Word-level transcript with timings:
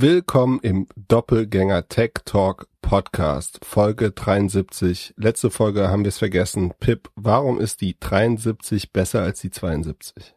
Willkommen 0.00 0.60
im 0.60 0.86
Doppelgänger 1.08 1.88
Tech 1.88 2.12
Talk 2.24 2.68
Podcast, 2.82 3.58
Folge 3.64 4.12
73. 4.12 5.12
Letzte 5.16 5.50
Folge 5.50 5.88
haben 5.88 6.04
wir 6.04 6.10
es 6.10 6.18
vergessen. 6.18 6.72
Pip, 6.78 7.10
warum 7.16 7.58
ist 7.58 7.80
die 7.80 7.98
73 7.98 8.92
besser 8.92 9.22
als 9.22 9.40
die 9.40 9.50
72? 9.50 10.36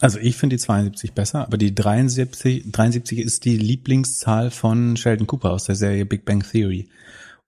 Also 0.00 0.18
ich 0.18 0.36
finde 0.36 0.56
die 0.56 0.62
72 0.62 1.12
besser, 1.12 1.42
aber 1.42 1.58
die 1.58 1.76
73, 1.76 2.72
73 2.72 3.20
ist 3.20 3.44
die 3.44 3.56
Lieblingszahl 3.56 4.50
von 4.50 4.96
Sheldon 4.96 5.28
Cooper 5.28 5.52
aus 5.52 5.62
der 5.62 5.76
Serie 5.76 6.04
Big 6.04 6.24
Bang 6.24 6.42
Theory. 6.42 6.88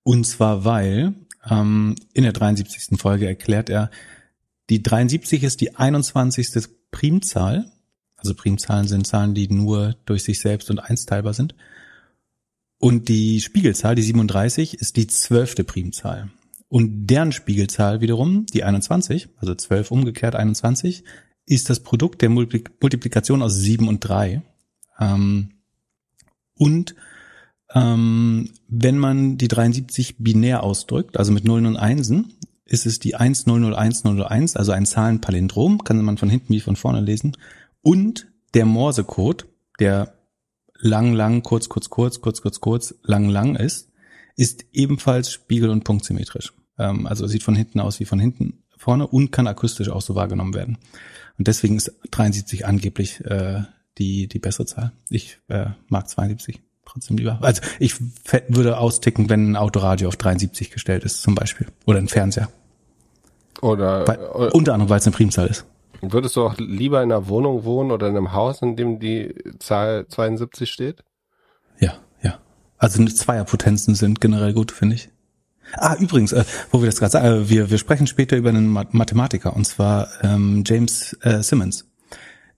Und 0.04 0.28
zwar 0.28 0.64
weil 0.64 1.14
ähm, 1.50 1.96
in 2.12 2.22
der 2.22 2.32
73. 2.32 2.96
Folge 2.96 3.26
erklärt 3.26 3.70
er, 3.70 3.90
die 4.68 4.84
73 4.84 5.42
ist 5.42 5.60
die 5.60 5.74
21. 5.74 6.68
Primzahl. 6.92 7.72
Also 8.20 8.34
Primzahlen 8.34 8.86
sind 8.86 9.06
Zahlen, 9.06 9.34
die 9.34 9.48
nur 9.48 9.96
durch 10.06 10.22
sich 10.22 10.40
selbst 10.40 10.70
und 10.70 10.78
eins 10.78 11.06
teilbar 11.06 11.34
sind. 11.34 11.54
Und 12.78 13.08
die 13.08 13.40
Spiegelzahl, 13.40 13.94
die 13.94 14.02
37, 14.02 14.74
ist 14.74 14.96
die 14.96 15.06
zwölfte 15.06 15.64
Primzahl. 15.64 16.30
Und 16.68 17.08
deren 17.08 17.32
Spiegelzahl 17.32 18.00
wiederum, 18.00 18.46
die 18.46 18.62
21, 18.62 19.28
also 19.38 19.54
12 19.54 19.90
umgekehrt 19.90 20.36
21, 20.36 21.04
ist 21.46 21.68
das 21.68 21.80
Produkt 21.80 22.22
der 22.22 22.30
Multiplikation 22.30 23.42
aus 23.42 23.56
7 23.56 23.88
und 23.88 24.00
3. 24.00 24.42
Ähm, 25.00 25.50
und 26.54 26.94
ähm, 27.74 28.50
wenn 28.68 28.98
man 28.98 29.36
die 29.36 29.48
73 29.48 30.18
binär 30.18 30.62
ausdrückt, 30.62 31.16
also 31.16 31.32
mit 31.32 31.44
Nullen 31.44 31.66
und 31.66 31.76
Einsen, 31.76 32.34
ist 32.64 32.86
es 32.86 33.00
die 33.00 33.16
100101, 33.16 34.56
also 34.56 34.72
ein 34.72 34.86
Zahlenpalindrom, 34.86 35.82
kann 35.82 36.02
man 36.02 36.18
von 36.18 36.30
hinten 36.30 36.54
wie 36.54 36.60
von 36.60 36.76
vorne 36.76 37.00
lesen. 37.00 37.36
Und 37.82 38.28
der 38.54 38.66
Morsecode, 38.66 39.46
der 39.78 40.14
lang, 40.78 41.12
lang, 41.12 41.42
kurz, 41.42 41.68
kurz, 41.68 41.90
kurz, 41.90 42.20
kurz, 42.20 42.42
kurz, 42.42 42.60
kurz, 42.60 42.94
lang, 43.02 43.28
lang 43.28 43.56
ist, 43.56 43.90
ist 44.36 44.64
ebenfalls 44.72 45.30
spiegel- 45.32 45.70
und 45.70 45.84
punktsymmetrisch. 45.84 46.52
Ähm, 46.78 47.06
also 47.06 47.26
sieht 47.26 47.42
von 47.42 47.54
hinten 47.54 47.80
aus 47.80 48.00
wie 48.00 48.04
von 48.04 48.18
hinten 48.18 48.62
vorne 48.76 49.06
und 49.06 49.30
kann 49.30 49.46
akustisch 49.46 49.90
auch 49.90 50.00
so 50.00 50.14
wahrgenommen 50.14 50.54
werden. 50.54 50.78
Und 51.38 51.48
deswegen 51.48 51.76
ist 51.76 51.92
73 52.10 52.66
angeblich 52.66 53.24
äh, 53.24 53.62
die, 53.98 54.28
die 54.28 54.38
bessere 54.38 54.66
Zahl. 54.66 54.92
Ich 55.10 55.38
äh, 55.48 55.66
mag 55.88 56.08
72 56.08 56.60
trotzdem 56.86 57.18
lieber. 57.18 57.38
Also 57.42 57.62
ich 57.78 57.94
würde 58.48 58.78
austicken, 58.78 59.28
wenn 59.28 59.52
ein 59.52 59.56
Autoradio 59.56 60.08
auf 60.08 60.16
73 60.16 60.70
gestellt 60.70 61.04
ist, 61.04 61.22
zum 61.22 61.34
Beispiel. 61.34 61.68
Oder 61.86 61.98
ein 61.98 62.08
Fernseher. 62.08 62.48
Oder, 63.60 64.08
weil, 64.08 64.18
oder 64.18 64.54
unter 64.54 64.74
anderem, 64.74 64.90
weil 64.90 64.98
es 64.98 65.06
eine 65.06 65.14
Primzahl 65.14 65.46
ist. 65.46 65.66
Würdest 66.02 66.36
du 66.36 66.44
auch 66.44 66.56
lieber 66.58 67.02
in 67.02 67.12
einer 67.12 67.28
Wohnung 67.28 67.64
wohnen 67.64 67.90
oder 67.90 68.08
in 68.08 68.16
einem 68.16 68.32
Haus, 68.32 68.62
in 68.62 68.76
dem 68.76 68.98
die 69.00 69.34
Zahl 69.58 70.06
72 70.08 70.70
steht? 70.70 71.04
Ja, 71.78 71.94
ja. 72.22 72.38
Also 72.78 73.04
Zweierpotenzen 73.04 73.94
sind 73.94 74.20
generell 74.20 74.54
gut, 74.54 74.72
finde 74.72 74.96
ich. 74.96 75.10
Ah, 75.74 75.96
übrigens, 75.98 76.32
äh, 76.32 76.44
wo 76.70 76.80
wir 76.80 76.86
das 76.86 76.98
gerade 76.98 77.12
sagen, 77.12 77.26
äh, 77.26 77.48
wir, 77.48 77.70
wir 77.70 77.78
sprechen 77.78 78.06
später 78.06 78.36
über 78.36 78.48
einen 78.48 78.68
Mathematiker, 78.68 79.54
und 79.54 79.66
zwar 79.66 80.08
ähm, 80.22 80.64
James 80.66 81.16
äh, 81.22 81.42
Simmons. 81.42 81.86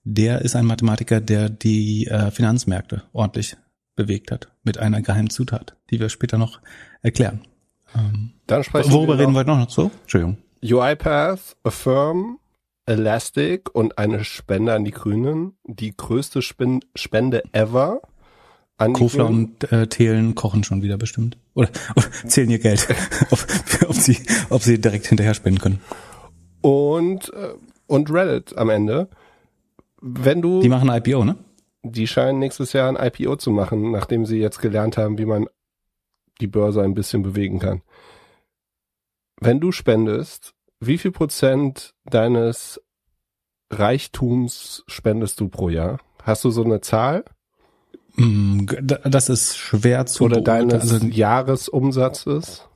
Der 0.03 0.41
ist 0.41 0.55
ein 0.55 0.65
Mathematiker, 0.65 1.21
der 1.21 1.49
die 1.49 2.07
äh, 2.07 2.31
Finanzmärkte 2.31 3.03
ordentlich 3.13 3.55
bewegt 3.95 4.31
hat, 4.31 4.51
mit 4.63 4.77
einer 4.77 5.01
geheimen 5.01 5.29
Zutat, 5.29 5.77
die 5.91 5.99
wir 5.99 6.09
später 6.09 6.37
noch 6.37 6.59
erklären. 7.01 7.41
Ähm, 7.95 8.33
Dann 8.47 8.63
sprechen 8.63 8.91
worüber 8.91 9.13
wir 9.13 9.19
reden 9.19 9.33
wir 9.33 9.39
heute 9.39 9.51
noch? 9.51 9.69
So? 9.69 9.91
Entschuldigung. 10.01 10.37
UiPath, 10.63 11.55
Affirm, 11.63 12.39
Elastic 12.85 13.73
und 13.73 13.97
eine 13.97 14.23
Spende 14.23 14.73
an 14.73 14.83
die 14.83 14.91
Grünen. 14.91 15.57
Die 15.63 15.95
größte 15.95 16.41
Spende 16.41 17.43
ever. 17.53 18.01
An 18.77 18.93
Kofler 18.93 19.27
und 19.27 19.71
äh, 19.71 19.87
Thelen 19.87 20.35
kochen 20.35 20.63
schon 20.63 20.81
wieder 20.81 20.97
bestimmt. 20.97 21.37
Oder, 21.53 21.69
oder 21.95 22.11
zählen 22.27 22.49
ihr 22.49 22.59
Geld, 22.59 22.87
ob, 23.29 23.45
ob, 23.87 23.95
sie, 23.95 24.17
ob 24.49 24.61
sie 24.63 24.81
direkt 24.81 25.07
hinterher 25.07 25.33
spenden 25.35 25.59
können. 25.59 25.81
Und, 26.61 27.31
äh, 27.33 27.53
und 27.87 28.11
Reddit 28.11 28.57
am 28.57 28.69
Ende. 28.69 29.09
Wenn 30.01 30.41
du. 30.41 30.61
Die 30.61 30.69
machen 30.69 30.89
IPO, 30.89 31.23
ne? 31.23 31.37
Die 31.83 32.07
scheinen 32.07 32.39
nächstes 32.39 32.73
Jahr 32.73 32.89
ein 32.89 32.95
IPO 32.95 33.35
zu 33.35 33.51
machen, 33.51 33.91
nachdem 33.91 34.25
sie 34.25 34.37
jetzt 34.37 34.59
gelernt 34.59 34.97
haben, 34.97 35.17
wie 35.17 35.25
man 35.25 35.47
die 36.41 36.47
Börse 36.47 36.81
ein 36.81 36.93
bisschen 36.93 37.21
bewegen 37.21 37.59
kann. 37.59 37.81
Wenn 39.39 39.59
du 39.59 39.71
spendest, 39.71 40.52
wie 40.87 40.97
viel 40.97 41.11
Prozent 41.11 41.93
deines 42.05 42.81
Reichtums 43.69 44.83
spendest 44.87 45.39
du 45.39 45.49
pro 45.49 45.69
Jahr? 45.69 45.99
Hast 46.21 46.43
du 46.43 46.51
so 46.51 46.63
eine 46.63 46.81
Zahl? 46.81 47.25
Mm, 48.15 48.65
das 48.81 49.29
ist 49.29 49.57
schwer 49.57 50.05
zu 50.05 50.25
Oder 50.25 50.41
deines 50.41 50.91
also, 50.91 51.05
Jahresumsatzes? 51.05 52.67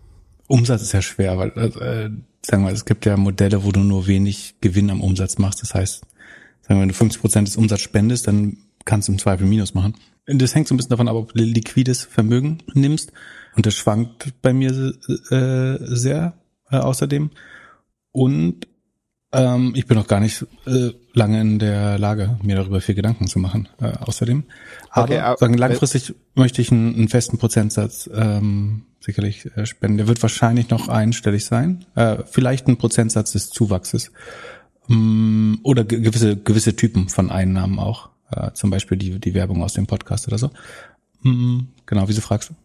Umsatz 0.47 0.81
ist 0.81 0.94
ja 0.94 1.01
schwer, 1.01 1.38
weil 1.38 1.50
äh, 1.50 2.09
sagen 2.45 2.63
wir, 2.63 2.72
es 2.72 2.85
gibt 2.85 3.06
ja 3.06 3.18
Modelle, 3.18 3.63
wo 3.63 3.72
du 3.72 3.81
nur 3.81 4.07
wenig 4.07 4.56
Gewinn 4.62 4.89
am 4.89 5.01
Umsatz 5.01 5.38
machst. 5.38 5.62
Das 5.62 5.75
heißt, 5.75 6.01
sagen 6.62 6.79
wir, 6.79 6.81
wenn 6.81 6.89
du 6.89 6.95
50 6.95 7.22
Prozent 7.22 7.47
des 7.47 7.57
Umsatzes 7.57 7.84
spendest, 7.84 8.28
dann 8.28 8.57
kannst 8.85 9.07
du 9.07 9.12
im 9.12 9.19
Zweifel 9.19 9.45
Minus 9.45 9.74
machen. 9.74 9.95
Das 10.25 10.56
hängt 10.56 10.68
so 10.68 10.74
ein 10.74 10.78
bisschen 10.78 10.89
davon 10.89 11.07
ab, 11.07 11.16
ob 11.16 11.34
du 11.34 11.44
liquides 11.44 12.03
Vermögen 12.03 12.59
nimmst. 12.74 13.12
Und 13.56 13.66
das 13.66 13.75
schwankt 13.75 14.34
bei 14.41 14.53
mir 14.53 14.72
äh, 14.72 15.78
sehr 15.79 16.34
äh, 16.69 16.78
außerdem. 16.78 17.31
Und 18.18 18.68
ähm, 19.32 19.74
ich 19.76 19.86
bin 19.86 19.96
noch 19.96 20.08
gar 20.08 20.20
nicht 20.20 20.44
äh, 20.66 20.90
lange 21.14 21.40
in 21.40 21.60
der 21.60 22.00
Lage, 22.00 22.40
mir 22.42 22.56
darüber 22.56 22.82
viel 22.82 22.96
Gedanken 22.96 23.28
zu 23.28 23.38
machen. 23.38 23.70
Äh, 23.80 23.92
außerdem. 23.92 24.46
Aber 24.90 25.04
okay, 25.04 25.36
sagen, 25.38 25.54
langfristig 25.54 26.16
möchte 26.34 26.64
ich 26.64 26.72
einen, 26.72 26.96
einen 26.96 27.10
festen 27.10 27.38
Prozentsatz 27.38 28.10
ähm, 28.12 28.86
sicherlich 29.02 29.56
äh, 29.56 29.68
spenden. 29.68 29.98
Der 29.98 30.08
wird 30.08 30.24
wahrscheinlich 30.24 30.72
noch 30.72 30.88
einstellig 30.88 31.46
sein. 31.46 31.86
Äh, 31.94 32.24
vielleicht 32.26 32.68
ein 32.68 32.78
Prozentsatz 32.78 33.34
des 33.34 33.52
Zuwachses. 33.52 34.12
Ähm, 34.90 35.60
oder 35.62 35.84
gewisse, 35.84 36.38
gewisse 36.38 36.76
Typen 36.76 37.10
von 37.10 37.30
Einnahmen 37.30 37.78
auch. 37.78 38.10
Äh, 38.32 38.54
zum 38.54 38.72
Beispiel 38.72 38.98
die, 38.98 39.20
die 39.20 39.36
Werbung 39.36 39.62
aus 39.62 39.74
dem 39.74 39.86
Podcast 39.86 40.28
oder 40.28 40.40
so. 40.40 40.50
Ähm, 41.24 41.68
genau, 41.86 42.08
wieso 42.08 42.22
fragst 42.22 42.50
du? 42.50 42.56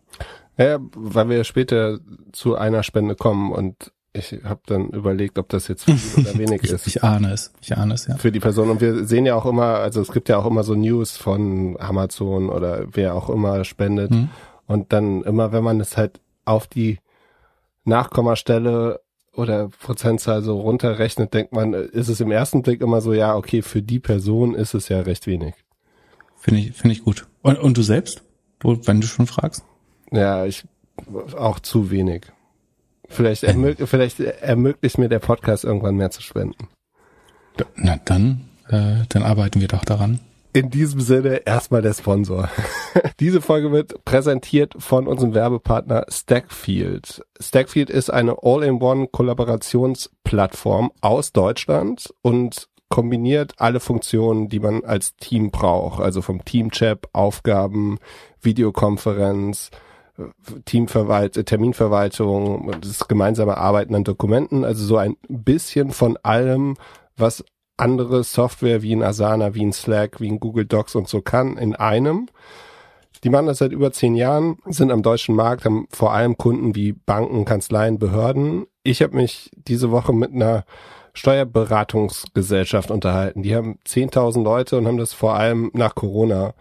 Ja, 0.56 0.78
weil 0.94 1.28
wir 1.28 1.44
später 1.44 2.00
zu 2.32 2.56
einer 2.56 2.82
Spende 2.82 3.16
kommen 3.16 3.52
und 3.52 3.92
ich 4.14 4.40
habe 4.44 4.60
dann 4.66 4.90
überlegt, 4.90 5.38
ob 5.38 5.48
das 5.48 5.68
jetzt 5.68 5.84
viel 5.84 5.98
oder 6.18 6.34
wenig 6.38 6.64
ist. 6.64 6.86
Ich 6.86 7.02
ahne 7.02 7.32
es, 7.32 7.52
ich 7.62 7.76
ahne 7.76 7.94
es, 7.94 8.06
ja. 8.06 8.16
Für 8.16 8.30
die 8.30 8.40
Person. 8.40 8.68
Und 8.68 8.80
wir 8.80 9.06
sehen 9.06 9.24
ja 9.24 9.34
auch 9.34 9.46
immer, 9.46 9.78
also 9.78 10.00
es 10.00 10.12
gibt 10.12 10.28
ja 10.28 10.38
auch 10.38 10.46
immer 10.46 10.64
so 10.64 10.74
News 10.74 11.16
von 11.16 11.76
Amazon 11.80 12.50
oder 12.50 12.86
wer 12.92 13.14
auch 13.14 13.30
immer 13.30 13.64
spendet. 13.64 14.10
Mhm. 14.10 14.28
Und 14.66 14.92
dann 14.92 15.22
immer, 15.22 15.52
wenn 15.52 15.64
man 15.64 15.80
es 15.80 15.96
halt 15.96 16.20
auf 16.44 16.66
die 16.66 16.98
Nachkommastelle 17.84 19.00
oder 19.34 19.68
Prozentzahl 19.68 20.42
so 20.42 20.60
runterrechnet, 20.60 21.32
denkt 21.32 21.52
man, 21.52 21.72
ist 21.72 22.08
es 22.08 22.20
im 22.20 22.30
ersten 22.30 22.62
Blick 22.62 22.82
immer 22.82 23.00
so, 23.00 23.14
ja, 23.14 23.34
okay, 23.34 23.62
für 23.62 23.80
die 23.80 23.98
Person 23.98 24.54
ist 24.54 24.74
es 24.74 24.90
ja 24.90 25.00
recht 25.00 25.26
wenig. 25.26 25.54
Finde 26.36 26.60
ich, 26.60 26.72
finde 26.72 26.94
ich 26.94 27.02
gut. 27.02 27.26
Und, 27.40 27.58
und 27.58 27.78
du 27.78 27.82
selbst? 27.82 28.22
Wenn 28.62 29.00
du 29.00 29.06
schon 29.06 29.26
fragst? 29.26 29.64
Ja, 30.10 30.44
ich 30.44 30.64
auch 31.36 31.58
zu 31.60 31.90
wenig. 31.90 32.26
Vielleicht, 33.12 33.44
ermög 33.44 33.76
vielleicht 33.84 34.20
ermöglicht 34.20 34.98
mir 34.98 35.08
der 35.08 35.18
Podcast 35.18 35.64
irgendwann 35.64 35.96
mehr 35.96 36.10
zu 36.10 36.22
spenden. 36.22 36.68
Na 37.76 37.98
dann, 38.04 38.48
äh, 38.68 39.04
dann 39.08 39.22
arbeiten 39.22 39.60
wir 39.60 39.68
doch 39.68 39.84
daran. 39.84 40.20
In 40.54 40.68
diesem 40.68 41.00
Sinne 41.00 41.46
erstmal 41.46 41.80
der 41.80 41.94
Sponsor. 41.94 42.50
Diese 43.20 43.40
Folge 43.40 43.72
wird 43.72 44.04
präsentiert 44.04 44.74
von 44.78 45.06
unserem 45.06 45.34
Werbepartner 45.34 46.04
Stackfield. 46.08 47.22
Stackfield 47.40 47.88
ist 47.88 48.10
eine 48.10 48.36
All-in-One 48.42 49.08
Kollaborationsplattform 49.08 50.92
aus 51.00 51.32
Deutschland 51.32 52.12
und 52.20 52.68
kombiniert 52.90 53.54
alle 53.56 53.80
Funktionen, 53.80 54.50
die 54.50 54.60
man 54.60 54.84
als 54.84 55.16
Team 55.16 55.50
braucht. 55.50 56.02
Also 56.02 56.20
vom 56.20 56.44
Teamchat, 56.44 57.08
Aufgaben, 57.14 57.98
Videokonferenz, 58.42 59.70
Teamverwalt 60.66 61.46
Terminverwaltung, 61.46 62.70
das 62.80 63.08
gemeinsame 63.08 63.56
Arbeiten 63.56 63.94
an 63.94 64.04
Dokumenten, 64.04 64.64
also 64.64 64.84
so 64.84 64.96
ein 64.98 65.16
bisschen 65.28 65.90
von 65.90 66.18
allem, 66.22 66.76
was 67.16 67.44
andere 67.76 68.22
Software 68.22 68.82
wie 68.82 68.92
in 68.92 69.02
Asana, 69.02 69.54
wie 69.54 69.62
in 69.62 69.72
Slack, 69.72 70.20
wie 70.20 70.28
in 70.28 70.38
Google 70.38 70.66
Docs 70.66 70.94
und 70.94 71.08
so 71.08 71.22
kann, 71.22 71.56
in 71.56 71.74
einem. 71.74 72.28
Die 73.24 73.30
machen 73.30 73.46
das 73.46 73.58
seit 73.58 73.72
über 73.72 73.92
zehn 73.92 74.14
Jahren, 74.14 74.58
sind 74.66 74.90
am 74.90 75.02
deutschen 75.02 75.34
Markt, 75.34 75.64
haben 75.64 75.86
vor 75.90 76.12
allem 76.12 76.36
Kunden 76.36 76.74
wie 76.74 76.92
Banken, 76.92 77.44
Kanzleien, 77.44 77.98
Behörden. 77.98 78.66
Ich 78.82 79.00
habe 79.02 79.16
mich 79.16 79.50
diese 79.54 79.90
Woche 79.90 80.12
mit 80.12 80.32
einer 80.32 80.64
Steuerberatungsgesellschaft 81.14 82.90
unterhalten. 82.90 83.42
Die 83.42 83.54
haben 83.54 83.78
10.000 83.86 84.42
Leute 84.42 84.76
und 84.76 84.86
haben 84.86 84.96
das 84.96 85.12
vor 85.12 85.34
allem 85.34 85.70
nach 85.72 85.94
Corona 85.94 86.54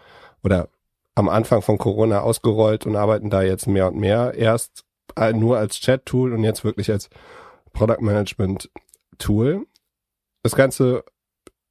oder 0.44 0.70
am 1.16 1.30
Anfang 1.30 1.62
von 1.62 1.78
Corona 1.78 2.22
ausgerollt 2.22 2.86
und 2.86 2.96
arbeiten 2.96 3.30
da 3.30 3.42
jetzt 3.42 3.68
mehr 3.68 3.88
und 3.88 3.98
mehr. 3.98 4.34
Erst 4.36 4.84
äh, 5.16 5.34
nur 5.34 5.58
als 5.58 5.80
Chat-Tool 5.80 6.34
und 6.34 6.44
jetzt 6.44 6.64
wirklich 6.64 6.92
als 6.92 7.10
Product 7.74 8.02
Management-Tool. 8.02 9.66
Das 10.44 10.56
Ganze 10.56 11.04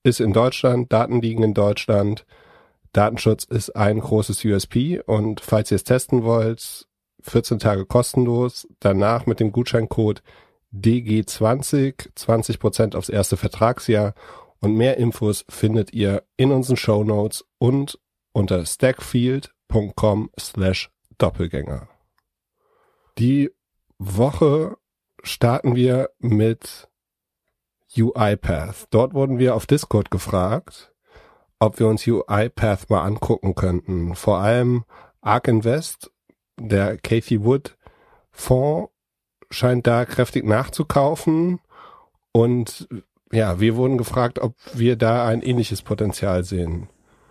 ist 0.02 0.20
in 0.20 0.32
Deutschland, 0.32 0.92
Daten 0.92 1.20
liegen 1.20 1.42
in 1.42 1.54
Deutschland. 1.54 2.26
Datenschutz 2.92 3.44
ist 3.44 3.76
ein 3.76 4.00
großes 4.00 4.44
USP 4.44 5.00
und 5.00 5.40
falls 5.40 5.70
ihr 5.70 5.76
es 5.76 5.84
testen 5.84 6.25
wollt, 6.25 6.87
14 7.22 7.58
Tage 7.58 7.87
kostenlos, 7.87 8.66
danach 8.81 9.26
mit 9.26 9.40
dem 9.40 9.52
Gutscheincode 9.52 10.22
DG20 10.75 12.10
20% 12.16 12.96
aufs 12.96 13.08
erste 13.08 13.37
Vertragsjahr 13.37 14.14
und 14.60 14.75
mehr 14.75 14.96
Infos 14.96 15.44
findet 15.48 15.92
ihr 15.92 16.22
in 16.37 16.52
unseren 16.52 16.76
Show 16.76 17.04
Notes 17.04 17.44
und 17.58 17.98
unter 18.32 18.64
stackfield.com 18.64 20.30
slash 20.38 20.90
Doppelgänger. 21.18 21.88
Die 23.18 23.50
Woche 23.98 24.78
starten 25.22 25.76
wir 25.76 26.10
mit 26.18 26.88
UiPath. 27.96 28.86
Dort 28.90 29.14
wurden 29.14 29.38
wir 29.38 29.54
auf 29.54 29.66
Discord 29.66 30.10
gefragt, 30.10 30.92
ob 31.58 31.78
wir 31.78 31.88
uns 31.88 32.06
UiPath 32.06 32.88
mal 32.88 33.02
angucken 33.02 33.54
könnten. 33.54 34.14
Vor 34.14 34.38
allem 34.38 34.84
Ark 35.20 35.48
Invest, 35.48 36.10
der 36.58 36.96
Kathy 36.96 37.44
Wood 37.44 37.76
Fonds 38.30 38.90
scheint 39.50 39.86
da 39.86 40.04
kräftig 40.04 40.44
nachzukaufen 40.44 41.60
und 42.32 42.88
ja, 43.32 43.60
wir 43.60 43.76
wurden 43.76 43.98
gefragt, 43.98 44.38
ob 44.38 44.54
wir 44.72 44.96
da 44.96 45.26
ein 45.26 45.42
ähnliches 45.42 45.82
Potenzial 45.82 46.44
sehen. 46.44 46.88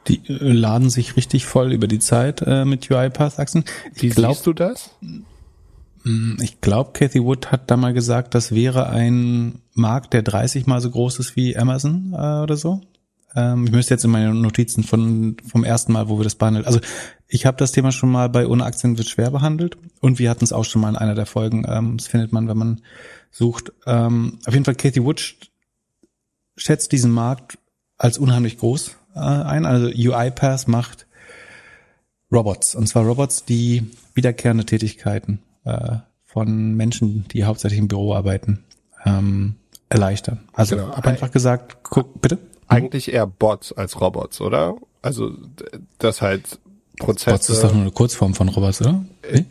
Die 0.10 0.22
äh, 0.28 0.52
laden 0.52 0.90
sich 0.90 1.16
richtig 1.16 1.46
voll 1.46 1.72
über 1.72 1.88
die 1.88 2.00
Zeit 2.00 2.42
äh, 2.42 2.66
mit 2.66 2.90
UiPath-Achsen. 2.90 3.64
Wie 3.94 4.10
glaub, 4.10 4.44
du 4.44 4.54
das? 4.54 4.90
Mm, 6.04 6.36
ich 6.42 6.60
glaube, 6.62 6.92
Cathy 6.94 7.24
Wood 7.24 7.52
hat 7.52 7.70
da 7.72 7.78
mal 7.78 7.94
gesagt, 7.94 8.36
das 8.36 8.54
wäre 8.54 8.90
ein 8.90 9.62
Markt, 9.74 10.14
der 10.14 10.24
30 10.24 10.66
mal 10.66 10.82
so 10.82 10.90
groß 10.90 11.20
ist 11.20 11.36
wie 11.36 11.56
Amazon 11.56 12.14
äh, 12.14 12.42
oder 12.42 12.58
so. 12.58 12.82
Ähm, 13.36 13.66
ich 13.66 13.72
müsste 13.72 13.94
jetzt 13.94 14.04
in 14.04 14.12
meine 14.12 14.34
Notizen 14.34 14.84
von 14.84 15.38
vom 15.48 15.64
ersten 15.64 15.94
Mal, 15.94 16.10
wo 16.10 16.18
wir 16.18 16.24
das 16.24 16.36
behandelt. 16.36 16.66
Also 16.66 16.80
ich 17.28 17.46
habe 17.46 17.58
das 17.58 17.72
Thema 17.72 17.92
schon 17.92 18.12
mal 18.12 18.28
bei 18.30 18.48
Ohne 18.48 18.66
Aktien 18.66 18.98
wird 18.98 19.08
schwer 19.08 19.30
behandelt 19.30 19.78
und 20.02 20.18
wir 20.18 20.30
hatten 20.30 20.44
es 20.44 20.52
auch 20.52 20.66
schon 20.66 20.82
mal 20.82 20.90
in 20.90 20.96
einer 20.96 21.16
der 21.16 21.28
Folgen. 21.28 21.66
Ähm, 21.68 21.98
das 21.98 22.08
findet 22.08 22.32
man, 22.32 22.48
wenn 22.48 22.58
man 22.58 22.82
sucht. 23.30 23.72
Ähm, 23.86 24.40
auf 24.46 24.54
jeden 24.54 24.66
Fall, 24.66 24.76
Cathy 24.76 25.04
Wood 25.04 25.36
schätzt 26.58 26.92
diesen 26.92 27.12
Markt 27.12 27.60
als 27.98 28.18
unheimlich 28.18 28.58
groß 28.58 28.96
ein. 29.22 29.66
Also 29.66 29.88
UiPath 29.88 30.68
macht 30.68 31.08
Robots. 32.32 32.76
Und 32.76 32.88
zwar 32.88 33.06
Robots, 33.06 33.46
die 33.46 33.90
wiederkehrende 34.14 34.66
Tätigkeiten 34.66 35.40
äh, 35.66 35.98
von 36.26 36.76
Menschen, 36.76 37.26
die 37.32 37.46
hauptsächlich 37.46 37.80
im 37.80 37.88
Büro 37.88 38.14
arbeiten, 38.14 38.64
ähm, 39.06 39.56
erleichtern. 39.90 40.40
Also 40.54 40.76
genau. 40.76 40.92
einfach 40.92 41.32
gesagt, 41.32 41.78
guck, 41.84 42.22
bitte. 42.22 42.38
Eigentlich 42.68 43.12
eher 43.12 43.26
Bots 43.26 43.74
als 43.74 44.00
Robots, 44.00 44.42
oder? 44.42 44.76
Also 45.02 45.32
das 45.98 46.22
halt 46.22 46.60
Prozesse. 47.00 47.32
Bots 47.32 47.50
ist 47.50 47.64
doch 47.64 47.74
nur 47.74 47.82
eine 47.82 47.92
Kurzform 47.92 48.36
von 48.36 48.50
Robots, 48.50 48.82
oder? 48.82 49.04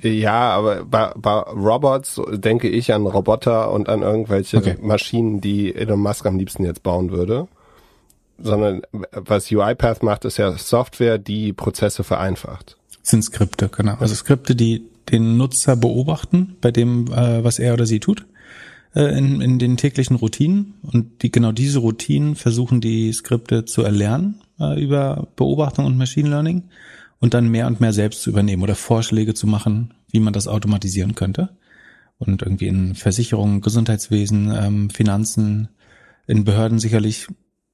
Nee? 0.03 0.11
Ja, 0.11 0.51
aber 0.51 0.85
bei, 0.85 1.13
bei 1.17 1.39
Robots 1.41 2.21
denke 2.31 2.69
ich 2.69 2.93
an 2.93 3.07
Roboter 3.07 3.73
und 3.73 3.89
an 3.89 4.03
irgendwelche 4.03 4.59
okay. 4.59 4.77
Maschinen, 4.81 5.41
die 5.41 5.75
Elon 5.75 5.99
Musk 5.99 6.27
am 6.27 6.39
liebsten 6.39 6.65
jetzt 6.65 6.83
bauen 6.85 7.11
würde 7.11 7.49
sondern 8.39 8.83
was 9.13 9.51
UiPath 9.51 10.03
macht, 10.03 10.25
ist 10.25 10.37
ja 10.37 10.57
Software, 10.57 11.19
die 11.19 11.53
Prozesse 11.53 12.05
vereinfacht. 12.05 12.77
sind 13.03 13.23
Skripte, 13.23 13.69
genau. 13.69 13.97
Also 13.99 14.15
Skripte, 14.15 14.55
die 14.55 14.85
den 15.11 15.37
Nutzer 15.37 15.77
beobachten 15.77 16.57
bei 16.61 16.71
dem, 16.71 17.13
äh, 17.13 17.43
was 17.43 17.59
er 17.59 17.75
oder 17.75 17.87
sie 17.87 18.01
tut 18.01 18.27
äh, 18.95 19.17
in, 19.17 19.41
in 19.41 19.59
den 19.59 19.77
täglichen 19.77 20.17
Routinen 20.17 20.75
und 20.83 21.23
die 21.23 21.33
genau 21.33 21.53
diese 21.53 21.79
Routinen 21.79 22.35
versuchen 22.35 22.81
die 22.81 23.13
Skripte 23.13 23.65
zu 23.65 23.83
erlernen 23.83 24.43
äh, 24.61 24.81
über 24.83 25.29
Beobachtung 25.37 25.87
und 25.87 25.97
Machine 25.97 26.29
Learning 26.29 26.65
und 27.21 27.35
dann 27.35 27.49
mehr 27.49 27.67
und 27.67 27.81
mehr 27.81 27.93
selbst 27.93 28.23
zu 28.23 28.31
übernehmen 28.31 28.63
oder 28.63 28.75
Vorschläge 28.75 29.35
zu 29.35 29.47
machen, 29.47 29.95
wie 30.11 30.21
man 30.21 30.33
das 30.33 30.49
automatisieren 30.49 31.15
könnte. 31.15 31.51
Und 32.19 32.43
irgendwie 32.43 32.67
in 32.67 32.95
Versicherungen, 32.97 33.61
Gesundheitswesen, 33.61 34.53
ähm, 34.53 34.91
Finanzen, 34.91 35.69
in 36.27 36.45
Behörden 36.45 36.81
sicherlich 36.81 37.29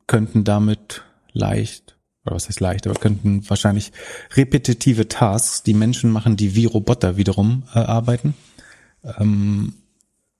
könnten 0.06 0.44
damit 0.44 1.02
leicht, 1.32 1.96
oder 2.24 2.36
was 2.36 2.48
heißt 2.48 2.60
leicht, 2.60 2.86
aber 2.86 2.98
könnten 2.98 3.48
wahrscheinlich 3.48 3.92
repetitive 4.34 5.08
Tasks, 5.08 5.62
die 5.62 5.74
Menschen 5.74 6.10
machen, 6.10 6.36
die 6.36 6.54
wie 6.54 6.66
Roboter 6.66 7.16
wiederum 7.16 7.64
äh, 7.74 7.78
arbeiten, 7.78 8.34
ähm, 9.18 9.74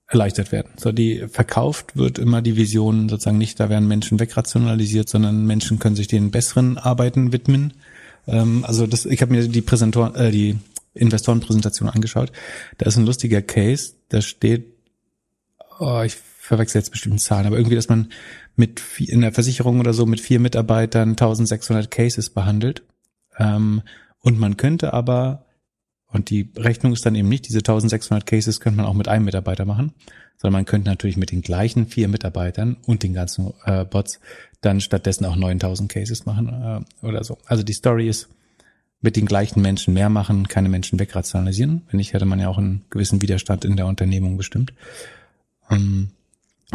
erleichtert 0.07 0.51
werden. 0.51 0.71
So, 0.77 0.91
die 0.91 1.27
verkauft 1.27 1.97
wird 1.97 2.19
immer 2.19 2.41
die 2.41 2.55
Vision 2.55 3.09
sozusagen 3.09 3.37
nicht, 3.37 3.59
da 3.59 3.69
werden 3.69 3.87
Menschen 3.87 4.19
wegrationalisiert, 4.19 5.09
sondern 5.09 5.45
Menschen 5.45 5.79
können 5.79 5.95
sich 5.95 6.07
den 6.07 6.31
besseren 6.31 6.77
Arbeiten 6.77 7.31
widmen. 7.31 7.73
Ähm, 8.27 8.63
also 8.65 8.87
das, 8.87 9.05
ich 9.05 9.21
habe 9.21 9.33
mir 9.33 9.47
die 9.47 9.61
Präsentoren, 9.61 10.15
äh, 10.15 10.31
die 10.31 10.57
Investorenpräsentation 10.93 11.89
angeschaut. 11.89 12.31
Da 12.77 12.85
ist 12.85 12.97
ein 12.97 13.05
lustiger 13.05 13.41
Case, 13.41 13.93
da 14.09 14.21
steht, 14.21 14.65
oh, 15.79 16.01
ich 16.05 16.15
verwechsel 16.15 16.79
jetzt 16.79 16.91
bestimmte 16.91 17.21
Zahlen, 17.21 17.47
aber 17.47 17.57
irgendwie, 17.57 17.75
dass 17.75 17.89
man 17.89 18.09
mit 18.55 18.81
in 18.99 19.21
der 19.21 19.31
Versicherung 19.31 19.79
oder 19.79 19.93
so 19.93 20.05
mit 20.05 20.21
vier 20.21 20.39
Mitarbeitern 20.39 21.09
1600 21.09 21.91
Cases 21.91 22.29
behandelt. 22.29 22.83
Ähm, 23.37 23.81
und 24.19 24.39
man 24.39 24.57
könnte 24.57 24.93
aber, 24.93 25.45
und 26.07 26.29
die 26.29 26.51
Rechnung 26.55 26.93
ist 26.93 27.05
dann 27.05 27.15
eben 27.15 27.29
nicht, 27.29 27.47
diese 27.47 27.59
1600 27.59 28.25
Cases 28.25 28.59
könnte 28.59 28.77
man 28.77 28.85
auch 28.85 28.93
mit 28.93 29.07
einem 29.07 29.25
Mitarbeiter 29.25 29.65
machen, 29.65 29.93
sondern 30.37 30.59
man 30.59 30.65
könnte 30.65 30.89
natürlich 30.89 31.17
mit 31.17 31.31
den 31.31 31.41
gleichen 31.41 31.87
vier 31.87 32.07
Mitarbeitern 32.07 32.77
und 32.85 33.03
den 33.03 33.13
ganzen 33.13 33.53
äh, 33.65 33.85
Bots 33.85 34.19
dann 34.61 34.81
stattdessen 34.81 35.25
auch 35.25 35.35
9000 35.35 35.91
Cases 35.91 36.25
machen 36.25 36.49
äh, 36.49 37.05
oder 37.05 37.23
so. 37.23 37.37
Also 37.45 37.63
die 37.63 37.73
Story 37.73 38.07
ist, 38.07 38.29
mit 39.05 39.15
den 39.15 39.27
gleichen 39.27 39.61
Menschen 39.61 39.93
mehr 39.93 40.09
machen, 40.09 40.47
keine 40.47 40.67
Menschen 40.67 40.99
wegrationalisieren. 40.99 41.83
Wenn 41.89 41.97
nicht, 41.97 42.13
hätte 42.13 42.25
man 42.25 42.39
ja 42.39 42.49
auch 42.49 42.57
einen 42.57 42.85
gewissen 42.89 43.21
Widerstand 43.21 43.63
in 43.63 43.77
der 43.77 43.85
Unternehmung 43.85 44.35
bestimmt. 44.35 44.73
Ähm, 45.69 46.09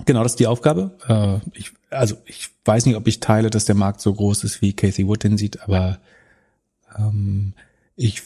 Genau, 0.07 0.23
das 0.23 0.33
ist 0.33 0.41
die 0.41 0.47
Aufgabe. 0.47 0.97
Äh, 1.09 1.59
ich, 1.59 1.73
also 1.91 2.17
ich 2.27 2.51
weiß 2.65 2.87
nicht, 2.87 2.97
ob 2.97 3.07
ich 3.07 3.21
teile, 3.21 3.51
dass 3.51 3.65
der 3.65 3.75
Markt 3.75 4.01
so 4.01 4.13
groß 4.13 4.45
ist, 4.45 4.63
wie 4.63 4.73
Casey 4.73 5.07
Wood 5.07 5.25
den 5.25 5.39
sieht, 5.39 5.63
aber 5.63 5.99
ähm, 6.97 7.55
ich 7.97 8.23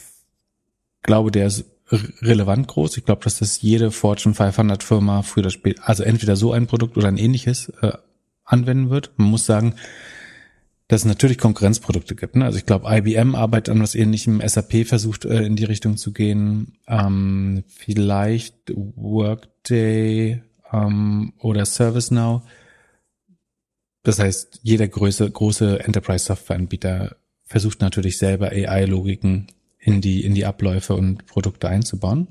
glaube, 1.01 1.31
der 1.31 1.47
ist 1.47 1.65
relevant 1.91 2.67
groß. 2.67 2.97
Ich 2.97 3.05
glaube, 3.05 3.23
dass 3.23 3.39
das 3.39 3.61
jede 3.61 3.91
Fortune 3.91 4.33
500 4.33 4.83
Firma 4.83 5.21
früher 5.21 5.43
oder 5.43 5.51
später, 5.51 5.87
also 5.87 6.03
entweder 6.03 6.35
so 6.35 6.51
ein 6.51 6.67
Produkt 6.67 6.97
oder 6.97 7.07
ein 7.07 7.17
ähnliches 7.17 7.69
äh, 7.81 7.91
anwenden 8.43 8.89
wird. 8.89 9.11
Man 9.17 9.29
muss 9.29 9.45
sagen, 9.45 9.75
dass 10.87 11.01
es 11.01 11.05
natürlich 11.05 11.37
Konkurrenzprodukte 11.37 12.15
gibt. 12.15 12.35
Ne? 12.35 12.45
Also 12.45 12.57
ich 12.57 12.65
glaube, 12.65 12.87
IBM 12.89 13.35
arbeitet 13.35 13.73
an 13.73 13.81
was 13.81 13.95
ähnlichem, 13.95 14.41
SAP 14.45 14.85
versucht 14.85 15.25
äh, 15.25 15.43
in 15.43 15.55
die 15.55 15.63
Richtung 15.63 15.97
zu 15.97 16.13
gehen, 16.13 16.77
ähm, 16.87 17.63
vielleicht 17.67 18.71
Workday 18.95 20.41
ähm, 20.71 21.33
oder 21.39 21.65
ServiceNow. 21.65 22.41
Das 24.03 24.19
heißt, 24.19 24.59
jeder 24.63 24.87
große, 24.87 25.29
große 25.29 25.83
Enterprise-Software-Anbieter 25.83 27.15
versucht 27.43 27.81
natürlich 27.81 28.17
selber 28.17 28.49
AI-Logiken 28.49 29.47
in 29.79 30.01
die, 30.01 30.23
in 30.23 30.35
die 30.35 30.45
Abläufe 30.45 30.95
und 30.95 31.25
Produkte 31.25 31.69
einzubauen. 31.69 32.27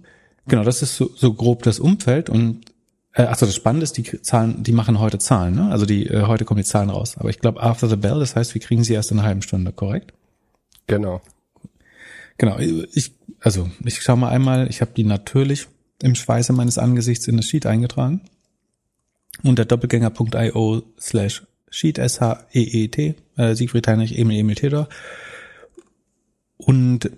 Genau, 0.47 0.64
das 0.64 0.83
ist 0.83 0.97
so, 0.97 1.11
so 1.14 1.35
grob 1.35 1.62
das 1.62 1.79
Umfeld 1.79 2.29
und 2.29 2.73
äh, 3.14 3.23
achso, 3.23 3.47
das 3.47 3.55
Spannende 3.55 3.85
ist, 3.85 3.97
die 3.97 4.03
Zahlen, 4.23 4.62
die 4.64 4.73
machen 4.73 4.99
heute 4.99 5.19
Zahlen, 5.19 5.55
ne? 5.55 5.71
Also 5.71 5.87
die, 5.87 6.07
äh, 6.07 6.23
heute 6.23 6.45
kommen 6.45 6.59
die 6.59 6.64
Zahlen 6.64 6.91
raus. 6.91 7.17
Aber 7.17 7.31
ich 7.31 7.38
glaube, 7.38 7.62
after 7.62 7.88
the 7.88 7.97
bell, 7.97 8.19
das 8.19 8.35
heißt, 8.35 8.55
wir 8.55 8.61
kriegen 8.61 8.83
sie 8.83 8.93
erst 8.93 9.12
in 9.12 9.19
einer 9.19 9.26
halben 9.26 9.43
Stunde, 9.43 9.73
korrekt? 9.73 10.12
Genau. 10.88 11.23
Genau. 12.38 12.59
Ich, 12.59 13.12
also 13.41 13.71
ich 13.85 14.03
schaue 14.03 14.17
mal 14.17 14.31
einmal, 14.31 14.69
ich 14.69 14.81
habe 14.81 14.91
die 14.97 15.05
natürlich 15.05 15.69
im 16.02 16.14
Schweiße 16.14 16.52
meines 16.52 16.78
Angesichts 16.78 17.28
in 17.28 17.36
das 17.36 17.46
Sheet 17.46 17.66
eingetragen. 17.66 18.20
Unter 19.42 19.64
doppelgänger.io 19.64 20.82
slash 21.00 21.42
Sheet, 21.70 21.98
S-H-E-E-T, 21.98 23.14
äh, 23.36 23.54
Siegfried 23.54 23.88
Heinrich, 23.88 24.16
Emil, 24.16 24.38
Emil 24.38 24.54
Theodor. 24.54 24.88
Und 26.56 27.10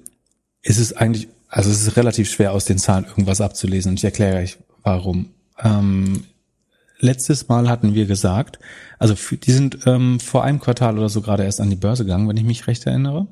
es 0.63 0.79
ist 0.79 0.95
eigentlich, 0.95 1.29
also 1.49 1.71
es 1.71 1.87
ist 1.87 1.97
relativ 1.97 2.31
schwer 2.31 2.53
aus 2.53 2.65
den 2.65 2.79
Zahlen 2.79 3.05
irgendwas 3.05 3.41
abzulesen 3.41 3.91
und 3.91 3.99
ich 3.99 4.05
erkläre 4.05 4.39
euch 4.39 4.57
warum. 4.83 5.31
Ähm, 5.63 6.25
letztes 6.99 7.49
Mal 7.49 7.69
hatten 7.69 7.95
wir 7.95 8.07
gesagt, 8.07 8.59
also 8.99 9.15
für, 9.15 9.37
die 9.37 9.53
sind 9.53 9.87
ähm, 9.87 10.21
vor 10.21 10.43
einem 10.43 10.59
Quartal 10.59 10.99
oder 10.99 11.09
so 11.09 11.21
gerade 11.21 11.45
erst 11.45 11.61
an 11.61 11.71
die 11.71 11.77
Börse 11.77 12.05
gegangen, 12.05 12.29
wenn 12.29 12.37
ich 12.37 12.45
mich 12.45 12.67
recht 12.67 12.87
erinnere. 12.87 13.27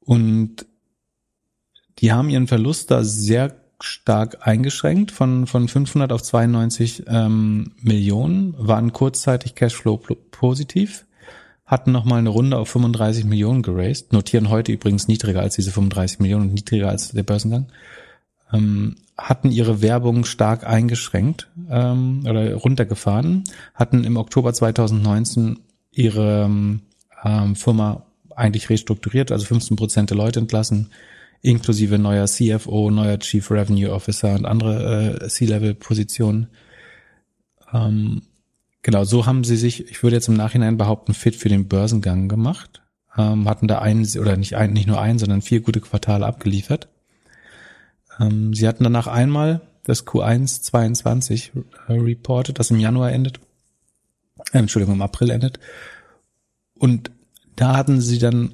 Und 0.00 0.66
die 1.98 2.12
haben 2.12 2.30
ihren 2.30 2.46
Verlust 2.46 2.90
da 2.90 3.04
sehr 3.04 3.59
stark 3.84 4.46
eingeschränkt 4.46 5.10
von, 5.10 5.46
von 5.46 5.68
500 5.68 6.12
auf 6.12 6.22
92 6.22 7.04
ähm, 7.06 7.72
Millionen, 7.80 8.54
waren 8.58 8.92
kurzzeitig 8.92 9.54
Cashflow 9.54 9.96
positiv, 10.30 11.06
hatten 11.66 11.92
nochmal 11.92 12.18
eine 12.18 12.30
Runde 12.30 12.58
auf 12.58 12.68
35 12.70 13.24
Millionen 13.24 13.62
geraced, 13.62 14.12
notieren 14.12 14.50
heute 14.50 14.72
übrigens 14.72 15.08
niedriger 15.08 15.40
als 15.40 15.54
diese 15.54 15.70
35 15.70 16.20
Millionen 16.20 16.48
und 16.48 16.54
niedriger 16.54 16.88
als 16.88 17.12
der 17.12 17.22
Börsengang, 17.22 17.66
ähm, 18.52 18.96
hatten 19.16 19.50
ihre 19.50 19.82
Werbung 19.82 20.24
stark 20.24 20.66
eingeschränkt 20.66 21.48
ähm, 21.70 22.24
oder 22.26 22.54
runtergefahren, 22.54 23.44
hatten 23.74 24.04
im 24.04 24.16
Oktober 24.16 24.52
2019 24.52 25.60
ihre 25.92 26.44
ähm, 27.24 27.56
Firma 27.56 28.02
eigentlich 28.34 28.70
restrukturiert, 28.70 29.32
also 29.32 29.44
15 29.44 29.76
Prozent 29.76 30.10
der 30.10 30.16
Leute 30.16 30.40
entlassen, 30.40 30.90
inklusive 31.42 31.98
neuer 31.98 32.26
CFO, 32.26 32.90
neuer 32.90 33.18
Chief 33.18 33.50
Revenue 33.50 33.92
Officer 33.92 34.34
und 34.34 34.44
andere 34.44 35.20
äh, 35.22 35.28
C-Level-Positionen. 35.28 36.48
Ähm, 37.72 38.22
genau, 38.82 39.04
so 39.04 39.26
haben 39.26 39.44
sie 39.44 39.56
sich, 39.56 39.90
ich 39.90 40.02
würde 40.02 40.16
jetzt 40.16 40.28
im 40.28 40.34
Nachhinein 40.34 40.76
behaupten, 40.76 41.14
fit 41.14 41.36
für 41.36 41.48
den 41.48 41.68
Börsengang 41.68 42.28
gemacht. 42.28 42.82
Ähm, 43.16 43.48
hatten 43.48 43.68
da 43.68 43.78
einen, 43.78 44.06
oder 44.18 44.36
nicht 44.36 44.56
ein, 44.56 44.72
nicht 44.72 44.86
nur 44.86 45.00
einen, 45.00 45.18
sondern 45.18 45.42
vier 45.42 45.60
gute 45.60 45.80
Quartale 45.80 46.26
abgeliefert. 46.26 46.88
Ähm, 48.20 48.54
sie 48.54 48.68
hatten 48.68 48.84
danach 48.84 49.06
einmal 49.06 49.62
das 49.84 50.06
Q1 50.06 50.62
22 50.62 51.52
äh, 51.88 51.92
reported, 51.92 52.58
das 52.58 52.70
im 52.70 52.80
Januar 52.80 53.12
endet. 53.12 53.40
Äh, 54.52 54.58
Entschuldigung, 54.58 54.96
im 54.96 55.02
April 55.02 55.30
endet. 55.30 55.58
Und 56.74 57.10
da 57.56 57.76
hatten 57.76 58.00
sie 58.00 58.18
dann 58.18 58.52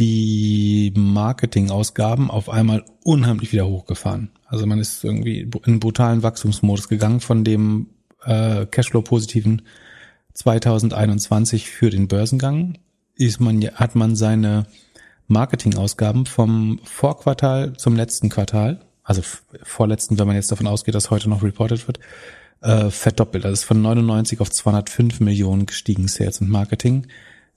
die 0.00 0.92
Marketingausgaben 0.96 2.30
auf 2.30 2.48
einmal 2.48 2.84
unheimlich 3.04 3.52
wieder 3.52 3.68
hochgefahren. 3.68 4.30
Also 4.46 4.66
man 4.66 4.80
ist 4.80 5.04
irgendwie 5.04 5.48
in 5.66 5.78
brutalen 5.78 6.22
Wachstumsmodus 6.22 6.88
gegangen 6.88 7.20
von 7.20 7.44
dem 7.44 7.88
äh, 8.24 8.64
Cashflow-positiven 8.64 9.62
2021 10.32 11.70
für 11.70 11.90
den 11.90 12.08
Börsengang. 12.08 12.78
Ist 13.14 13.40
man, 13.40 13.62
hat 13.62 13.94
man 13.94 14.16
seine 14.16 14.66
Marketingausgaben 15.28 16.24
vom 16.24 16.80
Vorquartal 16.82 17.74
zum 17.76 17.94
letzten 17.94 18.30
Quartal, 18.30 18.80
also 19.04 19.20
vorletzten, 19.62 20.18
wenn 20.18 20.26
man 20.26 20.36
jetzt 20.36 20.50
davon 20.50 20.66
ausgeht, 20.66 20.94
dass 20.94 21.10
heute 21.10 21.28
noch 21.28 21.42
reported 21.42 21.86
wird, 21.86 22.00
äh, 22.62 22.88
verdoppelt. 22.88 23.44
Also 23.44 23.52
ist 23.52 23.64
von 23.64 23.82
99 23.82 24.40
auf 24.40 24.50
205 24.50 25.20
Millionen 25.20 25.66
gestiegen, 25.66 26.08
Sales 26.08 26.40
und 26.40 26.48
Marketing. 26.48 27.06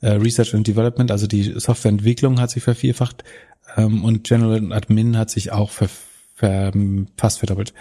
Äh, 0.03 0.15
Research 0.15 0.53
and 0.53 0.67
Development, 0.67 1.09
also 1.11 1.27
die 1.27 1.53
Softwareentwicklung 1.57 2.41
hat 2.41 2.51
sich 2.51 2.61
vervierfacht 2.61 3.23
ähm, 3.77 4.03
und 4.03 4.25
General 4.25 4.73
Admin 4.73 5.17
hat 5.17 5.29
sich 5.29 5.53
auch 5.53 5.69
ver, 5.69 5.87
ver, 6.35 6.73
fast 7.15 7.39
verdoppelt. 7.39 7.73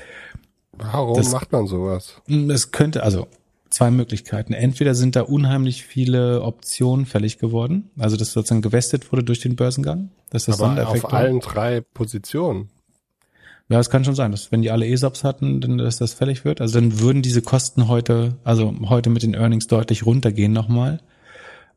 Warum 0.70 1.16
das, 1.16 1.32
macht 1.32 1.50
man 1.50 1.66
sowas? 1.66 2.22
Hm, 2.26 2.48
es 2.50 2.70
könnte, 2.70 3.02
also 3.02 3.26
zwei 3.70 3.90
Möglichkeiten. 3.90 4.52
Entweder 4.52 4.94
sind 4.94 5.16
da 5.16 5.22
unheimlich 5.22 5.82
viele 5.82 6.42
Optionen 6.42 7.06
fällig 7.06 7.38
geworden, 7.38 7.90
also 7.98 8.16
dass 8.16 8.32
sozusagen 8.32 8.62
gewestet 8.62 9.10
wurde 9.10 9.24
durch 9.24 9.40
den 9.40 9.56
Börsengang. 9.56 10.10
Dass 10.30 10.44
das 10.44 10.60
Aber 10.60 10.88
auf 10.88 11.12
allen 11.12 11.40
drei 11.40 11.80
Positionen. 11.80 12.68
Ja, 13.68 13.80
es 13.80 13.90
kann 13.90 14.04
schon 14.04 14.14
sein, 14.14 14.30
dass 14.30 14.52
wenn 14.52 14.62
die 14.62 14.70
alle 14.70 14.86
ESOPs 14.86 15.24
hatten, 15.24 15.60
dann 15.60 15.78
dass 15.78 15.96
das 15.96 16.12
fällig 16.12 16.44
wird. 16.44 16.60
Also 16.60 16.78
dann 16.78 17.00
würden 17.00 17.20
diese 17.20 17.42
Kosten 17.42 17.88
heute, 17.88 18.36
also 18.44 18.72
heute 18.88 19.10
mit 19.10 19.24
den 19.24 19.34
Earnings 19.34 19.66
deutlich 19.66 20.06
runtergehen 20.06 20.52
nochmal. 20.52 21.00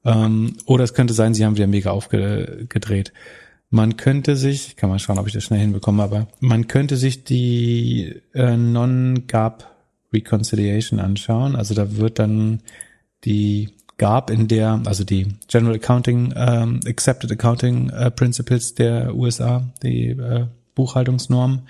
Ähm, 0.05 0.55
oder 0.65 0.83
es 0.83 0.93
könnte 0.93 1.13
sein, 1.13 1.33
sie 1.33 1.43
haben 1.43 1.57
wieder 1.57 1.67
mega 1.67 1.91
aufgedreht. 1.91 3.11
Man 3.69 3.97
könnte 3.97 4.35
sich, 4.35 4.75
kann 4.75 4.89
man 4.89 4.99
schauen, 4.99 5.17
ob 5.17 5.27
ich 5.27 5.33
das 5.33 5.43
schnell 5.43 5.59
hinbekomme, 5.59 6.03
aber 6.03 6.27
man 6.39 6.67
könnte 6.67 6.95
sich 6.95 7.23
die 7.23 8.21
äh, 8.33 8.55
Non-GAP 8.55 9.67
Reconciliation 10.13 10.99
anschauen. 10.99 11.55
Also 11.55 11.73
da 11.73 11.97
wird 11.97 12.19
dann 12.19 12.61
die 13.25 13.69
GAP 13.97 14.29
in 14.29 14.47
der, 14.47 14.81
also 14.85 15.03
die 15.03 15.27
General 15.47 15.75
Accounting, 15.75 16.33
ähm, 16.35 16.79
Accepted 16.85 17.31
Accounting 17.31 17.89
äh, 17.89 18.11
Principles 18.11 18.75
der 18.75 19.15
USA, 19.15 19.65
die 19.81 20.09
äh, 20.09 20.45
Buchhaltungsnorm, 20.75 21.63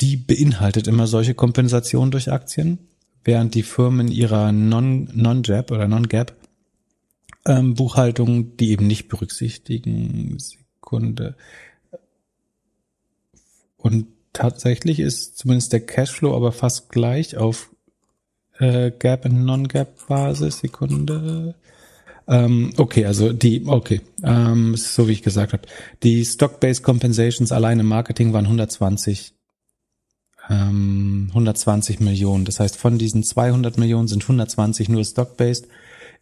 die 0.00 0.16
beinhaltet 0.16 0.86
immer 0.86 1.06
solche 1.06 1.34
Kompensationen 1.34 2.10
durch 2.10 2.30
Aktien, 2.30 2.78
während 3.24 3.54
die 3.54 3.62
Firmen 3.62 4.08
ihrer 4.08 4.52
Non-Non-JAP 4.52 5.72
oder 5.72 5.88
Non-GAP 5.88 6.32
ähm, 7.46 7.74
Buchhaltung, 7.74 8.56
die 8.56 8.70
eben 8.70 8.86
nicht 8.86 9.08
berücksichtigen. 9.08 10.38
Sekunde. 10.38 11.36
Und 13.76 14.06
tatsächlich 14.32 15.00
ist 15.00 15.38
zumindest 15.38 15.72
der 15.72 15.80
Cashflow 15.80 16.34
aber 16.36 16.52
fast 16.52 16.90
gleich 16.90 17.36
auf 17.36 17.70
äh, 18.58 18.90
Gap 18.90 19.24
und 19.24 19.44
Non-Gap 19.44 20.06
Basis. 20.06 20.58
Sekunde. 20.58 21.54
Ähm, 22.28 22.72
okay, 22.76 23.06
also 23.06 23.32
die, 23.32 23.64
okay, 23.66 24.02
ähm, 24.22 24.76
so 24.76 25.08
wie 25.08 25.12
ich 25.12 25.22
gesagt 25.22 25.52
habe. 25.52 25.66
Die 26.02 26.24
Stock-Based 26.24 26.82
Compensations 26.82 27.50
allein 27.50 27.80
im 27.80 27.86
Marketing 27.86 28.32
waren 28.32 28.44
120 28.44 29.34
ähm, 30.48 31.26
120 31.30 32.00
Millionen. 32.00 32.44
Das 32.44 32.60
heißt, 32.60 32.76
von 32.76 32.98
diesen 32.98 33.22
200 33.22 33.78
Millionen 33.78 34.08
sind 34.08 34.22
120 34.22 34.88
nur 34.88 35.04
Stock-Based 35.04 35.66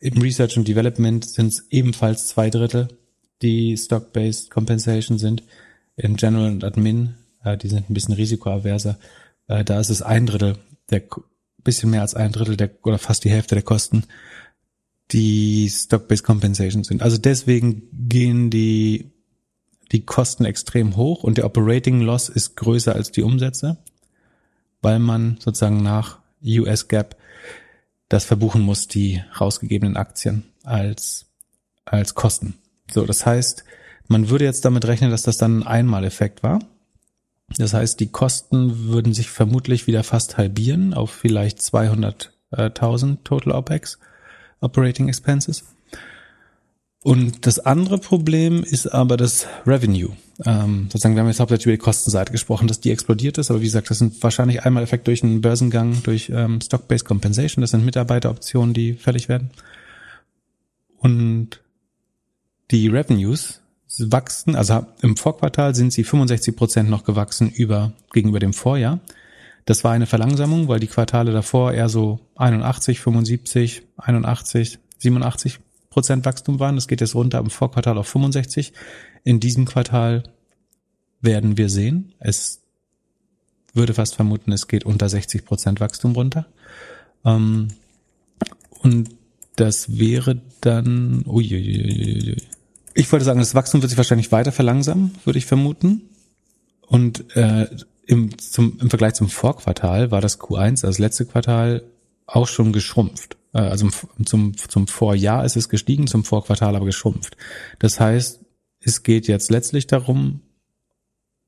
im 0.00 0.20
Research 0.20 0.56
und 0.56 0.68
Development 0.68 1.24
sind 1.24 1.48
es 1.48 1.66
ebenfalls 1.70 2.28
zwei 2.28 2.50
Drittel, 2.50 2.88
die 3.42 3.76
Stock-Based 3.76 4.50
Compensation 4.50 5.18
sind. 5.18 5.42
Im 5.96 6.16
General 6.16 6.50
und 6.50 6.64
Admin, 6.64 7.14
äh, 7.42 7.56
die 7.56 7.68
sind 7.68 7.90
ein 7.90 7.94
bisschen 7.94 8.14
risikoaverser. 8.14 8.98
Äh, 9.48 9.64
da 9.64 9.80
ist 9.80 9.90
es 9.90 10.02
ein 10.02 10.26
Drittel, 10.26 10.58
der 10.90 11.02
bisschen 11.64 11.90
mehr 11.90 12.02
als 12.02 12.14
ein 12.14 12.32
Drittel 12.32 12.56
der 12.56 12.70
oder 12.84 12.98
fast 12.98 13.24
die 13.24 13.30
Hälfte 13.30 13.54
der 13.54 13.64
Kosten, 13.64 14.04
die 15.10 15.68
Stock-Based 15.68 16.24
Compensation 16.24 16.84
sind. 16.84 17.02
Also 17.02 17.18
deswegen 17.18 17.88
gehen 17.92 18.50
die 18.50 19.10
die 19.90 20.04
Kosten 20.04 20.44
extrem 20.44 20.96
hoch 20.96 21.24
und 21.24 21.38
der 21.38 21.46
Operating 21.46 22.00
Loss 22.00 22.28
ist 22.28 22.56
größer 22.56 22.94
als 22.94 23.10
die 23.10 23.22
Umsätze, 23.22 23.78
weil 24.82 24.98
man 24.98 25.38
sozusagen 25.40 25.82
nach 25.82 26.18
US 26.44 26.88
Gap 26.88 27.16
das 28.08 28.24
verbuchen 28.24 28.62
muss, 28.62 28.88
die 28.88 29.22
rausgegebenen 29.40 29.96
Aktien 29.96 30.44
als, 30.64 31.26
als 31.84 32.14
Kosten. 32.14 32.54
So, 32.90 33.04
das 33.04 33.26
heißt, 33.26 33.64
man 34.06 34.30
würde 34.30 34.44
jetzt 34.44 34.64
damit 34.64 34.86
rechnen, 34.86 35.10
dass 35.10 35.22
das 35.22 35.36
dann 35.36 35.62
ein 35.62 35.66
Einmaleffekt 35.66 36.42
war. 36.42 36.60
Das 37.56 37.74
heißt, 37.74 38.00
die 38.00 38.10
Kosten 38.10 38.88
würden 38.88 39.14
sich 39.14 39.30
vermutlich 39.30 39.86
wieder 39.86 40.04
fast 40.04 40.36
halbieren 40.36 40.94
auf 40.94 41.10
vielleicht 41.10 41.58
200.000 41.60 43.18
Total 43.24 43.52
OPEX, 43.52 43.98
Operating 44.60 45.08
Expenses. 45.08 45.64
Und 47.08 47.46
das 47.46 47.58
andere 47.58 47.96
Problem 47.96 48.62
ist 48.62 48.86
aber 48.86 49.16
das 49.16 49.46
Revenue. 49.66 50.10
Ähm, 50.44 50.88
sozusagen, 50.92 51.14
wir 51.14 51.22
haben 51.22 51.28
jetzt 51.28 51.40
hauptsächlich 51.40 51.64
über 51.64 51.72
die 51.72 51.78
Kostenseite 51.78 52.32
gesprochen, 52.32 52.68
dass 52.68 52.80
die 52.80 52.90
explodiert 52.90 53.38
ist, 53.38 53.50
aber 53.50 53.62
wie 53.62 53.64
gesagt, 53.64 53.88
das 53.88 53.96
sind 53.96 54.22
wahrscheinlich 54.22 54.66
einmal 54.66 54.82
Effekt 54.82 55.06
durch 55.06 55.24
einen 55.24 55.40
Börsengang, 55.40 56.02
durch 56.02 56.28
ähm, 56.28 56.60
Stock-Based 56.60 57.06
Compensation, 57.06 57.62
das 57.62 57.70
sind 57.70 57.86
Mitarbeiteroptionen, 57.86 58.74
die 58.74 58.92
fällig 58.92 59.30
werden. 59.30 59.52
Und 60.98 61.62
die 62.70 62.88
Revenues 62.88 63.62
wachsen, 63.98 64.54
also 64.54 64.84
im 65.00 65.16
Vorquartal 65.16 65.74
sind 65.74 65.94
sie 65.94 66.04
65 66.04 66.54
Prozent 66.54 66.90
noch 66.90 67.04
gewachsen 67.04 67.48
über, 67.48 67.92
gegenüber 68.12 68.38
dem 68.38 68.52
Vorjahr. 68.52 69.00
Das 69.64 69.82
war 69.82 69.92
eine 69.92 70.04
Verlangsamung, 70.04 70.68
weil 70.68 70.78
die 70.78 70.88
Quartale 70.88 71.32
davor 71.32 71.72
eher 71.72 71.88
so 71.88 72.20
81, 72.36 73.00
75, 73.00 73.82
81, 73.96 74.78
87 74.98 75.60
Prozent 75.98 76.24
Wachstum 76.24 76.60
waren. 76.60 76.76
Das 76.76 76.86
geht 76.86 77.00
jetzt 77.00 77.16
runter 77.16 77.40
im 77.40 77.50
Vorquartal 77.50 77.98
auf 77.98 78.06
65. 78.06 78.72
In 79.24 79.40
diesem 79.40 79.64
Quartal 79.64 80.22
werden 81.20 81.56
wir 81.58 81.68
sehen. 81.68 82.12
Es 82.20 82.60
würde 83.74 83.94
fast 83.94 84.14
vermuten, 84.14 84.52
es 84.52 84.68
geht 84.68 84.86
unter 84.86 85.08
60 85.08 85.44
Prozent 85.44 85.80
Wachstum 85.80 86.12
runter. 86.12 86.46
Ähm, 87.24 87.66
und 88.78 89.08
das 89.56 89.98
wäre 89.98 90.40
dann, 90.60 91.24
uiuiuiui. 91.26 92.36
Ich 92.94 93.10
wollte 93.10 93.24
sagen, 93.24 93.40
das 93.40 93.56
Wachstum 93.56 93.82
wird 93.82 93.90
sich 93.90 93.98
wahrscheinlich 93.98 94.30
weiter 94.30 94.52
verlangsamen, 94.52 95.16
würde 95.24 95.40
ich 95.40 95.46
vermuten. 95.46 96.02
Und 96.86 97.36
äh, 97.36 97.66
im, 98.06 98.38
zum, 98.38 98.78
im 98.80 98.88
Vergleich 98.88 99.14
zum 99.14 99.28
Vorquartal 99.28 100.12
war 100.12 100.20
das 100.20 100.38
Q1, 100.38 100.68
also 100.68 100.86
das 100.86 100.98
letzte 101.00 101.26
Quartal, 101.26 101.82
auch 102.28 102.46
schon 102.46 102.72
geschrumpft. 102.72 103.36
Äh, 103.52 103.58
also 103.58 103.88
zum, 104.24 104.56
zum 104.56 104.86
Vorjahr 104.86 105.44
ist 105.44 105.56
es 105.56 105.68
gestiegen, 105.68 106.06
zum 106.06 106.24
Vorquartal 106.24 106.76
aber 106.76 106.86
geschrumpft. 106.86 107.36
Das 107.78 108.00
heißt, 108.00 108.40
es 108.80 109.02
geht 109.02 109.28
jetzt 109.28 109.50
letztlich 109.50 109.86
darum, 109.86 110.40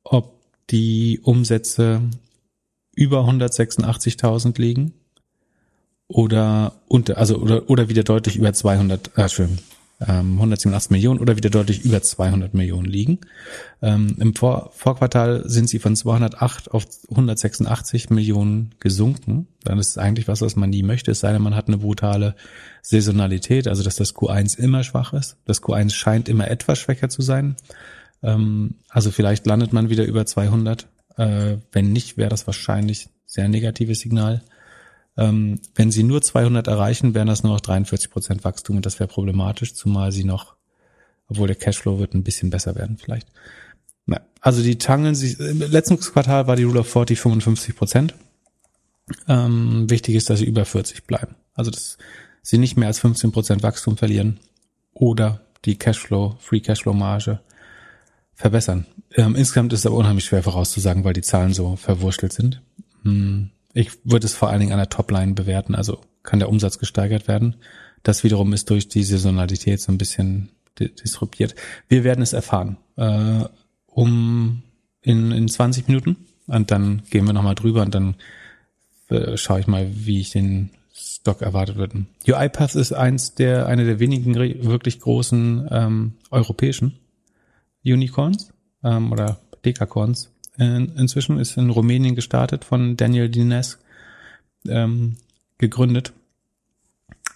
ob 0.03 0.35
die 0.71 1.21
Umsätze 1.23 2.03
über 2.95 3.21
186.000 3.21 4.61
liegen 4.61 4.93
oder 6.07 6.75
unter, 6.89 7.19
also 7.19 7.37
oder, 7.37 7.71
oder 7.71 7.89
wieder 7.89 8.03
deutlich 8.03 8.37
über 8.37 8.53
200, 8.53 9.17
äh, 9.17 9.29
schön, 10.01 10.35
187 10.35 10.91
ähm, 10.91 10.95
Millionen 10.95 11.21
oder 11.21 11.37
wieder 11.37 11.51
deutlich 11.51 11.85
über 11.85 12.03
200 12.03 12.55
Millionen 12.55 12.87
liegen. 12.87 13.19
Ähm, 13.83 14.17
Im 14.19 14.35
Vor 14.35 14.71
Vorquartal 14.73 15.43
sind 15.49 15.69
sie 15.69 15.79
von 15.79 15.95
208 15.95 16.71
auf 16.71 16.87
186 17.11 18.11
Millionen 18.11 18.75
gesunken. 18.81 19.49
Dann 19.65 19.79
ist 19.79 19.91
es 19.91 19.99
eigentlich 19.99 20.29
was, 20.29 20.41
was 20.41 20.57
man 20.57 20.71
nie 20.71 20.83
möchte, 20.83 21.11
es 21.11 21.21
sei 21.21 21.33
denn, 21.33 21.43
man 21.43 21.55
hat 21.55 21.69
eine 21.69 21.79
brutale 21.79 22.35
Saisonalität, 22.83 23.69
also 23.69 23.83
dass 23.83 23.97
das 23.97 24.15
Q1 24.15 24.59
immer 24.59 24.85
schwach 24.85 25.13
ist. 25.13 25.37
Das 25.45 25.63
Q1 25.63 25.91
scheint 25.91 26.29
immer 26.29 26.51
etwas 26.51 26.79
schwächer 26.79 27.09
zu 27.09 27.23
sein. 27.23 27.57
Ähm, 28.23 28.77
also 28.89 29.11
vielleicht 29.11 29.47
landet 29.47 29.73
man 29.73 29.91
wieder 29.91 30.05
über 30.05 30.25
200. 30.25 30.87
Äh, 31.17 31.59
wenn 31.73 31.93
nicht, 31.93 32.17
wäre 32.17 32.31
das 32.31 32.47
wahrscheinlich 32.47 33.09
sehr 33.27 33.49
negatives 33.49 34.01
Signal. 34.01 34.43
Ähm, 35.17 35.61
wenn 35.75 35.91
sie 35.91 36.03
nur 36.03 36.23
200 36.23 36.67
erreichen, 36.67 37.15
wären 37.15 37.27
das 37.27 37.43
nur 37.43 37.53
noch 37.53 37.61
43 37.61 38.11
Prozent 38.11 38.45
Wachstum 38.45 38.77
und 38.77 38.87
das 38.87 39.01
wäre 39.01 39.09
problematisch, 39.09 39.75
zumal 39.75 40.13
sie 40.13 40.25
noch 40.25 40.55
obwohl 41.31 41.47
der 41.47 41.57
Cashflow 41.57 41.99
wird 41.99 42.15
ein 42.15 42.25
bisschen 42.25 42.51
besser 42.51 42.75
werden 42.75 42.99
vielleicht. 42.99 43.29
Na, 44.05 44.21
also 44.41 44.63
die 44.63 44.79
tangeln 44.79 45.15
sich, 45.15 45.39
im 45.39 45.61
letzten 45.61 45.99
Quartal 45.99 46.47
war 46.47 46.57
die 46.57 46.65
Rule 46.65 46.81
of 46.81 46.91
40 46.91 47.21
55 47.21 47.77
Prozent. 47.77 48.15
Ähm, 49.29 49.89
wichtig 49.89 50.17
ist, 50.17 50.29
dass 50.29 50.41
sie 50.41 50.45
über 50.45 50.65
40 50.65 51.05
bleiben. 51.05 51.37
Also 51.55 51.71
dass 51.71 51.99
sie 52.43 52.59
nicht 52.59 52.77
mehr 52.77 52.89
als 52.89 52.99
15 52.99 53.33
Prozent 53.33 53.63
Wachstum 53.63 53.97
verlieren 53.97 54.41
oder 54.93 55.41
die 55.65 55.77
Cashflow, 55.77 56.37
Free 56.41 56.61
Cashflow 56.61 56.93
Marge 56.93 57.41
verbessern. 58.35 58.87
Ähm, 59.15 59.37
insgesamt 59.37 59.73
ist 59.73 59.81
es 59.81 59.87
aber 59.87 59.97
unheimlich 59.97 60.25
schwer 60.25 60.43
vorauszusagen, 60.43 61.05
weil 61.05 61.13
die 61.13 61.23
Zahlen 61.23 61.53
so 61.53 61.77
verwurschtelt 61.77 62.33
sind. 62.33 62.63
Hm, 63.03 63.51
ich 63.73 63.91
würde 64.05 64.27
es 64.27 64.35
vor 64.35 64.51
allen 64.51 64.61
Dingen 64.61 64.73
an 64.73 64.79
der 64.79 64.89
Topline 64.89 65.35
bewerten, 65.35 65.75
also 65.75 66.01
kann 66.23 66.39
der 66.39 66.49
Umsatz 66.49 66.79
gesteigert 66.79 67.29
werden. 67.29 67.57
Das 68.03 68.25
wiederum 68.25 68.53
ist 68.53 68.71
durch 68.71 68.89
die 68.89 69.03
Saisonalität 69.03 69.81
so 69.81 69.93
ein 69.93 69.99
bisschen 69.99 70.51
disruptiert. 70.79 71.55
Wir 71.89 72.05
werden 72.05 72.23
es 72.23 72.33
erfahren. 72.33 72.79
Äh, 72.97 73.45
um 73.87 74.63
in, 75.03 75.33
in 75.33 75.49
20 75.49 75.89
Minuten 75.89 76.17
und 76.47 76.71
dann 76.71 77.03
gehen 77.11 77.27
wir 77.27 77.33
nochmal 77.33 77.55
drüber 77.55 77.83
und 77.83 77.95
dann 77.95 78.15
äh, 79.09 79.37
schaue 79.37 79.61
ich 79.61 79.67
mal, 79.67 79.89
wie 79.93 80.21
ich 80.21 80.31
den 80.31 80.71
Stock 80.93 81.43
erwartet 81.43 81.77
würde. 81.77 82.07
UiPath 82.27 82.75
ist 82.75 82.93
eins 82.93 83.35
der, 83.35 83.67
eine 83.67 83.85
der 83.85 83.99
wenigen 84.01 84.35
wirklich 84.35 85.01
großen 85.01 85.69
ähm, 85.71 86.13
europäischen 86.31 86.99
Unicorns 87.85 88.53
ähm, 88.83 89.13
oder 89.13 89.41
Dekacorns. 89.65 90.31
In, 90.61 90.95
inzwischen 90.97 91.39
ist 91.39 91.57
in 91.57 91.71
Rumänien 91.71 92.15
gestartet 92.15 92.67
von 92.67 92.95
Daniel 92.95 93.31
Dines 93.31 93.79
ähm, 94.69 95.17
gegründet. 95.57 96.13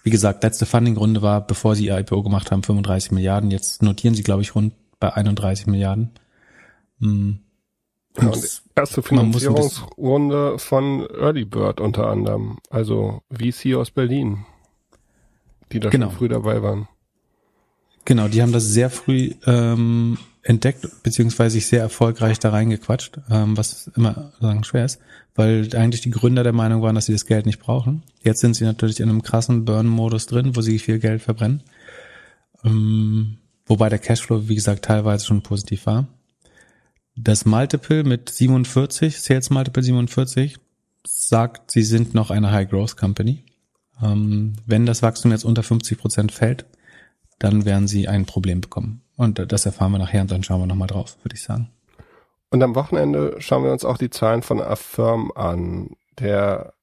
Wie 0.03 0.11
gesagt, 0.11 0.43
letzte 0.43 0.67
Funding-Runde 0.67 1.23
war, 1.23 1.41
bevor 1.41 1.75
sie 1.75 1.87
ihr 1.87 1.97
IPO 1.97 2.21
gemacht 2.21 2.51
haben, 2.51 2.61
35 2.61 3.11
Milliarden. 3.11 3.49
Jetzt 3.49 3.81
notieren 3.81 4.13
sie, 4.13 4.21
glaube 4.21 4.43
ich, 4.43 4.53
rund 4.53 4.73
bei 4.99 5.11
31 5.11 5.65
Milliarden. 5.65 6.11
Hm. 6.99 7.39
Ja, 8.21 8.31
erste 8.75 9.01
Finanzierungsrunde 9.01 10.59
von 10.59 11.07
Early 11.09 11.45
Bird 11.45 11.81
unter 11.81 12.07
anderem, 12.07 12.59
also 12.69 13.23
VC 13.29 13.75
aus 13.75 13.91
Berlin, 13.91 14.45
die 15.71 15.79
da 15.81 15.89
genau. 15.89 16.09
schon 16.09 16.17
früh 16.17 16.27
dabei 16.29 16.61
waren. 16.61 16.87
Genau, 18.05 18.27
die 18.27 18.41
haben 18.41 18.53
das 18.53 18.65
sehr 18.65 18.89
früh 18.89 19.33
ähm, 19.45 20.17
entdeckt, 20.45 20.87
beziehungsweise 21.01 21.55
sich 21.55 21.65
sehr 21.65 21.81
erfolgreich 21.81 22.37
da 22.37 22.51
reingequatscht, 22.51 23.19
ähm, 23.31 23.57
was 23.57 23.89
immer 23.95 24.31
sagen 24.39 24.63
schwer 24.63 24.85
ist, 24.85 24.99
weil 25.33 25.75
eigentlich 25.75 26.01
die 26.01 26.11
Gründer 26.11 26.43
der 26.43 26.53
Meinung 26.53 26.83
waren, 26.83 26.93
dass 26.93 27.07
sie 27.07 27.13
das 27.13 27.25
Geld 27.25 27.47
nicht 27.47 27.59
brauchen. 27.59 28.03
Jetzt 28.21 28.41
sind 28.41 28.55
sie 28.55 28.63
natürlich 28.63 28.99
in 28.99 29.09
einem 29.09 29.23
krassen 29.23 29.65
Burn-Modus 29.65 30.27
drin, 30.27 30.55
wo 30.55 30.61
sie 30.61 30.77
viel 30.77 30.99
Geld 30.99 31.23
verbrennen. 31.23 31.63
Ähm, 32.63 33.37
wobei 33.65 33.89
der 33.89 33.97
Cashflow, 33.97 34.47
wie 34.47 34.55
gesagt, 34.55 34.85
teilweise 34.85 35.25
schon 35.25 35.41
positiv 35.41 35.87
war. 35.87 36.07
Das 37.15 37.45
Multiple 37.45 38.03
mit 38.03 38.29
47, 38.29 39.19
Sales 39.19 39.49
Multiple 39.49 39.81
47, 39.81 40.57
sagt, 41.07 41.71
sie 41.71 41.83
sind 41.83 42.13
noch 42.13 42.29
eine 42.29 42.51
High 42.51 42.69
Growth 42.69 42.97
Company. 42.97 43.43
Ähm, 43.99 44.53
wenn 44.67 44.85
das 44.85 45.01
Wachstum 45.01 45.31
jetzt 45.31 45.45
unter 45.45 45.63
50 45.63 45.97
Prozent 45.97 46.31
fällt, 46.31 46.65
dann 47.39 47.65
werden 47.65 47.87
sie 47.87 48.07
ein 48.07 48.25
Problem 48.25 48.61
bekommen. 48.61 49.01
Und 49.17 49.51
das 49.51 49.65
erfahren 49.65 49.91
wir 49.91 49.99
nachher 49.99 50.21
und 50.21 50.31
dann 50.31 50.43
schauen 50.43 50.61
wir 50.61 50.67
nochmal 50.67 50.87
drauf, 50.87 51.17
würde 51.23 51.35
ich 51.35 51.43
sagen. 51.43 51.69
Und 52.49 52.61
am 52.63 52.75
Wochenende 52.75 53.35
schauen 53.39 53.63
wir 53.63 53.71
uns 53.71 53.85
auch 53.85 53.97
die 53.97 54.09
Zahlen 54.09 54.41
von 54.41 54.61
Affirm 54.61 55.31
an, 55.35 55.95
der 56.19 56.73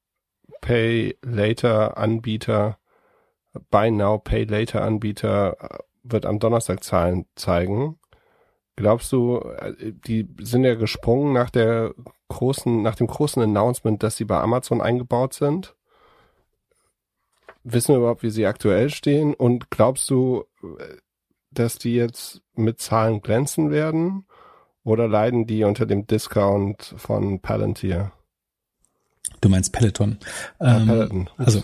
Pay 0.60 1.16
Later 1.22 1.96
Anbieter, 1.98 2.78
Buy 3.70 3.90
Now 3.90 4.18
Pay 4.18 4.44
Later 4.44 4.82
Anbieter 4.82 5.56
äh, 5.60 5.78
wird 6.02 6.26
am 6.26 6.38
Donnerstag 6.38 6.82
Zahlen 6.82 7.26
zeigen. 7.36 7.98
Glaubst 8.76 9.12
du, 9.12 9.38
äh, 9.38 9.92
die 9.92 10.26
sind 10.40 10.64
ja 10.64 10.74
gesprungen 10.74 11.32
nach 11.32 11.50
der 11.50 11.94
großen, 12.28 12.82
nach 12.82 12.94
dem 12.94 13.08
großen 13.08 13.42
Announcement, 13.42 14.02
dass 14.02 14.16
sie 14.16 14.24
bei 14.24 14.40
Amazon 14.40 14.80
eingebaut 14.80 15.34
sind? 15.34 15.76
Wissen 17.64 17.94
wir 17.94 17.98
überhaupt, 17.98 18.22
wie 18.22 18.30
sie 18.30 18.46
aktuell 18.46 18.90
stehen? 18.90 19.34
Und 19.34 19.70
glaubst 19.70 20.08
du, 20.10 20.44
äh, 20.62 20.96
dass 21.58 21.78
die 21.78 21.94
jetzt 21.94 22.42
mit 22.54 22.80
Zahlen 22.80 23.20
glänzen 23.20 23.70
werden? 23.70 24.24
Oder 24.84 25.06
leiden 25.06 25.46
die 25.46 25.64
unter 25.64 25.86
dem 25.86 26.06
Discount 26.06 26.94
von 26.96 27.40
Palantir? 27.40 28.12
Du 29.40 29.48
meinst 29.48 29.72
Peloton. 29.72 30.18
Ja, 30.60 30.78
ähm, 30.78 30.86
Peloton. 30.86 31.30
Also, 31.36 31.62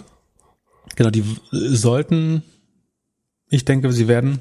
genau, 0.94 1.10
die 1.10 1.24
sollten, 1.50 2.42
ich 3.48 3.64
denke, 3.64 3.92
sie 3.92 4.08
werden 4.08 4.40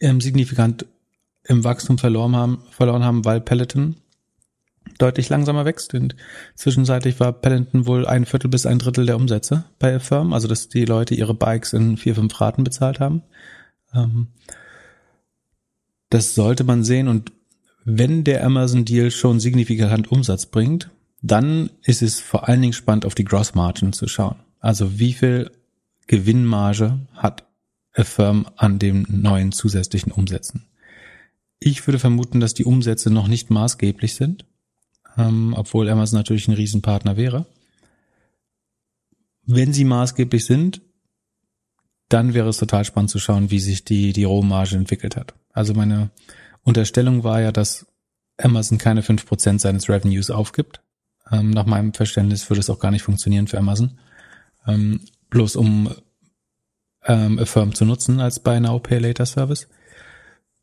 ähm, 0.00 0.20
signifikant 0.20 0.86
im 1.44 1.64
Wachstum 1.64 1.98
verloren 1.98 2.36
haben, 2.36 2.62
verloren 2.70 3.04
haben, 3.04 3.24
weil 3.24 3.40
Peloton 3.40 3.96
deutlich 4.98 5.28
langsamer 5.28 5.64
wächst. 5.64 5.94
Und 5.94 6.16
zwischenzeitlich 6.54 7.20
war 7.20 7.32
Peloton 7.32 7.86
wohl 7.86 8.06
ein 8.06 8.26
Viertel 8.26 8.48
bis 8.48 8.66
ein 8.66 8.78
Drittel 8.78 9.06
der 9.06 9.16
Umsätze 9.16 9.64
bei 9.78 9.98
Firma, 9.98 10.34
also 10.34 10.48
dass 10.48 10.68
die 10.68 10.84
Leute 10.84 11.14
ihre 11.14 11.34
Bikes 11.34 11.72
in 11.72 11.96
vier, 11.96 12.14
fünf 12.14 12.40
Raten 12.40 12.64
bezahlt 12.64 13.00
haben. 13.00 13.22
Ähm, 13.94 14.28
das 16.08 16.34
sollte 16.34 16.64
man 16.64 16.84
sehen 16.84 17.08
und 17.08 17.32
wenn 17.84 18.24
der 18.24 18.44
Amazon-Deal 18.44 19.10
schon 19.10 19.40
signifikant 19.40 20.10
Umsatz 20.12 20.46
bringt, 20.46 20.90
dann 21.22 21.70
ist 21.82 22.02
es 22.02 22.20
vor 22.20 22.48
allen 22.48 22.60
Dingen 22.60 22.72
spannend, 22.72 23.04
auf 23.06 23.14
die 23.14 23.24
Gross 23.24 23.54
Margin 23.54 23.92
zu 23.92 24.06
schauen. 24.08 24.36
Also 24.58 24.98
wie 24.98 25.12
viel 25.12 25.50
Gewinnmarge 26.06 26.98
hat 27.14 27.46
Affirm 27.94 28.46
an 28.56 28.78
den 28.78 29.06
neuen 29.08 29.52
zusätzlichen 29.52 30.12
Umsätzen? 30.12 30.66
Ich 31.58 31.86
würde 31.86 31.98
vermuten, 31.98 32.40
dass 32.40 32.54
die 32.54 32.64
Umsätze 32.64 33.10
noch 33.10 33.28
nicht 33.28 33.50
maßgeblich 33.50 34.14
sind, 34.14 34.46
ähm, 35.16 35.54
obwohl 35.56 35.88
Amazon 35.88 36.18
natürlich 36.18 36.48
ein 36.48 36.54
Riesenpartner 36.54 37.16
wäre. 37.16 37.46
Wenn 39.44 39.72
sie 39.72 39.84
maßgeblich 39.84 40.44
sind, 40.44 40.80
dann 42.10 42.34
wäre 42.34 42.48
es 42.48 42.58
total 42.58 42.84
spannend 42.84 43.10
zu 43.10 43.18
schauen, 43.18 43.50
wie 43.50 43.60
sich 43.60 43.84
die, 43.84 44.12
die 44.12 44.24
Rohmarge 44.24 44.76
entwickelt 44.76 45.16
hat. 45.16 45.34
Also 45.52 45.74
meine 45.74 46.10
Unterstellung 46.62 47.24
war 47.24 47.40
ja, 47.40 47.52
dass 47.52 47.86
Amazon 48.36 48.78
keine 48.78 49.02
fünf 49.02 49.26
Prozent 49.26 49.60
seines 49.60 49.88
Revenues 49.88 50.30
aufgibt. 50.30 50.82
Ähm, 51.30 51.50
nach 51.50 51.66
meinem 51.66 51.94
Verständnis 51.94 52.50
würde 52.50 52.60
es 52.60 52.70
auch 52.70 52.80
gar 52.80 52.90
nicht 52.90 53.02
funktionieren 53.02 53.46
für 53.46 53.58
Amazon. 53.58 53.98
Ähm, 54.66 55.00
bloß 55.30 55.56
um 55.56 55.94
ähm, 57.06 57.38
Affirm 57.38 57.74
zu 57.74 57.84
nutzen 57.84 58.20
als 58.20 58.40
Buy 58.40 58.60
Now 58.60 58.80
Pay 58.80 58.98
Later 58.98 59.26
Service. 59.26 59.68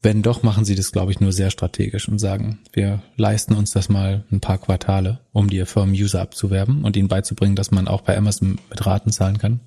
Wenn 0.02 0.22
doch, 0.22 0.44
machen 0.44 0.66
sie 0.66 0.76
das, 0.76 0.92
glaube 0.92 1.12
ich, 1.12 1.20
nur 1.20 1.32
sehr 1.32 1.50
strategisch 1.50 2.08
und 2.08 2.20
sagen, 2.20 2.60
wir 2.72 3.02
leisten 3.16 3.56
uns 3.56 3.72
das 3.72 3.90
mal 3.90 4.24
ein 4.32 4.42
paar 4.42 4.60
Quartale, 4.60 5.22
um 5.32 5.50
die 5.50 5.66
Firmen-User 5.66 6.22
abzuwerben 6.22 6.84
und 6.84 6.96
ihnen 6.96 7.08
beizubringen, 7.08 7.56
dass 7.56 7.72
man 7.72 7.88
auch 7.88 8.02
bei 8.02 8.16
Amazon 8.16 8.60
mit 8.70 8.86
Raten 8.86 9.12
zahlen 9.12 9.40
kann. 9.40 9.62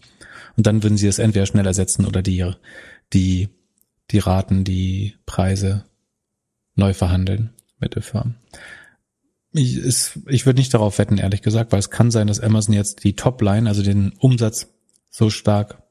Und 0.56 0.66
dann 0.66 0.82
würden 0.82 0.96
sie 0.96 1.06
es 1.06 1.18
entweder 1.18 1.46
schnell 1.46 1.66
ersetzen 1.66 2.06
oder 2.06 2.22
die, 2.22 2.50
die, 3.12 3.48
die 4.10 4.18
Raten, 4.18 4.64
die 4.64 5.14
Preise 5.26 5.84
neu 6.74 6.94
verhandeln 6.94 7.50
mit 7.78 7.94
der 7.94 8.02
Firma. 8.02 8.34
Ich, 9.52 9.76
ist, 9.76 10.20
ich 10.28 10.46
würde 10.46 10.60
nicht 10.60 10.72
darauf 10.72 10.98
wetten, 10.98 11.18
ehrlich 11.18 11.42
gesagt, 11.42 11.72
weil 11.72 11.80
es 11.80 11.90
kann 11.90 12.10
sein, 12.10 12.28
dass 12.28 12.40
Amazon 12.40 12.74
jetzt 12.74 13.02
die 13.02 13.16
Topline, 13.16 13.68
also 13.68 13.82
den 13.82 14.12
Umsatz 14.18 14.68
so 15.08 15.28
stark 15.30 15.82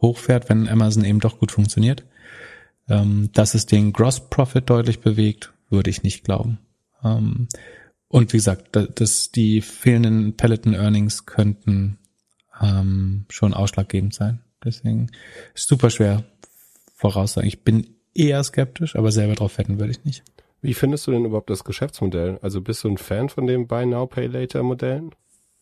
hochfährt, 0.00 0.48
wenn 0.48 0.68
Amazon 0.68 1.04
eben 1.04 1.20
doch 1.20 1.38
gut 1.38 1.52
funktioniert 1.52 2.04
ähm, 2.88 3.30
dass 3.32 3.54
es 3.54 3.66
den 3.66 3.92
Gross 3.92 4.28
Profit 4.28 4.68
deutlich 4.68 5.00
bewegt, 5.00 5.52
würde 5.68 5.90
ich 5.90 6.02
nicht 6.02 6.24
glauben. 6.24 6.58
Ähm, 7.02 7.48
und 8.08 8.32
wie 8.32 8.38
gesagt, 8.38 8.76
dass 8.76 9.32
die 9.32 9.60
fehlenden 9.60 10.36
Peloton 10.36 10.74
Earnings 10.74 11.26
könnten 11.26 11.98
ähm, 12.62 13.26
schon 13.28 13.54
ausschlaggebend 13.54 14.14
sein. 14.14 14.40
Deswegen 14.64 15.10
ist 15.54 15.68
super 15.68 15.90
schwer 15.90 16.24
voraussagen. 16.94 17.48
Ich 17.48 17.62
bin 17.62 17.86
eher 18.14 18.42
skeptisch, 18.42 18.96
aber 18.96 19.12
selber 19.12 19.34
drauf 19.34 19.58
wetten 19.58 19.78
würde 19.78 19.92
ich 19.92 20.04
nicht. 20.04 20.22
Wie 20.62 20.74
findest 20.74 21.06
du 21.06 21.12
denn 21.12 21.24
überhaupt 21.24 21.50
das 21.50 21.64
Geschäftsmodell? 21.64 22.38
Also 22.42 22.60
bist 22.60 22.82
du 22.82 22.88
ein 22.88 22.98
Fan 22.98 23.28
von 23.28 23.46
dem 23.46 23.66
Buy 23.66 23.86
Now 23.86 24.06
Pay 24.06 24.26
Later 24.26 24.62
Modellen? 24.62 25.14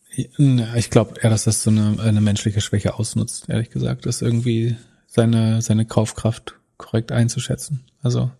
Ich 0.09 0.89
glaube 0.89 1.15
eher, 1.21 1.29
dass 1.29 1.43
das 1.43 1.61
so 1.61 1.69
eine, 1.69 1.99
eine 1.99 2.21
menschliche 2.21 2.61
Schwäche 2.61 2.97
ausnutzt, 2.97 3.49
ehrlich 3.49 3.69
gesagt, 3.69 4.05
dass 4.05 4.21
irgendwie 4.21 4.77
seine, 5.07 5.61
seine 5.61 5.85
Kaufkraft 5.85 6.55
korrekt 6.77 7.11
einzuschätzen. 7.11 7.83
Also 8.01 8.31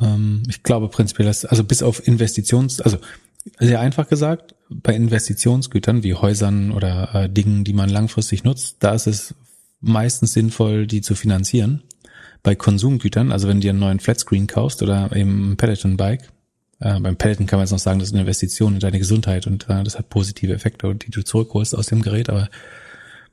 ähm, 0.00 0.44
ich 0.48 0.62
glaube 0.62 0.88
prinzipiell, 0.88 1.26
dass, 1.26 1.44
also 1.44 1.64
bis 1.64 1.82
auf 1.82 2.06
Investitions, 2.06 2.80
also 2.80 2.98
sehr 3.58 3.80
einfach 3.80 4.08
gesagt, 4.08 4.53
bei 4.70 4.94
Investitionsgütern 4.94 6.02
wie 6.02 6.14
Häusern 6.14 6.72
oder 6.72 7.14
äh, 7.14 7.28
Dingen, 7.28 7.64
die 7.64 7.72
man 7.72 7.88
langfristig 7.88 8.44
nutzt, 8.44 8.76
da 8.80 8.94
ist 8.94 9.06
es 9.06 9.34
meistens 9.80 10.32
sinnvoll, 10.32 10.86
die 10.86 11.02
zu 11.02 11.14
finanzieren. 11.14 11.82
Bei 12.42 12.54
Konsumgütern, 12.54 13.32
also 13.32 13.48
wenn 13.48 13.58
du 13.58 13.62
dir 13.62 13.70
einen 13.70 13.80
neuen 13.80 14.00
Flatscreen 14.00 14.46
kaufst 14.46 14.82
oder 14.82 15.14
eben 15.14 15.52
ein 15.52 15.56
Peloton-Bike, 15.56 16.30
äh, 16.80 17.00
beim 17.00 17.16
Peloton 17.16 17.46
kann 17.46 17.58
man 17.58 17.64
jetzt 17.64 17.72
noch 17.72 17.78
sagen, 17.78 17.98
das 17.98 18.08
ist 18.08 18.14
eine 18.14 18.22
Investition 18.22 18.74
in 18.74 18.80
deine 18.80 18.98
Gesundheit 18.98 19.46
und 19.46 19.68
äh, 19.68 19.82
das 19.82 19.98
hat 19.98 20.10
positive 20.10 20.52
Effekte, 20.52 20.94
die 20.94 21.10
du 21.10 21.22
zurückholst 21.22 21.76
aus 21.76 21.86
dem 21.86 22.02
Gerät, 22.02 22.28
aber 22.28 22.48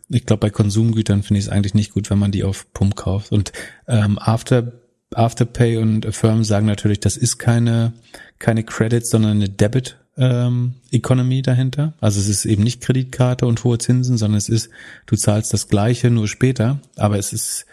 ich 0.09 0.25
glaube, 0.25 0.41
bei 0.41 0.49
Konsumgütern 0.49 1.23
finde 1.23 1.39
ich 1.39 1.45
es 1.45 1.51
eigentlich 1.51 1.73
nicht 1.73 1.93
gut, 1.93 2.09
wenn 2.09 2.19
man 2.19 2.31
die 2.31 2.43
auf 2.43 2.71
Pump 2.73 2.97
kauft. 2.97 3.31
Und 3.31 3.53
ähm, 3.87 4.19
After 4.19 4.73
Afterpay 5.13 5.77
und 5.77 6.05
Affirm 6.05 6.43
sagen 6.43 6.65
natürlich, 6.65 6.99
das 6.99 7.17
ist 7.17 7.37
keine, 7.37 7.93
keine 8.39 8.63
Credit, 8.63 9.05
sondern 9.05 9.31
eine 9.31 9.49
Debit 9.49 9.97
ähm, 10.17 10.75
Economy 10.91 11.41
dahinter. 11.41 11.93
Also 12.01 12.19
es 12.19 12.27
ist 12.27 12.45
eben 12.45 12.63
nicht 12.63 12.81
Kreditkarte 12.81 13.45
und 13.45 13.63
hohe 13.63 13.77
Zinsen, 13.77 14.17
sondern 14.17 14.37
es 14.37 14.49
ist, 14.49 14.69
du 15.05 15.15
zahlst 15.15 15.53
das 15.53 15.67
Gleiche 15.67 16.09
nur 16.09 16.27
später, 16.27 16.79
aber 16.97 17.17
es 17.17 17.33
ist 17.33 17.65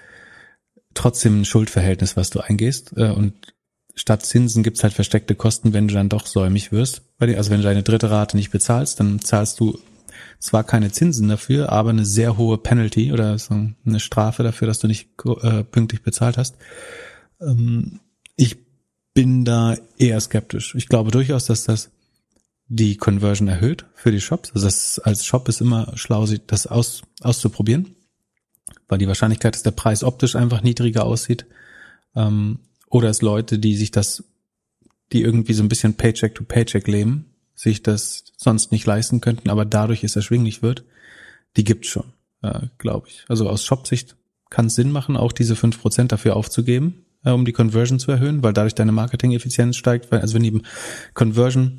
trotzdem 0.95 1.41
ein 1.41 1.45
Schuldverhältnis, 1.45 2.17
was 2.17 2.31
du 2.31 2.41
eingehst. 2.41 2.93
Äh, 2.97 3.11
und 3.11 3.35
statt 3.95 4.25
Zinsen 4.25 4.63
gibt's 4.63 4.83
halt 4.83 4.93
versteckte 4.93 5.35
Kosten, 5.35 5.73
wenn 5.73 5.89
du 5.89 5.95
dann 5.95 6.09
doch 6.09 6.27
säumig 6.27 6.73
wirst. 6.73 7.03
Also 7.19 7.51
wenn 7.51 7.59
du 7.59 7.67
deine 7.67 7.83
dritte 7.83 8.11
Rate 8.11 8.37
nicht 8.37 8.51
bezahlst, 8.51 9.01
dann 9.01 9.21
zahlst 9.21 9.59
du 9.61 9.79
zwar 10.39 10.65
keine 10.65 10.93
Zinsen 10.93 11.29
dafür, 11.29 11.73
aber 11.73 11.91
eine 11.91 12.05
sehr 12.05 12.37
hohe 12.37 12.59
Penalty 12.59 13.13
oder 13.13 13.39
so 13.39 13.55
eine 13.85 14.01
Strafe 14.01 14.43
dafür, 14.43 14.69
dass 14.69 14.79
du 14.79 14.87
nicht 14.87 15.09
äh, 15.43 15.65
pünktlich 15.65 16.03
bezahlt 16.03 16.39
hast. 16.39 16.57
Ähm, 17.41 18.01
ich 18.37 18.57
bin 19.15 19.45
da 19.45 19.77
eher 19.99 20.21
skeptisch. 20.21 20.77
Ich 20.77 20.89
glaube 20.89 21.11
durchaus, 21.11 21.47
dass 21.47 21.65
das 21.65 21.91
die 22.69 22.97
Conversion 22.97 23.49
erhöht 23.49 23.87
für 23.95 24.13
die 24.13 24.21
Shops. 24.21 24.53
Also 24.53 24.67
das 24.67 24.99
als 24.99 25.25
Shop 25.25 25.49
ist 25.49 25.61
immer 25.61 25.93
schlau, 25.97 26.27
das 26.47 26.67
aus, 26.67 27.03
auszuprobieren, 27.23 27.97
weil 28.89 28.99
die 28.99 29.09
Wahrscheinlichkeit, 29.09 29.55
dass 29.55 29.63
der 29.63 29.71
Preis 29.71 30.05
optisch 30.05 30.37
einfach 30.37 30.63
niedriger 30.63 31.05
aussieht, 31.05 31.47
ähm, 32.15 32.61
oder 32.91 33.11
es 33.11 33.23
Leute, 33.23 33.59
die 33.59 33.77
sich 33.77 33.91
das, 33.91 34.25
die 35.13 35.23
irgendwie 35.23 35.53
so 35.55 35.63
ein 35.63 35.69
bisschen 35.69 35.95
Paycheck 35.95 36.35
to 36.35 36.45
Paycheck 36.45 36.87
leben, 36.87 37.27
sich 37.55 37.83
das 37.83 38.25
sonst 38.37 38.73
nicht 38.73 38.87
leisten 38.87 39.21
könnten, 39.21 39.51
aber 39.51 39.65
dadurch 39.65 40.05
es 40.05 40.17
erschwinglich 40.17 40.63
wird, 40.63 40.85
die 41.57 41.65
gibt's 41.65 41.89
schon, 41.89 42.13
äh, 42.43 42.67
glaube 42.79 43.09
ich. 43.09 43.25
Also 43.29 43.49
aus 43.49 43.65
Shop-Sicht 43.65 44.17
kann 44.51 44.67
es 44.67 44.75
Sinn 44.75 44.93
machen, 44.93 45.17
auch 45.17 45.33
diese 45.33 45.57
fünf 45.57 45.81
Prozent 45.81 46.13
dafür 46.13 46.37
aufzugeben, 46.37 47.05
äh, 47.25 47.31
um 47.31 47.45
die 47.45 47.53
Conversion 47.53 47.99
zu 47.99 48.11
erhöhen, 48.11 48.43
weil 48.43 48.53
dadurch 48.53 48.75
deine 48.75 48.93
Marketing-Effizienz 48.93 49.77
steigt. 49.77 50.11
Weil, 50.11 50.21
also 50.21 50.35
wenn 50.35 50.43
die 50.43 50.63
Conversion 51.15 51.77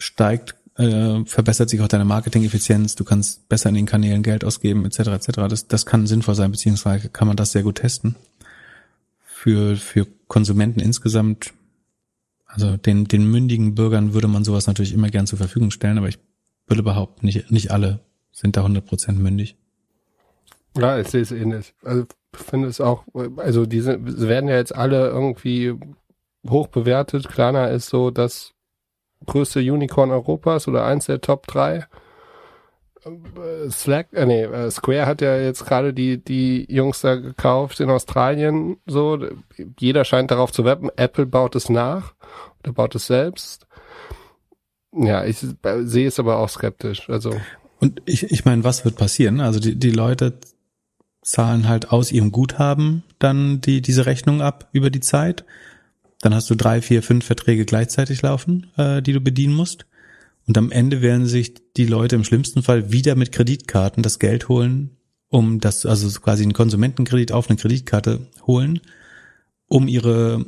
steigt, 0.00 0.54
äh, 0.76 1.24
verbessert 1.26 1.70
sich 1.70 1.80
auch 1.80 1.88
deine 1.88 2.04
Marketing-Effizienz, 2.04 2.96
du 2.96 3.04
kannst 3.04 3.48
besser 3.48 3.68
in 3.68 3.74
den 3.74 3.86
Kanälen 3.86 4.22
Geld 4.22 4.44
ausgeben, 4.44 4.84
etc. 4.84 4.98
etc. 4.98 5.26
Das, 5.48 5.68
das 5.68 5.86
kann 5.86 6.06
sinnvoll 6.06 6.34
sein, 6.34 6.50
beziehungsweise 6.50 7.08
kann 7.08 7.28
man 7.28 7.36
das 7.36 7.52
sehr 7.52 7.62
gut 7.62 7.76
testen. 7.76 8.16
Für, 9.24 9.76
für 9.76 10.06
Konsumenten 10.26 10.80
insgesamt, 10.80 11.52
also 12.46 12.76
den, 12.76 13.04
den 13.04 13.30
mündigen 13.30 13.74
Bürgern 13.74 14.12
würde 14.12 14.28
man 14.28 14.44
sowas 14.44 14.66
natürlich 14.66 14.92
immer 14.92 15.10
gern 15.10 15.26
zur 15.26 15.38
Verfügung 15.38 15.70
stellen, 15.70 15.98
aber 15.98 16.08
ich 16.08 16.18
würde 16.66 16.82
behaupten, 16.82 17.26
nicht, 17.26 17.50
nicht 17.50 17.70
alle 17.70 18.00
sind 18.32 18.56
da 18.56 18.64
100% 18.64 19.12
mündig. 19.12 19.56
Ja, 20.76 20.98
ich 20.98 21.08
sehe 21.08 21.22
es 21.22 21.32
ähnlich. 21.32 21.74
Also 21.82 22.06
finde 22.32 22.68
es 22.68 22.80
auch, 22.80 23.04
also 23.36 23.66
diese 23.66 23.98
werden 24.28 24.48
ja 24.48 24.56
jetzt 24.56 24.74
alle 24.74 25.08
irgendwie 25.08 25.74
hoch 26.48 26.68
bewertet. 26.68 27.28
Klarna 27.28 27.66
ist 27.66 27.88
so 27.88 28.10
das 28.10 28.52
größte 29.26 29.60
Unicorn 29.60 30.10
Europas 30.10 30.68
oder 30.68 30.84
eins 30.84 31.06
der 31.06 31.20
Top 31.20 31.46
3. 31.46 31.86
Slack, 33.70 34.08
äh, 34.12 34.26
nee, 34.26 34.42
äh, 34.42 34.70
Square 34.70 35.06
hat 35.06 35.22
ja 35.22 35.36
jetzt 35.38 35.64
gerade 35.64 35.94
die, 35.94 36.22
die 36.22 36.66
Jungs 36.68 37.00
da 37.00 37.14
gekauft 37.14 37.80
in 37.80 37.88
Australien, 37.88 38.76
so. 38.86 39.18
Jeder 39.78 40.04
scheint 40.04 40.30
darauf 40.30 40.52
zu 40.52 40.66
wetten. 40.66 40.90
Apple 40.96 41.24
baut 41.24 41.56
es 41.56 41.70
nach 41.70 42.14
oder 42.62 42.72
baut 42.72 42.94
es 42.94 43.06
selbst. 43.06 43.66
Ja, 44.92 45.24
ich 45.24 45.38
sehe 45.38 46.08
es 46.08 46.18
aber 46.18 46.38
auch 46.38 46.48
skeptisch, 46.48 47.08
also. 47.08 47.32
Und 47.78 48.02
ich, 48.04 48.24
ich 48.24 48.44
meine, 48.44 48.64
was 48.64 48.84
wird 48.84 48.96
passieren? 48.96 49.40
Also 49.40 49.60
die, 49.60 49.76
die 49.76 49.92
Leute 49.92 50.38
zahlen 51.22 51.68
halt 51.68 51.92
aus 51.92 52.12
ihrem 52.12 52.32
Guthaben 52.32 53.04
dann 53.18 53.60
die, 53.60 53.80
diese 53.80 54.04
Rechnung 54.04 54.42
ab 54.42 54.68
über 54.72 54.90
die 54.90 55.00
Zeit. 55.00 55.44
Dann 56.20 56.34
hast 56.34 56.50
du 56.50 56.54
drei, 56.54 56.82
vier, 56.82 57.02
fünf 57.02 57.24
Verträge 57.24 57.64
gleichzeitig 57.64 58.22
laufen, 58.22 58.66
äh, 58.76 59.02
die 59.02 59.12
du 59.12 59.20
bedienen 59.20 59.54
musst. 59.54 59.86
Und 60.46 60.58
am 60.58 60.70
Ende 60.70 61.02
werden 61.02 61.26
sich 61.26 61.54
die 61.76 61.86
Leute 61.86 62.16
im 62.16 62.24
schlimmsten 62.24 62.62
Fall 62.62 62.92
wieder 62.92 63.14
mit 63.14 63.32
Kreditkarten 63.32 64.02
das 64.02 64.18
Geld 64.18 64.48
holen, 64.48 64.96
um 65.28 65.60
das, 65.60 65.86
also 65.86 66.20
quasi 66.20 66.42
einen 66.42 66.52
Konsumentenkredit 66.52 67.32
auf 67.32 67.48
eine 67.48 67.56
Kreditkarte 67.56 68.26
holen, 68.46 68.80
um 69.68 69.88
ihre 69.88 70.44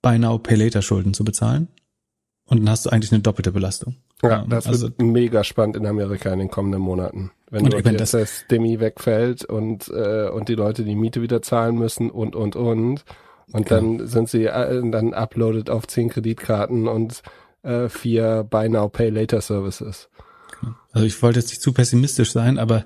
Buy 0.00 0.18
Now 0.18 0.38
Pay 0.38 0.56
Later 0.56 0.82
Schulden 0.82 1.14
zu 1.14 1.24
bezahlen. 1.24 1.68
Und 2.46 2.58
dann 2.60 2.70
hast 2.70 2.86
du 2.86 2.90
eigentlich 2.90 3.12
eine 3.12 3.22
doppelte 3.22 3.52
Belastung. 3.52 3.96
Ja, 4.22 4.44
das 4.48 4.66
also, 4.66 4.86
wird 4.86 5.00
mega 5.02 5.42
spannend 5.42 5.76
in 5.76 5.86
Amerika 5.86 6.32
in 6.32 6.38
den 6.38 6.50
kommenden 6.50 6.80
Monaten. 6.80 7.30
Wenn 7.50 7.64
und 7.64 7.72
du 7.72 7.90
jetzt 7.90 8.14
das 8.14 8.44
Demi 8.50 8.78
wegfällt 8.80 9.44
und, 9.44 9.88
äh, 9.88 10.28
und 10.28 10.48
die 10.48 10.54
Leute 10.54 10.84
die 10.84 10.94
Miete 10.94 11.22
wieder 11.22 11.42
zahlen 11.42 11.76
müssen 11.76 12.10
und, 12.10 12.36
und, 12.36 12.56
und. 12.56 13.04
Und 13.50 13.66
genau. 13.66 13.80
dann 13.98 14.06
sind 14.06 14.28
sie 14.28 14.44
äh, 14.44 14.90
dann 14.90 15.14
uploaded 15.14 15.70
auf 15.70 15.86
zehn 15.86 16.08
Kreditkarten 16.08 16.88
und 16.88 17.22
äh, 17.62 17.88
vier 17.88 18.46
Buy 18.48 18.68
Now 18.68 18.88
Pay 18.88 19.10
Later 19.10 19.40
Services. 19.40 20.08
Also 20.92 21.06
ich 21.06 21.20
wollte 21.22 21.40
jetzt 21.40 21.48
nicht 21.48 21.62
zu 21.62 21.72
pessimistisch 21.72 22.32
sein, 22.32 22.58
aber 22.58 22.84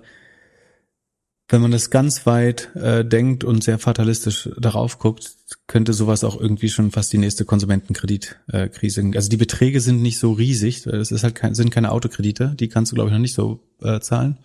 wenn 1.48 1.60
man 1.60 1.70
das 1.70 1.90
ganz 1.90 2.26
weit 2.26 2.74
äh, 2.74 3.04
denkt 3.04 3.44
und 3.44 3.62
sehr 3.62 3.78
fatalistisch 3.78 4.48
darauf 4.58 4.98
guckt, 4.98 5.36
könnte 5.68 5.92
sowas 5.92 6.24
auch 6.24 6.40
irgendwie 6.40 6.68
schon 6.68 6.90
fast 6.90 7.12
die 7.12 7.18
nächste 7.18 7.44
Konsumentenkreditkrise. 7.44 9.00
Äh, 9.00 9.16
also 9.16 9.28
die 9.28 9.36
Beträge 9.36 9.80
sind 9.80 10.02
nicht 10.02 10.18
so 10.18 10.32
riesig, 10.32 10.86
es 10.86 11.12
ist 11.12 11.22
halt 11.22 11.36
kein, 11.36 11.54
sind 11.54 11.70
keine 11.70 11.92
Autokredite, 11.92 12.54
die 12.58 12.68
kannst 12.68 12.90
du 12.90 12.96
glaube 12.96 13.10
ich 13.10 13.12
noch 13.12 13.20
nicht 13.20 13.34
so 13.34 13.60
äh, 13.80 14.00
zahlen. 14.00 14.38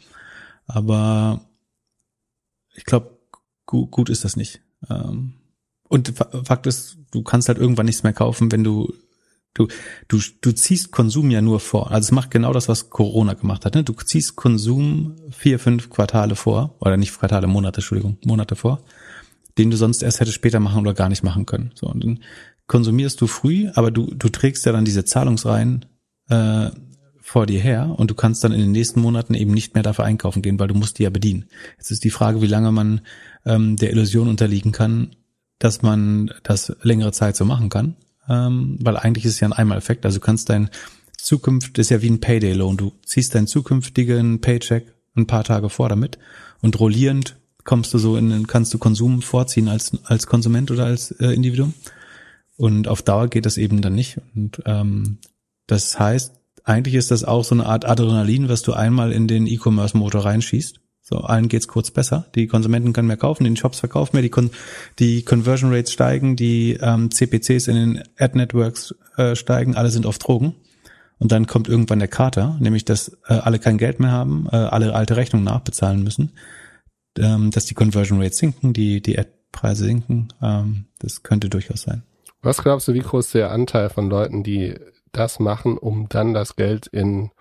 Aber 0.68 1.42
ich 2.76 2.86
glaube, 2.86 3.18
gut, 3.66 3.90
gut 3.90 4.10
ist 4.10 4.24
das 4.24 4.36
nicht. 4.36 4.62
Ähm, 4.90 5.34
und 5.92 6.14
Fakt 6.46 6.68
ist, 6.68 6.98
du 7.12 7.22
kannst 7.22 7.50
halt 7.50 7.58
irgendwann 7.58 7.86
nichts 7.86 8.04
mehr 8.04 8.14
kaufen, 8.14 8.50
wenn 8.52 8.64
du 8.64 8.94
du 9.54 9.68
du 10.08 10.20
du 10.40 10.54
ziehst 10.54 10.92
Konsum 10.92 11.30
ja 11.30 11.42
nur 11.42 11.60
vor. 11.60 11.92
Also 11.92 12.08
es 12.08 12.12
macht 12.12 12.32
genau 12.32 12.54
das, 12.54 12.70
was 12.70 12.90
Corona 12.90 13.34
gemacht 13.34 13.66
hat. 13.66 13.76
Ne? 13.76 13.84
Du 13.84 13.94
ziehst 13.94 14.38
Konsum 14.38 15.18
vier, 15.32 15.60
fünf 15.60 15.90
Quartale 15.90 16.36
vor 16.38 16.76
oder 16.80 16.96
nicht 16.96 17.14
Quartale, 17.14 17.48
Monate, 17.48 17.80
Entschuldigung, 17.80 18.18
Monate 18.24 18.56
vor, 18.56 18.82
den 19.58 19.70
du 19.70 19.76
sonst 19.76 20.02
erst 20.02 20.22
hättest 20.22 20.36
später 20.36 20.62
machen 20.62 20.80
oder 20.80 20.94
gar 20.94 21.10
nicht 21.10 21.24
machen 21.24 21.46
können. 21.46 21.72
So 21.76 21.88
und 21.88 22.02
dann 22.06 22.20
konsumierst 22.68 23.20
du 23.20 23.28
früh, 23.28 23.68
aber 23.74 23.92
du 23.92 24.14
du 24.16 24.30
trägst 24.30 24.66
ja 24.66 24.72
dann 24.72 24.86
diese 24.86 25.04
Zahlungsreihen 25.04 25.88
äh, 26.30 26.70
vor 27.20 27.46
dir 27.48 27.60
her 27.60 27.94
und 27.98 28.10
du 28.10 28.16
kannst 28.16 28.46
dann 28.46 28.54
in 28.54 28.62
den 28.62 28.72
nächsten 28.72 29.02
Monaten 29.02 29.34
eben 29.34 29.54
nicht 29.54 29.74
mehr 29.74 29.84
dafür 29.84 30.06
einkaufen 30.06 30.42
gehen, 30.42 30.58
weil 30.58 30.70
du 30.70 30.76
musst 30.76 31.00
die 31.00 31.04
ja 31.04 31.10
bedienen. 31.10 31.48
Jetzt 31.78 31.92
ist 31.92 32.06
die 32.06 32.10
Frage, 32.12 32.42
wie 32.42 32.48
lange 32.48 32.72
man 32.72 33.02
ähm, 33.46 33.76
der 33.76 33.92
Illusion 33.92 34.30
unterliegen 34.30 34.72
kann, 34.72 35.16
dass 35.64 35.84
man 35.84 36.34
das 36.44 36.76
längere 36.82 37.12
Zeit 37.12 37.36
so 37.36 37.46
machen 37.46 37.70
kann, 37.70 37.96
ähm, 38.28 38.78
weil 38.82 38.98
eigentlich 38.98 39.26
ist 39.26 39.36
es 39.36 39.40
ja 39.40 39.48
ein 39.48 39.54
Einmaleffekt. 39.54 40.06
Also 40.06 40.20
du 40.20 40.26
kannst 40.26 40.50
dein 40.50 40.70
Zukunft 41.18 41.78
ist 41.78 41.92
ja 41.92 42.02
wie 42.02 42.10
ein 42.10 42.20
Payday-Loan. 42.20 42.78
Du 42.78 42.94
ziehst 43.06 43.36
deinen 43.36 43.46
zukünftigen 43.46 44.42
Paycheck 44.42 44.92
ein 45.16 45.28
paar 45.28 45.44
Tage 45.44 45.70
vor 45.70 45.88
damit 45.88 46.18
und 46.62 46.80
rollierend 46.80 47.38
kommst 47.64 47.94
du 47.94 48.00
so 48.00 48.18
in, 48.18 48.48
kannst 48.48 48.74
du 48.74 48.80
Konsum 48.80 49.22
vorziehen 49.22 49.68
als 49.68 49.92
als 50.06 50.26
Konsument 50.26 50.72
oder 50.72 50.86
als 50.86 51.12
äh, 51.12 51.28
Individuum. 51.28 51.76
Und 52.58 52.88
auf 52.88 53.04
Dauer 53.04 53.28
geht 53.28 53.46
das 53.46 53.58
eben 53.58 53.82
dann 53.82 53.94
nicht. 53.94 54.20
Und 54.36 54.64
ähm, 54.66 55.20
das 55.68 56.00
heißt, 56.00 56.34
eigentlich 56.64 56.96
ist 56.96 57.12
das 57.12 57.24
auch 57.24 57.44
so 57.44 57.54
eine 57.54 57.68
Art 57.68 57.86
Adrenalin, 57.86 58.50
was 58.50 58.64
du 58.64 58.74
einmal 58.74 59.12
in 59.12 59.28
den 59.28 59.46
E-Commerce-Motor 59.46 60.26
reinschießt 60.26 60.81
so, 61.12 61.18
allen 61.18 61.50
geht's 61.50 61.68
kurz 61.68 61.92
besser. 61.92 62.28
Die 62.36 62.48
Konsumenten 62.48 62.94
können 62.94 63.10
mehr 63.10 63.18
kaufen, 63.18 63.44
die 63.44 63.58
Shops 63.58 63.82
verkaufen 63.82 64.16
mehr, 64.16 64.24
die, 64.24 64.30
Kon 64.30 64.50
die 64.98 65.24
Conversion 65.24 65.74
Rates 65.74 65.92
steigen, 65.92 66.38
die 66.38 66.78
ähm, 66.82 67.12
CPCs 67.12 67.68
in 67.68 67.76
den 67.76 68.04
Ad 68.18 68.38
Networks 68.38 68.96
äh, 69.18 69.36
steigen, 69.36 69.76
alle 69.76 69.90
sind 69.90 70.06
auf 70.06 70.20
Drogen. 70.20 70.56
Und 71.20 71.34
dann 71.34 71.48
kommt 71.48 71.68
irgendwann 71.68 72.00
der 72.00 72.08
Kater, 72.08 72.56
nämlich 72.62 72.86
dass 72.86 73.10
äh, 73.28 73.34
alle 73.34 73.60
kein 73.60 73.78
Geld 73.78 74.00
mehr 74.00 74.12
haben, 74.12 74.48
äh, 74.52 74.56
alle 74.56 74.96
alte 74.96 75.18
Rechnungen 75.18 75.44
nachbezahlen 75.44 76.02
müssen, 76.02 76.32
ähm, 77.20 77.52
dass 77.52 77.66
die 77.66 77.76
Conversion 77.76 78.22
Rates 78.22 78.38
sinken, 78.38 78.72
die, 78.72 79.02
die 79.02 79.20
Ad-Preise 79.20 79.84
sinken. 79.84 80.30
Ähm, 80.42 80.86
das 81.00 81.24
könnte 81.24 81.50
durchaus 81.50 81.82
sein. 81.82 82.04
Was 82.42 82.64
glaubst 82.64 82.88
du, 82.88 82.94
wie 82.94 83.00
groß 83.00 83.26
ist 83.26 83.34
der 83.34 83.52
Anteil 83.52 83.90
von 83.90 84.10
Leuten, 84.10 84.44
die 84.44 84.76
das 85.12 85.40
machen, 85.40 85.78
um 85.78 86.08
dann 86.08 86.34
das 86.34 86.56
Geld 86.56 86.88
in 86.88 87.32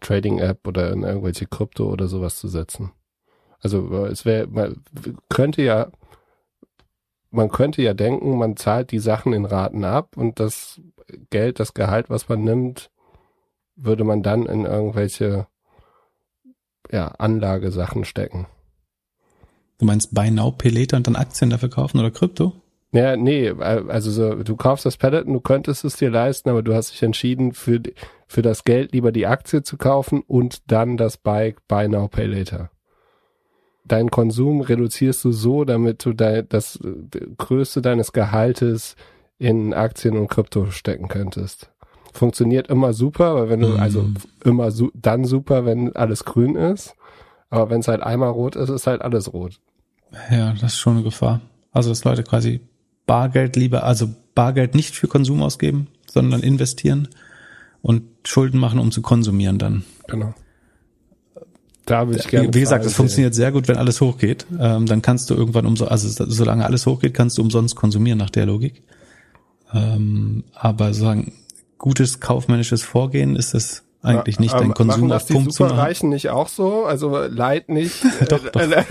Trading-App 0.00 0.66
oder 0.66 0.90
in 0.92 1.02
irgendwelche 1.02 1.46
Krypto 1.46 1.92
oder 1.92 2.08
sowas 2.08 2.38
zu 2.38 2.48
setzen? 2.48 2.90
Also 3.60 4.06
es 4.06 4.24
wäre, 4.24 4.46
man 4.46 4.82
könnte 5.28 5.62
ja, 5.62 5.90
man 7.30 7.50
könnte 7.50 7.82
ja 7.82 7.94
denken, 7.94 8.38
man 8.38 8.56
zahlt 8.56 8.90
die 8.90 9.00
Sachen 9.00 9.32
in 9.32 9.44
Raten 9.44 9.84
ab 9.84 10.16
und 10.16 10.40
das 10.40 10.80
Geld, 11.30 11.60
das 11.60 11.74
Gehalt, 11.74 12.10
was 12.10 12.28
man 12.28 12.44
nimmt, 12.44 12.90
würde 13.76 14.04
man 14.04 14.22
dann 14.22 14.46
in 14.46 14.64
irgendwelche 14.64 15.46
ja, 16.90 17.08
Anlagesachen 17.18 18.04
stecken. 18.04 18.46
Du 19.78 19.86
meinst 19.86 20.14
Buy 20.14 20.30
Now, 20.30 20.50
Pay 20.52 20.70
Later 20.70 20.96
und 20.96 21.06
dann 21.06 21.16
Aktien 21.16 21.50
dafür 21.50 21.70
kaufen 21.70 21.98
oder 21.98 22.10
Krypto? 22.10 22.54
Ja, 22.90 23.16
nee, 23.16 23.50
also 23.50 24.10
so, 24.10 24.42
du 24.42 24.56
kaufst 24.56 24.86
das 24.86 24.96
Peloton, 24.96 25.34
du 25.34 25.40
könntest 25.40 25.84
es 25.84 25.96
dir 25.96 26.10
leisten, 26.10 26.48
aber 26.48 26.62
du 26.62 26.74
hast 26.74 26.92
dich 26.92 27.02
entschieden, 27.02 27.52
für, 27.52 27.82
für 28.26 28.40
das 28.40 28.64
Geld 28.64 28.92
lieber 28.92 29.12
die 29.12 29.26
Aktie 29.26 29.62
zu 29.62 29.76
kaufen 29.76 30.22
und 30.26 30.70
dann 30.70 30.96
das 30.96 31.18
Bike 31.18 31.66
Buy 31.68 31.88
Now, 31.88 32.08
Pay 32.08 32.26
Later. 32.26 32.70
Deinen 33.92 34.10
Konsum 34.10 34.60
reduzierst 34.60 35.24
du 35.24 35.32
so, 35.32 35.64
damit 35.64 36.04
du 36.04 36.12
dein, 36.12 36.48
das 36.48 36.76
äh, 36.76 37.20
Größte 37.36 37.82
deines 37.82 38.12
Gehaltes 38.12 38.96
in 39.38 39.72
Aktien 39.74 40.16
und 40.16 40.28
Krypto 40.28 40.70
stecken 40.70 41.08
könntest. 41.08 41.70
Funktioniert 42.12 42.68
immer 42.68 42.92
super, 42.92 43.34
weil 43.34 43.48
wenn 43.48 43.60
du, 43.60 43.68
mm. 43.68 43.80
also 43.80 44.10
immer 44.44 44.70
su 44.70 44.90
dann 44.94 45.24
super, 45.24 45.64
wenn 45.64 45.94
alles 45.94 46.24
grün 46.24 46.56
ist. 46.56 46.94
Aber 47.50 47.70
wenn 47.70 47.80
es 47.80 47.88
halt 47.88 48.02
einmal 48.02 48.30
rot 48.30 48.56
ist, 48.56 48.68
ist 48.68 48.86
halt 48.86 49.02
alles 49.02 49.32
rot. 49.32 49.60
Ja, 50.30 50.52
das 50.52 50.74
ist 50.74 50.78
schon 50.78 50.94
eine 50.94 51.02
Gefahr. 51.02 51.40
Also, 51.72 51.90
dass 51.90 52.04
Leute 52.04 52.24
quasi 52.24 52.60
Bargeld 53.06 53.56
lieber, 53.56 53.84
also 53.84 54.08
Bargeld 54.34 54.74
nicht 54.74 54.94
für 54.94 55.08
Konsum 55.08 55.42
ausgeben, 55.42 55.88
sondern 56.06 56.42
investieren 56.42 57.08
und 57.82 58.02
Schulden 58.24 58.58
machen, 58.58 58.78
um 58.78 58.90
zu 58.90 59.02
konsumieren 59.02 59.58
dann. 59.58 59.84
Genau. 60.08 60.34
Da 61.88 62.06
würde 62.06 62.20
ich 62.20 62.28
gerne. 62.28 62.52
Wie 62.52 62.60
gesagt, 62.60 62.84
es 62.84 62.92
funktioniert 62.92 63.34
sehr 63.34 63.50
gut, 63.50 63.66
wenn 63.66 63.78
alles 63.78 64.02
hochgeht. 64.02 64.46
Ähm, 64.60 64.84
dann 64.84 65.00
kannst 65.00 65.30
du 65.30 65.34
irgendwann 65.34 65.64
umso, 65.64 65.86
also 65.86 66.26
solange 66.28 66.66
alles 66.66 66.84
hochgeht, 66.84 67.14
kannst 67.14 67.38
du 67.38 67.42
umsonst 67.42 67.76
konsumieren 67.76 68.18
nach 68.18 68.28
der 68.28 68.44
Logik. 68.44 68.82
Ähm, 69.72 70.44
aber 70.52 70.92
sagen, 70.92 71.32
gutes 71.78 72.20
kaufmännisches 72.20 72.82
Vorgehen 72.82 73.36
ist 73.36 73.54
es 73.54 73.84
eigentlich 74.02 74.38
nicht, 74.38 74.52
dein 74.52 74.74
Konsum 74.74 75.10
auf 75.10 75.26
Punkt 75.26 75.54
zu 75.54 75.62
machen. 75.62 75.78
Reichen 75.78 76.10
nicht 76.10 76.28
auch 76.28 76.48
so? 76.48 76.84
Also 76.84 77.16
leid 77.16 77.70
nicht. 77.70 78.04
doch, 78.28 78.46
doch. 78.50 78.84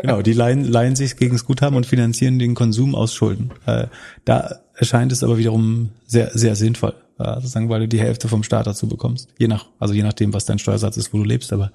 genau, 0.00 0.22
die 0.22 0.32
leihen, 0.32 0.64
leihen 0.64 0.96
sich 0.96 1.18
gegen 1.18 1.32
das 1.32 1.44
Guthaben 1.44 1.76
und 1.76 1.84
finanzieren 1.84 2.38
den 2.38 2.54
Konsum 2.54 2.94
aus 2.94 3.12
Schulden. 3.14 3.50
Äh, 3.66 3.88
da 4.24 4.60
erscheint 4.74 5.12
es 5.12 5.22
aber 5.22 5.36
wiederum 5.36 5.90
sehr, 6.06 6.30
sehr 6.32 6.56
sinnvoll, 6.56 6.94
äh, 7.18 7.34
sozusagen, 7.34 7.68
weil 7.68 7.80
du 7.80 7.88
die 7.88 8.00
Hälfte 8.00 8.26
vom 8.26 8.42
Staat 8.42 8.66
dazu 8.66 8.88
bekommst. 8.88 9.28
Je 9.38 9.48
nach, 9.48 9.66
also 9.78 9.92
je 9.92 10.02
nachdem, 10.02 10.32
was 10.32 10.46
dein 10.46 10.58
Steuersatz 10.58 10.96
ist, 10.96 11.12
wo 11.12 11.18
du 11.18 11.24
lebst, 11.24 11.52
aber 11.52 11.70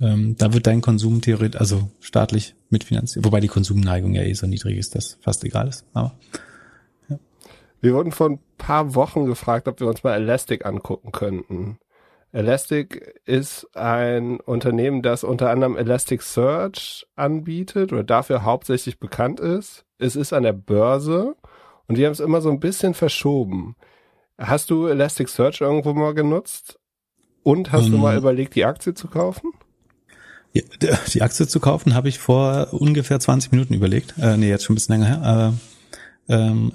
ähm, 0.00 0.36
da 0.36 0.52
wird 0.52 0.66
dein 0.66 0.80
Konsum 0.80 1.20
theoretisch, 1.20 1.60
also 1.60 1.90
staatlich 2.00 2.54
mitfinanziert, 2.70 3.24
wobei 3.24 3.40
die 3.40 3.48
Konsumneigung 3.48 4.14
ja 4.14 4.22
eh 4.22 4.32
so 4.34 4.46
niedrig 4.46 4.78
ist, 4.78 4.94
dass 4.94 5.18
fast 5.20 5.44
egal 5.44 5.68
ist. 5.68 5.84
Aber 5.92 6.14
ja. 7.08 7.18
Wir 7.80 7.94
wurden 7.94 8.12
vor 8.12 8.30
ein 8.30 8.38
paar 8.58 8.94
Wochen 8.94 9.26
gefragt, 9.26 9.68
ob 9.68 9.80
wir 9.80 9.86
uns 9.86 10.02
mal 10.02 10.14
Elastic 10.14 10.66
angucken 10.66 11.12
könnten. 11.12 11.78
Elastic 12.32 13.20
ist 13.26 13.68
ein 13.76 14.40
Unternehmen, 14.40 15.02
das 15.02 15.22
unter 15.22 15.50
anderem 15.50 15.76
Elasticsearch 15.76 17.06
anbietet 17.14 17.92
oder 17.92 18.04
dafür 18.04 18.42
hauptsächlich 18.42 18.98
bekannt 18.98 19.38
ist. 19.38 19.84
Es 19.98 20.16
ist 20.16 20.32
an 20.32 20.42
der 20.42 20.54
Börse 20.54 21.36
und 21.86 21.98
die 21.98 22.06
haben 22.06 22.12
es 22.12 22.20
immer 22.20 22.40
so 22.40 22.50
ein 22.50 22.60
bisschen 22.60 22.94
verschoben. 22.94 23.76
Hast 24.38 24.70
du 24.70 24.86
Elasticsearch 24.86 25.60
irgendwo 25.60 25.92
mal 25.92 26.14
genutzt? 26.14 26.78
Und 27.42 27.72
hast 27.72 27.86
um, 27.86 27.92
du 27.92 27.98
mal 27.98 28.14
ähm. 28.14 28.20
überlegt, 28.20 28.54
die 28.54 28.64
Aktie 28.64 28.94
zu 28.94 29.08
kaufen? 29.08 29.52
Die 30.54 31.22
Aktie 31.22 31.48
zu 31.48 31.60
kaufen 31.60 31.94
habe 31.94 32.08
ich 32.08 32.18
vor 32.18 32.68
ungefähr 32.72 33.18
20 33.18 33.52
Minuten 33.52 33.74
überlegt. 33.74 34.14
Äh, 34.20 34.36
nee, 34.36 34.48
jetzt 34.48 34.64
schon 34.64 34.74
ein 34.74 34.76
bisschen 34.76 35.00
länger 35.00 35.06
her. 35.06 35.22
Aber 35.22 35.54
ähm, 36.28 36.72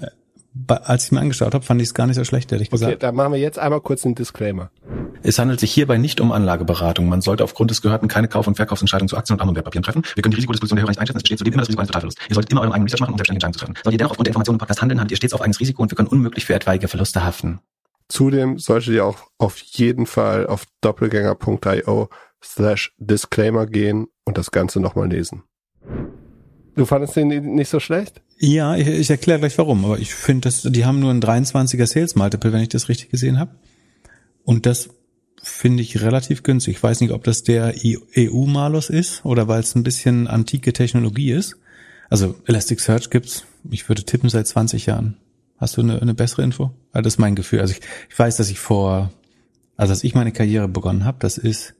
als 0.66 1.04
ich 1.04 1.12
mir 1.12 1.20
angeschaut 1.20 1.54
habe, 1.54 1.64
fand 1.64 1.80
ich 1.80 1.88
es 1.88 1.94
gar 1.94 2.06
nicht 2.06 2.16
so 2.16 2.24
schlecht, 2.24 2.50
ehrlich 2.50 2.70
gesagt. 2.70 2.90
Okay, 2.90 2.98
dann 2.98 3.14
machen 3.14 3.32
wir 3.32 3.38
jetzt 3.38 3.58
einmal 3.58 3.80
kurz 3.80 4.04
einen 4.04 4.14
Disclaimer. 4.14 4.70
Es 5.22 5.38
handelt 5.38 5.60
sich 5.60 5.72
hierbei 5.72 5.98
nicht 5.98 6.20
um 6.20 6.32
Anlageberatung. 6.32 7.08
Man 7.08 7.20
sollte 7.20 7.44
aufgrund 7.44 7.70
des 7.70 7.82
Gehörten 7.82 8.08
keine 8.08 8.28
Kauf- 8.28 8.46
und 8.46 8.56
Verkaufsentscheidungen 8.56 9.08
zu 9.08 9.16
Aktien 9.16 9.34
und 9.34 9.40
anderen 9.40 9.56
Wertpapieren 9.56 9.84
treffen. 9.84 10.02
Wir 10.14 10.22
können 10.22 10.32
die 10.32 10.36
Risikodisposition 10.36 10.76
der 10.76 10.82
Hörer 10.82 10.90
nicht 10.90 11.00
einschätzen. 11.00 11.18
Es 11.18 11.22
besteht 11.22 11.38
zudem 11.38 11.54
immer 11.54 11.62
das 11.62 11.68
Risiko 11.68 11.80
eines 11.80 11.88
Totalverlusts. 11.88 12.20
Ihr 12.28 12.34
solltet 12.34 12.52
immer 12.52 12.62
euren 12.62 12.72
eigenen 12.72 12.86
Research 12.86 13.00
machen, 13.00 13.12
um 13.12 13.18
selbstständige 13.18 13.46
Entscheidungen 13.46 13.54
zu 13.54 13.60
treffen. 13.60 13.74
Solltet 13.84 13.92
ihr 13.92 13.98
dennoch 13.98 14.10
aufgrund 14.10 14.26
der 14.26 14.30
Informationen 14.30 14.56
im 14.56 14.60
Podcast 14.60 14.82
handeln, 14.82 15.00
habt 15.00 15.10
ihr 15.10 15.16
stets 15.16 15.34
auf 15.34 15.40
eigenes 15.40 15.60
Risiko 15.60 15.82
und 15.82 15.90
wir 15.90 15.96
können 15.96 16.08
unmöglich 16.08 16.44
für 16.46 16.54
etwaige 16.54 16.88
Verluste 16.88 17.24
haften. 17.24 17.60
Zudem 18.08 18.58
solltet 18.58 18.94
ihr 18.94 19.04
auch 19.04 19.18
auf 19.38 19.58
jeden 19.58 20.06
Fall 20.06 20.46
auf 20.46 20.64
doppelgänger.io 20.80 22.08
slash 22.42 22.94
Disclaimer 22.98 23.66
gehen 23.66 24.08
und 24.24 24.38
das 24.38 24.50
Ganze 24.50 24.80
nochmal 24.80 25.08
lesen. 25.08 25.42
Du 26.74 26.86
fandest 26.86 27.16
den 27.16 27.28
nicht 27.54 27.68
so 27.68 27.80
schlecht? 27.80 28.22
Ja, 28.38 28.76
ich, 28.76 28.86
ich 28.86 29.10
erkläre 29.10 29.40
gleich 29.40 29.58
warum, 29.58 29.84
aber 29.84 29.98
ich 29.98 30.14
finde, 30.14 30.48
die 30.48 30.84
haben 30.84 31.00
nur 31.00 31.10
ein 31.10 31.20
23er 31.20 31.86
Sales 31.86 32.14
Multiple, 32.14 32.52
wenn 32.52 32.62
ich 32.62 32.68
das 32.68 32.88
richtig 32.88 33.10
gesehen 33.10 33.38
habe. 33.38 33.56
Und 34.44 34.64
das 34.64 34.90
finde 35.42 35.82
ich 35.82 36.00
relativ 36.02 36.42
günstig. 36.42 36.76
Ich 36.76 36.82
weiß 36.82 37.00
nicht, 37.00 37.12
ob 37.12 37.24
das 37.24 37.42
der 37.42 37.74
EU-Malus 37.84 38.90
ist 38.90 39.24
oder 39.24 39.48
weil 39.48 39.60
es 39.60 39.74
ein 39.74 39.82
bisschen 39.82 40.28
antike 40.28 40.72
Technologie 40.72 41.32
ist. 41.32 41.56
Also 42.10 42.36
Elasticsearch 42.46 43.10
gibt's, 43.10 43.44
ich 43.70 43.88
würde 43.88 44.04
tippen, 44.04 44.30
seit 44.30 44.46
20 44.46 44.86
Jahren. 44.86 45.16
Hast 45.58 45.76
du 45.76 45.80
eine, 45.80 46.00
eine 46.00 46.14
bessere 46.14 46.42
Info? 46.42 46.70
Also 46.92 47.02
das 47.02 47.14
ist 47.14 47.18
mein 47.18 47.34
Gefühl. 47.34 47.60
Also 47.60 47.72
ich, 47.72 47.80
ich 48.08 48.18
weiß, 48.18 48.36
dass 48.36 48.50
ich 48.50 48.58
vor, 48.60 49.12
also 49.76 49.92
als 49.92 50.04
ich 50.04 50.14
meine 50.14 50.32
Karriere 50.32 50.68
begonnen 50.68 51.04
habe, 51.04 51.18
das 51.20 51.38
ist 51.38 51.74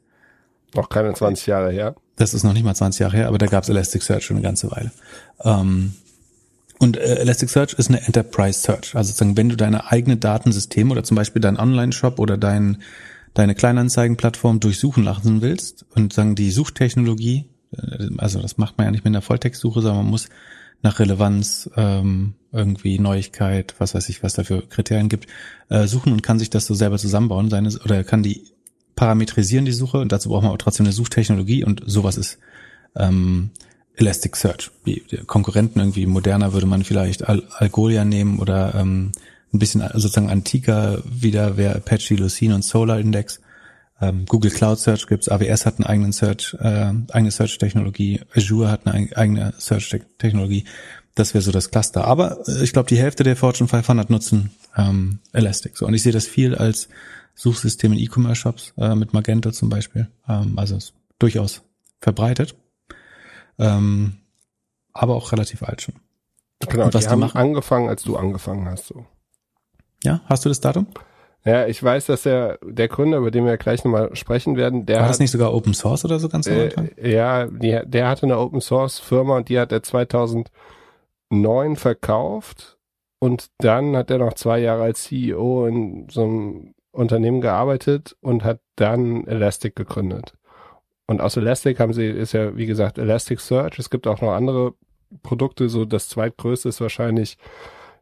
noch 0.75 0.89
keine 0.89 1.15
20 1.15 1.47
Jahre 1.47 1.71
her. 1.71 1.95
Das 2.17 2.35
ist 2.35 2.45
noch 2.45 2.53
nicht 2.53 2.65
mal 2.65 2.75
20 2.75 3.01
Jahre 3.01 3.17
her, 3.17 3.29
aber 3.29 3.39
da 3.39 3.47
gab's 3.47 3.69
Elasticsearch 3.69 4.25
schon 4.25 4.37
eine 4.37 4.45
ganze 4.45 4.71
Weile. 4.71 4.91
Ähm, 5.45 5.95
und 6.79 6.97
äh, 6.97 7.17
Elasticsearch 7.17 7.75
ist 7.75 7.89
eine 7.89 8.05
Enterprise 8.07 8.61
Search. 8.61 8.95
Also 8.95 9.09
sozusagen, 9.09 9.37
wenn 9.37 9.49
du 9.49 9.57
deine 9.57 9.91
eigene 9.91 10.17
Datensystem 10.17 10.91
oder 10.91 11.05
zum 11.05 11.17
Beispiel 11.17 11.41
deinen 11.41 11.59
Online-Shop 11.59 12.19
oder 12.19 12.37
dein, 12.37 12.83
deine 13.35 13.55
Kleinanzeigenplattform 13.55 14.61
durchsuchen 14.61 15.05
lassen 15.05 15.43
willst 15.43 15.87
und 15.95 16.13
sagen 16.13 16.35
die 16.35 16.51
Suchtechnologie, 16.51 17.47
äh, 17.77 18.09
also 18.19 18.41
das 18.41 18.59
macht 18.59 18.79
man 18.79 18.87
ja 18.87 18.91
nicht 18.91 19.05
mit 19.05 19.13
einer 19.13 19.23
Volltextsuche, 19.23 19.81
sondern 19.81 20.05
man 20.05 20.11
muss 20.11 20.29
nach 20.83 21.01
Relevanz, 21.01 21.69
ähm, 21.77 22.35
irgendwie 22.53 22.99
Neuigkeit, 22.99 23.75
was 23.79 23.95
weiß 23.95 24.09
ich, 24.09 24.23
was 24.23 24.35
da 24.35 24.45
für 24.45 24.63
Kriterien 24.63 25.09
gibt, 25.09 25.27
äh, 25.69 25.87
suchen 25.87 26.13
und 26.13 26.23
kann 26.23 26.39
sich 26.39 26.51
das 26.51 26.67
so 26.67 26.75
selber 26.75 26.99
zusammenbauen, 26.99 27.51
seine, 27.51 27.71
oder 27.85 28.05
kann 28.05 28.23
die 28.23 28.45
parametrisieren, 28.99 29.65
die 29.65 29.71
Suche, 29.71 29.99
und 29.99 30.11
dazu 30.11 30.29
braucht 30.29 30.43
man 30.43 30.51
aber 30.51 30.59
trotzdem 30.59 30.85
eine 30.85 30.93
Suchtechnologie 30.93 31.63
und 31.63 31.83
sowas 31.87 32.17
ist 32.17 32.39
ähm, 32.97 33.51
Elasticsearch. 33.95 34.73
Die 34.87 35.05
Konkurrenten 35.25 35.79
irgendwie 35.79 36.07
moderner 36.07 36.53
würde 36.53 36.67
man 36.67 36.83
vielleicht 36.83 37.29
Al 37.29 37.45
Algolia 37.57 38.05
nehmen 38.05 38.41
oder 38.41 38.75
ähm, 38.75 39.13
ein 39.55 39.61
bisschen 39.61 39.83
sozusagen 39.95 40.31
antiker 40.31 41.01
wieder 41.05 41.57
wäre 41.57 41.77
Apache, 41.77 42.17
Lucene 42.17 42.57
und 42.57 42.65
Solar 42.65 42.99
Index. 42.99 43.41
Ähm, 44.01 44.25
Google 44.27 44.51
Cloud 44.51 44.81
Search 44.81 45.07
gibt's, 45.07 45.29
AWS 45.29 45.65
hat 45.65 45.79
einen 45.79 45.87
eigenen 45.87 46.13
Search, 46.13 46.57
äh, 46.61 46.93
eigene 47.13 47.31
Search-Technologie, 47.31 48.23
Azure 48.35 48.69
hat 48.69 48.85
eine 48.89 49.17
eigene 49.17 49.55
Search-Technologie. 49.59 50.65
Das 51.15 51.35
wäre 51.35 51.43
so 51.43 51.53
das 51.53 51.71
Cluster. 51.71 52.05
Aber 52.05 52.39
äh, 52.49 52.65
ich 52.65 52.73
glaube, 52.73 52.89
die 52.89 52.99
Hälfte 52.99 53.23
der 53.23 53.37
Fortune 53.37 53.69
500 53.69 54.11
nutzen 54.11 54.51
ähm, 54.77 55.21
Elastic. 55.33 55.77
So, 55.77 55.87
und 55.87 55.95
ich 55.95 56.03
sehe 56.03 56.13
das 56.13 56.27
viel 56.27 56.57
als 56.57 56.89
Suchsystem 57.39 57.93
in 57.93 57.99
E-Commerce-Shops 57.99 58.75
äh, 58.77 58.95
mit 58.95 59.15
Magento 59.15 59.51
zum 59.51 59.69
Beispiel. 59.69 60.09
Ähm, 60.29 60.59
also 60.59 60.77
ist 60.77 60.93
durchaus 61.19 61.63
verbreitet 62.01 62.55
ähm, 63.59 64.19
aber 64.93 65.15
auch 65.17 65.33
relativ 65.33 65.63
alt 65.63 65.83
schon. 65.83 65.95
Genau, 66.61 66.87
Und 66.87 66.95
was 66.95 67.03
die, 67.03 67.07
die 67.09 67.13
haben 67.13 67.21
machen? 67.21 67.39
angefangen, 67.39 67.89
als 67.89 68.03
du 68.03 68.17
angefangen 68.17 68.69
hast. 68.69 68.87
So. 68.87 69.07
Ja, 70.03 70.23
hast 70.27 70.45
du 70.45 70.49
das 70.49 70.61
Datum? 70.61 70.87
Ja, 71.45 71.67
ich 71.67 71.83
weiß, 71.83 72.07
dass 72.07 72.23
der, 72.25 72.59
der 72.63 72.89
Gründer, 72.89 73.19
über 73.19 73.31
den 73.31 73.47
wir 73.47 73.57
gleich 73.57 73.85
nochmal 73.85 74.15
sprechen 74.17 74.57
werden, 74.57 74.87
der 74.87 74.97
War 74.97 75.05
hat, 75.05 75.11
das 75.11 75.21
nicht 75.21 75.31
sogar 75.31 75.55
Open 75.55 75.73
Source 75.73 76.05
oder 76.05 76.19
so 76.19 76.29
ganz 76.29 76.49
am 76.49 76.59
Anfang? 76.59 76.89
Äh, 76.97 77.15
ja, 77.15 77.47
die, 77.47 77.81
der 77.85 78.09
hatte 78.09 78.25
eine 78.25 78.39
Open 78.39 78.61
Source 78.61 78.99
Firma 78.99 79.37
und 79.37 79.49
die 79.49 79.59
hat 79.59 79.71
er 79.71 79.83
2009 79.83 80.51
verkauft 81.77 82.77
und 83.21 83.51
dann 83.59 83.97
hat 83.97 84.11
er 84.11 84.19
noch 84.19 84.35
zwei 84.35 84.59
Jahre 84.59 84.83
als 84.83 85.05
CEO 85.05 85.67
in 85.67 86.09
so 86.11 86.25
einem 86.25 86.75
Unternehmen 86.99 87.41
gearbeitet 87.41 88.17
und 88.21 88.45
hat 88.45 88.61
dann 88.77 89.27
Elastic 89.27 89.77
gegründet. 89.77 90.35
Und 91.07 91.21
aus 91.21 91.37
Elastic 91.37 91.81
haben 91.81 91.93
sie, 91.93 92.07
ist 92.07 92.33
ja 92.33 92.57
wie 92.57 92.67
gesagt 92.67 92.99
Elasticsearch. 92.99 93.79
Es 93.79 93.89
gibt 93.89 94.07
auch 94.07 94.21
noch 94.21 94.33
andere 94.33 94.75
Produkte, 95.23 95.69
so 95.69 95.85
das 95.85 96.09
zweitgrößte 96.09 96.69
ist 96.69 96.81
wahrscheinlich 96.81 97.39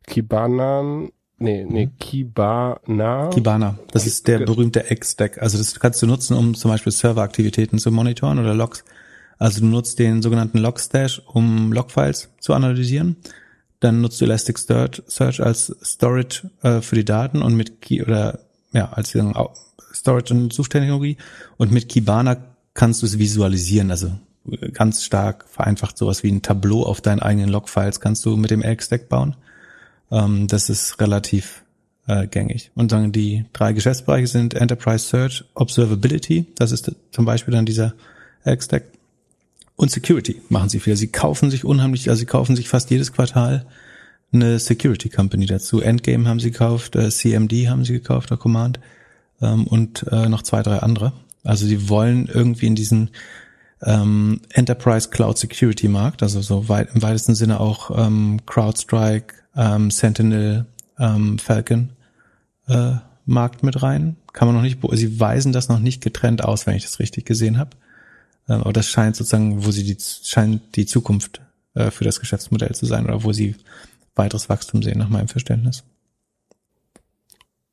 Kibana. 0.06 1.08
Nee, 1.38 1.66
nee, 1.68 1.86
mhm. 1.86 1.98
Kibana. 1.98 3.28
Kibana. 3.28 3.78
Das 3.92 4.06
ist 4.06 4.26
der 4.26 4.38
berühmte 4.38 4.84
X-Stack. 4.88 5.40
Also 5.42 5.58
das 5.58 5.78
kannst 5.78 6.02
du 6.02 6.06
nutzen, 6.06 6.34
um 6.34 6.54
zum 6.54 6.70
Beispiel 6.70 6.92
Serveraktivitäten 6.92 7.78
zu 7.78 7.92
monitoren 7.92 8.38
oder 8.38 8.54
Logs. 8.54 8.84
Also 9.38 9.60
du 9.60 9.66
nutzt 9.66 9.98
den 9.98 10.22
sogenannten 10.22 10.58
Logstash, 10.58 11.20
um 11.26 11.72
Logfiles 11.72 12.30
zu 12.40 12.54
analysieren. 12.54 13.16
Dann 13.80 14.00
nutzt 14.00 14.20
du 14.20 14.24
Elasticsearch 14.24 15.42
als 15.42 15.76
Storage 15.84 16.50
äh, 16.62 16.80
für 16.80 16.94
die 16.94 17.04
Daten 17.04 17.42
und 17.42 17.54
mit 17.54 17.82
Key 17.82 18.02
oder 18.02 18.45
ja 18.76 18.92
als 18.92 19.16
Storage 19.92 20.34
und 20.34 20.52
Suchtechnologie 20.52 21.16
und 21.56 21.72
mit 21.72 21.88
Kibana 21.88 22.36
kannst 22.74 23.02
du 23.02 23.06
es 23.06 23.18
visualisieren. 23.18 23.90
Also 23.90 24.12
ganz 24.72 25.04
stark 25.04 25.46
vereinfacht 25.48 25.98
sowas 25.98 26.22
wie 26.22 26.30
ein 26.30 26.42
Tableau 26.42 26.84
auf 26.84 27.00
deinen 27.00 27.20
eigenen 27.20 27.48
Logfiles 27.48 28.00
kannst 28.00 28.24
du 28.24 28.36
mit 28.36 28.50
dem 28.50 28.62
Elk-Stack 28.62 29.08
bauen. 29.08 29.36
Ähm, 30.10 30.46
das 30.46 30.68
ist 30.68 31.00
relativ 31.00 31.64
äh, 32.06 32.26
gängig. 32.26 32.70
Und 32.74 32.92
dann 32.92 33.12
die 33.12 33.46
drei 33.52 33.72
Geschäftsbereiche 33.72 34.28
sind 34.28 34.54
Enterprise 34.54 35.06
Search, 35.06 35.44
Observability, 35.54 36.46
das 36.54 36.72
ist 36.72 36.92
zum 37.10 37.24
Beispiel 37.24 37.54
dann 37.54 37.66
dieser 37.66 37.94
Elk-Stack. 38.44 38.84
Und 39.74 39.90
Security 39.90 40.40
machen 40.48 40.68
sie 40.68 40.80
viel. 40.80 40.96
Sie 40.96 41.08
kaufen 41.08 41.50
sich 41.50 41.64
unheimlich, 41.64 42.08
also 42.08 42.20
sie 42.20 42.26
kaufen 42.26 42.56
sich 42.56 42.68
fast 42.68 42.90
jedes 42.90 43.12
Quartal 43.12 43.66
eine 44.32 44.58
Security 44.58 45.08
Company 45.08 45.46
dazu. 45.46 45.80
Endgame 45.80 46.28
haben 46.28 46.40
sie 46.40 46.50
gekauft, 46.50 46.96
äh, 46.96 47.10
CMD 47.10 47.68
haben 47.68 47.84
sie 47.84 47.94
gekauft, 47.94 48.30
der 48.30 48.36
Command 48.36 48.80
ähm, 49.40 49.66
und 49.66 50.06
äh, 50.10 50.28
noch 50.28 50.42
zwei, 50.42 50.62
drei 50.62 50.78
andere. 50.78 51.12
Also 51.44 51.66
sie 51.66 51.88
wollen 51.88 52.28
irgendwie 52.32 52.66
in 52.66 52.74
diesen 52.74 53.10
ähm, 53.82 54.40
Enterprise 54.50 55.10
Cloud 55.10 55.38
Security 55.38 55.88
Markt, 55.88 56.22
also 56.22 56.40
so 56.40 56.68
weit, 56.68 56.88
im 56.94 57.02
weitesten 57.02 57.34
Sinne 57.34 57.60
auch 57.60 57.90
ähm, 57.96 58.40
CrowdStrike, 58.46 59.34
ähm, 59.54 59.90
Sentinel, 59.90 60.66
ähm, 60.98 61.38
Falcon 61.38 61.90
äh, 62.68 62.94
Markt 63.26 63.62
mit 63.62 63.82
rein. 63.82 64.16
Kann 64.32 64.48
man 64.48 64.56
noch 64.56 64.62
nicht, 64.62 64.78
sie 64.92 65.20
weisen 65.20 65.52
das 65.52 65.68
noch 65.68 65.78
nicht 65.78 66.02
getrennt 66.02 66.44
aus, 66.44 66.66
wenn 66.66 66.76
ich 66.76 66.84
das 66.84 66.98
richtig 66.98 67.26
gesehen 67.26 67.58
habe. 67.58 67.70
Ähm, 68.48 68.60
aber 68.60 68.72
das 68.72 68.88
scheint 68.88 69.16
sozusagen, 69.16 69.64
wo 69.64 69.70
sie 69.70 69.84
die 69.84 69.96
scheint 70.00 70.76
die 70.76 70.86
Zukunft 70.86 71.40
äh, 71.74 71.90
für 71.90 72.04
das 72.04 72.20
Geschäftsmodell 72.20 72.74
zu 72.74 72.86
sein 72.86 73.04
oder 73.04 73.24
wo 73.24 73.32
sie 73.32 73.56
weiteres 74.16 74.48
Wachstum 74.48 74.82
sehen, 74.82 74.98
nach 74.98 75.08
meinem 75.08 75.28
Verständnis. 75.28 75.84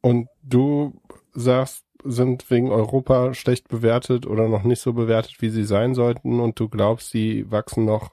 Und 0.01 0.27
du 0.43 0.99
sagst, 1.34 1.84
sind 2.03 2.49
wegen 2.51 2.69
Europa 2.69 3.34
schlecht 3.34 3.69
bewertet 3.69 4.25
oder 4.25 4.49
noch 4.49 4.63
nicht 4.63 4.82
so 4.82 4.93
bewertet, 4.93 5.36
wie 5.39 5.49
sie 5.49 5.63
sein 5.63 5.95
sollten 5.95 6.39
und 6.39 6.60
du 6.60 6.67
glaubst, 6.67 7.12
sie 7.12 7.49
wachsen 7.49 7.86
noch 7.86 8.12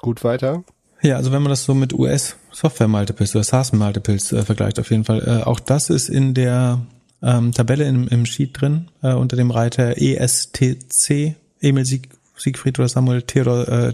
gut 0.00 0.22
weiter? 0.22 0.64
Ja, 1.02 1.16
also 1.16 1.32
wenn 1.32 1.42
man 1.42 1.50
das 1.50 1.64
so 1.64 1.74
mit 1.74 1.92
US 1.92 2.36
Software 2.50 2.88
Multiples 2.88 3.34
oder 3.34 3.44
SaaS 3.44 3.72
Multiples 3.72 4.32
äh, 4.32 4.42
vergleicht, 4.42 4.78
auf 4.78 4.90
jeden 4.90 5.04
Fall. 5.04 5.22
Äh, 5.26 5.42
auch 5.44 5.60
das 5.60 5.90
ist 5.90 6.08
in 6.08 6.34
der 6.34 6.80
ähm, 7.22 7.52
Tabelle 7.52 7.84
im, 7.86 8.08
im 8.08 8.24
Sheet 8.24 8.60
drin, 8.60 8.88
äh, 9.02 9.12
unter 9.12 9.36
dem 9.36 9.50
Reiter 9.50 10.00
ESTC, 10.00 11.34
Emil 11.60 11.84
Sieg, 11.84 12.08
Siegfried 12.36 12.78
oder 12.78 12.88
Samuel 12.88 13.22
Theodor 13.22 13.68
äh, 13.68 13.92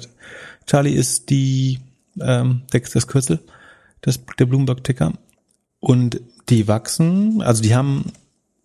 Charlie 0.67 0.93
ist 0.93 1.31
die 1.31 1.81
ähm, 2.21 2.63
das 2.71 3.07
Kürzel, 3.07 3.41
das, 4.01 4.21
der 4.39 4.47
Bloomberg-Ticker. 4.47 5.13
Und 5.81 6.21
die 6.49 6.69
wachsen, 6.69 7.43
also 7.43 7.63
die 7.63 7.75
haben 7.75 8.13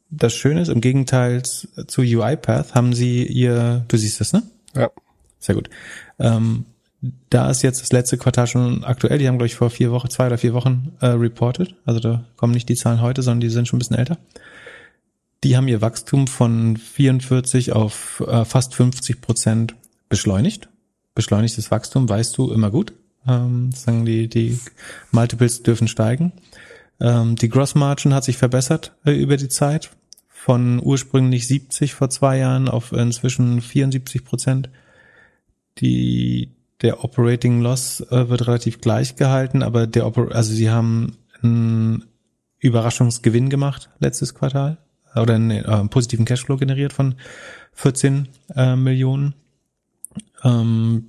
das 0.10 0.34
Schöne 0.34 0.62
ist, 0.62 0.70
im 0.70 0.82
Gegenteil 0.82 1.44
zu 1.44 2.02
UiPath 2.02 2.76
haben 2.76 2.94
sie 2.94 3.26
ihr, 3.26 3.86
du 3.88 3.98
siehst 3.98 4.22
das, 4.22 4.34
ne? 4.34 4.44
Ja. 4.76 4.90
Sehr 5.40 5.56
gut. 5.56 5.70
Ähm, 6.20 6.66
da 7.30 7.50
ist 7.50 7.62
jetzt 7.62 7.82
das 7.82 7.92
letzte 7.92 8.18
Quartal 8.18 8.48
schon 8.48 8.84
aktuell. 8.84 9.20
Die 9.20 9.28
haben, 9.28 9.38
glaube 9.38 9.48
ich, 9.48 9.56
vor 9.56 9.70
vier 9.70 9.92
Wochen, 9.92 10.10
zwei 10.10 10.28
oder 10.28 10.38
vier 10.38 10.54
Wochen 10.54 10.94
äh, 11.02 11.08
reported. 11.08 11.76
Also 11.86 12.00
da 12.00 12.26
kommen 12.36 12.54
nicht 12.54 12.70
die 12.70 12.76
Zahlen 12.76 13.02
heute, 13.02 13.22
sondern 13.22 13.42
die 13.42 13.50
sind 13.50 13.68
schon 13.68 13.78
ein 13.78 13.80
bisschen 13.80 13.98
älter. 13.98 14.18
Die 15.44 15.56
haben 15.56 15.68
ihr 15.68 15.82
Wachstum 15.82 16.28
von 16.28 16.78
44 16.78 17.74
auf 17.74 18.24
äh, 18.28 18.46
fast 18.46 18.74
50 18.74 19.22
Prozent 19.22 19.76
beschleunigt. 20.10 20.70
Beschleunigtes 21.14 21.70
Wachstum, 21.70 22.10
weißt 22.10 22.38
du, 22.38 22.52
immer 22.52 22.72
gut. 22.72 22.94
Ähm, 23.28 23.72
sagen 23.72 24.06
die, 24.06 24.28
die 24.28 24.60
Multiples 25.12 25.64
dürfen 25.64 25.88
steigen. 25.88 26.32
Ähm, 27.00 27.36
die 27.36 27.50
Gross 27.50 27.76
Margin 27.76 28.14
hat 28.14 28.24
sich 28.24 28.38
verbessert 28.38 28.96
äh, 29.06 29.12
über 29.12 29.38
die 29.38 29.50
Zeit. 29.50 29.92
Von 30.30 30.80
ursprünglich 30.84 31.48
70 31.48 31.96
vor 31.96 32.10
zwei 32.10 32.38
Jahren 32.38 32.70
auf 32.70 32.92
inzwischen 32.92 33.62
74 33.62 34.24
Prozent. 34.24 34.70
Die, 35.80 36.52
der 36.82 37.04
Operating 37.04 37.62
Loss 37.62 38.02
äh, 38.12 38.30
wird 38.30 38.48
relativ 38.48 38.80
gleich 38.80 39.16
gehalten, 39.16 39.64
aber 39.64 39.88
der, 39.88 40.06
Oper 40.06 40.34
also 40.34 40.54
sie 40.54 40.70
haben 40.70 41.18
einen 41.42 42.06
Überraschungsgewinn 42.60 43.50
gemacht 43.50 43.90
letztes 44.00 44.36
Quartal 44.36 44.78
oder 45.16 45.36
einen 45.36 45.52
äh, 45.52 45.86
positiven 45.86 46.26
Cashflow 46.26 46.58
generiert 46.58 46.94
von 46.94 47.16
14 47.74 48.28
äh, 48.56 48.76
Millionen. 48.76 49.34
Ähm, 50.44 51.08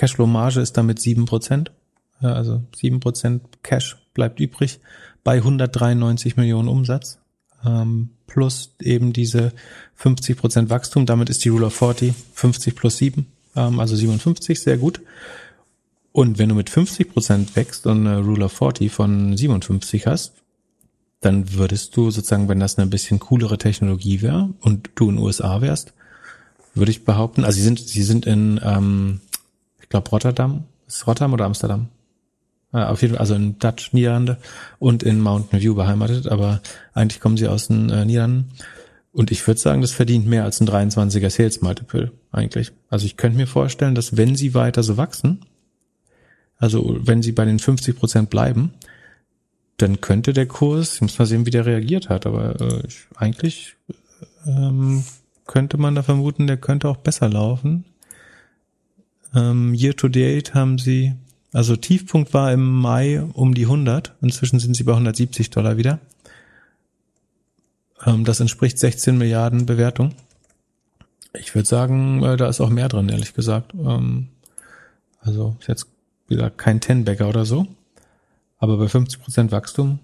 Cashflow-Marge 0.00 0.60
ist 0.60 0.78
damit 0.78 0.98
sieben 0.98 1.26
Prozent, 1.26 1.72
also 2.20 2.62
sieben 2.74 3.00
Prozent 3.00 3.42
Cash 3.62 3.98
bleibt 4.14 4.40
übrig 4.40 4.80
bei 5.24 5.36
193 5.36 6.38
Millionen 6.38 6.68
Umsatz 6.68 7.18
ähm, 7.66 8.08
plus 8.26 8.74
eben 8.80 9.12
diese 9.12 9.52
50 9.96 10.38
Prozent 10.38 10.70
Wachstum. 10.70 11.04
Damit 11.04 11.28
ist 11.28 11.44
die 11.44 11.50
Rule 11.50 11.66
of 11.66 11.74
40 11.74 12.14
50 12.32 12.74
plus 12.74 12.96
7, 12.96 13.26
ähm, 13.56 13.78
also 13.78 13.94
57, 13.94 14.58
sehr 14.58 14.78
gut. 14.78 15.02
Und 16.12 16.38
wenn 16.38 16.48
du 16.48 16.54
mit 16.54 16.70
50 16.70 17.12
Prozent 17.12 17.54
wächst 17.54 17.86
und 17.86 18.06
eine 18.06 18.20
Rule 18.20 18.46
of 18.46 18.52
40 18.52 18.90
von 18.90 19.36
57 19.36 20.06
hast, 20.06 20.32
dann 21.20 21.52
würdest 21.52 21.94
du 21.94 22.10
sozusagen, 22.10 22.48
wenn 22.48 22.58
das 22.58 22.78
eine 22.78 22.86
bisschen 22.86 23.20
coolere 23.20 23.58
Technologie 23.58 24.22
wäre 24.22 24.48
und 24.60 24.88
du 24.94 25.10
in 25.10 25.16
den 25.16 25.24
USA 25.24 25.60
wärst, 25.60 25.92
würde 26.74 26.90
ich 26.90 27.04
behaupten, 27.04 27.44
also 27.44 27.56
sie 27.56 27.64
sind, 27.64 27.80
sie 27.80 28.02
sind 28.02 28.24
in, 28.24 28.58
ähm, 28.64 29.20
glaube 29.90 30.08
Rotterdam, 30.08 30.64
ist 30.86 31.06
Rotterdam 31.06 31.34
oder 31.34 31.44
Amsterdam? 31.44 31.88
Äh, 32.72 32.84
auf 32.84 33.02
jeden 33.02 33.14
Fall, 33.14 33.20
also 33.20 33.34
in 33.34 33.58
Dutch 33.58 33.92
Niederlande 33.92 34.38
und 34.78 35.02
in 35.02 35.20
Mountain 35.20 35.60
View 35.60 35.74
beheimatet, 35.74 36.28
aber 36.28 36.60
eigentlich 36.94 37.20
kommen 37.20 37.36
sie 37.36 37.48
aus 37.48 37.68
den 37.68 37.90
äh, 37.90 38.04
Niederlanden. 38.04 38.50
Und 39.12 39.32
ich 39.32 39.44
würde 39.46 39.60
sagen, 39.60 39.82
das 39.82 39.90
verdient 39.92 40.26
mehr 40.26 40.44
als 40.44 40.60
ein 40.60 40.68
23er 40.68 41.30
Sales 41.30 41.60
Multiple 41.62 42.12
eigentlich. 42.30 42.72
Also 42.88 43.06
ich 43.06 43.16
könnte 43.16 43.36
mir 43.36 43.48
vorstellen, 43.48 43.96
dass 43.96 44.16
wenn 44.16 44.36
sie 44.36 44.54
weiter 44.54 44.84
so 44.84 44.96
wachsen, 44.96 45.40
also 46.58 46.96
wenn 47.00 47.22
sie 47.22 47.32
bei 47.32 47.44
den 47.44 47.58
50 47.58 47.96
Prozent 47.96 48.30
bleiben, 48.30 48.72
dann 49.78 50.00
könnte 50.00 50.32
der 50.32 50.46
Kurs, 50.46 50.96
ich 50.96 51.00
muss 51.00 51.18
mal 51.18 51.26
sehen, 51.26 51.46
wie 51.46 51.50
der 51.50 51.66
reagiert 51.66 52.08
hat, 52.08 52.26
aber 52.26 52.60
äh, 52.60 52.86
ich, 52.86 53.06
eigentlich 53.16 53.76
ähm, 54.46 55.02
könnte 55.46 55.78
man 55.78 55.94
da 55.94 56.02
vermuten, 56.02 56.46
der 56.46 56.58
könnte 56.58 56.88
auch 56.88 56.98
besser 56.98 57.28
laufen. 57.28 57.84
Ähm, 59.34 59.74
year 59.74 59.96
to 59.96 60.08
date 60.08 60.54
haben 60.54 60.78
sie 60.78 61.14
also 61.52 61.76
Tiefpunkt 61.76 62.32
war 62.32 62.52
im 62.52 62.80
Mai 62.80 63.22
um 63.22 63.54
die 63.54 63.64
100. 63.64 64.14
Inzwischen 64.22 64.60
sind 64.60 64.76
sie 64.76 64.84
bei 64.84 64.92
170 64.92 65.50
Dollar 65.50 65.76
wieder. 65.76 65.98
Ähm, 68.04 68.24
das 68.24 68.40
entspricht 68.40 68.78
16 68.78 69.18
Milliarden 69.18 69.66
Bewertung. 69.66 70.14
Ich 71.32 71.54
würde 71.54 71.68
sagen, 71.68 72.22
äh, 72.22 72.36
da 72.36 72.48
ist 72.48 72.60
auch 72.60 72.70
mehr 72.70 72.88
drin, 72.88 73.08
ehrlich 73.08 73.34
gesagt. 73.34 73.74
Ähm, 73.74 74.28
also 75.20 75.56
ist 75.60 75.68
jetzt 75.68 75.86
wieder 76.28 76.50
kein 76.50 76.80
Ten-Bagger 76.80 77.28
oder 77.28 77.44
so. 77.44 77.66
Aber 78.58 78.76
bei 78.76 78.88
50 78.88 79.20
Prozent 79.20 79.52
Wachstum 79.52 79.98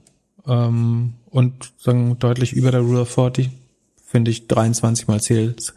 ähm, 0.47 1.15
und 1.31 1.73
sagen 1.79 2.19
deutlich 2.19 2.55
über 2.55 2.73
der 2.73 2.81
Rule 2.81 3.03
of 3.03 3.11
40 3.11 3.51
finde 4.05 4.31
ich 4.31 4.49
23 4.49 5.07
mal 5.07 5.21
Sales 5.21 5.75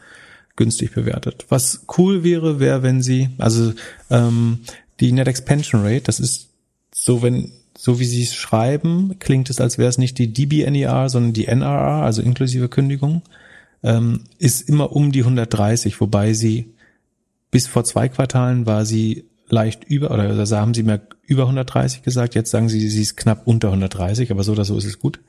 günstig 0.60 0.92
bewertet. 0.92 1.46
Was 1.48 1.86
cool 1.98 2.24
wäre, 2.24 2.60
wäre, 2.60 2.84
wenn 2.84 3.02
sie, 3.02 3.30
also 3.38 3.74
ähm, 4.12 4.60
die 5.00 5.14
Net 5.14 5.30
Expansion 5.30 5.82
Rate, 5.82 6.02
das 6.02 6.20
ist 6.20 6.50
so, 6.94 7.22
wenn, 7.22 7.54
so 7.78 8.00
wie 8.00 8.06
sie 8.06 8.24
es 8.24 8.36
schreiben, 8.36 9.16
klingt 9.20 9.50
es, 9.50 9.62
als 9.62 9.78
wäre 9.78 9.88
es 9.88 9.98
nicht 9.98 10.18
die 10.18 10.34
DBNER, 10.34 11.08
sondern 11.08 11.32
die 11.32 11.48
NRR, 11.48 12.04
also 12.04 12.22
inklusive 12.22 12.68
Kündigung, 12.68 13.22
ähm, 13.84 14.26
ist 14.38 14.68
immer 14.68 14.92
um 14.92 15.14
die 15.14 15.22
130, 15.22 16.02
wobei 16.02 16.34
sie 16.34 16.74
bis 17.52 17.66
vor 17.66 17.86
zwei 17.86 18.10
Quartalen 18.10 18.66
war 18.66 18.86
sie 18.86 19.24
leicht 19.48 19.86
über, 19.86 20.12
oder 20.12 20.24
also 20.24 20.58
haben 20.58 20.74
sie 20.74 20.84
mehr 20.84 21.00
über 21.26 21.44
130 21.44 22.04
gesagt, 22.04 22.36
jetzt 22.36 22.52
sagen 22.52 22.68
sie, 22.68 22.86
sie 22.90 23.02
ist 23.02 23.16
knapp 23.16 23.48
unter 23.48 23.70
130, 23.70 24.30
aber 24.30 24.44
so 24.44 24.52
oder 24.52 24.66
so 24.66 24.78
ist 24.78 24.86
es 24.86 25.00
gut. 25.00 25.22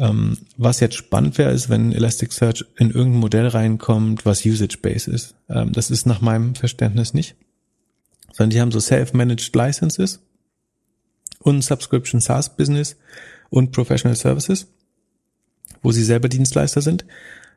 Ähm, 0.00 0.38
was 0.56 0.80
jetzt 0.80 0.96
spannend 0.96 1.38
wäre, 1.38 1.52
ist, 1.52 1.68
wenn 1.68 1.92
Elasticsearch 1.92 2.64
in 2.76 2.90
irgendein 2.90 3.20
Modell 3.20 3.46
reinkommt, 3.46 4.26
was 4.26 4.44
Usage-Based 4.44 5.06
ist. 5.08 5.36
Ähm, 5.48 5.72
das 5.72 5.90
ist 5.90 6.06
nach 6.06 6.20
meinem 6.20 6.56
Verständnis 6.56 7.14
nicht 7.14 7.36
sondern 8.32 8.50
die 8.50 8.60
haben 8.60 8.72
so 8.72 8.80
Self-Managed 8.80 9.54
Licenses 9.54 10.20
und 11.40 11.62
Subscription 11.62 12.20
SaaS 12.20 12.56
Business 12.56 12.96
und 13.50 13.72
Professional 13.72 14.16
Services, 14.16 14.66
wo 15.82 15.92
sie 15.92 16.04
selber 16.04 16.28
Dienstleister 16.28 16.80
sind. 16.80 17.04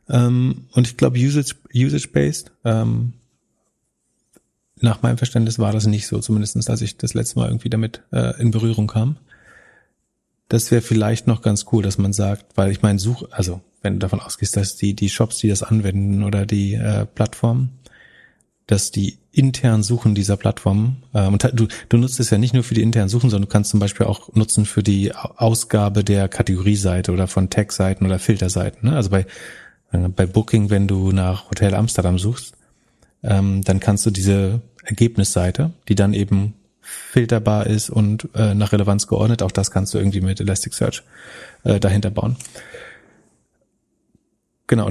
Ähm, 0.10 0.68
und 0.72 0.88
ich 0.88 0.98
glaube, 0.98 1.18
usage, 1.18 1.56
usage-based, 1.74 2.52
ähm, 2.66 3.14
nach 4.82 5.02
meinem 5.02 5.18
Verständnis 5.18 5.60
war 5.60 5.72
das 5.72 5.86
nicht 5.86 6.08
so, 6.08 6.20
zumindestens 6.20 6.70
als 6.70 6.82
ich 6.82 6.98
das 6.98 7.14
letzte 7.14 7.40
Mal 7.40 7.48
irgendwie 7.48 7.70
damit 7.70 8.02
äh, 8.12 8.40
in 8.42 8.52
Berührung 8.52 8.88
kam. 8.88 9.18
Das 10.54 10.70
wäre 10.70 10.84
vielleicht 10.84 11.26
noch 11.26 11.42
ganz 11.42 11.66
cool, 11.72 11.82
dass 11.82 11.98
man 11.98 12.14
sagt, 12.14 12.46
weil 12.56 12.72
ich 12.72 12.84
meine, 12.84 13.00
Such, 13.00 13.24
also 13.32 13.62
wenn 13.82 13.94
du 13.94 14.00
davon 14.00 14.20
ausgehst, 14.20 14.56
dass 14.56 14.76
die, 14.76 14.94
die 14.94 15.10
Shops, 15.10 15.40
die 15.40 15.48
das 15.48 15.64
anwenden 15.64 16.22
oder 16.22 16.46
die 16.46 16.76
äh, 16.76 17.08
Plattformen, 17.08 17.80
dass 18.68 18.92
die 18.92 19.18
intern 19.32 19.82
Suchen 19.82 20.14
dieser 20.14 20.38
Plattform, 20.38 20.98
äh, 21.12 21.26
und 21.26 21.44
du, 21.54 21.68
du 21.90 21.98
nutzt 21.98 22.20
es 22.20 22.30
ja 22.30 22.38
nicht 22.38 22.54
nur 22.54 22.62
für 22.62 22.76
die 22.76 22.84
internen 22.84 23.10
Suchen, 23.10 23.32
sondern 23.32 23.50
du 23.50 23.52
kannst 23.52 23.72
zum 23.72 23.80
Beispiel 23.80 24.06
auch 24.06 24.32
nutzen 24.36 24.68
für 24.68 24.84
die 24.84 25.12
Ausgabe 25.16 26.04
der 26.04 26.30
Kategorieseite 26.30 27.12
oder 27.12 27.26
von 27.26 27.50
Tag-Seiten 27.50 28.06
oder 28.06 28.20
Filterseiten. 28.20 28.92
Ne? 28.92 28.96
Also 28.96 29.10
bei, 29.10 29.26
äh, 29.92 30.08
bei 30.08 30.28
Booking, 30.28 30.70
wenn 30.70 30.88
du 30.88 31.12
nach 31.12 31.50
Hotel 31.50 31.74
Amsterdam 31.74 32.20
suchst, 32.20 32.54
ähm, 33.24 33.64
dann 33.64 33.80
kannst 33.80 34.06
du 34.06 34.12
diese 34.12 34.62
Ergebnisseite, 34.84 35.72
die 35.90 35.96
dann 35.96 36.14
eben 36.14 36.54
filterbar 37.12 37.68
ist 37.68 37.90
und 37.90 38.30
äh, 38.36 38.56
nach 38.56 38.72
Relevanz 38.72 39.08
geordnet, 39.08 39.44
auch 39.44 39.52
das 39.52 39.72
kannst 39.72 39.94
du 39.94 39.98
irgendwie 39.98 40.22
mit 40.22 40.40
Elasticsearch 40.40 41.04
äh, 41.64 41.80
dahinter 41.80 42.10
bauen. 42.10 42.38
Genau, 44.68 44.90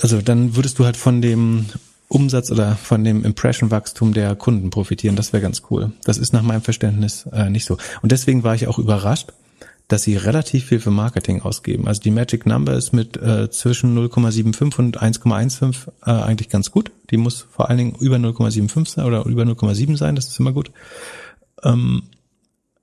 also 0.00 0.22
dann 0.22 0.56
würdest 0.56 0.78
du 0.78 0.84
halt 0.84 0.96
von 0.96 1.20
dem 1.20 1.66
Umsatz 2.08 2.50
oder 2.50 2.76
von 2.76 3.04
dem 3.04 3.24
Impression-Wachstum 3.24 4.14
der 4.14 4.34
Kunden 4.34 4.70
profitieren. 4.70 5.16
Das 5.16 5.32
wäre 5.32 5.42
ganz 5.42 5.62
cool. 5.70 5.92
Das 6.04 6.16
ist 6.16 6.32
nach 6.32 6.42
meinem 6.42 6.62
Verständnis 6.62 7.26
äh, 7.32 7.50
nicht 7.50 7.66
so. 7.66 7.76
Und 8.00 8.12
deswegen 8.12 8.44
war 8.44 8.54
ich 8.54 8.66
auch 8.66 8.78
überrascht, 8.78 9.32
dass 9.88 10.02
sie 10.02 10.16
relativ 10.16 10.66
viel 10.66 10.80
für 10.80 10.90
Marketing 10.90 11.42
ausgeben. 11.42 11.88
Also 11.88 12.02
die 12.02 12.10
Magic 12.10 12.46
Number 12.46 12.74
ist 12.74 12.92
mit 12.92 13.16
äh, 13.16 13.50
zwischen 13.50 13.96
0,75 13.98 14.78
und 14.78 15.02
1,15 15.02 15.88
äh, 16.06 16.10
eigentlich 16.10 16.50
ganz 16.50 16.70
gut. 16.70 16.92
Die 17.10 17.16
muss 17.16 17.46
vor 17.50 17.68
allen 17.68 17.78
Dingen 17.78 17.94
über 17.98 18.16
0,75 18.16 18.88
sein 18.88 19.04
oder 19.06 19.24
über 19.24 19.42
0,7 19.44 19.96
sein, 19.96 20.14
das 20.14 20.28
ist 20.28 20.38
immer 20.38 20.52
gut. 20.52 20.70
Ähm, 21.62 22.02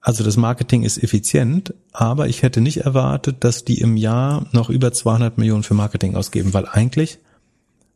also 0.02 0.24
das 0.24 0.38
Marketing 0.38 0.84
ist 0.84 1.02
effizient, 1.02 1.74
aber 1.92 2.28
ich 2.28 2.44
hätte 2.44 2.62
nicht 2.62 2.78
erwartet, 2.78 3.44
dass 3.44 3.66
die 3.66 3.82
im 3.82 3.98
Jahr 3.98 4.46
noch 4.52 4.70
über 4.70 4.92
200 4.92 5.40
Millionen 5.40 5.64
für 5.64 5.74
Marketing 5.74 6.16
ausgeben, 6.16 6.54
weil 6.54 6.68
eigentlich, 6.68 7.18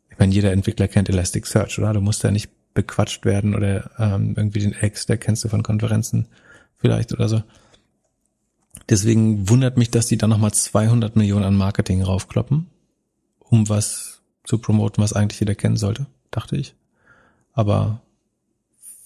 ich 0.10 0.18
meine, 0.18 0.34
jeder 0.34 0.52
Entwickler 0.52 0.88
kennt 0.88 1.08
Elasticsearch, 1.10 1.78
oder? 1.78 1.94
Du 1.94 2.02
musst 2.02 2.24
da 2.24 2.32
nicht 2.32 2.50
bequatscht 2.74 3.26
werden 3.26 3.54
oder 3.54 3.92
ähm, 4.00 4.34
irgendwie 4.36 4.60
den 4.60 4.76
X, 4.82 5.06
der 5.06 5.18
kennst 5.18 5.44
du 5.44 5.50
von 5.50 5.62
Konferenzen 5.62 6.28
vielleicht 6.78 7.14
oder 7.14 7.30
so. 7.30 7.44
Deswegen 8.90 9.48
wundert 9.48 9.78
mich, 9.78 9.92
dass 9.92 10.08
die 10.08 10.18
da 10.18 10.28
nochmal 10.28 10.52
200 10.52 11.16
Millionen 11.16 11.46
an 11.46 11.56
Marketing 11.56 12.02
raufkloppen, 12.02 12.68
um 13.40 13.70
was 13.70 14.22
zu 14.44 14.58
promoten, 14.58 15.04
was 15.04 15.14
eigentlich 15.14 15.40
jeder 15.40 15.54
kennen 15.54 15.78
sollte, 15.78 16.08
dachte 16.32 16.58
ich. 16.58 16.74
Aber 17.54 18.02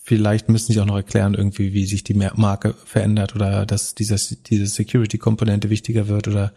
vielleicht 0.04 0.49
müssen 0.49 0.74
sie 0.74 0.80
auch 0.82 0.86
noch 0.86 0.97
erklären 0.97 1.34
irgendwie, 1.34 1.74
wie 1.74 1.86
sich 1.86 2.04
die 2.04 2.14
Marke 2.14 2.76
verändert 2.86 3.36
oder 3.36 3.66
dass 3.66 3.95
dieses, 3.95 4.38
diese 4.43 4.68
Security-Komponente 4.68 5.70
wichtiger 5.70 6.10
wird 6.10 6.28
oder 6.28 6.51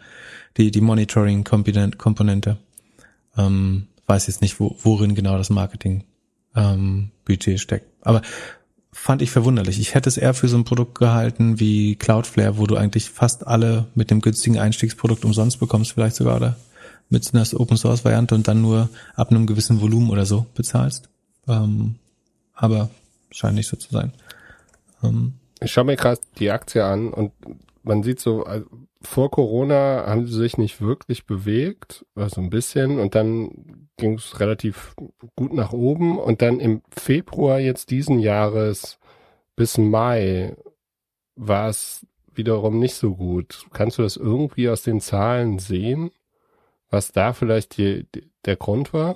die, 0.57 0.69
die 0.69 0.81
Monitoring-Komponente. 0.81 2.57
Ähm, 3.37 3.87
weiß 4.05 4.27
jetzt 4.27 4.41
nicht, 4.41 4.59
wo, 4.59 4.75
worin 4.81 5.15
genau 5.15 5.37
das 5.37 5.49
Marketing 5.49 6.03
ähm, 6.55 7.11
steckt. 7.55 7.87
Aber 8.01 8.21
fand 8.91 9.21
ich 9.21 9.31
verwunderlich. 9.31 9.79
Ich 9.79 9.95
hätte 9.95 10.09
es 10.09 10.17
eher 10.17 10.33
für 10.33 10.49
so 10.49 10.57
ein 10.57 10.65
Produkt 10.65 10.99
gehalten 10.99 11.59
wie 11.59 11.95
Cloudflare, 11.95 12.57
wo 12.57 12.67
du 12.67 12.75
eigentlich 12.75 13.09
fast 13.09 13.47
alle 13.47 13.85
mit 13.95 14.11
dem 14.11 14.19
günstigen 14.19 14.59
Einstiegsprodukt 14.59 15.23
umsonst 15.23 15.59
bekommst, 15.59 15.93
vielleicht 15.93 16.17
sogar, 16.17 16.35
oder 16.35 16.57
mit 17.09 17.33
einer 17.33 17.45
Open 17.53 17.77
Source 17.77 18.03
Variante 18.03 18.35
und 18.35 18.47
dann 18.49 18.61
nur 18.61 18.89
ab 19.15 19.31
einem 19.31 19.45
gewissen 19.45 19.79
Volumen 19.79 20.09
oder 20.09 20.25
so 20.25 20.47
bezahlst. 20.53 21.07
Ähm, 21.47 21.95
aber 22.53 22.89
scheint 23.31 23.55
nicht 23.55 23.67
so 23.67 23.77
zu 23.77 23.91
sein. 23.91 24.13
Ähm, 25.03 25.33
ich 25.59 25.71
schaue 25.71 25.85
mir 25.85 25.95
gerade 25.95 26.21
die 26.37 26.51
Aktie 26.51 26.83
an 26.83 27.13
und 27.13 27.31
man 27.83 28.03
sieht 28.03 28.19
so, 28.19 28.43
also 28.43 28.65
vor 29.01 29.31
Corona 29.31 30.05
haben 30.05 30.27
sie 30.27 30.37
sich 30.37 30.57
nicht 30.57 30.81
wirklich 30.81 31.25
bewegt, 31.25 32.05
also 32.15 32.41
ein 32.41 32.49
bisschen, 32.49 32.99
und 32.99 33.15
dann 33.15 33.87
ging 33.97 34.15
es 34.15 34.39
relativ 34.39 34.95
gut 35.35 35.53
nach 35.53 35.71
oben 35.71 36.19
und 36.19 36.41
dann 36.41 36.59
im 36.59 36.81
Februar 36.89 37.59
jetzt 37.59 37.89
diesen 37.89 38.19
Jahres 38.19 38.99
bis 39.55 39.77
Mai 39.77 40.55
war 41.35 41.69
es 41.69 42.05
wiederum 42.33 42.79
nicht 42.79 42.95
so 42.95 43.15
gut. 43.15 43.65
Kannst 43.73 43.97
du 43.97 44.03
das 44.03 44.17
irgendwie 44.17 44.69
aus 44.69 44.83
den 44.83 45.01
Zahlen 45.01 45.59
sehen, 45.59 46.11
was 46.89 47.11
da 47.11 47.33
vielleicht 47.33 47.77
die, 47.77 48.05
die, 48.13 48.29
der 48.45 48.55
Grund 48.55 48.93
war? 48.93 49.15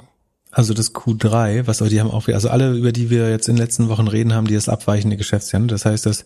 Also 0.51 0.73
das 0.73 0.93
Q3, 0.93 1.65
was 1.65 1.77
die 1.77 2.01
haben 2.01 2.11
auch, 2.11 2.27
also 2.27 2.49
alle, 2.49 2.73
über 2.73 2.91
die 2.91 3.09
wir 3.09 3.29
jetzt 3.29 3.47
in 3.47 3.55
den 3.55 3.63
letzten 3.63 3.87
Wochen 3.87 4.07
reden, 4.07 4.33
haben 4.33 4.47
die 4.47 4.53
das 4.53 4.67
abweichende 4.67 5.15
Geschäftsjahr. 5.15 5.61
Das 5.63 5.85
heißt, 5.85 6.05
das 6.05 6.25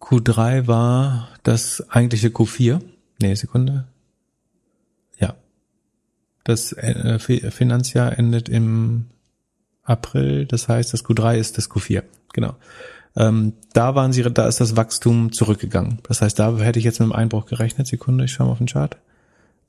Q3 0.00 0.66
war 0.66 1.28
das 1.42 1.84
eigentliche 1.90 2.28
Q4. 2.28 2.80
Nee, 3.20 3.34
Sekunde. 3.34 3.84
Ja. 5.18 5.34
Das 6.44 6.72
äh, 6.72 7.18
Finanzjahr 7.18 8.18
endet 8.18 8.48
im 8.48 9.06
April. 9.84 10.46
Das 10.46 10.68
heißt, 10.68 10.94
das 10.94 11.04
Q3 11.04 11.36
ist 11.36 11.58
das 11.58 11.70
Q4. 11.70 12.02
Genau. 12.32 12.56
Ähm, 13.16 13.52
da 13.74 13.94
waren 13.94 14.14
sie, 14.14 14.22
da 14.22 14.48
ist 14.48 14.60
das 14.60 14.76
Wachstum 14.76 15.32
zurückgegangen. 15.32 15.98
Das 16.04 16.22
heißt, 16.22 16.38
da 16.38 16.56
hätte 16.56 16.78
ich 16.78 16.86
jetzt 16.86 17.00
mit 17.00 17.06
einem 17.06 17.12
Einbruch 17.12 17.44
gerechnet. 17.44 17.86
Sekunde, 17.86 18.24
ich 18.24 18.32
schaue 18.32 18.46
mal 18.46 18.52
auf 18.52 18.58
den 18.58 18.66
Chart. 18.66 18.96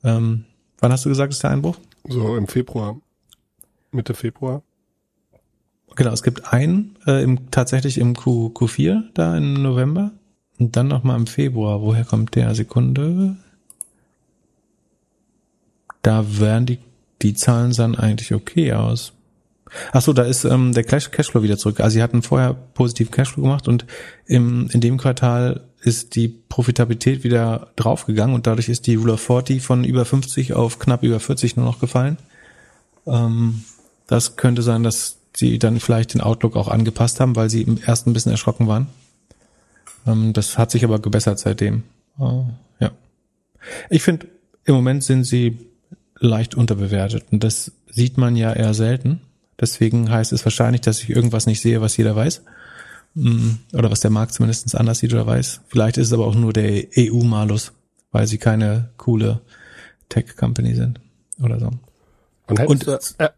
Ähm, 0.05 0.45
wann 0.84 0.91
hast 0.91 1.05
du 1.05 1.09
gesagt, 1.09 1.31
ist 1.31 1.41
der 1.41 1.51
Einbruch? 1.51 1.77
So 2.07 2.36
im 2.36 2.47
Februar. 2.47 2.97
Mitte 3.91 4.13
Februar. 4.13 4.61
Genau, 5.95 6.11
es 6.11 6.23
gibt 6.23 6.51
einen 6.51 6.97
äh, 7.07 7.23
im, 7.23 7.51
tatsächlich 7.51 7.97
im 7.97 8.15
Q, 8.15 8.51
Q4 8.53 9.03
da 9.13 9.38
im 9.38 9.53
November 9.53 10.11
und 10.59 10.75
dann 10.75 10.89
nochmal 10.89 11.17
im 11.17 11.27
Februar. 11.27 11.81
Woher 11.81 12.03
kommt 12.03 12.36
der? 12.36 12.53
Sekunde. 12.53 13.38
Da 16.01 16.39
wären 16.39 16.65
die, 16.65 16.79
die 17.21 17.34
Zahlen 17.34 17.71
sahen 17.71 17.95
eigentlich 17.95 18.34
okay 18.34 18.73
aus. 18.73 19.13
Ach 19.93 20.01
so, 20.01 20.11
da 20.11 20.23
ist 20.23 20.43
ähm, 20.43 20.73
der 20.73 20.84
Cashflow 20.84 21.43
wieder 21.43 21.57
zurück. 21.57 21.79
Also 21.79 21.93
sie 21.95 22.03
hatten 22.03 22.21
vorher 22.23 22.53
positiven 22.53 23.11
Cashflow 23.11 23.43
gemacht 23.43 23.67
und 23.67 23.86
im, 24.25 24.69
in 24.71 24.81
dem 24.81 24.97
Quartal 24.97 25.61
ist 25.84 26.15
die 26.15 26.29
Profitabilität 26.29 27.23
wieder 27.23 27.67
draufgegangen 27.75 28.34
und 28.34 28.47
dadurch 28.47 28.69
ist 28.69 28.88
die 28.88 28.95
Rule 28.95 29.13
of 29.13 29.21
40 29.21 29.61
von 29.61 29.84
über 29.84 30.05
50 30.05 30.53
auf 30.53 30.79
knapp 30.79 31.03
über 31.03 31.19
40 31.19 31.57
nur 31.57 31.65
noch 31.65 31.79
gefallen. 31.79 32.17
Ähm, 33.05 33.63
das 34.07 34.38
könnte 34.38 34.61
sein, 34.61 34.84
dass 34.84 35.17
sie 35.36 35.59
dann 35.59 35.79
vielleicht 35.79 36.13
den 36.13 36.21
Outlook 36.21 36.55
auch 36.55 36.69
angepasst 36.69 37.19
haben, 37.19 37.36
weil 37.36 37.49
sie 37.49 37.63
im 37.63 37.81
ersten 37.81 38.11
ein 38.11 38.13
bisschen 38.13 38.31
erschrocken 38.31 38.67
waren. 38.67 38.88
Ähm, 40.07 40.31
das 40.31 40.57
hat 40.57 40.71
sich 40.71 40.86
aber 40.86 40.99
gebessert 40.99 41.39
seitdem. 41.39 41.84
Äh, 42.17 42.43
ja. 42.79 42.91
Ich 43.89 44.03
finde, 44.03 44.27
im 44.63 44.75
Moment 44.75 45.03
sind 45.03 45.25
sie 45.25 45.57
leicht 46.17 46.55
unterbewertet 46.55 47.25
und 47.31 47.43
das 47.43 47.73
sieht 47.89 48.17
man 48.17 48.38
ja 48.38 48.53
eher 48.53 48.73
selten. 48.73 49.19
Deswegen 49.59 50.09
heißt 50.09 50.31
es 50.31 50.45
wahrscheinlich, 50.45 50.81
dass 50.81 51.01
ich 51.01 51.09
irgendwas 51.09 51.45
nicht 51.45 51.61
sehe, 51.61 51.81
was 51.81 51.97
jeder 51.97 52.15
weiß. 52.15 52.41
Mm, 53.16 53.51
oder 53.74 53.91
was 53.91 53.99
der 53.99 54.11
Markt 54.11 54.34
zumindest 54.34 54.76
anders 54.76 54.99
sieht 54.99 55.14
oder 55.14 55.28
weiß. 55.28 55.61
Vielleicht 55.68 55.97
ist 55.97 56.07
es 56.07 56.14
aber 56.14 56.26
auch 56.26 56.36
nur 56.36 56.53
der 56.53 56.86
EU-Malus, 56.97 57.74
weil 58.11 58.28
sie 58.28 58.38
keine 58.38 58.89
coole 58.97 59.41
Tech-Company 60.09 60.76
sind 60.76 60.99
oder 61.41 61.59
so. 61.59 61.72
Und 62.47 62.59
hättest, 62.59 62.88
und, 62.88 62.88
du, 63.20 63.24
äh, 63.24 63.30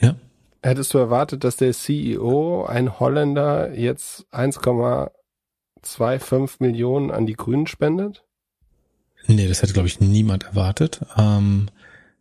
ja? 0.00 0.14
hättest 0.62 0.94
du 0.94 0.98
erwartet, 0.98 1.44
dass 1.44 1.56
der 1.56 1.72
CEO, 1.72 2.64
ein 2.64 2.98
Holländer, 2.98 3.72
jetzt 3.74 4.26
1, 4.30 4.58
2,5 4.58 6.56
Millionen 6.58 7.10
an 7.10 7.26
die 7.26 7.34
Grünen 7.34 7.66
spendet? 7.66 8.24
Nee, 9.26 9.48
das 9.48 9.62
hätte, 9.62 9.72
glaube 9.72 9.88
ich, 9.88 10.00
niemand 10.00 10.44
erwartet. 10.44 11.00
Ähm, 11.16 11.68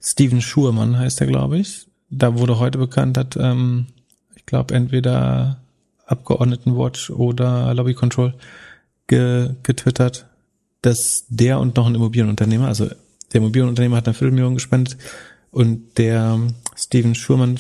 Steven 0.02 0.42
Schurmann 0.42 0.98
heißt 0.98 1.22
er, 1.22 1.28
glaube 1.28 1.58
ich. 1.58 1.88
Da 2.10 2.38
wurde 2.38 2.60
heute 2.60 2.78
bekannt, 2.78 3.18
hat, 3.18 3.38
ähm, 3.38 3.88
ich 4.36 4.46
glaube, 4.46 4.74
entweder 4.74 5.62
Abgeordnetenwatch 6.10 7.12
oder 7.12 7.74
Lobby 7.74 7.94
Control 7.94 8.34
ge 9.08 9.52
getwittert, 9.64 10.28
dass 10.82 11.26
der 11.30 11.60
und 11.60 11.76
noch 11.76 11.88
ein 11.88 11.96
Immobilienunternehmer, 11.96 12.68
also 12.68 12.88
der 12.88 13.42
Immobilienunternehmer 13.42 13.98
hat 13.98 14.08
eine 14.08 14.14
Viertelmillion 14.14 14.56
gespendet 14.56 14.98
und 15.52 15.98
der 15.98 16.40
Steven 16.76 17.16
Schurmann, 17.16 17.60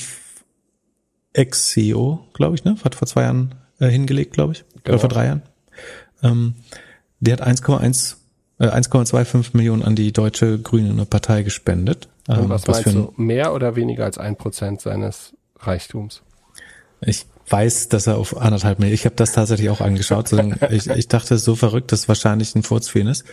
Ex-CEO, 1.33 2.27
glaube 2.33 2.55
ich, 2.55 2.63
ne, 2.63 2.75
hat 2.83 2.95
vor 2.95 3.07
zwei 3.07 3.23
Jahren 3.23 3.55
äh, 3.79 3.87
hingelegt, 3.87 4.33
glaube 4.33 4.53
ich, 4.53 4.65
genau. 4.83 4.95
oder 4.95 4.99
vor 4.99 5.09
drei 5.09 5.25
Jahren. 5.27 5.41
Ähm, 6.23 6.55
der 7.19 7.33
hat 7.33 7.47
1,1 7.47 8.15
äh, 8.59 8.67
1,25 8.67 9.55
Millionen 9.55 9.83
an 9.83 9.95
die 9.95 10.11
deutsche 10.11 10.59
Grüne 10.59 11.05
Partei 11.05 11.43
gespendet. 11.43 12.09
Ähm, 12.27 12.49
was, 12.49 12.67
was 12.67 12.85
meinst 12.85 12.99
du, 12.99 13.13
mehr 13.15 13.53
oder 13.53 13.75
weniger 13.75 14.05
als 14.05 14.17
ein 14.17 14.35
Prozent 14.35 14.81
seines 14.81 15.33
Reichtums? 15.57 16.21
Ich 17.01 17.25
weiß, 17.51 17.89
dass 17.89 18.07
er 18.07 18.17
auf 18.17 18.37
anderthalb 18.37 18.79
Millionen, 18.79 18.95
ich 18.95 19.05
habe 19.05 19.15
das 19.15 19.31
tatsächlich 19.31 19.69
auch 19.69 19.81
angeschaut, 19.81 20.31
ich, 20.71 20.87
ich 20.87 21.07
dachte, 21.07 21.37
so 21.37 21.55
verrückt, 21.55 21.91
dass 21.91 22.07
wahrscheinlich 22.07 22.55
ein 22.55 22.63
Furz 22.63 22.87
für 22.87 22.99
ihn 22.99 23.07
ist, 23.07 23.25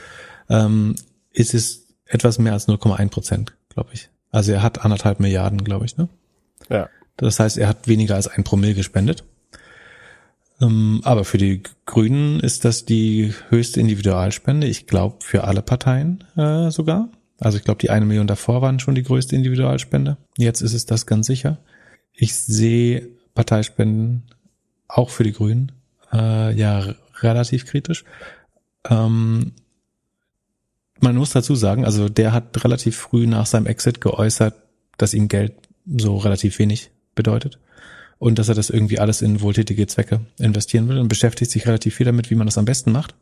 ähm, 0.49 0.95
ist 1.33 1.55
es 1.55 1.87
etwas 2.07 2.39
mehr 2.39 2.53
als 2.53 2.69
0,1 2.69 3.11
Prozent, 3.11 3.55
glaube 3.69 3.91
ich. 3.93 4.09
Also 4.31 4.53
er 4.53 4.63
hat 4.63 4.85
anderthalb 4.85 5.21
Milliarden, 5.21 5.65
glaube 5.65 5.87
ich, 5.87 5.97
ne? 5.97 6.09
Ja. 6.69 6.89
Das 7.17 7.41
heißt, 7.41 7.59
er 7.59 7.69
hat 7.69 7.89
weniger 7.89 8.15
als 8.15 8.29
ein 8.29 8.45
Promille 8.45 8.75
gespendet. 8.75 9.25
Ähm, 10.61 11.01
aber 11.05 11.25
für 11.25 11.39
die 11.39 11.63
Grünen 11.85 12.41
ist 12.41 12.65
das 12.65 12.85
die 12.85 13.33
höchste 13.49 13.81
Individualspende. 13.81 14.67
Ich 14.67 14.87
glaube, 14.87 15.17
für 15.21 15.45
alle 15.45 15.63
Parteien 15.63 16.25
äh, 16.37 16.71
sogar. 16.71 17.09
Also 17.39 17.59
ich 17.59 17.65
glaube, 17.65 17.81
die 17.81 17.91
eine 17.91 18.07
Million 18.07 18.27
davor 18.27 18.63
waren 18.63 18.79
schon 18.79 18.95
die 18.95 19.03
größte 19.03 19.37
Individualspende. 19.37 20.17
Jetzt 20.39 20.63
ist 20.63 20.73
es 20.73 20.87
das 20.87 21.07
ganz 21.07 21.27
sicher. 21.27 21.59
Ich 22.13 22.35
sehe 22.35 23.09
Parteispenden 23.37 24.25
auch 24.89 25.11
für 25.11 25.23
die 25.23 25.33
Grünen 25.33 25.71
äh, 26.13 26.53
ja 26.53 26.95
relativ 27.21 27.67
kritisch. 27.67 28.05
Ähm, 28.89 29.53
man 30.99 31.17
muss 31.17 31.31
dazu 31.31 31.55
sagen, 31.55 31.85
also 31.85 32.09
der 32.09 32.33
hat 32.33 32.65
relativ 32.65 32.97
früh 32.97 33.27
nach 33.27 33.47
seinem 33.47 33.67
Exit 33.67 34.01
geäußert, 34.01 34.55
dass 34.99 35.15
ihm 35.15 35.29
Geld 35.29 35.53
so 35.87 36.17
relativ 36.17 36.59
wenig 36.59 36.91
bedeutet 37.15 37.59
und 38.19 38.39
dass 38.39 38.49
er 38.49 38.55
das 38.55 38.71
irgendwie 38.71 38.99
alles 38.99 39.23
in 39.23 39.41
wohltätige 39.41 39.87
Zwecke 39.87 40.21
investieren 40.39 40.89
will 40.89 40.99
und 40.99 41.09
beschäftigt 41.09 41.51
sich 41.51 41.67
relativ 41.67 41.95
viel 41.95 42.07
damit, 42.07 42.31
wie 42.31 42.35
man 42.35 42.47
das 42.47 42.59
am 42.59 42.65
besten 42.65 42.93
macht. 42.93 43.15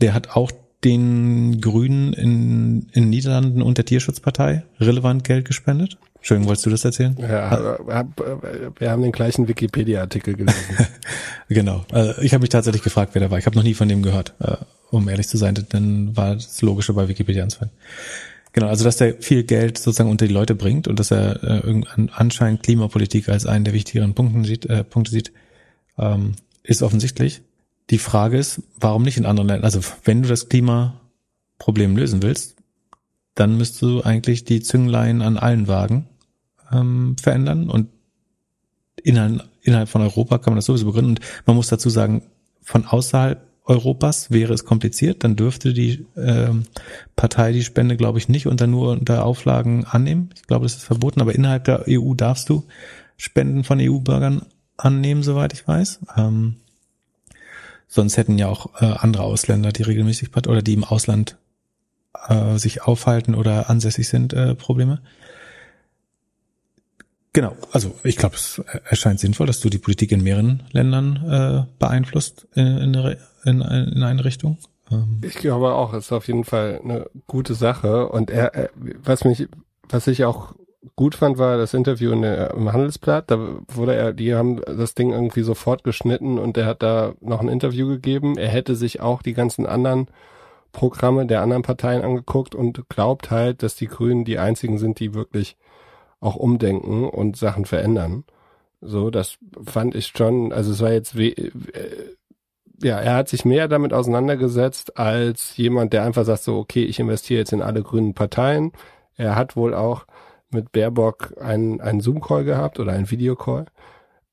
Der 0.00 0.14
hat 0.14 0.30
auch 0.30 0.50
den 0.84 1.60
Grünen 1.60 2.12
in, 2.12 2.86
in 2.92 3.10
Niederlanden 3.10 3.62
und 3.62 3.78
der 3.78 3.84
Tierschutzpartei 3.84 4.64
relevant 4.78 5.24
Geld 5.24 5.46
gespendet. 5.46 5.98
Schön, 6.22 6.44
wolltest 6.44 6.66
du 6.66 6.70
das 6.70 6.84
erzählen? 6.84 7.16
Ja, 7.18 7.78
wir 8.78 8.90
haben 8.90 9.02
den 9.02 9.12
gleichen 9.12 9.48
Wikipedia-Artikel 9.48 10.34
gelesen. 10.34 10.86
genau. 11.48 11.84
Also 11.90 12.20
ich 12.20 12.34
habe 12.34 12.42
mich 12.42 12.50
tatsächlich 12.50 12.82
gefragt, 12.82 13.14
wer 13.14 13.22
da 13.22 13.30
war. 13.30 13.38
Ich 13.38 13.46
habe 13.46 13.56
noch 13.56 13.62
nie 13.62 13.74
von 13.74 13.88
dem 13.88 14.02
gehört, 14.02 14.34
äh, 14.40 14.56
um 14.90 15.08
ehrlich 15.08 15.28
zu 15.28 15.38
sein. 15.38 15.58
Dann 15.70 16.16
war 16.16 16.34
das 16.34 16.60
Logische 16.60 16.92
bei 16.92 17.08
Wikipedia 17.08 17.42
anzufangen. 17.42 17.72
Genau, 18.52 18.66
also 18.66 18.84
dass 18.84 18.96
der 18.96 19.14
viel 19.20 19.44
Geld 19.44 19.78
sozusagen 19.78 20.10
unter 20.10 20.26
die 20.26 20.34
Leute 20.34 20.54
bringt 20.54 20.88
und 20.88 20.98
dass 20.98 21.10
er 21.10 21.42
äh, 21.42 21.82
anscheinend 22.12 22.64
Klimapolitik 22.64 23.28
als 23.28 23.46
einen 23.46 23.64
der 23.64 23.74
wichtigeren 23.74 24.14
Punkte 24.14 24.44
sieht, 24.44 24.66
äh, 24.66 24.82
Punkte 24.82 25.12
sieht 25.12 25.32
ähm, 25.98 26.34
ist 26.62 26.82
offensichtlich. 26.82 27.42
Die 27.90 27.98
Frage 27.98 28.38
ist, 28.38 28.62
warum 28.78 29.02
nicht 29.02 29.16
in 29.16 29.26
anderen 29.26 29.48
Ländern? 29.48 29.64
Also 29.64 29.80
wenn 30.04 30.22
du 30.22 30.28
das 30.28 30.48
Klimaproblem 30.48 31.96
lösen 31.96 32.22
willst, 32.22 32.56
dann 33.34 33.56
müsst 33.56 33.80
du 33.82 34.02
eigentlich 34.02 34.44
die 34.44 34.60
Zünglein 34.60 35.22
an 35.22 35.36
allen 35.36 35.66
Wagen 35.68 36.08
ähm, 36.72 37.16
verändern 37.20 37.68
und 37.68 37.88
innerhalb, 39.02 39.44
innerhalb 39.62 39.88
von 39.88 40.02
Europa 40.02 40.38
kann 40.38 40.52
man 40.52 40.58
das 40.58 40.66
sowieso 40.66 40.86
begründen. 40.86 41.10
Und 41.12 41.20
man 41.46 41.56
muss 41.56 41.68
dazu 41.68 41.90
sagen, 41.90 42.22
von 42.62 42.86
außerhalb 42.86 43.44
Europas 43.64 44.30
wäre 44.30 44.52
es 44.52 44.64
kompliziert, 44.64 45.22
dann 45.22 45.36
dürfte 45.36 45.72
die 45.72 46.06
ähm, 46.16 46.64
Partei 47.14 47.52
die 47.52 47.62
Spende, 47.62 47.96
glaube 47.96 48.18
ich, 48.18 48.28
nicht 48.28 48.46
unter 48.46 48.66
nur 48.66 48.92
unter 48.92 49.24
Auflagen 49.24 49.84
annehmen. 49.84 50.30
Ich 50.34 50.42
glaube, 50.42 50.64
das 50.64 50.76
ist 50.76 50.84
verboten, 50.84 51.20
aber 51.20 51.34
innerhalb 51.34 51.64
der 51.64 51.84
EU 51.88 52.14
darfst 52.14 52.48
du 52.48 52.64
Spenden 53.16 53.64
von 53.64 53.78
EU-Bürgern 53.80 54.42
annehmen, 54.76 55.22
soweit 55.22 55.52
ich 55.52 55.68
weiß. 55.68 56.00
Ähm, 56.16 56.56
sonst 57.90 58.16
hätten 58.16 58.38
ja 58.38 58.48
auch 58.48 58.80
äh, 58.80 58.86
andere 58.86 59.24
Ausländer, 59.24 59.72
die 59.72 59.82
regelmäßig 59.82 60.34
oder 60.34 60.62
die 60.62 60.74
im 60.74 60.84
Ausland 60.84 61.36
äh, 62.28 62.56
sich 62.56 62.82
aufhalten 62.82 63.34
oder 63.34 63.68
ansässig 63.68 64.08
sind, 64.08 64.32
äh, 64.32 64.54
Probleme. 64.54 65.02
Genau, 67.32 67.56
also 67.72 67.94
ich 68.02 68.16
glaube, 68.16 68.36
es 68.36 68.60
erscheint 68.88 69.20
sinnvoll, 69.20 69.46
dass 69.46 69.60
du 69.60 69.68
die 69.68 69.78
Politik 69.78 70.10
in 70.10 70.22
mehreren 70.22 70.64
Ländern 70.72 71.16
äh, 71.28 71.72
beeinflusst 71.78 72.48
in, 72.54 72.66
in, 72.66 72.94
in, 73.44 73.60
in 73.60 74.02
eine 74.02 74.24
Richtung. 74.24 74.58
Ähm. 74.90 75.20
Ich 75.22 75.34
glaube 75.34 75.74
auch, 75.74 75.92
es 75.92 76.06
ist 76.06 76.12
auf 76.12 76.26
jeden 76.26 76.44
Fall 76.44 76.80
eine 76.82 77.08
gute 77.26 77.54
Sache. 77.54 78.08
Und 78.08 78.30
er, 78.30 78.70
was 79.04 79.24
mich, 79.24 79.46
was 79.88 80.08
ich 80.08 80.24
auch 80.24 80.54
gut 80.96 81.14
fand, 81.14 81.38
war 81.38 81.58
das 81.58 81.74
Interview 81.74 82.12
in 82.12 82.22
der, 82.22 82.52
im 82.52 82.72
Handelsblatt. 82.72 83.30
Da 83.30 83.38
wurde 83.68 83.94
er, 83.94 84.12
die 84.12 84.34
haben 84.34 84.60
das 84.60 84.94
Ding 84.94 85.12
irgendwie 85.12 85.42
sofort 85.42 85.84
geschnitten 85.84 86.38
und 86.38 86.56
er 86.56 86.66
hat 86.66 86.82
da 86.82 87.14
noch 87.20 87.40
ein 87.40 87.48
Interview 87.48 87.88
gegeben. 87.88 88.38
Er 88.38 88.48
hätte 88.48 88.74
sich 88.74 89.00
auch 89.00 89.22
die 89.22 89.34
ganzen 89.34 89.66
anderen 89.66 90.08
Programme 90.72 91.26
der 91.26 91.42
anderen 91.42 91.62
Parteien 91.62 92.02
angeguckt 92.02 92.54
und 92.54 92.88
glaubt 92.88 93.30
halt, 93.30 93.62
dass 93.62 93.74
die 93.74 93.88
Grünen 93.88 94.24
die 94.24 94.38
einzigen 94.38 94.78
sind, 94.78 95.00
die 95.00 95.14
wirklich 95.14 95.56
auch 96.20 96.36
umdenken 96.36 97.08
und 97.08 97.36
Sachen 97.36 97.64
verändern. 97.64 98.24
So, 98.80 99.10
das 99.10 99.38
fand 99.64 99.94
ich 99.94 100.08
schon, 100.16 100.52
also 100.52 100.72
es 100.72 100.80
war 100.80 100.92
jetzt, 100.92 101.14
äh, 101.16 101.50
ja, 102.82 102.98
er 102.98 103.14
hat 103.14 103.28
sich 103.28 103.44
mehr 103.44 103.68
damit 103.68 103.92
auseinandergesetzt 103.92 104.96
als 104.96 105.56
jemand, 105.56 105.92
der 105.92 106.04
einfach 106.04 106.24
sagt 106.24 106.42
so, 106.42 106.56
okay, 106.56 106.84
ich 106.84 106.98
investiere 106.98 107.40
jetzt 107.40 107.52
in 107.52 107.62
alle 107.62 107.82
grünen 107.82 108.14
Parteien. 108.14 108.72
Er 109.16 109.36
hat 109.36 109.56
wohl 109.56 109.74
auch 109.74 110.06
mit 110.52 110.72
Baerbock 110.72 111.34
einen, 111.40 111.80
einen 111.80 112.00
Zoom-Call 112.00 112.44
gehabt 112.44 112.78
oder 112.78 112.92
einen 112.92 113.10
Videocall. 113.10 113.66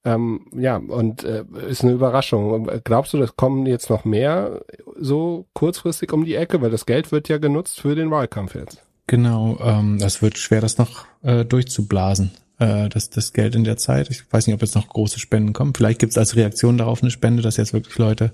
Ähm, 0.05 0.45
ja, 0.55 0.77
und 0.77 1.23
äh, 1.23 1.43
ist 1.69 1.83
eine 1.83 1.93
Überraschung. 1.93 2.69
Glaubst 2.83 3.13
du, 3.13 3.17
das 3.17 3.35
kommen 3.35 3.65
jetzt 3.65 3.89
noch 3.89 4.05
mehr 4.05 4.61
so 4.97 5.47
kurzfristig 5.53 6.13
um 6.13 6.23
die 6.23 6.35
Ecke? 6.35 6.61
Weil 6.61 6.71
das 6.71 6.85
Geld 6.85 7.11
wird 7.11 7.27
ja 7.27 7.37
genutzt 7.39 7.81
für 7.81 7.95
den 7.95 8.09
Wahlkampf 8.09 8.55
jetzt. 8.55 8.83
Genau, 9.07 9.57
ähm, 9.61 9.99
das 9.99 10.21
wird 10.21 10.37
schwer, 10.37 10.61
das 10.61 10.77
noch 10.77 11.05
äh, 11.23 11.45
durchzublasen, 11.45 12.31
äh, 12.59 12.89
das, 12.89 13.09
das 13.09 13.33
Geld 13.33 13.55
in 13.55 13.63
der 13.63 13.77
Zeit. 13.77 14.09
Ich 14.09 14.31
weiß 14.31 14.47
nicht, 14.47 14.53
ob 14.53 14.61
jetzt 14.61 14.75
noch 14.75 14.87
große 14.87 15.19
Spenden 15.19 15.53
kommen. 15.53 15.73
Vielleicht 15.73 15.99
gibt 15.99 16.11
es 16.11 16.17
als 16.17 16.35
Reaktion 16.35 16.77
darauf 16.77 17.01
eine 17.01 17.11
Spende, 17.11 17.41
dass 17.41 17.57
jetzt 17.57 17.73
wirklich 17.73 17.97
Leute 17.97 18.31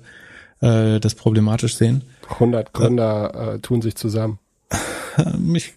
äh, 0.62 1.00
das 1.00 1.16
problematisch 1.16 1.76
sehen. 1.76 2.04
100 2.30 2.74
Gründer 2.74 3.54
äh, 3.56 3.60
tun 3.60 3.82
sich 3.82 3.96
zusammen. 3.96 4.40
ich 5.54 5.74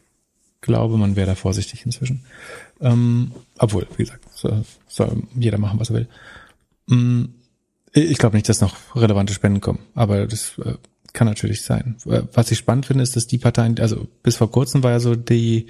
glaube, 0.61 0.97
man 0.97 1.17
wäre 1.17 1.27
da 1.27 1.35
vorsichtig 1.35 1.85
inzwischen. 1.85 2.25
Ähm, 2.81 3.33
obwohl, 3.59 3.87
wie 3.97 4.05
gesagt, 4.05 4.25
soll, 4.35 4.65
soll 4.89 5.23
jeder 5.35 5.59
machen, 5.59 5.81
was 5.81 5.91
er 5.91 5.97
will. 5.97 6.09
Ähm, 6.91 7.35
ich 7.93 8.19
glaube 8.19 8.37
nicht, 8.37 8.49
dass 8.49 8.61
noch 8.61 8.95
relevante 8.95 9.33
Spenden 9.33 9.61
kommen, 9.61 9.79
aber 9.95 10.27
das 10.27 10.59
äh, 10.59 10.75
kann 11.13 11.27
natürlich 11.27 11.63
sein. 11.63 11.97
Was 12.05 12.51
ich 12.51 12.59
spannend 12.59 12.87
finde, 12.87 13.03
ist, 13.03 13.17
dass 13.17 13.27
die 13.27 13.39
Parteien, 13.39 13.81
also 13.81 14.07
bis 14.23 14.37
vor 14.37 14.51
kurzem 14.51 14.83
war 14.83 14.91
ja 14.91 15.01
so 15.01 15.15
die, 15.15 15.69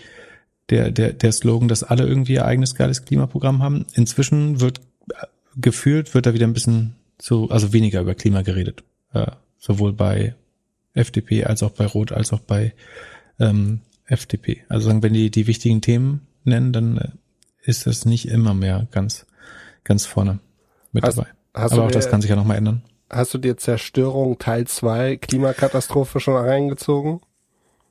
der, 0.70 0.90
der, 0.90 1.12
der 1.12 1.30
Slogan, 1.30 1.68
dass 1.68 1.84
alle 1.84 2.04
irgendwie 2.04 2.34
ihr 2.34 2.44
eigenes 2.44 2.74
geiles 2.74 3.04
Klimaprogramm 3.04 3.62
haben. 3.62 3.86
Inzwischen 3.94 4.60
wird 4.60 4.80
äh, 5.10 5.26
gefühlt, 5.56 6.14
wird 6.14 6.26
da 6.26 6.34
wieder 6.34 6.46
ein 6.46 6.52
bisschen 6.52 6.96
so, 7.20 7.48
also 7.48 7.72
weniger 7.72 8.00
über 8.00 8.16
Klima 8.16 8.42
geredet. 8.42 8.82
Äh, 9.12 9.30
sowohl 9.58 9.92
bei 9.92 10.34
FDP 10.94 11.44
als 11.44 11.62
auch 11.62 11.70
bei 11.70 11.86
Rot 11.86 12.10
als 12.12 12.32
auch 12.32 12.40
bei 12.40 12.74
ähm, 13.38 13.80
FDP. 14.06 14.64
Also 14.68 14.88
sagen, 14.88 15.02
wenn 15.02 15.12
die 15.12 15.30
die 15.30 15.46
wichtigen 15.46 15.80
Themen 15.80 16.26
nennen, 16.44 16.72
dann 16.72 16.98
äh, 16.98 17.08
ist 17.62 17.86
das 17.86 18.04
nicht 18.04 18.28
immer 18.28 18.54
mehr 18.54 18.86
ganz, 18.90 19.26
ganz 19.84 20.06
vorne 20.06 20.38
mit 20.92 21.04
hast, 21.04 21.18
dabei. 21.18 21.28
Hast 21.54 21.72
Aber 21.72 21.84
auch 21.84 21.90
das 21.90 22.08
kann 22.08 22.20
sich 22.20 22.30
ja 22.30 22.36
nochmal 22.36 22.56
ändern. 22.56 22.82
Hast 23.10 23.34
du 23.34 23.38
dir 23.38 23.56
Zerstörung 23.56 24.38
Teil 24.38 24.66
2 24.66 25.16
Klimakatastrophe 25.16 26.20
schon 26.20 26.36
reingezogen? 26.36 27.20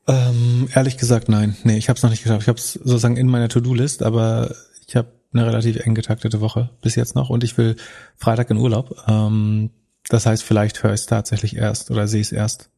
Ähm, 0.07 0.70
ehrlich 0.74 0.97
gesagt, 0.97 1.30
nein. 1.30 1.55
Nee, 1.63 1.78
ich 1.78 1.89
habe 1.89 1.97
es 1.97 2.03
noch 2.03 2.09
nicht 2.09 2.24
geschafft. 2.24 2.43
Ich 2.43 2.47
habe 2.47 2.59
es 2.59 2.74
sozusagen 2.74 3.18
in 3.18 3.28
meiner 3.28 3.49
To-Do-List, 3.49 4.03
aber 4.03 4.53
ich 4.88 4.95
habe 4.95 5.07
eine 5.34 5.45
relativ 5.45 5.78
eng 5.78 5.95
getaktete 5.95 6.41
Woche 6.41 6.70
bis 6.82 6.95
jetzt 6.95 7.16
noch 7.16 7.30
und 7.30 7.43
ich 7.43 7.57
will 7.57 7.76
Freitag 8.16 8.49
in 8.51 8.57
Urlaub. 8.57 9.03
Ähm, 9.07 9.72
das 10.07 10.26
heißt, 10.26 10.43
vielleicht 10.43 10.84
höre 10.84 10.93
ich 10.93 11.01
es 11.01 11.05
tatsächlich 11.07 11.55
erst 11.55 11.91
oder 11.91 12.07
sehe 12.07 12.22
es 12.22 12.32
erst 12.32 12.70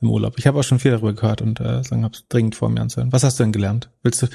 im 0.00 0.10
Urlaub. 0.10 0.34
Ich 0.38 0.46
habe 0.46 0.58
auch 0.58 0.64
schon 0.64 0.78
viel 0.78 0.90
darüber 0.90 1.12
gehört 1.12 1.42
und 1.42 1.60
äh, 1.60 1.82
sagen, 1.82 2.04
habe 2.04 2.14
es 2.14 2.26
dringend 2.28 2.54
vor 2.54 2.68
mir 2.68 2.80
anzuhören. 2.80 3.12
Was 3.12 3.24
hast 3.24 3.38
du 3.38 3.44
denn 3.44 3.52
gelernt? 3.52 3.90
Willst 4.02 4.22
du 4.22 4.28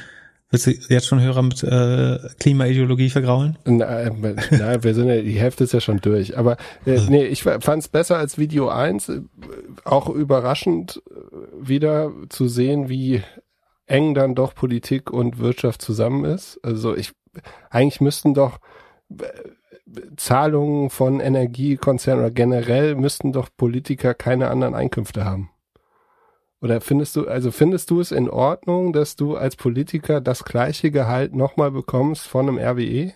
Willst 0.51 0.65
du 0.65 0.71
jetzt 0.71 1.05
schon 1.05 1.21
Hörer 1.21 1.43
mit 1.43 1.63
äh, 1.63 2.17
Klimaideologie 2.39 3.11
vergraulen? 3.11 3.59
Nein, 3.65 4.35
nein, 4.49 4.83
wir 4.83 4.95
sind 4.95 5.07
ja, 5.07 5.21
die 5.21 5.39
Hälfte 5.39 5.63
ist 5.63 5.73
ja 5.73 5.79
schon 5.79 6.01
durch. 6.01 6.39
Aber 6.39 6.57
äh, 6.87 6.99
nee, 7.07 7.25
ich 7.25 7.43
fand 7.43 7.83
es 7.83 7.87
besser 7.87 8.17
als 8.17 8.39
Video 8.39 8.67
1. 8.69 9.09
Äh, 9.09 9.21
auch 9.85 10.09
überraschend 10.09 11.03
äh, 11.07 11.67
wieder 11.67 12.11
zu 12.29 12.47
sehen, 12.47 12.89
wie 12.89 13.21
eng 13.85 14.15
dann 14.15 14.33
doch 14.33 14.55
Politik 14.55 15.11
und 15.11 15.37
Wirtschaft 15.37 15.83
zusammen 15.83 16.25
ist. 16.25 16.59
Also 16.63 16.95
ich, 16.95 17.11
eigentlich 17.69 18.01
müssten 18.01 18.33
doch 18.33 18.57
äh, 19.11 19.25
Zahlungen 20.17 20.89
von 20.89 21.19
Energiekonzernen 21.19 22.23
oder 22.23 22.33
generell 22.33 22.95
müssten 22.95 23.31
doch 23.31 23.49
Politiker 23.55 24.13
keine 24.13 24.49
anderen 24.49 24.75
Einkünfte 24.75 25.25
haben. 25.25 25.49
Oder 26.61 26.81
findest 26.81 27.15
du, 27.15 27.27
also 27.27 27.51
findest 27.51 27.89
du 27.89 28.01
es 28.01 28.11
in 28.11 28.29
Ordnung, 28.29 28.91
dass 28.91 29.15
du 29.15 29.35
als 29.35 29.55
Politiker 29.55 30.19
das 30.19 30.43
gleiche 30.43 30.91
Gehalt 30.91 31.33
nochmal 31.33 31.71
bekommst 31.71 32.27
von 32.27 32.49
einem 32.49 32.57
RWE? 32.57 33.13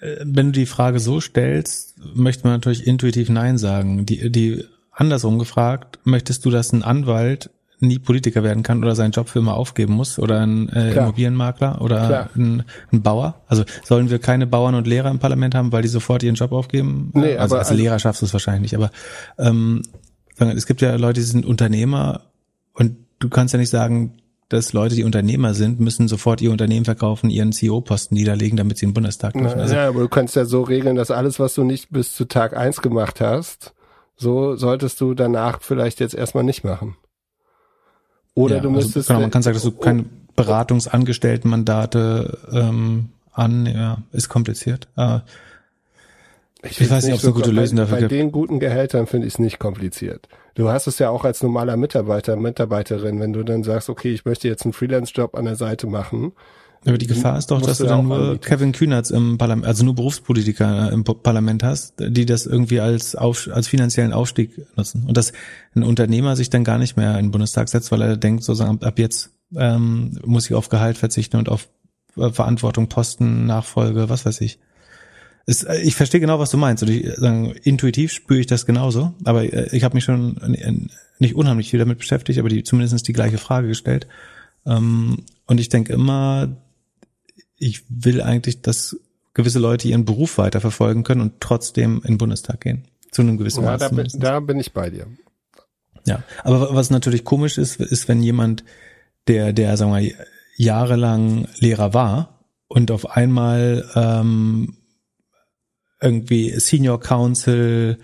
Wenn 0.00 0.46
du 0.46 0.52
die 0.52 0.66
Frage 0.66 1.00
so 1.00 1.20
stellst, 1.20 1.98
möchte 2.14 2.44
man 2.44 2.54
natürlich 2.54 2.86
intuitiv 2.86 3.28
Nein 3.28 3.58
sagen. 3.58 4.06
Die, 4.06 4.30
die 4.30 4.64
andersrum 4.92 5.38
gefragt, 5.38 5.98
möchtest 6.04 6.44
du, 6.44 6.50
dass 6.50 6.72
ein 6.72 6.82
Anwalt 6.82 7.50
nie 7.80 7.98
Politiker 7.98 8.42
werden 8.42 8.62
kann 8.62 8.82
oder 8.82 8.94
seinen 8.94 9.12
Job 9.12 9.28
für 9.28 9.38
immer 9.38 9.54
aufgeben 9.54 9.94
muss 9.94 10.18
oder 10.18 10.40
ein 10.40 10.68
äh, 10.70 10.92
Immobilienmakler 10.92 11.80
oder 11.80 12.30
ein, 12.34 12.64
ein, 12.92 13.02
Bauer? 13.02 13.42
Also 13.46 13.64
sollen 13.82 14.10
wir 14.10 14.18
keine 14.18 14.46
Bauern 14.46 14.74
und 14.74 14.86
Lehrer 14.86 15.10
im 15.10 15.18
Parlament 15.18 15.54
haben, 15.54 15.72
weil 15.72 15.82
die 15.82 15.88
sofort 15.88 16.22
ihren 16.22 16.34
Job 16.34 16.52
aufgeben? 16.52 17.10
Nee, 17.14 17.36
also 17.36 17.56
aber, 17.56 17.60
als 17.60 17.72
Lehrer 17.72 17.98
schaffst 17.98 18.22
du 18.22 18.26
es 18.26 18.32
wahrscheinlich 18.32 18.72
nicht, 18.72 18.76
aber 18.76 18.90
ähm, 19.38 19.82
es 20.38 20.66
gibt 20.66 20.80
ja 20.80 20.94
Leute, 20.96 21.20
die 21.20 21.26
sind 21.26 21.44
Unternehmer 21.44 22.22
und 22.72 22.96
du 23.18 23.28
kannst 23.28 23.52
ja 23.52 23.58
nicht 23.58 23.70
sagen, 23.70 24.14
dass 24.50 24.72
Leute, 24.72 24.96
die 24.96 25.04
Unternehmer 25.04 25.54
sind, 25.54 25.78
müssen 25.78 26.08
sofort 26.08 26.40
ihr 26.40 26.50
Unternehmen 26.50 26.84
verkaufen, 26.84 27.30
ihren 27.30 27.52
CEO-Posten 27.52 28.14
niederlegen, 28.14 28.56
damit 28.56 28.78
sie 28.78 28.86
den 28.86 28.94
Bundestag 28.94 29.32
dürfen. 29.32 29.60
Also, 29.60 29.74
ja, 29.74 29.88
aber 29.88 30.00
du 30.00 30.08
kannst 30.08 30.34
ja 30.34 30.44
so 30.44 30.62
regeln, 30.62 30.96
dass 30.96 31.12
alles, 31.12 31.38
was 31.38 31.54
du 31.54 31.62
nicht 31.62 31.90
bis 31.90 32.14
zu 32.14 32.24
Tag 32.24 32.56
eins 32.56 32.82
gemacht 32.82 33.20
hast, 33.20 33.74
so 34.16 34.56
solltest 34.56 35.00
du 35.00 35.14
danach 35.14 35.62
vielleicht 35.62 36.00
jetzt 36.00 36.14
erstmal 36.14 36.42
nicht 36.42 36.64
machen. 36.64 36.96
Oder 38.34 38.56
ja, 38.56 38.62
du 38.62 38.70
müsstest. 38.70 38.96
Also, 38.96 39.08
genau, 39.08 39.20
man 39.20 39.30
kann 39.30 39.42
sagen, 39.42 39.54
dass 39.54 39.64
du 39.64 39.72
keine 39.72 40.04
Beratungsangestelltenmandate 40.36 42.38
ähm, 42.52 43.08
an, 43.32 43.66
ja, 43.66 43.98
ist 44.12 44.28
kompliziert. 44.28 44.88
Aber 44.94 45.24
ich, 46.62 46.80
ich 46.80 46.90
weiß 46.90 47.04
nicht, 47.04 47.14
ob 47.14 47.20
es 47.20 47.24
eine 47.24 47.34
gute 47.34 47.50
Lösung 47.50 47.78
dafür 47.78 47.98
gibt. 47.98 48.10
Bei 48.10 48.16
den 48.16 48.32
guten 48.32 48.60
Gehältern 48.60 49.06
finde 49.06 49.26
ich 49.26 49.34
es 49.34 49.38
nicht 49.38 49.58
kompliziert. 49.58 50.28
Du 50.54 50.68
hast 50.68 50.86
es 50.86 50.98
ja 50.98 51.10
auch 51.10 51.24
als 51.24 51.42
normaler 51.42 51.76
Mitarbeiter, 51.76 52.36
Mitarbeiterin, 52.36 53.20
wenn 53.20 53.32
du 53.32 53.42
dann 53.42 53.62
sagst, 53.62 53.88
okay, 53.88 54.12
ich 54.12 54.24
möchte 54.24 54.48
jetzt 54.48 54.64
einen 54.64 54.72
Freelance-Job 54.72 55.34
an 55.34 55.46
der 55.46 55.56
Seite 55.56 55.86
machen, 55.86 56.32
Aber 56.86 56.96
die 56.96 57.06
Gefahr 57.06 57.36
ist 57.36 57.50
doch, 57.50 57.60
dass 57.60 57.78
du 57.78 57.84
dann 57.84 58.08
nur 58.08 58.38
Kevin 58.38 58.72
Kühnerts 58.72 59.10
im 59.10 59.36
Parlament, 59.36 59.66
also 59.66 59.84
nur 59.84 59.94
Berufspolitiker 59.94 60.90
im 60.90 61.04
Parlament 61.04 61.62
hast, 61.62 61.94
die 61.98 62.24
das 62.24 62.46
irgendwie 62.46 62.80
als, 62.80 63.14
auf, 63.14 63.50
als 63.52 63.68
finanziellen 63.68 64.14
Aufstieg 64.14 64.66
nutzen. 64.76 65.04
Und 65.06 65.16
dass 65.18 65.32
ein 65.74 65.82
Unternehmer 65.82 66.36
sich 66.36 66.48
dann 66.48 66.64
gar 66.64 66.78
nicht 66.78 66.96
mehr 66.96 67.18
in 67.18 67.26
den 67.26 67.30
Bundestag 67.32 67.68
setzt, 67.68 67.92
weil 67.92 68.00
er 68.00 68.16
denkt, 68.16 68.44
sozusagen, 68.44 68.82
ab 68.82 68.98
jetzt 68.98 69.30
ähm, 69.54 70.18
muss 70.24 70.46
ich 70.46 70.54
auf 70.54 70.70
Gehalt 70.70 70.96
verzichten 70.96 71.36
und 71.36 71.50
auf 71.50 71.68
äh, 72.16 72.30
Verantwortung, 72.30 72.88
Posten, 72.88 73.44
Nachfolge, 73.44 74.08
was 74.08 74.24
weiß 74.24 74.40
ich. 74.40 74.58
Es, 75.44 75.64
äh, 75.64 75.80
ich 75.80 75.96
verstehe 75.96 76.20
genau, 76.20 76.38
was 76.38 76.50
du 76.50 76.56
meinst. 76.56 76.82
Und 76.82 76.88
ich, 76.88 77.14
sagen, 77.16 77.52
intuitiv 77.62 78.10
spüre 78.10 78.40
ich 78.40 78.46
das 78.46 78.64
genauso. 78.64 79.12
Aber 79.24 79.44
äh, 79.44 79.76
ich 79.76 79.84
habe 79.84 79.96
mich 79.96 80.04
schon 80.04 80.40
nicht 81.18 81.34
unheimlich 81.34 81.68
viel 81.68 81.78
damit 81.78 81.98
beschäftigt, 81.98 82.38
aber 82.38 82.48
die, 82.48 82.62
zumindest 82.62 83.06
die 83.06 83.12
gleiche 83.12 83.36
Frage 83.36 83.68
gestellt. 83.68 84.06
Ähm, 84.64 85.24
und 85.46 85.60
ich 85.60 85.68
denke 85.68 85.92
immer, 85.92 86.56
ich 87.60 87.84
will 87.88 88.20
eigentlich, 88.20 88.62
dass 88.62 88.96
gewisse 89.34 89.60
Leute 89.60 89.86
ihren 89.86 90.04
Beruf 90.04 90.38
weiterverfolgen 90.38 91.04
können 91.04 91.20
und 91.20 91.40
trotzdem 91.40 91.96
in 91.98 92.14
den 92.14 92.18
Bundestag 92.18 92.62
gehen. 92.62 92.88
Zu 93.12 93.22
einem 93.22 93.36
gewissen 93.36 93.62
ja, 93.62 93.70
Maß. 93.72 93.80
Da 93.80 93.88
bin, 93.90 94.08
da 94.14 94.40
bin 94.40 94.58
ich 94.58 94.72
bei 94.72 94.90
dir. 94.90 95.06
Ja, 96.06 96.22
aber 96.42 96.74
was 96.74 96.90
natürlich 96.90 97.24
komisch 97.24 97.58
ist, 97.58 97.78
ist, 97.78 98.08
wenn 98.08 98.22
jemand, 98.22 98.64
der, 99.28 99.52
der, 99.52 99.76
sagen 99.76 99.94
wir, 99.94 100.12
jahrelang 100.56 101.46
Lehrer 101.58 101.94
war 101.94 102.40
und 102.68 102.90
auf 102.90 103.10
einmal 103.16 103.84
ähm, 103.94 104.76
irgendwie 106.00 106.58
Senior 106.58 106.98
Council 106.98 107.98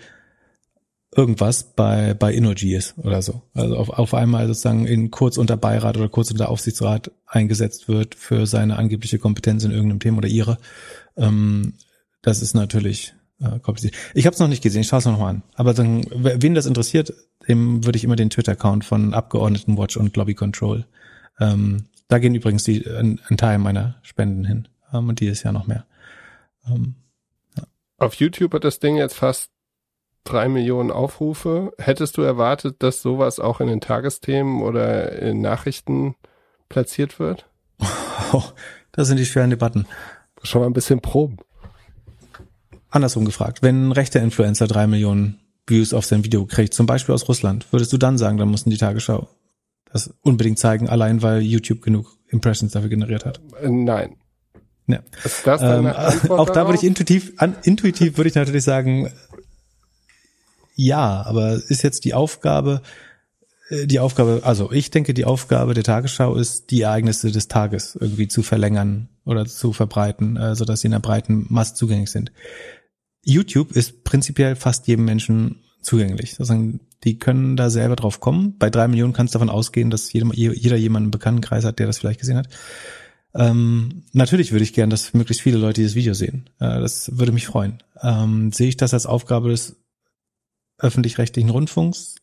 irgendwas 1.17 1.73
bei, 1.75 2.13
bei 2.13 2.31
Innogy 2.31 2.75
ist 2.75 2.95
oder 2.99 3.23
so. 3.23 3.41
Also 3.55 3.75
auf, 3.75 3.89
auf 3.89 4.13
einmal 4.13 4.45
sozusagen 4.47 4.85
in 4.85 5.09
kurz 5.09 5.37
unter 5.37 5.57
Beirat 5.57 5.97
oder 5.97 6.09
kurz 6.09 6.29
unter 6.29 6.49
Aufsichtsrat 6.49 7.11
eingesetzt 7.25 7.87
wird 7.87 8.13
für 8.13 8.45
seine 8.45 8.77
angebliche 8.77 9.17
Kompetenz 9.17 9.63
in 9.63 9.71
irgendeinem 9.71 9.99
Thema 9.99 10.19
oder 10.19 10.27
ihre. 10.27 10.59
Ähm, 11.17 11.73
das 12.21 12.43
ist 12.43 12.53
natürlich 12.53 13.15
äh, 13.41 13.59
kompliziert. 13.59 13.95
Ich 14.13 14.27
habe 14.27 14.35
es 14.35 14.39
noch 14.39 14.47
nicht 14.47 14.61
gesehen, 14.61 14.81
ich 14.81 14.87
schaue 14.87 14.99
es 14.99 15.05
noch 15.05 15.17
mal 15.17 15.29
an. 15.29 15.43
Aber 15.55 15.73
dann, 15.73 16.05
wen 16.11 16.53
das 16.53 16.67
interessiert, 16.67 17.11
dem 17.47 17.83
würde 17.83 17.97
ich 17.97 18.03
immer 18.03 18.15
den 18.15 18.29
Twitter-Account 18.29 18.85
von 18.85 19.15
Abgeordnetenwatch 19.15 19.97
und 19.97 20.15
Lobby 20.15 20.35
Control. 20.35 20.85
Ähm, 21.39 21.85
da 22.07 22.19
gehen 22.19 22.35
übrigens 22.35 22.63
die, 22.63 22.85
ein, 22.85 23.19
ein 23.27 23.37
Teil 23.37 23.57
meiner 23.57 23.95
Spenden 24.03 24.45
hin. 24.45 24.67
Ähm, 24.93 25.09
und 25.09 25.19
dieses 25.19 25.41
Jahr 25.41 25.53
noch 25.53 25.65
mehr. 25.65 25.87
Ähm, 26.67 26.93
ja. 27.57 27.63
Auf 27.97 28.13
YouTube 28.15 28.53
hat 28.53 28.63
das 28.63 28.79
Ding 28.79 28.97
jetzt 28.97 29.15
fast 29.15 29.49
drei 30.27 30.49
Millionen 30.49 30.91
Aufrufe. 30.91 31.73
Hättest 31.77 32.17
du 32.17 32.21
erwartet, 32.21 32.77
dass 32.79 33.01
sowas 33.01 33.39
auch 33.39 33.61
in 33.61 33.67
den 33.67 33.81
Tagesthemen 33.81 34.61
oder 34.61 35.13
in 35.13 35.41
Nachrichten 35.41 36.15
platziert 36.69 37.19
wird? 37.19 37.49
Oh, 38.33 38.43
das 38.91 39.07
sind 39.07 39.17
die 39.17 39.25
schweren 39.25 39.49
Debatten. 39.51 39.85
Schon 40.43 40.61
mal 40.61 40.67
ein 40.67 40.73
bisschen 40.73 40.99
proben. 40.99 41.37
Andersrum 42.89 43.25
gefragt, 43.25 43.61
wenn 43.61 43.87
ein 43.87 43.91
rechter 43.91 44.21
Influencer 44.21 44.67
drei 44.67 44.87
Millionen 44.87 45.39
Views 45.65 45.93
auf 45.93 46.05
sein 46.05 46.23
Video 46.23 46.45
kriegt, 46.45 46.73
zum 46.73 46.85
Beispiel 46.87 47.13
aus 47.13 47.27
Russland, 47.29 47.71
würdest 47.71 47.93
du 47.93 47.97
dann 47.97 48.17
sagen, 48.17 48.37
dann 48.37 48.49
mussten 48.49 48.69
die 48.69 48.77
Tagesschau 48.77 49.29
das 49.91 50.13
unbedingt 50.21 50.59
zeigen, 50.59 50.89
allein 50.89 51.21
weil 51.21 51.41
YouTube 51.41 51.81
genug 51.81 52.17
Impressions 52.27 52.73
dafür 52.73 52.89
generiert 52.89 53.25
hat? 53.25 53.39
Nein. 53.63 54.17
Ja. 54.87 54.99
Das 55.43 55.61
ähm, 55.61 55.87
auch 55.87 56.49
da 56.49 56.65
würde 56.65 56.77
ich 56.77 56.83
intuitiv, 56.83 57.33
an, 57.37 57.55
intuitiv 57.63 58.17
würde 58.17 58.29
ich 58.29 58.35
natürlich 58.35 58.63
sagen, 58.63 59.11
ja, 60.77 61.23
aber 61.25 61.55
ist 61.55 61.81
jetzt 61.81 62.05
die 62.05 62.13
Aufgabe, 62.13 62.81
äh, 63.69 63.87
die 63.87 63.99
Aufgabe, 63.99 64.41
also 64.43 64.71
ich 64.71 64.91
denke, 64.91 65.13
die 65.15 65.25
Aufgabe 65.25 65.73
der 65.73 65.83
Tagesschau 65.83 66.35
ist, 66.35 66.69
die 66.69 66.81
Ereignisse 66.81 67.31
des 67.31 67.47
Tages 67.47 67.97
irgendwie 67.99 68.27
zu 68.27 68.43
verlängern 68.43 69.09
oder 69.25 69.47
zu 69.47 69.73
verbreiten, 69.73 70.37
äh, 70.37 70.55
so 70.55 70.65
dass 70.65 70.81
sie 70.81 70.87
in 70.87 70.91
der 70.91 70.99
breiten 70.99 71.47
Masse 71.49 71.73
zugänglich 71.73 72.11
sind. 72.11 72.31
YouTube 73.23 73.71
ist 73.71 74.03
prinzipiell 74.03 74.55
fast 74.55 74.87
jedem 74.87 75.05
Menschen 75.05 75.63
zugänglich. 75.81 76.35
Sozusagen, 76.35 76.79
die 77.03 77.17
können 77.17 77.57
da 77.57 77.71
selber 77.71 77.95
drauf 77.95 78.19
kommen. 78.19 78.55
Bei 78.59 78.69
drei 78.69 78.87
Millionen 78.87 79.13
kannst 79.13 79.33
du 79.33 79.39
davon 79.39 79.49
ausgehen, 79.49 79.89
dass 79.89 80.13
jeder, 80.13 80.31
jeder 80.33 80.77
jemanden 80.77 81.07
im 81.07 81.11
Bekanntenkreis 81.11 81.65
hat, 81.65 81.79
der 81.79 81.87
das 81.87 81.97
vielleicht 81.97 82.19
gesehen 82.19 82.37
hat. 82.37 82.49
Ähm, 83.33 84.03
natürlich 84.13 84.51
würde 84.51 84.63
ich 84.63 84.73
gern, 84.73 84.91
dass 84.91 85.15
möglichst 85.15 85.41
viele 85.41 85.57
Leute 85.57 85.81
dieses 85.81 85.95
Video 85.95 86.13
sehen. 86.13 86.49
Äh, 86.59 86.79
das 86.79 87.17
würde 87.17 87.31
mich 87.31 87.47
freuen. 87.47 87.81
Ähm, 88.01 88.51
sehe 88.51 88.69
ich 88.69 88.77
das 88.77 88.93
als 88.93 89.07
Aufgabe 89.07 89.49
des 89.49 89.75
öffentlich-rechtlichen 90.79 91.49
Rundfunks? 91.49 92.15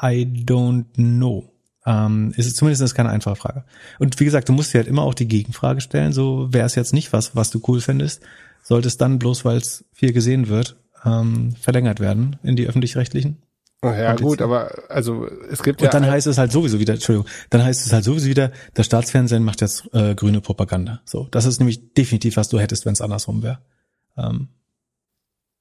I 0.00 0.24
don't 0.24 0.94
know. 0.94 1.52
Ähm, 1.86 2.32
ist 2.36 2.46
es 2.46 2.54
zumindest 2.54 2.82
ist 2.82 2.94
keine 2.94 3.10
einfache 3.10 3.36
Frage. 3.36 3.64
Und 3.98 4.18
wie 4.20 4.24
gesagt, 4.24 4.48
du 4.48 4.52
musst 4.52 4.74
dir 4.74 4.78
halt 4.78 4.88
immer 4.88 5.02
auch 5.02 5.14
die 5.14 5.28
Gegenfrage 5.28 5.80
stellen, 5.80 6.12
so 6.12 6.52
wäre 6.52 6.66
es 6.66 6.74
jetzt 6.74 6.92
nicht 6.92 7.12
was, 7.12 7.34
was 7.34 7.50
du 7.50 7.62
cool 7.66 7.80
findest, 7.80 8.22
sollte 8.62 8.88
es 8.88 8.98
dann 8.98 9.18
bloß, 9.18 9.44
weil 9.44 9.56
es 9.56 9.84
viel 9.92 10.12
gesehen 10.12 10.48
wird, 10.48 10.76
ähm, 11.04 11.54
verlängert 11.60 12.00
werden 12.00 12.36
in 12.42 12.56
die 12.56 12.66
öffentlich-rechtlichen? 12.66 13.42
Oh 13.80 13.90
ja, 13.90 14.16
gut, 14.16 14.42
aber 14.42 14.90
also 14.90 15.28
es 15.48 15.62
gibt 15.62 15.80
und 15.80 15.84
ja. 15.84 15.90
Und 15.90 16.02
dann 16.02 16.10
heißt 16.10 16.26
es 16.26 16.36
halt 16.36 16.50
sowieso 16.50 16.80
wieder, 16.80 16.94
Entschuldigung, 16.94 17.30
dann 17.48 17.62
heißt 17.62 17.86
es 17.86 17.92
halt 17.92 18.02
sowieso 18.02 18.26
wieder, 18.26 18.50
das 18.74 18.86
Staatsfernsehen 18.86 19.44
macht 19.44 19.60
jetzt 19.60 19.88
äh, 19.94 20.16
grüne 20.16 20.40
Propaganda. 20.40 21.00
So, 21.04 21.28
das 21.30 21.44
ist 21.44 21.60
nämlich 21.60 21.94
definitiv, 21.94 22.36
was 22.36 22.48
du 22.48 22.58
hättest, 22.58 22.86
wenn 22.86 22.94
es 22.94 23.00
andersrum 23.00 23.44
wäre. 23.44 23.60
Ähm, 24.16 24.48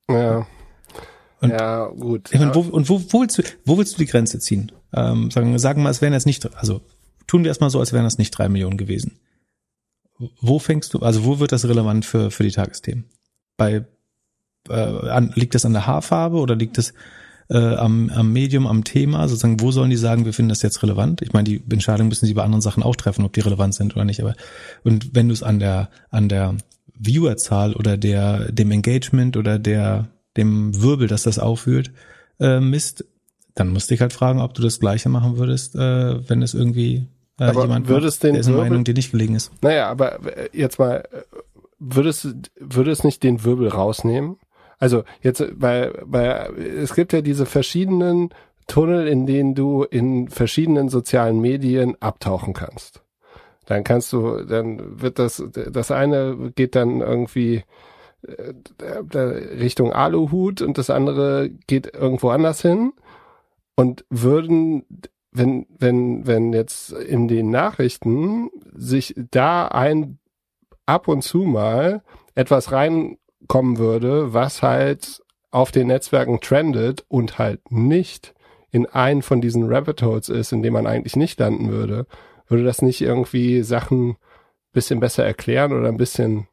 ja. 0.10 0.48
Und, 1.42 1.52
ja, 1.52 1.88
gut. 1.88 2.30
Ich 2.32 2.40
meine, 2.40 2.56
wo, 2.56 2.62
und 2.62 2.90
wo, 2.90 3.02
wo, 3.10 3.22
willst 3.22 3.38
du, 3.38 3.44
wo 3.66 3.78
willst 3.78 3.94
du 3.94 4.00
die 4.00 4.08
Grenze 4.08 4.40
ziehen? 4.40 4.72
Ähm, 4.94 5.30
sagen, 5.30 5.58
sagen 5.60 5.80
wir 5.80 5.84
mal, 5.84 5.90
es 5.90 6.02
wären 6.02 6.14
jetzt 6.14 6.26
nicht, 6.26 6.56
also 6.56 6.82
tun 7.28 7.44
wir 7.44 7.50
erstmal 7.50 7.70
so, 7.70 7.80
als 7.80 7.94
wären 7.94 8.06
das 8.06 8.18
nicht 8.18 8.32
drei 8.32 8.50
Millionen 8.50 8.78
gewesen. 8.78 9.20
Wo 10.42 10.58
fängst 10.58 10.94
du, 10.94 11.00
also 11.00 11.26
wo 11.26 11.40
wird 11.40 11.52
das 11.52 11.66
relevant 11.66 12.06
für, 12.06 12.32
für 12.32 12.44
die 12.44 12.52
Tagesthemen? 12.52 13.06
Bei, 13.56 13.86
äh, 14.70 14.74
an, 14.74 15.32
liegt 15.36 15.54
das 15.54 15.66
an 15.66 15.74
der 15.74 15.86
Haarfarbe 15.86 16.38
oder 16.38 16.56
liegt 16.56 16.78
das 16.80 16.94
äh, 17.50 17.58
am, 17.58 18.10
am 18.10 18.34
Medium, 18.34 18.66
am 18.66 18.84
Thema? 18.84 19.28
Sozusagen, 19.28 19.60
wo 19.60 19.72
sollen 19.72 19.92
die 19.92 19.96
sagen, 19.96 20.26
wir 20.26 20.34
finden 20.34 20.50
das 20.50 20.64
jetzt 20.64 20.82
relevant? 20.82 21.22
Ich 21.22 21.34
meine, 21.34 21.44
die 21.44 21.62
Entscheidung 21.70 22.08
müssen 22.08 22.26
sie 22.26 22.34
bei 22.34 22.44
anderen 22.44 22.62
Sachen 22.62 22.82
auch 22.82 22.96
treffen, 22.96 23.26
ob 23.26 23.34
die 23.34 23.42
relevant 23.42 23.76
sind 23.76 23.96
oder 23.96 24.06
nicht. 24.06 24.22
Aber 24.22 24.34
und 24.84 25.14
wenn 25.14 25.28
du 25.28 25.34
es 25.34 25.44
an 25.44 25.60
der 25.60 25.90
an 26.10 26.30
der 26.30 26.56
Viewerzahl 27.00 27.74
oder 27.74 27.96
der 27.96 28.52
dem 28.52 28.72
Engagement 28.72 29.38
oder 29.38 29.60
der 29.60 30.08
dem 30.38 30.82
Wirbel, 30.82 31.08
dass 31.08 31.24
das 31.24 31.40
aufwühlt, 31.40 31.92
äh, 32.40 32.60
misst, 32.60 33.06
dann 33.56 33.70
musste 33.70 33.94
ich 33.94 34.02
halt 34.02 34.14
fragen, 34.14 34.40
ob 34.40 34.54
du 34.54 34.62
das 34.62 34.80
Gleiche 34.80 35.10
machen 35.10 35.38
würdest, 35.38 35.76
äh, 35.76 36.30
wenn 36.30 36.42
es 36.42 36.54
irgendwie 36.54 37.08
äh, 37.40 37.46
aber 37.46 37.64
jemand 37.64 37.88
würdest 37.88 38.24
macht, 38.24 38.30
den 38.30 38.36
dessen 38.36 38.56
Meinung 38.56 38.84
dir 38.84 38.94
nicht 38.94 39.12
gelegen 39.12 39.36
ist. 39.36 39.52
Naja, 39.62 39.90
aber 39.90 40.26
äh, 40.38 40.50
jetzt 40.54 40.80
mal, 40.80 41.04
äh, 41.12 41.22
würdest 41.80 42.28
würde 42.60 42.92
es 42.92 43.04
nicht 43.04 43.24
den 43.24 43.44
Wirbel 43.44 43.68
rausnehmen? 43.70 44.38
Also 44.80 45.04
jetzt, 45.22 45.44
weil, 45.54 45.94
weil 46.04 46.54
es 46.58 46.94
gibt 46.94 47.14
ja 47.14 47.22
diese 47.22 47.46
verschiedenen 47.46 48.30
Tunnel, 48.68 49.08
in 49.08 49.26
denen 49.26 49.56
du 49.56 49.84
in 49.84 50.30
verschiedenen 50.30 50.90
sozialen 50.90 51.40
Medien 51.40 52.00
abtauchen 52.00 52.54
kannst. 52.54 53.02
Dann 53.66 53.84
kannst 53.84 54.14
du, 54.14 54.44
dann 54.44 55.02
wird 55.02 55.20
das, 55.20 55.44
das 55.72 55.92
eine 55.92 56.52
geht 56.56 56.76
dann 56.76 57.02
irgendwie 57.02 57.64
Richtung 58.24 59.94
Aluhut 59.94 60.62
und 60.62 60.78
das 60.78 60.90
andere 60.90 61.50
geht 61.68 61.94
irgendwo 61.94 62.30
anders 62.30 62.62
hin. 62.62 62.94
Und 63.76 64.06
würden 64.10 64.84
wenn 65.32 65.68
wenn 65.78 66.26
wenn 66.26 66.54
jetzt 66.54 66.92
in 66.92 67.28
den 67.28 67.52
Nachrichten 67.52 68.50
sich 68.74 69.14
da 69.32 69.68
ein 69.68 70.18
ab 70.86 71.08
und 71.08 71.22
zu 71.22 71.40
mal 71.40 72.02
etwas 72.34 72.72
reinkommen 72.72 73.78
würde, 73.78 74.34
was 74.34 74.62
halt 74.64 75.22
auf 75.52 75.72
den 75.72 75.88
Netzwerken 75.88 76.40
trendet 76.42 77.06
und 77.08 77.38
halt 77.38 77.72
nicht 77.72 78.34
in 78.72 78.86
einen 78.86 79.22
von 79.22 79.42
diesen 79.42 79.72
Rabbit 79.72 80.02
Holes 80.02 80.30
ist, 80.30 80.52
in 80.52 80.62
dem 80.62 80.74
man 80.74 80.88
eigentlich 80.88 81.16
nicht 81.16 81.40
landen 81.40 81.70
würde, 81.70 82.06
würde 82.48 82.64
das 82.64 82.82
nicht 82.82 83.02
irgendwie 83.02 83.64
Sachen 83.64 84.18
bisschen 84.74 85.00
besser 85.00 85.26
erklären 85.26 85.74
oder 85.74 85.88
ein 85.88 85.98
bisschen 85.98 86.48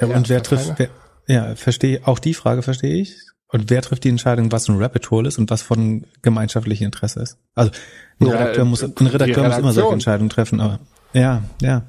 ja, 0.00 0.06
und 0.06 0.28
wer 0.28 0.42
trifft, 0.42 0.74
wer, 0.76 0.88
ja, 1.26 1.54
verstehe, 1.54 2.00
auch 2.04 2.18
die 2.18 2.34
Frage 2.34 2.62
verstehe 2.62 2.94
ich. 2.94 3.16
Und 3.48 3.70
wer 3.70 3.82
trifft 3.82 4.02
die 4.02 4.08
Entscheidung, 4.08 4.50
was 4.50 4.68
ein 4.68 4.82
Rabbit 4.82 5.10
Hole 5.12 5.28
ist 5.28 5.38
und 5.38 5.48
was 5.48 5.62
von 5.62 6.04
gemeinschaftlichem 6.22 6.86
Interesse 6.86 7.20
ist? 7.20 7.38
Also 7.54 7.70
ein 8.18 8.26
ja, 8.26 8.32
Redakteur, 8.32 8.64
muss, 8.64 8.82
ein 8.82 9.06
Redakteur 9.06 9.44
muss 9.46 9.58
immer 9.58 9.72
solche 9.72 9.92
Entscheidungen 9.92 10.30
treffen, 10.30 10.60
aber 10.60 10.80
ja, 11.12 11.44
ja. 11.62 11.82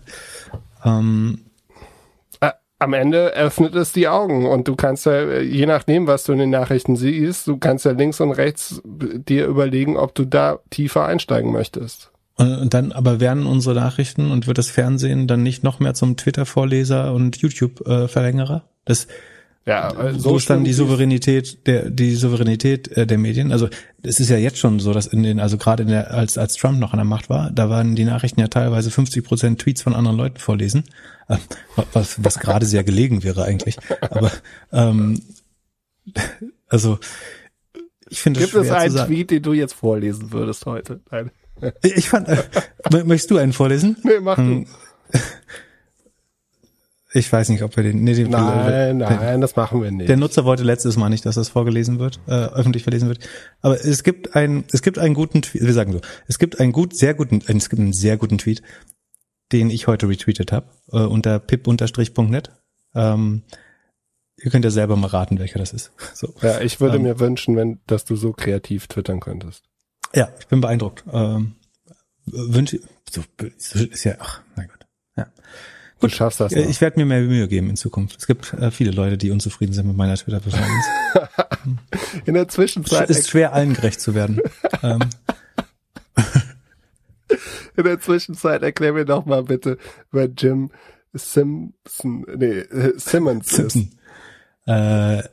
Ähm, 0.84 1.46
am 2.78 2.94
Ende 2.94 3.34
öffnet 3.34 3.74
es 3.76 3.94
die 3.94 4.08
Augen 4.08 4.46
und 4.46 4.68
du 4.68 4.76
kannst 4.76 5.06
ja, 5.06 5.40
je 5.40 5.66
nachdem, 5.66 6.08
was 6.08 6.26
du 6.26 6.34
in 6.34 6.40
den 6.40 6.50
Nachrichten 6.50 6.96
siehst, 6.96 7.48
du 7.48 7.58
kannst 7.58 7.86
ja 7.86 7.92
links 7.92 8.20
und 8.20 8.32
rechts 8.32 8.82
dir 8.84 9.48
überlegen, 9.48 9.98
ob 9.98 10.14
du 10.14 10.26
da 10.26 10.60
tiefer 10.70 11.06
einsteigen 11.06 11.52
möchtest. 11.52 12.12
Und 12.38 12.74
dann 12.74 12.92
aber 12.92 13.22
werden 13.22 13.46
unsere 13.46 13.76
Nachrichten 13.76 14.30
und 14.30 14.46
wird 14.46 14.58
das 14.58 14.70
Fernsehen 14.70 15.26
dann 15.26 15.42
nicht 15.42 15.64
noch 15.64 15.80
mehr 15.80 15.94
zum 15.94 16.18
Twitter-Vorleser 16.18 17.14
und 17.14 17.38
YouTube-Verlängerer? 17.38 18.64
Das 18.84 19.08
Ja, 19.66 19.90
äh, 19.92 20.14
so 20.14 20.20
so 20.20 20.30
wo 20.32 20.38
ist 20.38 20.50
dann 20.50 20.66
die 20.66 20.74
Souveränität 20.74 21.66
der 21.66 21.90
die 21.90 22.14
Souveränität 22.16 22.90
äh, 22.90 23.08
der 23.08 23.18
Medien? 23.18 23.54
Also 23.54 23.70
es 24.04 24.20
ist 24.20 24.30
ja 24.30 24.38
jetzt 24.38 24.58
schon 24.58 24.80
so, 24.80 24.92
dass 24.92 25.08
in 25.08 25.24
den 25.24 25.40
also 25.40 25.58
gerade 25.58 25.84
in 25.84 25.90
der 25.90 26.12
als 26.12 26.38
als 26.38 26.56
Trump 26.56 26.78
noch 26.78 26.92
an 26.92 26.98
der 26.98 27.06
Macht 27.06 27.30
war, 27.30 27.52
da 27.52 27.70
waren 27.70 27.96
die 27.96 28.04
Nachrichten 28.04 28.42
ja 28.42 28.50
teilweise 28.50 28.92
50 28.92 29.24
Prozent 29.24 29.62
Tweets 29.62 29.82
von 29.82 29.96
anderen 29.96 30.18
Leuten 30.18 30.38
vorlesen, 30.38 30.84
äh, 31.30 31.38
was 31.94 32.22
was 32.22 32.40
gerade 32.40 32.66
sehr 32.66 32.84
gelegen 32.84 33.24
wäre 33.24 33.46
eigentlich. 33.46 33.78
Aber 34.02 34.30
ähm, 34.74 35.22
also 36.68 37.00
ich 38.10 38.20
finde 38.20 38.42
es 38.42 38.52
Gibt 38.52 38.66
es 38.66 38.72
einen. 38.72 39.08
Tweet, 39.08 39.32
den 39.32 39.42
du 39.42 39.54
jetzt 39.54 39.74
vorlesen 39.74 40.34
würdest 40.34 40.66
heute? 40.66 41.00
Nein. 41.10 41.32
Ich 41.82 42.10
fand, 42.10 42.28
äh, 42.28 42.38
möchtest 43.06 43.32
du 43.32 43.38
einen 43.38 43.54
vorlesen? 43.54 43.98
Nee, 44.04 44.20
mach 44.22 44.36
du. 44.38 44.42
Hm, 44.42 44.68
Ich 47.14 47.32
weiß 47.32 47.48
nicht, 47.48 47.64
ob 47.64 47.76
wir 47.78 47.84
den. 47.84 48.04
Nee, 48.04 48.14
den 48.14 48.30
Nein, 48.30 48.98
nein, 48.98 49.40
das 49.40 49.56
machen 49.56 49.82
wir 49.82 49.90
nicht. 49.90 50.10
Der 50.10 50.18
Nutzer 50.18 50.44
wollte 50.44 50.64
letztes 50.64 50.98
Mal 50.98 51.08
nicht, 51.08 51.26
dass 51.26 51.36
das 51.36 51.48
vorgelesen 51.48 51.98
wird, 51.98 52.20
äh, 52.28 52.32
öffentlich 52.32 52.84
verlesen 52.84 53.08
wird. 53.08 53.20
Aber 53.62 53.76
es 53.80 54.04
gibt 54.04 54.36
ein, 54.36 54.66
es 54.74 54.82
gibt 54.82 55.00
einen 55.00 55.14
guten 55.14 55.42
Tweet, 55.42 55.62
wir 55.64 55.72
sagen 55.74 55.94
so, 55.94 56.02
es 56.28 56.40
gibt 56.40 56.60
einen 56.60 56.74
gut, 56.74 56.94
sehr 56.94 57.14
guten, 57.14 57.40
äh, 57.48 57.56
es 57.56 57.70
gibt 57.70 57.80
einen 57.82 57.94
sehr 57.94 58.18
guten 58.18 58.38
Tweet, 58.38 58.62
den 59.54 59.70
ich 59.70 59.88
heute 59.88 60.10
retweetet 60.10 60.52
habe, 60.52 60.68
äh, 60.92 60.98
unter 61.04 61.40
pip-.net. 61.40 62.52
Ähm, 62.96 63.44
ihr 64.38 64.52
könnt 64.52 64.66
ja 64.66 64.72
selber 64.72 64.98
mal 64.98 65.08
raten, 65.08 65.40
welcher 65.40 65.60
das 65.60 65.72
ist. 65.72 65.94
So. 66.14 66.34
ja, 66.42 66.60
ich 66.60 66.82
würde 66.82 66.98
Ähm. 66.98 67.04
mir 67.04 67.18
wünschen, 67.22 67.56
wenn, 67.56 67.80
dass 67.88 68.04
du 68.04 68.18
so 68.18 68.34
kreativ 68.34 68.88
twittern 68.88 69.22
könntest. 69.22 69.64
Ja, 70.16 70.30
ich 70.40 70.48
bin 70.48 70.62
beeindruckt. 70.62 71.04
Ähm, 71.12 71.56
wünsche, 72.26 72.80
so, 73.10 73.22
ist 73.80 74.04
ja, 74.06 74.16
ach, 74.20 74.42
mein 74.56 74.70
Gott. 74.70 74.88
Ja. 75.18 75.28
Du 76.00 76.10
schaffst 76.10 76.40
das. 76.40 76.54
Äh, 76.54 76.62
noch. 76.62 76.70
Ich 76.70 76.82
werde 76.82 77.00
mir 77.00 77.06
mehr 77.06 77.22
Mühe 77.22 77.48
geben 77.48 77.70
in 77.70 77.76
Zukunft. 77.76 78.18
Es 78.18 78.26
gibt 78.26 78.54
äh, 78.54 78.72
viele 78.72 78.92
Leute, 78.92 79.18
die 79.18 79.30
unzufrieden 79.32 79.74
sind 79.74 79.88
mit 79.88 79.98
meiner 79.98 80.16
Twitter-Performance. 80.16 80.88
In 82.26 82.36
der 82.36 82.48
Zwischenzeit, 82.48 83.10
ist 83.10 83.30
schwer, 83.30 83.54
allen 83.54 83.74
gerecht 83.74 84.00
zu 84.00 84.14
werden. 84.14 84.40
ähm, 84.84 85.02
in 87.76 87.84
der 87.84 88.00
Zwischenzeit 88.00 88.62
erklär 88.62 88.94
mir 88.94 89.06
doch 89.06 89.26
mal 89.26 89.44
bitte, 89.44 89.78
wer 90.12 90.26
Jim 90.26 90.72
Simpson, 91.14 92.26
nee, 92.38 92.60
äh, 92.60 92.94
Simmons 92.98 93.52
ist. 93.52 93.74
Simpson. 93.74 94.00
Äh, 94.68 95.24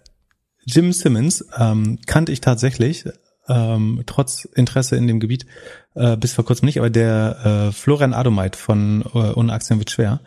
Jim 0.64 0.92
Simmons 0.92 1.44
ähm, 1.58 1.98
kannte 2.06 2.32
ich 2.32 2.40
tatsächlich, 2.40 3.04
ähm, 3.52 4.02
trotz 4.06 4.44
Interesse 4.44 4.96
in 4.96 5.06
dem 5.06 5.20
Gebiet, 5.20 5.46
äh, 5.94 6.16
bis 6.16 6.32
vor 6.32 6.44
kurzem 6.44 6.66
nicht, 6.66 6.78
aber 6.78 6.90
der 6.90 7.68
äh, 7.68 7.72
Florian 7.72 8.14
Adomeit 8.14 8.56
von 8.56 9.02
äh, 9.14 9.18
Ohne 9.18 9.52
Aktien 9.52 9.78
wird 9.78 9.90
schwer, 9.90 10.20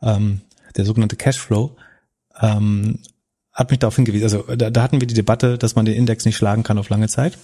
ähm, 0.00 0.40
der 0.76 0.84
sogenannte 0.84 1.16
Cashflow, 1.16 1.76
ähm, 2.40 3.00
hat 3.52 3.70
mich 3.70 3.80
darauf 3.80 3.96
hingewiesen. 3.96 4.24
Also 4.24 4.42
da, 4.56 4.70
da 4.70 4.82
hatten 4.82 5.00
wir 5.00 5.06
die 5.06 5.14
Debatte, 5.14 5.58
dass 5.58 5.74
man 5.74 5.84
den 5.84 5.94
Index 5.94 6.24
nicht 6.24 6.36
schlagen 6.36 6.62
kann 6.62 6.78
auf 6.78 6.88
lange 6.88 7.08
Zeit. 7.08 7.36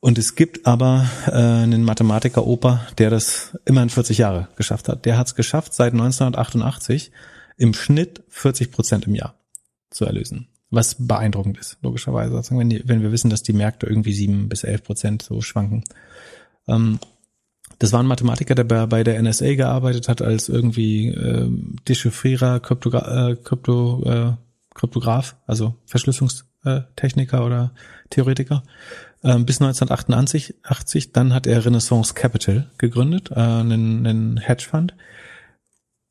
Und 0.00 0.18
es 0.18 0.34
gibt 0.34 0.66
aber 0.66 1.08
äh, 1.26 1.30
einen 1.30 1.82
Mathematiker 1.82 2.46
Opa, 2.46 2.86
der 2.98 3.08
das 3.08 3.58
immerhin 3.64 3.88
40 3.88 4.18
Jahre 4.18 4.48
geschafft 4.56 4.90
hat. 4.90 5.06
Der 5.06 5.16
hat 5.16 5.28
es 5.28 5.34
geschafft, 5.34 5.72
seit 5.72 5.94
1988 5.94 7.10
im 7.56 7.72
Schnitt 7.72 8.22
40 8.28 8.70
Prozent 8.70 9.06
im 9.06 9.14
Jahr 9.14 9.34
zu 9.88 10.04
erlösen. 10.04 10.48
Was 10.74 10.96
beeindruckend 10.98 11.58
ist, 11.58 11.78
logischerweise. 11.82 12.34
Also 12.36 12.58
wenn, 12.58 12.68
die, 12.68 12.82
wenn 12.84 13.00
wir 13.00 13.12
wissen, 13.12 13.30
dass 13.30 13.42
die 13.42 13.52
Märkte 13.52 13.86
irgendwie 13.86 14.12
sieben 14.12 14.48
bis 14.48 14.64
elf 14.64 14.82
Prozent 14.82 15.22
so 15.22 15.40
schwanken. 15.40 15.84
Ähm, 16.66 16.98
das 17.78 17.92
war 17.92 18.00
ein 18.00 18.06
Mathematiker, 18.06 18.54
der 18.54 18.64
bei, 18.64 18.86
bei 18.86 19.04
der 19.04 19.20
NSA 19.22 19.54
gearbeitet 19.54 20.08
hat 20.08 20.20
als 20.20 20.48
irgendwie 20.48 21.08
ähm, 21.08 21.76
Dechiffrierer, 21.88 22.60
Kryptogra 22.60 23.30
äh, 23.30 23.36
Krypto, 23.36 24.02
äh, 24.04 24.32
Kryptograph, 24.74 25.36
also 25.46 25.74
Verschlüsselungstechniker 25.86 27.44
oder 27.44 27.72
Theoretiker. 28.10 28.64
Ähm, 29.22 29.46
bis 29.46 29.60
1988, 29.60 30.56
80, 30.64 31.12
dann 31.12 31.32
hat 31.32 31.46
er 31.46 31.64
Renaissance 31.64 32.14
Capital 32.14 32.70
gegründet, 32.78 33.30
äh, 33.30 33.34
einen, 33.34 34.06
einen 34.06 34.36
Hedgefund. 34.38 34.94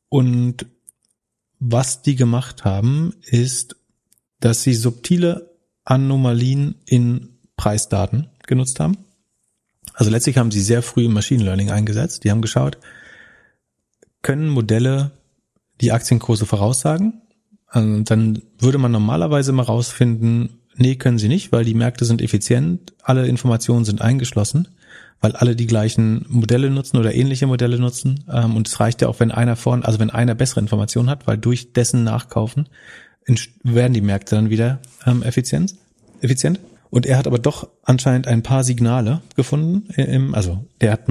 Und 0.09 0.65
was 1.59 2.01
die 2.01 2.15
gemacht 2.15 2.65
haben, 2.65 3.13
ist, 3.21 3.75
dass 4.43 4.61
sie 4.61 4.73
subtile 4.73 5.49
Anomalien 5.85 6.75
in 6.85 7.29
Preisdaten 7.55 8.27
genutzt 8.45 8.81
haben. 8.81 8.97
Also 9.93 10.11
letztlich 10.11 10.37
haben 10.37 10.51
sie 10.51 10.59
sehr 10.59 10.81
früh 10.81 11.07
Machine 11.07 11.45
Learning 11.45 11.71
eingesetzt. 11.71 12.25
Die 12.25 12.31
haben 12.31 12.41
geschaut, 12.41 12.77
können 14.21 14.49
Modelle 14.49 15.11
die 15.79 15.93
Aktienkurse 15.93 16.45
voraussagen? 16.45 17.21
Und 17.73 18.11
dann 18.11 18.41
würde 18.59 18.79
man 18.79 18.91
normalerweise 18.91 19.53
mal 19.53 19.63
rausfinden, 19.63 20.59
nee, 20.75 20.95
können 20.95 21.19
sie 21.19 21.29
nicht, 21.29 21.53
weil 21.53 21.63
die 21.63 21.73
Märkte 21.73 22.03
sind 22.03 22.21
effizient, 22.21 22.93
alle 23.01 23.27
Informationen 23.27 23.85
sind 23.85 24.01
eingeschlossen, 24.01 24.67
weil 25.21 25.37
alle 25.37 25.55
die 25.55 25.67
gleichen 25.67 26.25
Modelle 26.27 26.69
nutzen 26.69 26.97
oder 26.97 27.15
ähnliche 27.15 27.47
Modelle 27.47 27.79
nutzen. 27.79 28.25
Ähm, 28.29 28.57
Und 28.57 28.67
es 28.67 28.81
reicht 28.81 29.01
ja 29.01 29.07
auch, 29.07 29.21
wenn 29.21 29.31
einer 29.31 29.55
vorn, 29.55 29.83
also 29.83 29.99
wenn 29.99 30.09
einer 30.09 30.35
bessere 30.35 30.59
Informationen 30.59 31.09
hat, 31.09 31.27
weil 31.27 31.37
durch 31.37 31.71
dessen 31.71 32.03
Nachkaufen 32.03 32.67
werden 33.63 33.93
die 33.93 34.01
Märkte 34.01 34.35
dann 34.35 34.49
wieder 34.49 34.79
ähm, 35.05 35.23
effizient. 35.23 35.75
effizient. 36.21 36.59
Und 36.89 37.05
er 37.05 37.17
hat 37.17 37.25
aber 37.25 37.39
doch 37.39 37.69
anscheinend 37.83 38.27
ein 38.27 38.43
paar 38.43 38.63
Signale 38.63 39.21
gefunden. 39.35 39.89
Im, 39.93 40.35
also 40.35 40.63
der 40.79 40.91
hat 40.91 41.01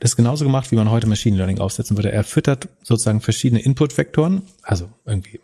das 0.00 0.16
genauso 0.16 0.44
gemacht, 0.44 0.72
wie 0.72 0.76
man 0.76 0.90
heute 0.90 1.06
Machine 1.06 1.36
Learning 1.36 1.60
aufsetzen 1.60 1.96
würde. 1.96 2.10
Er 2.10 2.24
füttert 2.24 2.68
sozusagen 2.82 3.20
verschiedene 3.20 3.62
Input-Vektoren, 3.62 4.42
also 4.62 4.90
irgendwie 5.04 5.40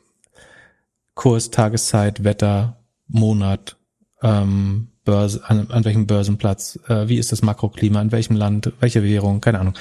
Kurs, 1.15 1.51
Tageszeit, 1.51 2.25
Wetter, 2.25 2.79
Monat, 3.07 3.77
ähm, 4.23 4.89
Börse, 5.05 5.43
an, 5.45 5.71
an 5.71 5.85
welchem 5.85 6.07
Börsenplatz, 6.07 6.79
äh, 6.89 7.09
wie 7.09 7.19
ist 7.19 7.33
das 7.33 7.43
Makroklima, 7.43 8.03
in 8.03 8.13
welchem 8.13 8.37
Land, 8.37 8.73
welche 8.81 9.03
Währung, 9.03 9.41
keine 9.41 9.61
Ahnung. 9.61 9.75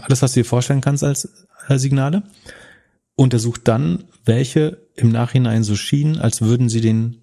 Alles, 0.00 0.22
was 0.22 0.32
du 0.32 0.40
dir 0.40 0.44
vorstellen 0.44 0.80
kannst 0.80 1.04
als 1.04 1.46
äh, 1.68 1.78
Signale. 1.78 2.22
Untersucht 3.16 3.62
dann, 3.68 4.04
welche 4.24 4.88
im 4.96 5.10
Nachhinein 5.10 5.62
so 5.64 5.76
schienen, 5.76 6.18
als 6.18 6.42
würden 6.42 6.68
sie 6.68 6.80
den 6.80 7.22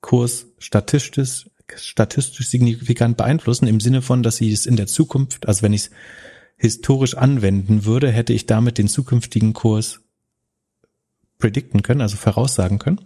Kurs 0.00 0.46
statistisch, 0.58 1.48
statistisch 1.76 2.48
signifikant 2.48 3.16
beeinflussen, 3.16 3.66
im 3.66 3.80
Sinne 3.80 4.02
von, 4.02 4.22
dass 4.22 4.36
sie 4.36 4.52
es 4.52 4.66
in 4.66 4.76
der 4.76 4.86
Zukunft, 4.86 5.48
also 5.48 5.62
wenn 5.62 5.72
ich 5.72 5.84
es 5.84 5.90
historisch 6.56 7.16
anwenden 7.16 7.84
würde, 7.84 8.10
hätte 8.10 8.32
ich 8.32 8.46
damit 8.46 8.78
den 8.78 8.88
zukünftigen 8.88 9.52
Kurs 9.52 10.00
predikten 11.38 11.82
können, 11.82 12.00
also 12.00 12.16
voraussagen 12.16 12.78
können. 12.78 13.00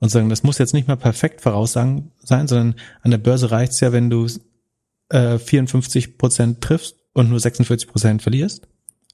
Und 0.00 0.10
sagen, 0.10 0.28
das 0.28 0.42
muss 0.42 0.58
jetzt 0.58 0.74
nicht 0.74 0.86
mehr 0.86 0.96
perfekt 0.96 1.40
voraussagen 1.40 2.12
sein, 2.20 2.46
sondern 2.46 2.76
an 3.02 3.10
der 3.10 3.18
Börse 3.18 3.50
reicht's 3.50 3.80
ja, 3.80 3.92
wenn 3.92 4.10
du 4.10 4.26
äh, 5.10 5.38
54 5.38 6.18
Prozent 6.18 6.60
triffst 6.60 6.96
und 7.14 7.28
nur 7.28 7.40
46 7.40 7.88
Prozent 7.88 8.22
verlierst, 8.22 8.68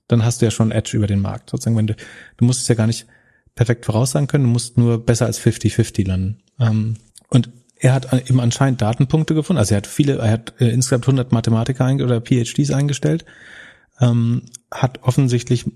dann 0.08 0.24
hast 0.24 0.40
du 0.40 0.46
ja 0.46 0.50
schon 0.50 0.70
Edge 0.70 0.96
über 0.96 1.06
den 1.06 1.20
Markt. 1.20 1.50
Sozusagen, 1.50 1.76
wenn 1.76 1.86
du, 1.86 1.94
du 2.36 2.44
musst 2.44 2.62
es 2.62 2.68
ja 2.68 2.74
gar 2.74 2.86
nicht 2.86 3.06
perfekt 3.54 3.86
voraussagen 3.86 4.26
können, 4.26 4.44
du 4.44 4.50
musst 4.50 4.76
nur 4.76 5.04
besser 5.04 5.26
als 5.26 5.40
50-50 5.40 6.06
landen. 6.06 6.42
Ähm, 6.58 6.96
und 7.28 7.50
er 7.76 7.92
hat 7.92 8.12
eben 8.12 8.40
anscheinend 8.40 8.80
Datenpunkte 8.80 9.34
gefunden, 9.34 9.58
also 9.58 9.74
er 9.74 9.78
hat 9.78 9.86
viele, 9.86 10.18
er 10.18 10.30
hat 10.30 10.54
äh, 10.58 10.68
insgesamt 10.68 11.04
100 11.04 11.32
Mathematiker 11.32 11.92
oder 11.94 12.20
PhDs 12.20 12.70
eingestellt, 12.70 13.24
ähm, 14.00 14.42
hat 14.70 15.02
offensichtlich 15.02 15.66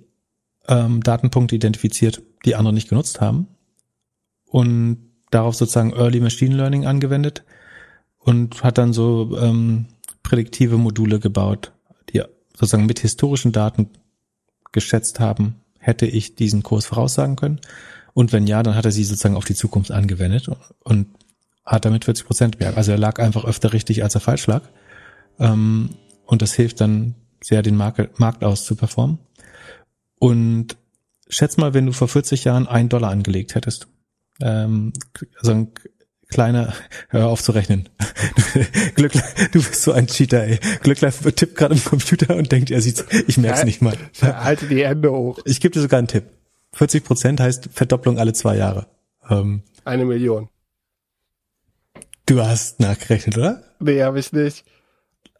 ähm, 0.66 1.02
Datenpunkte 1.02 1.56
identifiziert, 1.56 2.22
die 2.44 2.54
andere 2.54 2.72
nicht 2.72 2.88
genutzt 2.88 3.20
haben 3.20 3.48
und 4.46 4.98
darauf 5.30 5.54
sozusagen 5.54 5.92
Early 5.92 6.20
Machine 6.20 6.56
Learning 6.56 6.86
angewendet 6.86 7.44
und 8.18 8.62
hat 8.62 8.78
dann 8.78 8.92
so 8.92 9.36
ähm, 9.38 9.86
prädiktive 10.22 10.78
Module 10.78 11.20
gebaut, 11.20 11.72
die 12.10 12.22
sozusagen 12.54 12.86
mit 12.86 13.00
historischen 13.00 13.52
Daten 13.52 13.90
geschätzt 14.72 15.20
haben, 15.20 15.56
hätte 15.78 16.06
ich 16.06 16.34
diesen 16.34 16.62
Kurs 16.62 16.86
voraussagen 16.86 17.36
können. 17.36 17.60
Und 18.14 18.32
wenn 18.32 18.46
ja, 18.46 18.62
dann 18.62 18.74
hat 18.74 18.84
er 18.84 18.92
sie 18.92 19.04
sozusagen 19.04 19.36
auf 19.36 19.44
die 19.44 19.54
Zukunft 19.54 19.90
angewendet 19.90 20.50
und 20.82 21.08
hat 21.64 21.84
damit 21.84 22.04
40 22.04 22.26
Prozent 22.26 22.60
mehr. 22.60 22.76
Also 22.76 22.92
er 22.92 22.98
lag 22.98 23.18
einfach 23.20 23.44
öfter 23.44 23.72
richtig, 23.72 24.02
als 24.02 24.14
er 24.14 24.20
falsch 24.20 24.46
lag. 24.46 24.62
Ähm, 25.38 25.90
und 26.26 26.42
das 26.42 26.54
hilft 26.54 26.80
dann 26.80 27.14
sehr, 27.42 27.62
den 27.62 27.76
Markt, 27.76 28.42
auszuperformen. 28.42 29.18
Und 30.18 30.76
schätz 31.28 31.56
mal, 31.56 31.74
wenn 31.74 31.86
du 31.86 31.92
vor 31.92 32.08
40 32.08 32.44
Jahren 32.44 32.66
einen 32.66 32.88
Dollar 32.88 33.10
angelegt 33.10 33.54
hättest. 33.54 33.86
Ähm, 34.40 34.92
also 35.38 35.68
kleiner, 36.28 36.74
hör 37.08 37.28
auf 37.28 37.42
zu 37.42 37.52
rechnen. 37.52 37.88
Glückler, 38.94 39.22
du 39.52 39.58
bist 39.58 39.82
so 39.82 39.92
ein 39.92 40.06
Cheater, 40.06 40.42
ey. 40.44 40.58
Glückler 40.82 41.10
tippt 41.12 41.56
gerade 41.56 41.74
im 41.74 41.84
Computer 41.84 42.36
und 42.36 42.50
denkt, 42.52 42.70
er 42.70 42.80
sieht's. 42.80 43.04
Ich 43.26 43.38
merk's 43.38 43.64
nicht 43.64 43.82
mal. 43.82 43.96
Halte 44.22 44.66
die 44.68 44.86
Hände 44.86 45.10
hoch. 45.10 45.38
Ich 45.44 45.60
gebe 45.60 45.72
dir 45.72 45.80
sogar 45.80 45.98
einen 45.98 46.08
Tipp. 46.08 46.24
40 46.74 47.04
Prozent 47.04 47.40
heißt 47.40 47.70
Verdopplung 47.72 48.18
alle 48.18 48.32
zwei 48.34 48.56
Jahre. 48.56 48.86
Ähm, 49.28 49.62
Eine 49.84 50.04
Million. 50.04 50.48
du 52.26 52.40
hast 52.42 52.78
nachgerechnet, 52.80 53.36
oder? 53.38 53.62
Nee, 53.80 54.02
habe 54.02 54.18
ich 54.20 54.32
nicht. 54.32 54.64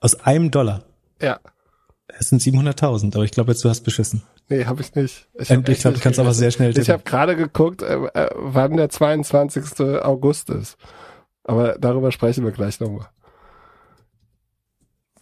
Aus 0.01 0.15
einem 0.21 0.51
Dollar. 0.51 0.85
Ja. 1.21 1.39
Es 2.19 2.31
sind 2.31 2.43
700.000, 2.43 3.15
aber 3.15 3.25
ich 3.25 3.31
glaube 3.31 3.53
jetzt, 3.53 3.65
du 3.65 3.69
hast 3.69 3.83
beschissen. 3.83 4.23
Nee, 4.49 4.65
habe 4.65 4.81
ich 4.81 4.95
nicht. 4.95 5.29
Ich, 5.35 5.51
ähm, 5.51 5.63
ich 5.69 5.79
glaube, 5.79 5.97
du 5.97 6.03
kannst 6.03 6.19
aber 6.19 6.35
sehr 6.35 6.51
schnell 6.51 6.71
tippen. 6.71 6.83
Ich 6.83 6.91
habe 6.91 7.03
gerade 7.05 7.37
geguckt, 7.37 7.83
äh, 7.83 7.95
äh, 7.95 8.31
wann 8.35 8.77
der 8.77 8.89
22. 8.89 9.81
August 10.03 10.51
ist. 10.51 10.77
Aber 11.45 11.77
darüber 11.79 12.11
sprechen 12.11 12.45
wir 12.45 12.51
gleich 12.51 12.81
nochmal. 12.81 13.09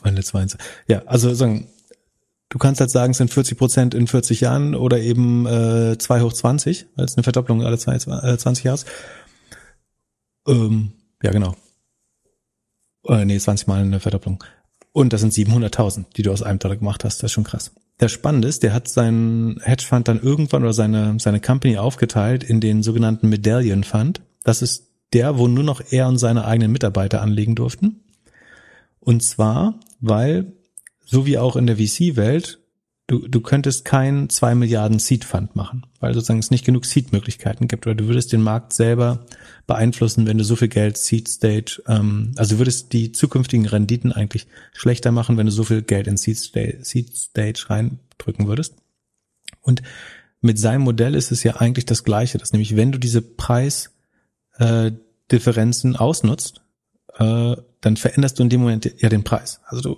Wann 0.00 0.14
der 0.14 0.24
22. 0.24 0.58
Ja, 0.86 1.02
also 1.06 1.34
sagen, 1.34 1.68
du 2.48 2.58
kannst 2.58 2.80
halt 2.80 2.90
sagen, 2.90 3.10
es 3.10 3.18
sind 3.18 3.32
40 3.32 3.58
Prozent 3.58 3.94
in 3.94 4.06
40 4.06 4.40
Jahren 4.40 4.74
oder 4.74 4.98
eben 4.98 5.46
äh, 5.46 5.98
2 5.98 6.20
hoch 6.22 6.32
20, 6.32 6.86
weil 6.96 7.04
es 7.04 7.16
eine 7.16 7.24
Verdopplung 7.24 7.62
alle 7.62 7.78
zwei, 7.78 7.96
äh, 7.96 8.38
20 8.38 8.64
Jahre 8.64 8.76
ist. 8.76 8.86
Ähm, 10.48 10.92
ja, 11.22 11.30
genau. 11.30 11.54
Äh, 13.06 13.24
nee, 13.24 13.38
20 13.38 13.66
Mal 13.66 13.82
eine 13.82 14.00
Verdopplung. 14.00 14.42
Und 14.96 15.12
das 15.12 15.20
sind 15.20 15.34
700.000, 15.34 16.06
die 16.16 16.22
du 16.22 16.32
aus 16.32 16.40
einem 16.40 16.58
Dollar 16.58 16.78
gemacht 16.78 17.04
hast. 17.04 17.18
Das 17.18 17.24
ist 17.24 17.32
schon 17.32 17.44
krass. 17.44 17.70
Der 18.00 18.08
Spannende 18.08 18.48
ist, 18.48 18.62
der 18.62 18.72
hat 18.72 18.88
seinen 18.88 19.60
Hedgefonds 19.60 20.06
dann 20.06 20.22
irgendwann 20.22 20.62
oder 20.62 20.72
seine, 20.72 21.20
seine 21.20 21.38
Company 21.38 21.76
aufgeteilt 21.76 22.42
in 22.42 22.62
den 22.62 22.82
sogenannten 22.82 23.28
Medallion 23.28 23.84
Fund. 23.84 24.22
Das 24.42 24.62
ist 24.62 24.86
der, 25.12 25.36
wo 25.36 25.48
nur 25.48 25.64
noch 25.64 25.82
er 25.90 26.08
und 26.08 26.16
seine 26.16 26.46
eigenen 26.46 26.72
Mitarbeiter 26.72 27.20
anlegen 27.20 27.54
durften. 27.54 28.04
Und 28.98 29.22
zwar, 29.22 29.78
weil, 30.00 30.54
so 31.04 31.26
wie 31.26 31.36
auch 31.36 31.56
in 31.56 31.66
der 31.66 31.76
VC-Welt, 31.76 32.60
du, 33.06 33.28
du 33.28 33.42
könntest 33.42 33.84
kein 33.84 34.30
zwei 34.30 34.54
Milliarden 34.54 34.98
Seed 34.98 35.26
Fund 35.26 35.54
machen, 35.56 35.84
weil 36.00 36.14
sozusagen 36.14 36.38
es 36.38 36.50
nicht 36.50 36.64
genug 36.64 36.86
Seed-Möglichkeiten 36.86 37.68
gibt 37.68 37.86
oder 37.86 37.96
du 37.96 38.06
würdest 38.06 38.32
den 38.32 38.40
Markt 38.40 38.72
selber 38.72 39.26
beeinflussen, 39.66 40.26
wenn 40.26 40.38
du 40.38 40.44
so 40.44 40.56
viel 40.56 40.68
Geld 40.68 40.96
Seed 40.96 41.28
Stage, 41.28 41.82
ähm, 41.86 42.32
also 42.36 42.56
würdest 42.58 42.92
die 42.92 43.12
zukünftigen 43.12 43.66
Renditen 43.66 44.12
eigentlich 44.12 44.46
schlechter 44.72 45.12
machen, 45.12 45.36
wenn 45.36 45.46
du 45.46 45.52
so 45.52 45.64
viel 45.64 45.82
Geld 45.82 46.06
in 46.06 46.16
Seed 46.16 46.38
Stage, 46.38 46.78
Seed 46.82 47.14
Stage 47.16 47.66
reindrücken 47.68 48.46
würdest. 48.46 48.76
Und 49.62 49.82
mit 50.40 50.58
seinem 50.58 50.82
Modell 50.82 51.14
ist 51.14 51.32
es 51.32 51.42
ja 51.42 51.56
eigentlich 51.56 51.86
das 51.86 52.04
Gleiche, 52.04 52.38
dass 52.38 52.52
nämlich 52.52 52.76
wenn 52.76 52.92
du 52.92 52.98
diese 52.98 53.22
Preisdifferenzen 53.22 55.94
äh, 55.94 55.98
ausnutzt, 55.98 56.60
äh, 57.18 57.56
dann 57.80 57.96
veränderst 57.96 58.38
du 58.38 58.44
in 58.44 58.50
dem 58.50 58.60
Moment 58.60 58.92
ja 58.98 59.08
den 59.08 59.24
Preis. 59.24 59.60
Also 59.66 59.82
du 59.82 59.96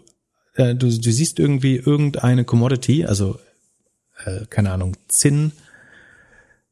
äh, 0.59 0.75
du, 0.75 0.87
du 0.87 1.13
siehst 1.13 1.39
irgendwie 1.39 1.77
irgendeine 1.77 2.45
Commodity, 2.45 3.07
also 3.07 3.39
äh, 4.25 4.45
keine 4.51 4.73
Ahnung, 4.73 4.97
Zinn 5.09 5.53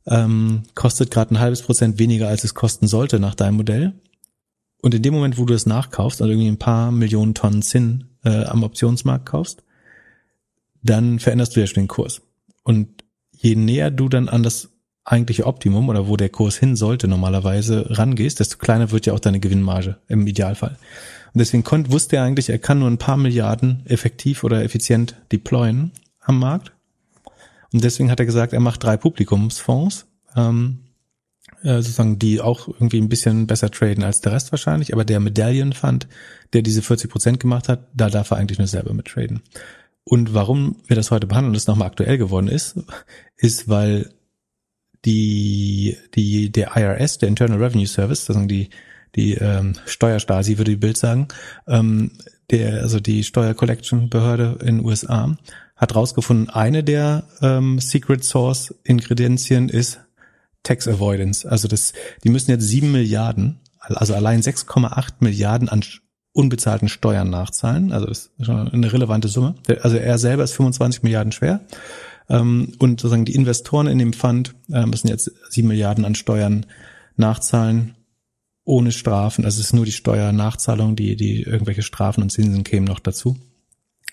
ähm, 0.06 0.62
kostet 0.74 1.10
gerade 1.10 1.34
ein 1.34 1.40
halbes 1.40 1.62
Prozent 1.62 1.98
weniger, 1.98 2.28
als 2.28 2.44
es 2.44 2.54
kosten 2.54 2.86
sollte 2.86 3.18
nach 3.18 3.34
deinem 3.34 3.56
Modell. 3.56 3.94
Und 4.82 4.94
in 4.94 5.02
dem 5.02 5.14
Moment, 5.14 5.38
wo 5.38 5.44
du 5.44 5.54
es 5.54 5.66
nachkaufst, 5.66 6.22
also 6.22 6.30
irgendwie 6.30 6.48
ein 6.48 6.58
paar 6.58 6.92
Millionen 6.92 7.34
Tonnen 7.34 7.62
Zinn 7.62 8.04
äh, 8.24 8.44
am 8.44 8.62
Optionsmarkt 8.62 9.26
kaufst, 9.26 9.64
dann 10.82 11.18
veränderst 11.18 11.56
du 11.56 11.60
ja 11.60 11.66
schon 11.66 11.82
den 11.82 11.88
Kurs. 11.88 12.22
Und 12.62 12.88
je 13.32 13.56
näher 13.56 13.90
du 13.90 14.08
dann 14.08 14.28
an 14.28 14.42
das 14.42 14.70
eigentliche 15.04 15.46
Optimum 15.46 15.88
oder 15.88 16.08
wo 16.08 16.16
der 16.16 16.28
Kurs 16.28 16.56
hin 16.56 16.76
sollte 16.76 17.08
normalerweise 17.08 17.86
rangehst, 17.90 18.40
desto 18.40 18.58
kleiner 18.58 18.90
wird 18.90 19.06
ja 19.06 19.12
auch 19.12 19.20
deine 19.20 19.40
Gewinnmarge 19.40 19.96
im 20.08 20.26
Idealfall. 20.26 20.76
Und 21.32 21.38
deswegen 21.38 21.64
konnte, 21.64 21.92
wusste 21.92 22.16
er 22.16 22.24
eigentlich, 22.24 22.48
er 22.48 22.58
kann 22.58 22.80
nur 22.80 22.90
ein 22.90 22.98
paar 22.98 23.16
Milliarden 23.16 23.82
effektiv 23.86 24.42
oder 24.42 24.64
effizient 24.64 25.16
deployen 25.30 25.92
am 26.20 26.38
Markt. 26.38 26.72
Und 27.76 27.84
deswegen 27.84 28.10
hat 28.10 28.18
er 28.20 28.24
gesagt, 28.24 28.54
er 28.54 28.60
macht 28.60 28.82
drei 28.82 28.96
Publikumsfonds, 28.96 30.06
ähm, 30.34 30.78
äh, 31.62 31.74
sozusagen, 31.74 32.18
die 32.18 32.40
auch 32.40 32.68
irgendwie 32.68 32.98
ein 32.98 33.10
bisschen 33.10 33.46
besser 33.46 33.70
traden 33.70 34.02
als 34.02 34.22
der 34.22 34.32
Rest 34.32 34.50
wahrscheinlich. 34.50 34.94
Aber 34.94 35.04
der 35.04 35.20
Medaillen 35.20 35.74
Fund, 35.74 36.08
der 36.54 36.62
diese 36.62 36.80
40 36.80 37.10
Prozent 37.10 37.38
gemacht 37.38 37.68
hat, 37.68 37.88
da 37.92 38.08
darf 38.08 38.30
er 38.30 38.38
eigentlich 38.38 38.56
nur 38.56 38.66
selber 38.66 38.94
mit 38.94 39.08
traden. 39.08 39.42
Und 40.04 40.32
warum 40.32 40.76
wir 40.86 40.96
das 40.96 41.10
heute 41.10 41.26
behandeln 41.26 41.54
es 41.54 41.66
nochmal 41.66 41.88
aktuell 41.88 42.16
geworden 42.16 42.48
ist, 42.48 42.78
ist, 43.36 43.68
weil 43.68 44.08
die, 45.04 45.98
die, 46.14 46.50
der 46.50 46.78
IRS, 46.78 47.18
der 47.18 47.28
Internal 47.28 47.62
Revenue 47.62 47.86
Service, 47.86 48.20
sozusagen 48.20 48.48
die, 48.48 48.70
die 49.16 49.34
ähm, 49.34 49.74
Steuerstasi, 49.84 50.56
würde 50.56 50.70
die 50.70 50.78
Bild 50.78 50.96
sagen, 50.96 51.28
ähm, 51.68 52.12
der, 52.50 52.80
also 52.80 53.00
die 53.00 53.22
Steuercollection-Behörde 53.22 54.60
in 54.62 54.78
den 54.78 54.84
USA, 54.86 55.36
hat 55.76 55.94
rausgefunden, 55.94 56.48
eine 56.48 56.82
der 56.82 57.24
ähm, 57.42 57.78
Secret 57.78 58.24
Source 58.24 58.74
Ingredienzien 58.84 59.68
ist 59.68 60.00
Tax 60.62 60.88
Avoidance. 60.88 61.48
Also 61.48 61.68
das, 61.68 61.92
die 62.24 62.30
müssen 62.30 62.50
jetzt 62.50 62.64
sieben 62.64 62.92
Milliarden, 62.92 63.60
also 63.78 64.14
allein 64.14 64.40
6,8 64.40 65.14
Milliarden 65.20 65.68
an 65.68 65.84
unbezahlten 66.32 66.88
Steuern 66.88 67.30
nachzahlen. 67.30 67.92
Also 67.92 68.06
das 68.06 68.30
ist 68.38 68.46
schon 68.46 68.68
eine 68.68 68.92
relevante 68.92 69.28
Summe. 69.28 69.54
Also 69.82 69.96
er 69.96 70.18
selber 70.18 70.44
ist 70.44 70.52
25 70.52 71.02
Milliarden 71.02 71.32
schwer. 71.32 71.60
Ähm, 72.28 72.72
und 72.78 73.00
sozusagen 73.00 73.24
die 73.24 73.34
Investoren 73.34 73.86
in 73.86 73.98
dem 73.98 74.12
Fund 74.12 74.54
äh, 74.70 74.84
müssen 74.86 75.08
jetzt 75.08 75.30
sieben 75.50 75.68
Milliarden 75.68 76.04
an 76.04 76.14
Steuern 76.14 76.66
nachzahlen 77.16 77.94
ohne 78.64 78.92
Strafen. 78.92 79.44
Also 79.44 79.60
es 79.60 79.68
ist 79.68 79.72
nur 79.72 79.84
die 79.84 79.92
Steuernachzahlung, 79.92 80.96
die, 80.96 81.16
die 81.16 81.42
irgendwelche 81.42 81.82
Strafen 81.82 82.22
und 82.22 82.30
Zinsen 82.30 82.64
kämen 82.64 82.86
noch 82.86 82.98
dazu. 82.98 83.36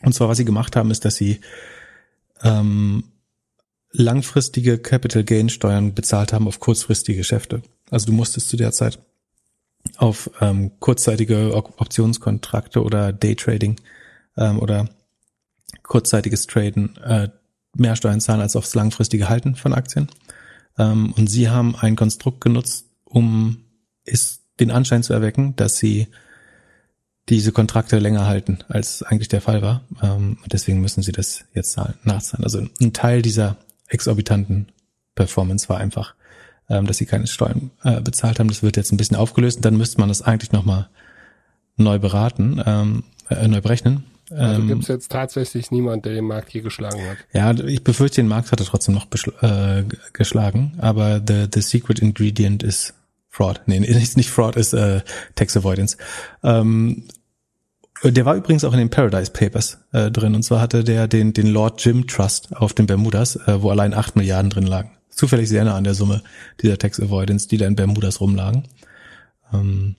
Und 0.04 0.14
zwar, 0.14 0.30
was 0.30 0.38
sie 0.38 0.46
gemacht 0.46 0.76
haben, 0.76 0.92
ist, 0.92 1.06
dass 1.06 1.16
sie 1.16 1.40
ähm, 2.42 3.06
langfristige 3.92 4.78
Capital 4.78 5.24
Gain 5.24 5.50
Steuern 5.50 5.94
bezahlt 5.94 6.34
haben 6.34 6.48
auf 6.48 6.60
kurzfristige 6.60 7.20
Geschäfte. 7.20 7.62
Also 7.90 8.08
du 8.08 8.12
musstest 8.14 8.50
zu 8.50 8.58
der 8.58 8.72
Zeit 8.72 9.00
auf 9.98 10.30
ähm, 10.42 10.72
kurzzeitige 10.80 11.54
Optionskontrakte 11.56 12.84
oder 12.84 13.14
Daytrading 13.14 13.80
ähm, 14.38 14.60
oder 14.60 14.90
kurzzeitiges 15.84 16.48
Traden 16.48 16.98
äh, 16.98 17.30
mehr 17.76 17.96
Steuern 17.96 18.22
zahlen 18.22 18.42
als 18.42 18.56
aufs 18.56 18.76
langfristige 18.76 19.30
Halten 19.30 19.56
von 19.56 19.74
Aktien. 19.74 20.08
Ähm, 20.78 21.14
und 21.14 21.28
sie 21.28 21.50
haben 21.50 21.76
ein 21.76 21.96
Konstrukt 21.96 22.42
genutzt, 22.42 22.88
um 23.04 23.64
ist 24.06 24.42
den 24.60 24.72
Anschein 24.72 25.04
zu 25.04 25.14
erwecken, 25.14 25.56
dass 25.56 25.78
sie 25.78 26.08
diese 27.30 27.52
Kontrakte 27.52 28.00
länger 28.00 28.26
halten, 28.28 28.60
als 28.68 29.02
eigentlich 29.04 29.30
der 29.30 29.42
Fall 29.42 29.62
war. 29.62 29.82
Ähm, 30.02 30.38
deswegen 30.52 30.82
müssen 30.82 31.04
sie 31.04 31.14
das 31.14 31.46
jetzt 31.54 31.72
zahlen, 31.72 31.96
nachzahlen. 32.04 32.44
Also 32.44 32.66
ein 32.82 32.94
Teil 32.94 33.22
dieser 33.22 33.58
exorbitanten 33.88 34.72
Performance 35.16 35.70
war 35.70 35.78
einfach, 35.78 36.16
ähm, 36.70 36.86
dass 36.86 36.98
sie 36.98 37.06
keine 37.06 37.28
Steuern 37.28 37.72
äh, 37.84 38.02
bezahlt 38.02 38.40
haben. 38.40 38.50
Das 38.50 38.64
wird 38.64 38.76
jetzt 38.76 38.92
ein 38.92 38.98
bisschen 38.98 39.18
aufgelöst 39.18 39.58
und 39.58 39.66
dann 39.66 39.78
müsste 39.78 40.00
man 40.00 40.10
das 40.10 40.22
eigentlich 40.22 40.52
nochmal 40.52 40.90
neu 41.78 41.98
beraten, 41.98 42.62
ähm, 42.66 43.04
äh, 43.30 43.48
neu 43.48 43.62
berechnen. 43.62 44.04
Also 44.30 44.62
ähm, 44.62 44.68
gibt 44.68 44.84
es 44.84 44.88
jetzt 44.88 45.12
tatsächlich 45.12 45.72
niemand, 45.72 46.06
der 46.06 46.14
den 46.14 46.26
Markt 46.26 46.50
hier 46.50 46.62
geschlagen 46.62 47.02
hat. 47.08 47.18
Ja, 47.34 47.52
ich 47.66 47.84
befürchte, 47.84 48.22
den 48.22 48.28
Markt 48.28 48.52
hat 48.52 48.60
er 48.60 48.66
trotzdem 48.66 48.96
noch 48.96 49.08
äh, 49.42 49.84
geschlagen, 50.12 50.74
aber 50.80 51.22
the, 51.26 51.48
the 51.54 51.62
secret 51.62 52.00
ingredient 52.00 52.64
ist 52.64 52.96
Fraud. 53.34 53.62
Nee, 53.66 53.80
ist 53.80 54.16
nicht 54.16 54.30
Fraud, 54.30 54.58
ist 54.58 54.74
äh, 54.74 55.02
Tax 55.34 55.58
Avoidance. 55.58 55.98
Ähm, 56.44 57.08
der 58.04 58.26
war 58.26 58.36
übrigens 58.36 58.64
auch 58.64 58.74
in 58.74 58.78
den 58.78 58.92
Paradise 58.92 59.32
Papers 59.32 59.80
äh, 59.92 60.12
drin. 60.12 60.36
Und 60.36 60.44
zwar 60.44 60.62
hatte 60.62 60.84
der 60.84 61.08
den, 61.08 61.34
den 61.34 61.48
Lord 61.48 61.84
Jim 61.84 62.06
Trust 62.06 62.56
auf 62.56 62.74
den 62.74 62.86
Bermudas, 62.86 63.38
äh, 63.48 63.60
wo 63.64 63.72
allein 63.72 63.96
acht 63.96 64.16
Milliarden 64.16 64.52
drin 64.52 64.68
lagen. 64.68 64.92
Zufällig 65.10 65.50
sehr 65.50 65.66
nah 65.66 65.76
an 65.76 65.84
der 65.84 65.96
Summe 65.96 66.22
dieser 66.62 66.78
Tax 66.78 67.00
Avoidance, 67.00 67.48
die 67.48 67.58
da 67.58 67.66
in 67.66 67.76
Bermudas 67.76 68.22
rumlagen. 68.22 68.68
Ähm, 69.52 69.96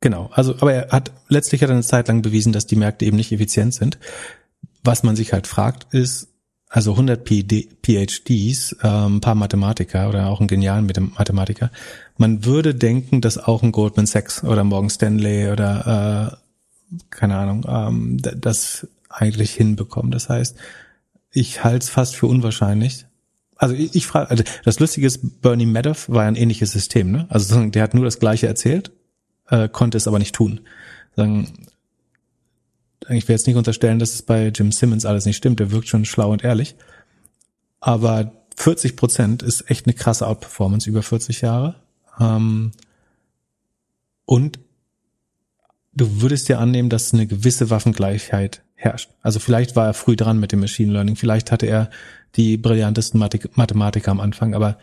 genau, 0.00 0.30
also, 0.32 0.54
aber 0.60 0.72
er 0.72 0.88
hat, 0.92 1.12
letztlich 1.28 1.62
hat 1.62 1.68
er 1.68 1.74
eine 1.74 1.82
Zeit 1.82 2.08
lang 2.08 2.22
bewiesen, 2.22 2.54
dass 2.54 2.66
die 2.66 2.76
Märkte 2.76 3.04
eben 3.04 3.18
nicht 3.18 3.32
effizient 3.32 3.74
sind. 3.74 3.98
Was 4.82 5.02
man 5.02 5.14
sich 5.14 5.34
halt 5.34 5.46
fragt, 5.46 5.92
ist, 5.92 6.28
also 6.74 6.92
100 6.92 7.22
PD, 7.22 7.68
PhDs, 7.82 8.74
ein 8.80 9.20
paar 9.20 9.34
Mathematiker 9.34 10.08
oder 10.08 10.28
auch 10.28 10.40
einen 10.40 10.48
genialen 10.48 10.86
Mathematiker. 10.86 11.70
Man 12.16 12.46
würde 12.46 12.74
denken, 12.74 13.20
dass 13.20 13.36
auch 13.36 13.62
ein 13.62 13.72
Goldman 13.72 14.06
Sachs 14.06 14.42
oder 14.42 14.64
Morgan 14.64 14.88
Stanley 14.88 15.50
oder 15.50 16.32
äh, 16.32 16.36
keine 17.10 17.36
Ahnung, 17.36 17.66
ähm, 17.68 18.16
das 18.22 18.88
eigentlich 19.10 19.52
hinbekommen. 19.52 20.10
Das 20.12 20.30
heißt, 20.30 20.56
ich 21.30 21.62
halte 21.62 21.84
es 21.84 21.90
fast 21.90 22.16
für 22.16 22.26
unwahrscheinlich. 22.26 23.04
Also 23.56 23.74
ich, 23.74 23.94
ich 23.94 24.06
frage, 24.06 24.30
also 24.30 24.42
das 24.64 24.80
Lustige 24.80 25.06
ist, 25.06 25.42
Bernie 25.42 25.66
Madoff 25.66 26.08
war 26.08 26.22
ein 26.22 26.36
ähnliches 26.36 26.72
System, 26.72 27.12
ne? 27.12 27.26
Also 27.28 27.66
der 27.66 27.82
hat 27.82 27.92
nur 27.92 28.06
das 28.06 28.18
Gleiche 28.18 28.46
erzählt, 28.46 28.92
äh, 29.50 29.68
konnte 29.68 29.98
es 29.98 30.08
aber 30.08 30.18
nicht 30.18 30.34
tun. 30.34 30.60
Sagen, 31.16 31.52
ich 33.08 33.28
will 33.28 33.34
jetzt 33.34 33.46
nicht 33.46 33.56
unterstellen, 33.56 33.98
dass 33.98 34.14
es 34.14 34.22
bei 34.22 34.48
Jim 34.48 34.72
Simmons 34.72 35.04
alles 35.04 35.26
nicht 35.26 35.36
stimmt, 35.36 35.60
der 35.60 35.70
wirkt 35.70 35.88
schon 35.88 36.04
schlau 36.04 36.30
und 36.32 36.44
ehrlich. 36.44 36.74
Aber 37.80 38.32
40 38.56 38.96
Prozent 38.96 39.42
ist 39.42 39.70
echt 39.70 39.86
eine 39.86 39.94
krasse 39.94 40.26
Outperformance 40.26 40.88
über 40.88 41.02
40 41.02 41.40
Jahre. 41.40 41.76
Ähm, 42.20 42.72
und 44.24 44.58
du 45.94 46.20
würdest 46.22 46.48
ja 46.48 46.58
annehmen, 46.58 46.88
dass 46.88 47.12
eine 47.12 47.26
gewisse 47.26 47.70
Waffengleichheit 47.70 48.62
herrscht. 48.74 49.10
Also 49.22 49.38
vielleicht 49.38 49.76
war 49.76 49.86
er 49.86 49.94
früh 49.94 50.16
dran 50.16 50.40
mit 50.40 50.52
dem 50.52 50.60
Machine 50.60 50.92
Learning, 50.92 51.16
vielleicht 51.16 51.52
hatte 51.52 51.66
er 51.66 51.90
die 52.36 52.56
brillantesten 52.56 53.20
Mathematiker 53.20 54.10
am 54.10 54.20
Anfang, 54.20 54.54
aber 54.54 54.78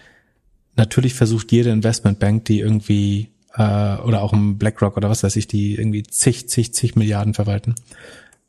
natürlich 0.76 1.14
versucht 1.14 1.52
jede 1.52 1.72
Investmentbank, 1.72 2.46
die 2.46 2.60
irgendwie 2.60 3.30
äh, 3.56 3.98
oder 3.98 4.22
auch 4.22 4.34
ein 4.34 4.58
BlackRock 4.58 4.98
oder 4.98 5.10
was 5.10 5.24
weiß 5.24 5.36
ich, 5.36 5.48
die 5.48 5.76
irgendwie 5.76 6.04
zig, 6.04 6.50
zig, 6.50 6.74
zig 6.74 6.96
Milliarden 6.96 7.34
verwalten, 7.34 7.76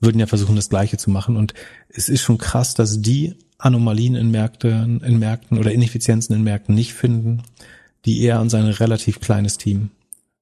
würden 0.00 0.18
ja 0.18 0.26
versuchen, 0.26 0.56
das 0.56 0.68
Gleiche 0.68 0.96
zu 0.96 1.10
machen. 1.10 1.36
Und 1.36 1.54
es 1.88 2.08
ist 2.08 2.22
schon 2.22 2.38
krass, 2.38 2.74
dass 2.74 3.00
die 3.02 3.34
Anomalien 3.58 4.14
in 4.14 4.30
Märkten, 4.30 5.00
in 5.02 5.18
Märkten 5.18 5.58
oder 5.58 5.72
Ineffizienzen 5.72 6.34
in 6.34 6.42
Märkten 6.42 6.74
nicht 6.74 6.94
finden, 6.94 7.42
die 8.04 8.22
er 8.22 8.40
und 8.40 8.50
sein 8.50 8.64
relativ 8.64 9.20
kleines 9.20 9.58
Team 9.58 9.90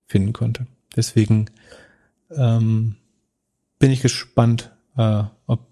finden 0.06 0.32
konnte. 0.32 0.66
Deswegen 0.96 1.46
ähm, 2.30 2.96
bin 3.78 3.90
ich 3.90 4.00
gespannt, 4.00 4.70
äh, 4.96 5.24
ob 5.46 5.67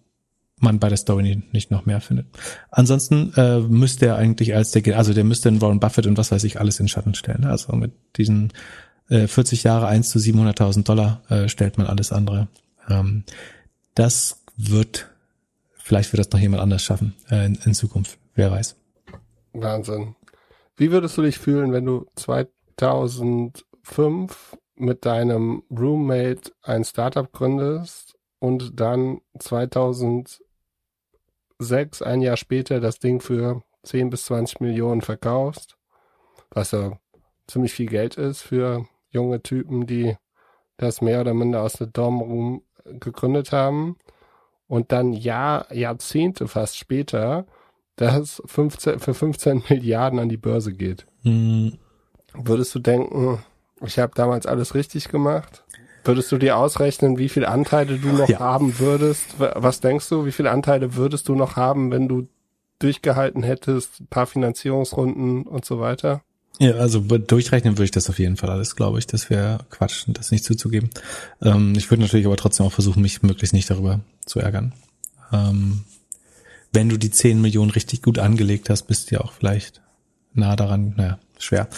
man 0.60 0.78
bei 0.78 0.88
der 0.88 0.96
Story 0.96 1.42
nicht 1.52 1.70
noch 1.70 1.86
mehr 1.86 2.00
findet. 2.00 2.26
Ansonsten 2.70 3.32
äh, 3.36 3.60
müsste 3.60 4.06
er 4.06 4.16
eigentlich 4.16 4.54
als 4.54 4.70
der, 4.70 4.96
also 4.96 5.12
der 5.12 5.24
müsste 5.24 5.48
in 5.48 5.60
Warren 5.60 5.80
Buffett 5.80 6.06
und 6.06 6.16
was 6.16 6.32
weiß 6.32 6.44
ich 6.44 6.58
alles 6.58 6.80
in 6.80 6.88
Schatten 6.88 7.14
stellen. 7.14 7.44
Also 7.44 7.74
mit 7.76 7.92
diesen 8.16 8.52
äh, 9.08 9.26
40 9.26 9.64
Jahre 9.64 9.86
1 9.86 10.08
zu 10.08 10.18
700.000 10.18 10.84
Dollar 10.84 11.22
äh, 11.28 11.48
stellt 11.48 11.78
man 11.78 11.86
alles 11.86 12.12
andere. 12.12 12.48
Ähm, 12.88 13.24
das 13.94 14.42
wird, 14.56 15.08
vielleicht 15.76 16.12
wird 16.12 16.20
das 16.20 16.32
noch 16.32 16.40
jemand 16.40 16.62
anders 16.62 16.82
schaffen 16.82 17.14
äh, 17.30 17.46
in, 17.46 17.58
in 17.64 17.74
Zukunft. 17.74 18.18
Wer 18.34 18.50
weiß. 18.50 18.76
Wahnsinn. 19.52 20.16
Wie 20.76 20.90
würdest 20.90 21.16
du 21.16 21.22
dich 21.22 21.38
fühlen, 21.38 21.72
wenn 21.72 21.86
du 21.86 22.06
2005 22.16 24.58
mit 24.74 25.06
deinem 25.06 25.62
Roommate 25.70 26.52
ein 26.62 26.84
Startup 26.84 27.32
gründest 27.32 28.16
und 28.38 28.78
dann 28.78 29.22
2006, 31.58 32.02
ein 32.02 32.20
Jahr 32.20 32.36
später, 32.36 32.80
das 32.80 32.98
Ding 32.98 33.20
für 33.20 33.62
10 33.82 34.10
bis 34.10 34.26
20 34.26 34.60
Millionen 34.60 35.00
verkaufst, 35.00 35.76
was 36.50 36.72
ja 36.72 36.98
ziemlich 37.46 37.72
viel 37.72 37.86
Geld 37.86 38.16
ist 38.16 38.42
für 38.42 38.86
junge 39.10 39.42
Typen, 39.42 39.86
die 39.86 40.16
das 40.76 41.00
mehr 41.00 41.20
oder 41.20 41.34
minder 41.34 41.62
aus 41.62 41.74
der 41.74 41.86
Dorm 41.86 42.20
Room 42.20 42.62
gegründet 42.84 43.52
haben 43.52 43.96
und 44.68 44.92
dann 44.92 45.12
Jahr, 45.12 45.72
Jahrzehnte 45.72 46.48
fast 46.48 46.76
später 46.76 47.46
das 47.96 48.42
15, 48.44 48.98
für 48.98 49.14
15 49.14 49.64
Milliarden 49.68 50.18
an 50.18 50.28
die 50.28 50.36
Börse 50.36 50.72
geht. 50.72 51.06
Mhm. 51.22 51.78
Würdest 52.34 52.74
du 52.74 52.78
denken, 52.78 53.42
ich 53.80 53.98
habe 53.98 54.12
damals 54.14 54.46
alles 54.46 54.74
richtig 54.74 55.08
gemacht? 55.08 55.64
Würdest 56.06 56.30
du 56.30 56.38
dir 56.38 56.56
ausrechnen, 56.56 57.18
wie 57.18 57.28
viele 57.28 57.48
Anteile 57.48 57.98
du 57.98 58.08
noch 58.08 58.28
ja. 58.28 58.38
haben 58.38 58.78
würdest? 58.78 59.24
Was 59.38 59.80
denkst 59.80 60.08
du, 60.08 60.24
wie 60.24 60.32
viele 60.32 60.50
Anteile 60.50 60.94
würdest 60.94 61.28
du 61.28 61.34
noch 61.34 61.56
haben, 61.56 61.90
wenn 61.90 62.08
du 62.08 62.28
durchgehalten 62.78 63.42
hättest, 63.42 64.00
ein 64.00 64.06
paar 64.06 64.26
Finanzierungsrunden 64.26 65.42
und 65.42 65.64
so 65.64 65.80
weiter? 65.80 66.22
Ja, 66.58 66.72
also 66.72 67.00
durchrechnen 67.00 67.74
würde 67.74 67.84
ich 67.84 67.90
das 67.90 68.08
auf 68.08 68.18
jeden 68.18 68.36
Fall 68.36 68.50
alles, 68.50 68.76
glaube 68.76 68.98
ich. 68.98 69.06
Das 69.06 69.28
wäre 69.28 69.58
Quatsch, 69.70 70.04
das 70.08 70.30
nicht 70.30 70.44
zuzugeben. 70.44 70.90
Ähm, 71.42 71.74
ich 71.76 71.90
würde 71.90 72.02
natürlich 72.02 72.26
aber 72.26 72.36
trotzdem 72.36 72.66
auch 72.66 72.72
versuchen, 72.72 73.02
mich 73.02 73.22
möglichst 73.22 73.52
nicht 73.52 73.68
darüber 73.68 74.00
zu 74.24 74.40
ärgern. 74.40 74.72
Ähm, 75.32 75.84
wenn 76.72 76.88
du 76.88 76.96
die 76.96 77.10
10 77.10 77.42
Millionen 77.42 77.70
richtig 77.70 78.02
gut 78.02 78.18
angelegt 78.18 78.70
hast, 78.70 78.84
bist 78.84 79.10
du 79.10 79.16
ja 79.16 79.20
auch 79.20 79.32
vielleicht 79.32 79.82
nah 80.32 80.56
daran, 80.56 80.94
naja, 80.96 81.18
schwer. 81.38 81.68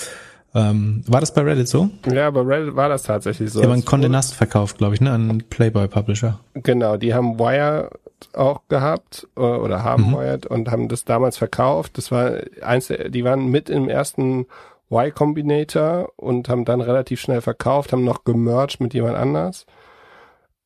Ähm, 0.59 1.03
war 1.07 1.21
das 1.21 1.33
bei 1.33 1.43
Reddit 1.43 1.69
so? 1.69 1.89
Ja, 2.11 2.31
bei 2.31 2.41
Reddit 2.41 2.75
war 2.75 2.89
das 2.89 3.05
tatsächlich 3.05 3.53
so. 3.53 3.61
Die 3.61 3.67
haben 3.67 3.75
einen 3.75 3.85
Condé 3.85 4.09
Nast 4.09 4.35
verkauft, 4.35 4.79
glaube 4.79 4.95
ich, 4.95 5.01
ne, 5.01 5.13
an 5.13 5.45
Playboy 5.49 5.87
Publisher. 5.87 6.41
Genau, 6.55 6.97
die 6.97 7.15
haben 7.15 7.39
Wire 7.39 7.91
auch 8.33 8.63
gehabt 8.69 9.29
äh, 9.37 9.41
oder 9.41 9.85
haben 9.85 10.11
mhm. 10.11 10.17
Wired 10.17 10.47
und 10.47 10.71
haben 10.71 10.89
das 10.89 11.05
damals 11.05 11.39
verkauft. 11.39 11.97
Das 11.97 12.11
war 12.11 12.33
eins, 12.61 12.89
die 12.89 13.25
waren 13.25 13.47
mit 13.47 13.71
im 13.71 13.89
ersten 13.89 14.47
Y 14.91 15.15
Combinator 15.15 16.11
und 16.17 16.49
haben 16.49 16.65
dann 16.65 16.81
relativ 16.81 17.21
schnell 17.21 17.41
verkauft, 17.41 17.93
haben 17.93 18.05
noch 18.05 18.25
gemerged 18.25 18.81
mit 18.81 18.95
jemand 18.95 19.17
anders. 19.17 19.67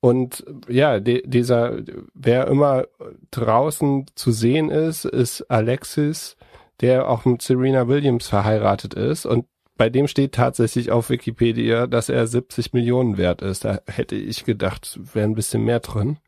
Und 0.01 0.45
ja, 0.69 1.01
de, 1.01 1.23
dieser, 1.27 1.77
wer 2.15 2.49
immer 2.49 2.87
draußen 3.31 4.07
zu 4.15 4.33
sehen 4.33 4.71
ist, 4.71 5.05
ist 5.05 5.43
Alexis, 5.51 6.37
der 6.81 7.09
auch 7.09 7.25
mit 7.25 7.43
Serena 7.43 7.87
Williams 7.89 8.27
verheiratet 8.27 8.95
ist. 8.95 9.27
Und 9.27 9.45
bei 9.77 9.89
dem 9.89 10.07
steht 10.07 10.33
tatsächlich 10.33 10.91
auf 10.91 11.11
Wikipedia, 11.11 11.87
dass 11.87 12.09
er 12.09 12.27
70 12.27 12.73
Millionen 12.73 13.17
wert 13.17 13.43
ist. 13.43 13.65
Da 13.65 13.81
hätte 13.87 14.17
ich 14.17 14.45
gedacht, 14.45 14.99
wäre 15.15 15.27
ein 15.27 15.35
bisschen 15.35 15.65
mehr 15.65 15.81
drin. 15.81 16.19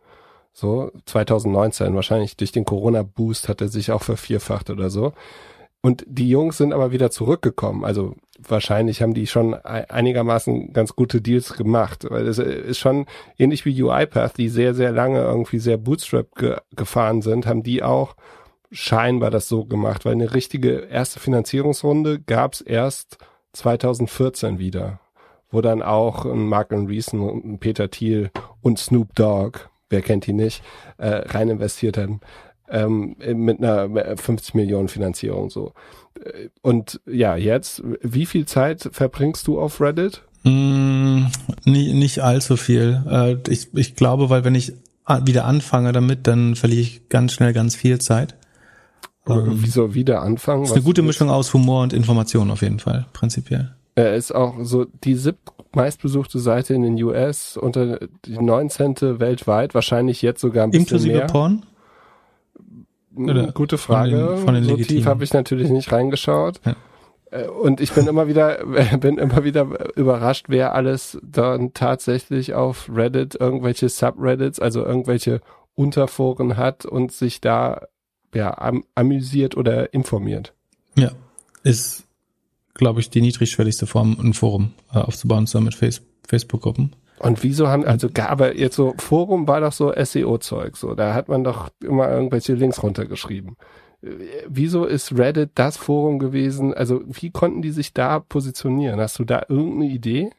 So, 0.53 0.93
2019, 1.07 1.95
wahrscheinlich 1.95 2.37
durch 2.37 2.53
den 2.53 2.65
Corona-Boost 2.65 3.49
hat 3.49 3.61
er 3.61 3.69
sich 3.69 3.91
auch 3.91 4.03
vervierfacht 4.03 4.71
oder 4.71 4.89
so. 4.89 5.13
Und 5.85 6.03
die 6.07 6.31
Jungs 6.31 6.57
sind 6.57 6.73
aber 6.73 6.93
wieder 6.93 7.11
zurückgekommen. 7.11 7.85
Also 7.85 8.15
wahrscheinlich 8.39 9.03
haben 9.03 9.13
die 9.13 9.27
schon 9.27 9.53
einigermaßen 9.53 10.73
ganz 10.73 10.97
gute 10.97 11.21
Deals 11.21 11.53
gemacht. 11.55 12.07
Weil 12.09 12.27
es 12.27 12.39
ist 12.39 12.79
schon 12.79 13.05
ähnlich 13.37 13.67
wie 13.67 13.83
UiPath, 13.83 14.39
die 14.39 14.49
sehr, 14.49 14.73
sehr 14.73 14.93
lange 14.93 15.21
irgendwie 15.21 15.59
sehr 15.59 15.77
Bootstrap 15.77 16.35
ge 16.37 16.57
gefahren 16.75 17.21
sind, 17.21 17.47
haben 17.47 17.63
die 17.63 17.83
auch 17.83 18.17
scheinbar 18.71 19.31
das 19.31 19.47
so 19.47 19.67
gemacht. 19.67 20.07
Weil 20.07 20.13
eine 20.13 20.33
richtige 20.33 20.87
erste 20.87 21.21
Finanzierungsrunde 21.21 22.19
gab's 22.21 22.63
erst 22.63 23.19
2014 23.55 24.59
wieder. 24.59 25.01
Wo 25.51 25.61
dann 25.61 25.83
auch 25.83 26.25
ein 26.25 26.47
Mark 26.47 26.73
Reason 26.73 27.21
und 27.21 27.59
Peter 27.61 27.91
Thiel 27.91 28.31
und 28.61 28.79
Snoop 28.79 29.15
Dogg 29.15 29.61
wer 29.95 30.03
kennt 30.03 30.27
die 30.27 30.33
nicht, 30.33 30.63
äh, 30.99 31.09
rein 31.09 31.49
investiert 31.49 31.97
haben. 31.97 32.21
Ähm, 32.69 33.17
mit 33.35 33.59
einer 33.59 34.17
50 34.17 34.55
Millionen 34.55 34.89
Finanzierung 34.89 35.51
so. 35.51 35.73
Äh, 36.19 36.49
und 36.63 37.01
ja, 37.07 37.37
jetzt, 37.37 37.83
wie 38.01 38.27
viel 38.27 38.47
Zeit 38.47 38.89
verbringst 38.93 39.47
du 39.47 39.61
auf 39.61 39.81
Reddit? 39.81 40.23
Mm, 40.45 41.27
nie, 41.65 41.93
nicht 41.93 42.21
allzu 42.21 42.57
viel. 42.57 43.03
Äh, 43.09 43.37
ich, 43.53 43.69
ich 43.75 43.95
glaube, 43.97 44.31
weil 44.31 44.45
wenn 44.45 44.55
ich 44.55 44.73
wieder 45.25 45.45
anfange 45.45 45.93
damit, 45.93 46.27
dann 46.27 46.57
verliere 46.57 46.81
ich 46.81 47.09
ganz 47.11 47.35
schnell 47.35 47.53
ganz 47.53 47.77
viel 47.77 48.01
Zeit. 48.01 48.35
Ähm, 49.29 49.59
Wieso 49.63 49.95
wieder 49.95 50.23
anfangen? 50.23 50.65
Ist 50.65 50.73
eine 50.73 50.83
gute 50.83 51.03
Mischung 51.03 51.31
aus 51.31 51.53
Humor 51.55 51.83
und 51.83 51.93
Information 51.93 52.51
auf 52.51 52.63
jeden 52.63 52.79
Fall, 52.79 53.07
prinzipiell. 53.13 53.75
Er 53.95 54.15
ist 54.15 54.35
auch 54.35 54.55
so 54.63 54.87
die 55.05 55.15
sieb 55.15 55.37
meistbesuchte 55.75 56.39
Seite 56.39 56.75
in 56.75 56.83
den 56.83 57.03
US 57.03 57.57
unter 57.57 58.01
die 58.25 58.39
19. 58.39 59.21
weltweit, 59.21 59.75
wahrscheinlich 59.75 60.23
jetzt 60.23 60.41
sogar 60.41 60.65
ein 60.65 60.71
bisschen 60.71 60.85
Inklusive 60.85 61.17
mehr. 61.17 61.27
Porn? 61.27 61.65
Hm, 63.15 63.29
Oder 63.29 63.53
Gute 63.53 63.79
Frage. 63.79 64.17
Von 64.19 64.29
den, 64.29 64.45
von 64.45 64.55
den 64.55 64.65
so 64.65 64.77
tief 64.77 65.07
habe 65.07 65.25
ich 65.25 65.33
natürlich 65.33 65.71
nicht 65.71 65.91
reingeschaut. 65.91 66.61
Ja. 66.65 66.77
Äh, 67.31 67.49
und 67.49 67.81
ich 67.81 67.93
bin 67.93 68.07
immer 68.07 68.27
wieder, 68.29 68.59
bin 68.99 69.19
immer 69.19 69.45
wieder 69.45 69.97
überrascht, 69.97 70.47
wer 70.49 70.75
alles 70.75 71.19
dann 71.23 71.73
tatsächlich 71.75 72.55
auf 72.55 72.91
Reddit 72.93 73.37
irgendwelche 73.39 73.89
Subreddits, 73.89 74.61
also 74.61 74.85
irgendwelche 74.85 75.41
Unterforen 75.75 76.57
hat 76.57 76.87
und 76.87 77.11
sich 77.13 77.41
da 77.41 77.83
ja 78.35 78.57
am, 78.59 78.85
amüsiert 78.95 79.57
oder 79.57 79.93
informiert. 79.93 80.55
Ja, 80.97 81.13
ist 81.63 82.05
glaube 82.75 83.01
ich, 83.01 83.09
die 83.09 83.23
niedrigschwelligste 83.23 83.87
Form, 83.87 84.17
ein 84.21 84.35
Forum 84.35 84.73
äh, 84.93 84.99
aufzubauen, 84.99 85.47
zusammen 85.47 85.67
mit 85.67 85.75
Face 85.75 86.03
Facebook-Gruppen. 86.27 86.95
Und 87.19 87.43
wieso 87.43 87.69
haben, 87.69 87.85
also 87.85 88.09
aber 88.17 88.57
jetzt 88.57 88.77
so, 88.77 88.95
Forum 88.99 89.47
war 89.47 89.61
doch 89.61 89.73
so 89.73 89.93
SEO-Zeug, 89.97 90.77
so, 90.77 90.95
da 90.95 91.15
hat 91.15 91.29
man 91.29 91.45
doch 91.45 91.71
immer 91.81 92.11
irgendwelche 92.11 92.55
Links 92.55 92.83
runtergeschrieben. 92.83 93.57
Wieso 94.49 94.85
ist 94.85 95.17
Reddit 95.17 95.53
das 95.55 95.79
Forum 95.79 96.19
gewesen? 96.19 96.75
Also, 96.75 97.01
wie 97.07 97.31
konnten 97.31 97.63
die 97.63 97.71
sich 97.71 97.95
da 97.95 98.21
positionieren? 98.21 99.01
Hast 99.01 99.19
du 99.19 99.25
da 99.25 99.45
irgendeine 99.49 99.87
Idee? 99.87 100.31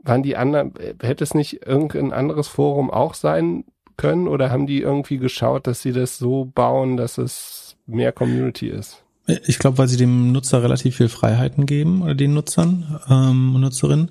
Waren 0.00 0.24
die 0.24 0.36
anderen, 0.36 0.74
hätte 1.00 1.22
es 1.22 1.34
nicht 1.34 1.64
irgendein 1.64 2.12
anderes 2.12 2.48
Forum 2.48 2.90
auch 2.90 3.14
sein 3.14 3.64
können? 3.96 4.28
Oder 4.28 4.50
haben 4.50 4.66
die 4.66 4.80
irgendwie 4.80 5.18
geschaut, 5.18 5.66
dass 5.66 5.82
sie 5.82 5.92
das 5.92 6.18
so 6.18 6.50
bauen, 6.54 6.96
dass 6.96 7.18
es 7.18 7.76
mehr 7.86 8.12
Community 8.12 8.68
ist? 8.68 9.02
Ich 9.46 9.58
glaube, 9.58 9.78
weil 9.78 9.88
sie 9.88 9.96
dem 9.96 10.32
Nutzer 10.32 10.62
relativ 10.62 10.96
viel 10.96 11.08
Freiheiten 11.08 11.64
geben 11.64 12.02
oder 12.02 12.14
den 12.14 12.34
Nutzern 12.34 13.00
ähm, 13.08 13.54
und 13.54 13.62
Nutzerinnen, 13.62 14.10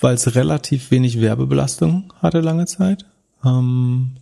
weil 0.00 0.14
es 0.14 0.34
relativ 0.34 0.90
wenig 0.90 1.20
Werbebelastung 1.20 2.12
hatte 2.22 2.40
lange 2.40 2.64
Zeit. 2.64 3.04
Ähm, 3.44 4.12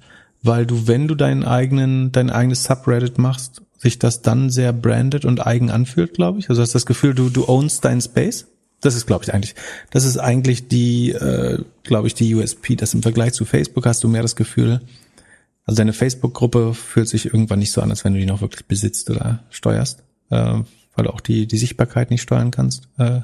weil 0.42 0.66
du, 0.66 0.86
wenn 0.86 1.08
du 1.08 1.14
deinen 1.14 1.44
eigenen, 1.44 2.12
dein 2.12 2.30
eigenes 2.30 2.64
Subreddit 2.64 3.18
machst, 3.18 3.62
sich 3.76 3.98
das 3.98 4.22
dann 4.22 4.50
sehr 4.50 4.72
branded 4.72 5.24
und 5.24 5.46
eigen 5.46 5.70
anfühlt, 5.70 6.14
glaube 6.14 6.40
ich. 6.40 6.50
Also 6.50 6.62
hast 6.62 6.74
das 6.74 6.86
Gefühl, 6.86 7.14
du, 7.14 7.30
du 7.30 7.48
ownst 7.48 7.84
deinen 7.84 8.00
Space. 8.00 8.46
Das 8.80 8.94
ist, 8.94 9.06
glaube 9.06 9.24
ich, 9.24 9.34
eigentlich, 9.34 9.54
das 9.90 10.04
ist 10.04 10.18
eigentlich 10.18 10.68
die, 10.68 11.10
äh, 11.10 11.62
glaube 11.82 12.06
ich, 12.06 12.14
die 12.14 12.34
USP. 12.34 12.76
Das 12.76 12.94
im 12.94 13.02
Vergleich 13.02 13.32
zu 13.32 13.44
Facebook 13.44 13.86
hast 13.86 14.04
du 14.04 14.08
mehr 14.08 14.22
das 14.22 14.36
Gefühl, 14.36 14.80
also 15.68 15.76
deine 15.76 15.92
Facebook-Gruppe 15.92 16.72
fühlt 16.72 17.08
sich 17.08 17.26
irgendwann 17.26 17.58
nicht 17.58 17.72
so 17.72 17.82
an, 17.82 17.90
als 17.90 18.02
wenn 18.02 18.14
du 18.14 18.20
die 18.20 18.24
noch 18.24 18.40
wirklich 18.40 18.64
besitzt 18.64 19.10
oder 19.10 19.44
steuerst, 19.50 20.02
äh, 20.30 20.54
weil 20.94 21.04
du 21.04 21.10
auch 21.12 21.20
die, 21.20 21.46
die 21.46 21.58
Sichtbarkeit 21.58 22.10
nicht 22.10 22.22
steuern 22.22 22.50
kannst. 22.50 22.88
Äh, 22.96 23.20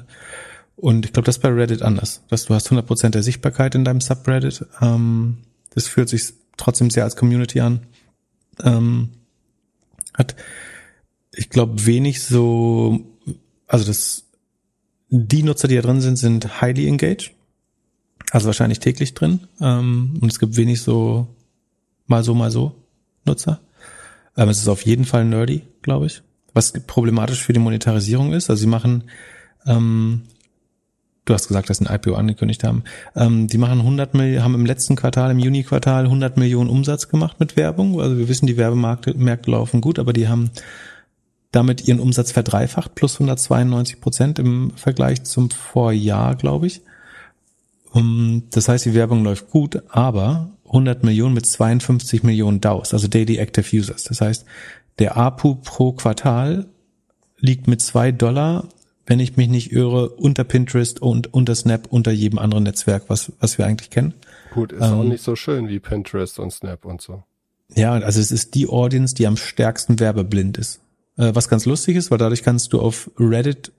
und 0.75 1.05
ich 1.05 1.13
glaube, 1.13 1.25
das 1.25 1.37
ist 1.37 1.41
bei 1.41 1.49
Reddit 1.49 1.81
anders. 1.81 2.21
Dass 2.29 2.45
du 2.45 2.53
hast 2.53 2.69
100% 2.69 3.09
der 3.09 3.23
Sichtbarkeit 3.23 3.73
in 3.73 3.83
deinem 3.83 3.99
Subreddit. 3.99 4.63
Ähm, 4.79 5.37
das 5.73 5.87
fühlt 5.87 6.07
sich 6.07 6.33
trotzdem 6.55 6.91
sehr 6.91 7.03
als 7.03 7.15
Community 7.15 7.61
an. 7.61 7.79
Ähm, 8.63 9.09
hat, 10.13 10.35
ich 11.33 11.49
glaube, 11.49 11.87
wenig 11.87 12.21
so, 12.21 12.99
also 13.65 13.85
das, 13.85 14.24
die 15.19 15.43
Nutzer, 15.43 15.67
die 15.67 15.75
da 15.75 15.81
drin 15.81 16.01
sind, 16.01 16.17
sind 16.17 16.61
highly 16.61 16.87
engaged. 16.87 17.31
Also 18.31 18.47
wahrscheinlich 18.47 18.79
täglich 18.79 19.13
drin. 19.13 19.41
Ähm, 19.61 20.17
und 20.21 20.31
es 20.31 20.39
gibt 20.39 20.57
wenig 20.57 20.81
so 20.81 21.27
mal 22.07 22.23
so, 22.23 22.33
mal 22.33 22.51
so 22.51 22.73
Nutzer. 23.25 23.59
Ähm, 24.37 24.49
es 24.49 24.59
ist 24.59 24.67
auf 24.67 24.85
jeden 24.85 25.05
Fall 25.05 25.25
nerdy, 25.25 25.63
glaube 25.81 26.07
ich. 26.07 26.21
Was 26.53 26.71
problematisch 26.71 27.43
für 27.43 27.53
die 27.53 27.59
Monetarisierung 27.59 28.33
ist. 28.33 28.49
Also 28.49 28.61
sie 28.61 28.67
machen, 28.67 29.05
ähm, 29.65 30.23
du 31.25 31.33
hast 31.33 31.47
gesagt, 31.47 31.69
dass 31.69 31.77
sie 31.77 31.85
ein 31.87 31.95
IPO 31.95 32.15
angekündigt 32.15 32.63
haben. 32.63 32.83
Ähm, 33.15 33.47
die 33.47 33.57
machen 33.57 33.79
100 33.79 34.13
Millionen, 34.13 34.43
haben 34.43 34.55
im 34.55 34.65
letzten 34.65 34.95
Quartal, 34.95 35.31
im 35.31 35.39
Juni-Quartal 35.39 36.05
100 36.05 36.37
Millionen 36.37 36.69
Umsatz 36.69 37.09
gemacht 37.09 37.39
mit 37.39 37.57
Werbung. 37.57 37.99
Also 37.99 38.17
wir 38.17 38.29
wissen, 38.29 38.47
die 38.47 38.57
Werbemärkte 38.57 39.13
Märkte 39.15 39.51
laufen 39.51 39.81
gut, 39.81 39.99
aber 39.99 40.13
die 40.13 40.27
haben 40.27 40.51
damit 41.55 41.87
ihren 41.87 41.99
Umsatz 41.99 42.31
verdreifacht, 42.31 42.95
plus 42.95 43.15
192 43.15 44.01
Prozent 44.01 44.39
im 44.39 44.71
Vergleich 44.75 45.23
zum 45.23 45.49
Vorjahr, 45.49 46.35
glaube 46.35 46.67
ich. 46.67 46.81
Das 48.51 48.67
heißt, 48.67 48.85
die 48.85 48.93
Werbung 48.93 49.23
läuft 49.23 49.49
gut, 49.49 49.81
aber 49.87 50.49
100 50.65 51.03
Millionen 51.03 51.33
mit 51.33 51.45
52 51.45 52.23
Millionen 52.23 52.59
DAUs, 52.59 52.93
also 52.93 53.07
Daily 53.07 53.37
Active 53.37 53.65
Users. 53.73 54.03
Das 54.03 54.19
heißt, 54.19 54.45
der 54.99 55.15
APU 55.15 55.55
pro 55.55 55.93
Quartal 55.93 56.65
liegt 57.39 57.67
mit 57.67 57.81
zwei 57.81 58.11
Dollar, 58.11 58.67
wenn 59.05 59.21
ich 59.21 59.37
mich 59.37 59.47
nicht 59.47 59.71
irre, 59.71 60.09
unter 60.09 60.43
Pinterest 60.43 61.01
und 61.01 61.33
unter 61.33 61.55
Snap, 61.55 61.87
unter 61.89 62.11
jedem 62.11 62.39
anderen 62.39 62.65
Netzwerk, 62.65 63.03
was, 63.07 63.31
was 63.39 63.57
wir 63.57 63.65
eigentlich 63.65 63.91
kennen. 63.91 64.13
Gut, 64.53 64.73
ist 64.73 64.83
ähm, 64.83 64.93
auch 64.93 65.03
nicht 65.03 65.23
so 65.23 65.37
schön 65.37 65.69
wie 65.69 65.79
Pinterest 65.79 66.39
und 66.39 66.51
Snap 66.51 66.83
und 66.83 67.01
so. 67.01 67.23
Ja, 67.73 67.93
also 67.93 68.19
es 68.19 68.31
ist 68.31 68.55
die 68.55 68.67
Audience, 68.67 69.15
die 69.15 69.27
am 69.27 69.37
stärksten 69.37 69.99
werbeblind 69.99 70.57
ist. 70.57 70.81
Äh, 71.17 71.33
was 71.33 71.49
ganz 71.49 71.65
lustig 71.65 71.95
ist, 71.95 72.11
weil 72.11 72.17
dadurch 72.17 72.43
kannst 72.43 72.73
du 72.73 72.81
auf 72.81 73.09
Reddit 73.17 73.71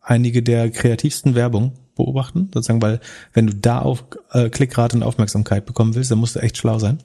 einige 0.00 0.42
der 0.42 0.70
kreativsten 0.70 1.34
Werbung 1.34 1.72
beobachten, 1.94 2.50
sozusagen, 2.52 2.82
weil 2.82 3.00
wenn 3.32 3.46
du 3.46 3.54
da 3.54 3.80
auf 3.80 4.04
äh, 4.32 4.48
Klickrate 4.48 4.96
und 4.96 5.02
Aufmerksamkeit 5.02 5.66
bekommen 5.66 5.94
willst, 5.94 6.10
dann 6.10 6.18
musst 6.18 6.36
du 6.36 6.40
echt 6.40 6.56
schlau 6.56 6.78
sein. 6.78 6.98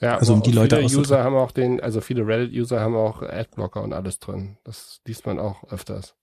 Ja, 0.00 0.16
also 0.16 0.32
um 0.32 0.42
die 0.42 0.52
Leute 0.52 0.76
viele 0.76 0.98
User 0.98 1.22
haben 1.22 1.36
auch 1.36 1.50
den, 1.50 1.78
also 1.80 2.00
viele 2.00 2.26
Reddit-User 2.26 2.80
haben 2.80 2.96
auch 2.96 3.22
Adblocker 3.22 3.82
und 3.82 3.92
alles 3.92 4.18
drin. 4.18 4.56
Das 4.64 5.02
liest 5.06 5.26
man 5.26 5.38
auch 5.38 5.70
öfters. 5.70 6.14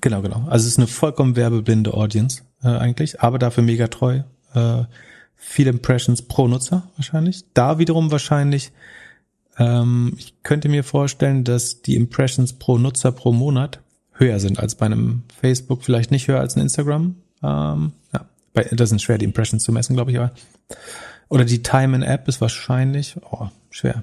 Genau, 0.00 0.22
genau. 0.22 0.44
Also 0.48 0.64
es 0.66 0.72
ist 0.72 0.78
eine 0.78 0.88
vollkommen 0.88 1.36
werbeblinde 1.36 1.94
Audience 1.94 2.42
äh, 2.62 2.68
eigentlich, 2.68 3.20
aber 3.20 3.38
dafür 3.38 3.62
mega 3.62 3.86
treu. 3.86 4.22
Äh, 4.54 4.82
viele 5.36 5.70
Impressions 5.70 6.22
pro 6.22 6.48
Nutzer 6.48 6.88
wahrscheinlich. 6.96 7.44
Da 7.54 7.78
wiederum 7.78 8.10
wahrscheinlich 8.10 8.72
ähm, 9.58 10.14
ich 10.18 10.42
könnte 10.42 10.68
mir 10.68 10.84
vorstellen, 10.84 11.44
dass 11.44 11.82
die 11.82 11.96
Impressions 11.96 12.54
pro 12.54 12.78
Nutzer 12.78 13.12
pro 13.12 13.32
Monat 13.32 13.80
höher 14.12 14.40
sind 14.40 14.58
als 14.58 14.74
bei 14.74 14.86
einem 14.86 15.24
Facebook, 15.40 15.82
vielleicht 15.82 16.10
nicht 16.10 16.28
höher 16.28 16.40
als 16.40 16.56
ein 16.56 16.62
Instagram. 16.62 17.16
Ähm, 17.42 17.92
ja, 18.12 18.26
bei, 18.52 18.64
das 18.72 18.88
sind 18.88 19.02
schwer, 19.02 19.18
die 19.18 19.24
Impressions 19.24 19.62
zu 19.62 19.72
messen, 19.72 19.96
glaube 19.96 20.10
ich, 20.10 20.18
aber. 20.18 20.32
Oder 21.28 21.44
die 21.44 21.62
Time 21.62 21.96
in 21.96 22.02
App 22.02 22.28
ist 22.28 22.40
wahrscheinlich, 22.40 23.16
oh, 23.30 23.48
schwer. 23.70 24.02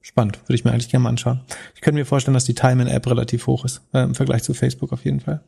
Spannend, 0.00 0.38
würde 0.44 0.54
ich 0.54 0.64
mir 0.64 0.70
eigentlich 0.70 0.88
gerne 0.88 1.02
mal 1.02 1.08
anschauen. 1.08 1.40
Ich 1.74 1.80
könnte 1.80 1.98
mir 1.98 2.06
vorstellen, 2.06 2.34
dass 2.34 2.44
die 2.44 2.54
Time 2.54 2.82
in 2.82 2.88
App 2.88 3.08
relativ 3.08 3.48
hoch 3.48 3.64
ist, 3.64 3.82
äh, 3.92 4.04
im 4.04 4.14
Vergleich 4.14 4.44
zu 4.44 4.54
Facebook 4.54 4.92
auf 4.92 5.04
jeden 5.04 5.20
Fall. 5.20 5.42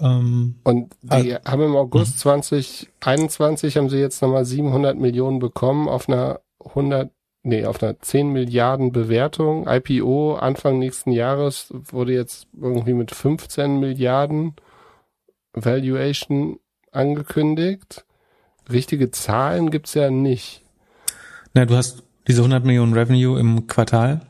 Ähm, 0.00 0.56
Und 0.64 0.94
die 1.02 1.32
äh, 1.32 1.40
haben 1.44 1.62
im 1.62 1.76
August 1.76 2.18
2021 2.20 3.74
mhm. 3.74 3.78
haben 3.78 3.90
sie 3.90 3.98
jetzt 3.98 4.22
nochmal 4.22 4.44
700 4.44 4.96
Millionen 4.96 5.38
bekommen 5.38 5.88
auf 5.88 6.08
einer 6.08 6.40
100 6.64 7.10
nee, 7.46 7.64
auf 7.64 7.82
einer 7.82 7.98
10 7.98 8.32
Milliarden 8.32 8.92
Bewertung. 8.92 9.66
IPO 9.68 10.34
Anfang 10.34 10.78
nächsten 10.78 11.12
Jahres 11.12 11.72
wurde 11.72 12.12
jetzt 12.12 12.48
irgendwie 12.60 12.92
mit 12.92 13.14
15 13.14 13.78
Milliarden 13.78 14.54
Valuation 15.52 16.58
angekündigt. 16.90 18.04
Richtige 18.70 19.10
Zahlen 19.12 19.70
gibt's 19.70 19.94
ja 19.94 20.10
nicht. 20.10 20.62
Na, 21.54 21.64
du 21.64 21.76
hast 21.76 22.02
diese 22.26 22.40
100 22.40 22.64
Millionen 22.64 22.94
Revenue 22.94 23.38
im 23.38 23.68
Quartal. 23.68 24.20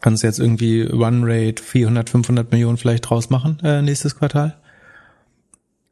Kannst 0.00 0.22
jetzt 0.22 0.38
irgendwie 0.38 0.82
Run 0.82 1.22
Rate 1.24 1.62
400, 1.62 2.10
500 2.10 2.52
Millionen 2.52 2.76
vielleicht 2.76 3.08
draus 3.08 3.30
machen 3.30 3.58
äh, 3.64 3.82
nächstes 3.82 4.16
Quartal. 4.16 4.58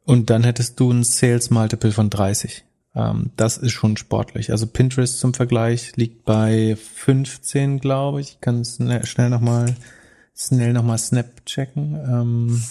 Und 0.05 0.29
dann 0.29 0.43
hättest 0.43 0.79
du 0.79 0.91
ein 0.91 1.03
Sales 1.03 1.49
Multiple 1.49 1.91
von 1.91 2.09
30. 2.09 2.63
Ähm, 2.97 3.29
das 3.37 3.57
ist 3.57 3.73
schon 3.73 3.95
sportlich. 3.95 4.51
Also 4.51 4.65
Pinterest 4.65 5.19
zum 5.19 5.35
Vergleich 5.35 5.95
liegt 5.97 6.25
bei 6.25 6.75
15, 6.75 7.79
glaube 7.79 8.21
ich. 8.21 8.31
Ich 8.31 8.41
kann 8.41 8.65
schnell, 8.65 9.29
nochmal 9.29 9.75
schnell 10.35 10.73
noch 10.73 10.83
mal 10.83 10.97
Snap 10.97 11.45
checken, 11.45 11.93
ähm, 11.93 12.63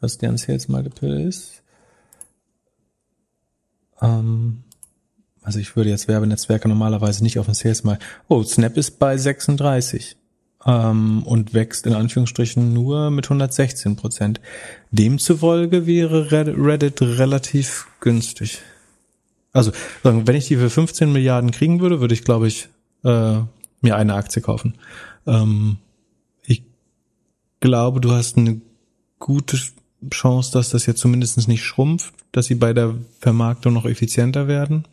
was 0.00 0.18
deren 0.18 0.36
Sales 0.36 0.68
Multiple 0.68 1.22
ist. 1.22 1.62
Ähm, 4.00 4.62
also 5.42 5.58
ich 5.58 5.74
würde 5.74 5.90
jetzt 5.90 6.06
Werbenetzwerke 6.06 6.68
normalerweise 6.68 7.24
nicht 7.24 7.40
auf 7.40 7.46
den 7.46 7.54
Sales 7.54 7.82
mal. 7.82 7.98
Oh, 8.28 8.44
Snap 8.44 8.76
ist 8.76 9.00
bei 9.00 9.16
36 9.16 10.16
ähm, 10.66 11.24
und 11.24 11.52
wächst 11.52 11.84
in 11.88 11.94
Anführungsstrichen 11.94 12.72
nur 12.72 13.10
mit 13.10 13.26
116 13.26 13.96
Prozent. 13.96 14.40
Demzufolge 14.92 15.84
wäre 15.88 16.28
Reddit 16.30 17.02
relativ 17.02 17.88
günstig. 17.98 18.62
Also, 19.52 19.72
wenn 20.02 20.36
ich 20.36 20.48
die 20.48 20.56
für 20.56 20.70
15 20.70 21.12
Milliarden 21.12 21.50
kriegen 21.50 21.80
würde, 21.80 22.00
würde 22.00 22.14
ich, 22.14 22.24
glaube 22.24 22.48
ich, 22.48 22.68
äh, 23.04 23.40
mir 23.80 23.96
eine 23.96 24.14
Aktie 24.14 24.40
kaufen. 24.40 24.74
Ähm, 25.26 25.76
ich 26.44 26.62
glaube, 27.60 28.00
du 28.00 28.12
hast 28.12 28.38
eine 28.38 28.60
gute 29.18 29.58
Chance, 30.10 30.52
dass 30.52 30.70
das 30.70 30.86
jetzt 30.86 31.00
zumindest 31.00 31.46
nicht 31.48 31.64
schrumpft, 31.64 32.14
dass 32.32 32.46
sie 32.46 32.54
bei 32.54 32.72
der 32.72 32.94
Vermarktung 33.20 33.74
noch 33.74 33.84
effizienter 33.84 34.48
werden. 34.48 34.84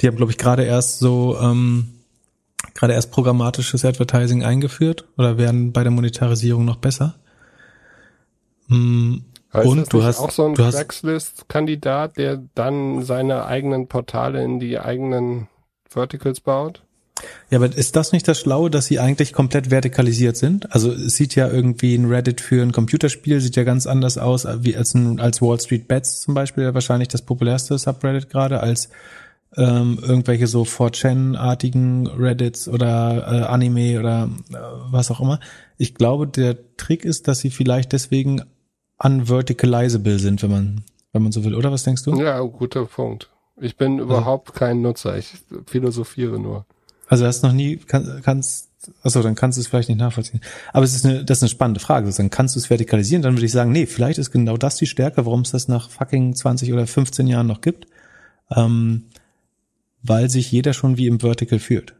Die 0.00 0.06
haben, 0.06 0.16
glaube 0.16 0.32
ich, 0.32 0.38
gerade 0.38 0.64
erst 0.64 0.98
so 0.98 1.38
ähm, 1.38 1.88
gerade 2.74 2.94
erst 2.94 3.10
programmatisches 3.10 3.84
Advertising 3.84 4.42
eingeführt 4.44 5.04
oder 5.16 5.38
werden 5.38 5.72
bei 5.72 5.82
der 5.82 5.92
Monetarisierung 5.92 6.64
noch 6.64 6.76
besser. 6.76 7.16
Mm, 8.68 9.18
Heißt 9.52 9.66
und 9.66 9.92
du 9.92 10.02
hast 10.02 10.20
auch 10.20 10.30
so 10.30 10.46
ein 10.46 10.54
Craigslist-Kandidat, 10.54 12.16
der 12.16 12.40
dann 12.54 13.02
seine 13.02 13.46
eigenen 13.46 13.88
Portale 13.88 14.44
in 14.44 14.60
die 14.60 14.78
eigenen 14.78 15.48
Verticals 15.88 16.40
baut? 16.40 16.82
Ja, 17.50 17.58
aber 17.58 17.66
ist 17.74 17.96
das 17.96 18.12
nicht 18.12 18.26
das 18.28 18.38
Schlaue, 18.38 18.70
dass 18.70 18.86
sie 18.86 18.98
eigentlich 18.98 19.32
komplett 19.32 19.70
vertikalisiert 19.70 20.36
sind? 20.36 20.72
Also 20.72 20.92
es 20.92 21.16
sieht 21.16 21.34
ja 21.34 21.48
irgendwie 21.48 21.94
ein 21.94 22.06
Reddit 22.06 22.40
für 22.40 22.62
ein 22.62 22.72
Computerspiel 22.72 23.40
sieht 23.40 23.56
ja 23.56 23.64
ganz 23.64 23.86
anders 23.86 24.18
aus 24.18 24.46
wie 24.60 24.76
als 24.76 24.94
ein, 24.94 25.20
als 25.20 25.42
Wall 25.42 25.60
Street 25.60 25.88
Bets 25.88 26.20
zum 26.20 26.34
Beispiel, 26.34 26.64
ja 26.64 26.74
wahrscheinlich 26.74 27.08
das 27.08 27.22
populärste 27.22 27.76
Subreddit 27.76 28.30
gerade 28.30 28.60
als 28.60 28.88
ähm, 29.56 29.98
irgendwelche 30.00 30.46
so 30.46 30.62
4chan-artigen 30.62 32.06
Reddits 32.06 32.68
oder 32.68 33.26
äh, 33.26 33.46
Anime 33.46 33.98
oder 33.98 34.30
äh, 34.50 34.56
was 34.90 35.10
auch 35.10 35.20
immer. 35.20 35.40
Ich 35.76 35.94
glaube, 35.94 36.28
der 36.28 36.56
Trick 36.76 37.04
ist, 37.04 37.26
dass 37.26 37.40
sie 37.40 37.50
vielleicht 37.50 37.92
deswegen 37.92 38.42
unverticalizable 39.02 40.18
sind, 40.18 40.42
wenn 40.42 40.50
man, 40.50 40.84
wenn 41.12 41.22
man 41.22 41.32
so 41.32 41.44
will, 41.44 41.54
oder 41.54 41.72
was 41.72 41.82
denkst 41.82 42.04
du? 42.04 42.14
Ja, 42.20 42.40
guter 42.40 42.84
Punkt. 42.84 43.30
Ich 43.60 43.76
bin 43.76 43.94
also, 43.94 44.04
überhaupt 44.04 44.54
kein 44.54 44.82
Nutzer, 44.82 45.18
ich 45.18 45.32
philosophiere 45.66 46.38
nur. 46.38 46.66
Also 47.08 47.26
hast 47.26 47.42
noch 47.42 47.52
nie, 47.52 47.76
kann, 47.76 48.20
kannst, 48.22 48.68
also 49.02 49.22
dann 49.22 49.34
kannst 49.34 49.58
du 49.58 49.60
es 49.60 49.66
vielleicht 49.66 49.88
nicht 49.88 49.98
nachvollziehen. 49.98 50.40
Aber 50.72 50.84
es 50.84 50.94
ist 50.94 51.04
eine, 51.04 51.24
das 51.24 51.38
ist 51.38 51.42
eine 51.42 51.50
spannende 51.50 51.80
Frage. 51.80 52.10
Dann 52.10 52.30
kannst 52.30 52.54
du 52.54 52.60
es 52.60 52.70
vertikalisieren, 52.70 53.22
dann 53.22 53.34
würde 53.34 53.46
ich 53.46 53.52
sagen, 53.52 53.72
nee, 53.72 53.86
vielleicht 53.86 54.18
ist 54.18 54.30
genau 54.30 54.56
das 54.56 54.76
die 54.76 54.86
Stärke, 54.86 55.26
warum 55.26 55.40
es 55.40 55.50
das 55.50 55.68
nach 55.68 55.90
fucking 55.90 56.34
20 56.34 56.72
oder 56.72 56.86
15 56.86 57.26
Jahren 57.26 57.46
noch 57.46 57.60
gibt. 57.60 57.86
Ähm, 58.54 59.04
weil 60.02 60.30
sich 60.30 60.50
jeder 60.50 60.72
schon 60.72 60.96
wie 60.96 61.06
im 61.06 61.20
Vertical 61.20 61.58
fühlt. 61.58 61.94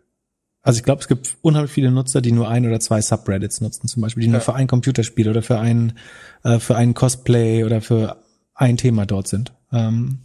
Also 0.63 0.79
ich 0.79 0.85
glaube, 0.85 1.01
es 1.01 1.09
gibt 1.09 1.37
unheimlich 1.41 1.73
viele 1.73 1.91
Nutzer, 1.91 2.21
die 2.21 2.33
nur 2.33 2.49
ein 2.49 2.67
oder 2.67 2.81
zwei 2.81 3.01
Subreddits 3.01 3.61
nutzen, 3.61 3.89
zum 3.89 4.03
Beispiel, 4.03 4.23
die 4.23 4.27
ja. 4.27 4.33
nur 4.33 4.41
für 4.43 4.55
ein 4.55 4.67
Computerspiel 4.67 5.29
oder 5.29 5.43
für 5.43 5.59
ein 5.59 5.95
äh, 6.43 6.59
für 6.59 6.77
ein 6.77 6.95
Cosplay 6.95 7.65
oder 7.65 7.81
für 7.81 8.23
ein 8.55 8.77
Thema 8.77 9.07
dort 9.07 9.29
sind. 9.29 9.55
Ähm, 9.73 10.19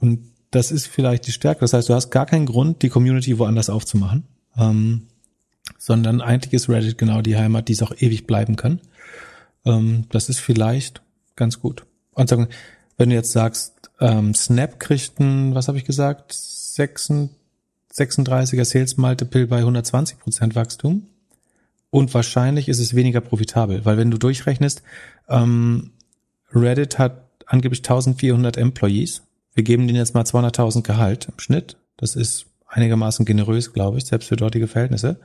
und 0.00 0.32
das 0.50 0.70
ist 0.70 0.86
vielleicht 0.86 1.26
die 1.26 1.32
Stärke. 1.32 1.60
Das 1.60 1.72
heißt, 1.72 1.88
du 1.88 1.94
hast 1.94 2.10
gar 2.10 2.26
keinen 2.26 2.46
Grund, 2.46 2.82
die 2.82 2.88
Community 2.88 3.38
woanders 3.38 3.70
aufzumachen, 3.70 4.24
ähm, 4.56 5.08
sondern 5.78 6.20
eigentlich 6.20 6.52
ist 6.52 6.68
Reddit 6.68 6.98
genau 6.98 7.22
die 7.22 7.36
Heimat, 7.36 7.68
die 7.68 7.72
es 7.72 7.82
auch 7.82 7.92
ewig 7.96 8.26
bleiben 8.26 8.56
kann. 8.56 8.80
Ähm, 9.64 10.06
das 10.10 10.28
ist 10.28 10.40
vielleicht 10.40 11.02
ganz 11.36 11.60
gut. 11.60 11.86
Und 12.12 12.28
sagen, 12.28 12.48
wenn 12.96 13.10
du 13.10 13.14
jetzt 13.14 13.32
sagst, 13.32 13.90
ähm, 14.00 14.34
Snap 14.34 14.78
kriegt 14.78 15.18
ein, 15.20 15.54
was 15.54 15.68
habe 15.68 15.78
ich 15.78 15.84
gesagt, 15.84 16.32
26 16.32 17.30
36er 17.94 18.64
Sales 18.64 18.96
Multiple 18.96 19.46
bei 19.46 19.58
120 19.58 20.18
Prozent 20.18 20.54
Wachstum. 20.54 21.06
Und 21.90 22.12
wahrscheinlich 22.12 22.68
ist 22.68 22.80
es 22.80 22.94
weniger 22.94 23.20
profitabel, 23.20 23.84
weil 23.84 23.96
wenn 23.96 24.10
du 24.10 24.18
durchrechnest, 24.18 24.82
ähm, 25.28 25.92
Reddit 26.52 26.98
hat 26.98 27.22
angeblich 27.46 27.80
1400 27.80 28.56
Employees. 28.56 29.22
Wir 29.54 29.62
geben 29.62 29.86
denen 29.86 29.98
jetzt 29.98 30.14
mal 30.14 30.24
200.000 30.24 30.82
Gehalt 30.82 31.28
im 31.30 31.38
Schnitt. 31.38 31.76
Das 31.96 32.16
ist 32.16 32.46
einigermaßen 32.66 33.24
generös, 33.24 33.72
glaube 33.72 33.98
ich, 33.98 34.06
selbst 34.06 34.28
für 34.28 34.36
dortige 34.36 34.66
Verhältnisse. 34.66 35.16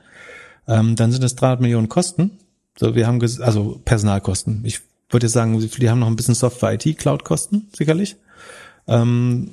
Ähm, 0.68 0.94
dann 0.94 1.10
sind 1.10 1.24
es 1.24 1.34
300 1.34 1.60
Millionen 1.60 1.88
Kosten. 1.88 2.38
So, 2.78 2.94
wir 2.94 3.06
haben 3.06 3.20
also 3.20 3.80
Personalkosten. 3.84 4.62
Ich 4.64 4.80
würde 5.10 5.28
sagen, 5.28 5.58
die 5.58 5.90
haben 5.90 5.98
noch 5.98 6.06
ein 6.06 6.16
bisschen 6.16 6.36
Software-IT, 6.36 6.98
Cloud-Kosten 6.98 7.68
sicherlich. 7.76 8.16
Ähm, 8.86 9.50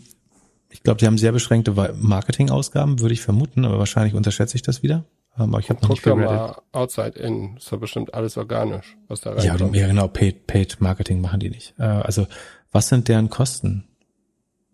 Ich 0.70 0.84
glaube, 0.84 1.00
die 1.00 1.06
haben 1.08 1.18
sehr 1.18 1.32
beschränkte 1.32 1.74
Marketingausgaben, 1.96 3.00
würde 3.00 3.14
ich 3.14 3.22
vermuten, 3.22 3.66
aber 3.66 3.80
wahrscheinlich 3.80 4.14
unterschätze 4.14 4.56
ich 4.56 4.62
das 4.62 4.84
wieder. 4.84 5.06
Ähm, 5.38 5.54
aber 5.54 5.60
ich 5.60 5.70
habe 5.70 5.80
noch 5.80 5.90
Guck 5.90 5.98
nicht 5.98 6.04
viel 6.04 6.16
mal 6.16 6.62
Outside 6.72 7.18
In. 7.20 7.58
Ist 7.58 7.72
doch 7.72 7.80
bestimmt 7.80 8.14
alles 8.14 8.38
organisch, 8.38 8.98
was 9.08 9.22
da 9.22 9.36
Ja, 9.36 9.52
reinkommt. 9.52 9.76
die, 9.76 9.80
ja, 9.80 9.88
genau, 9.88 10.08
Paid, 10.08 10.48
Paid 10.48 10.82
Marketing 10.82 11.22
machen 11.22 11.40
die 11.40 11.50
nicht. 11.50 11.74
Äh, 11.78 11.84
also, 11.84 12.28
was 12.72 12.90
sind 12.90 13.08
deren 13.08 13.30
Kosten? 13.30 13.86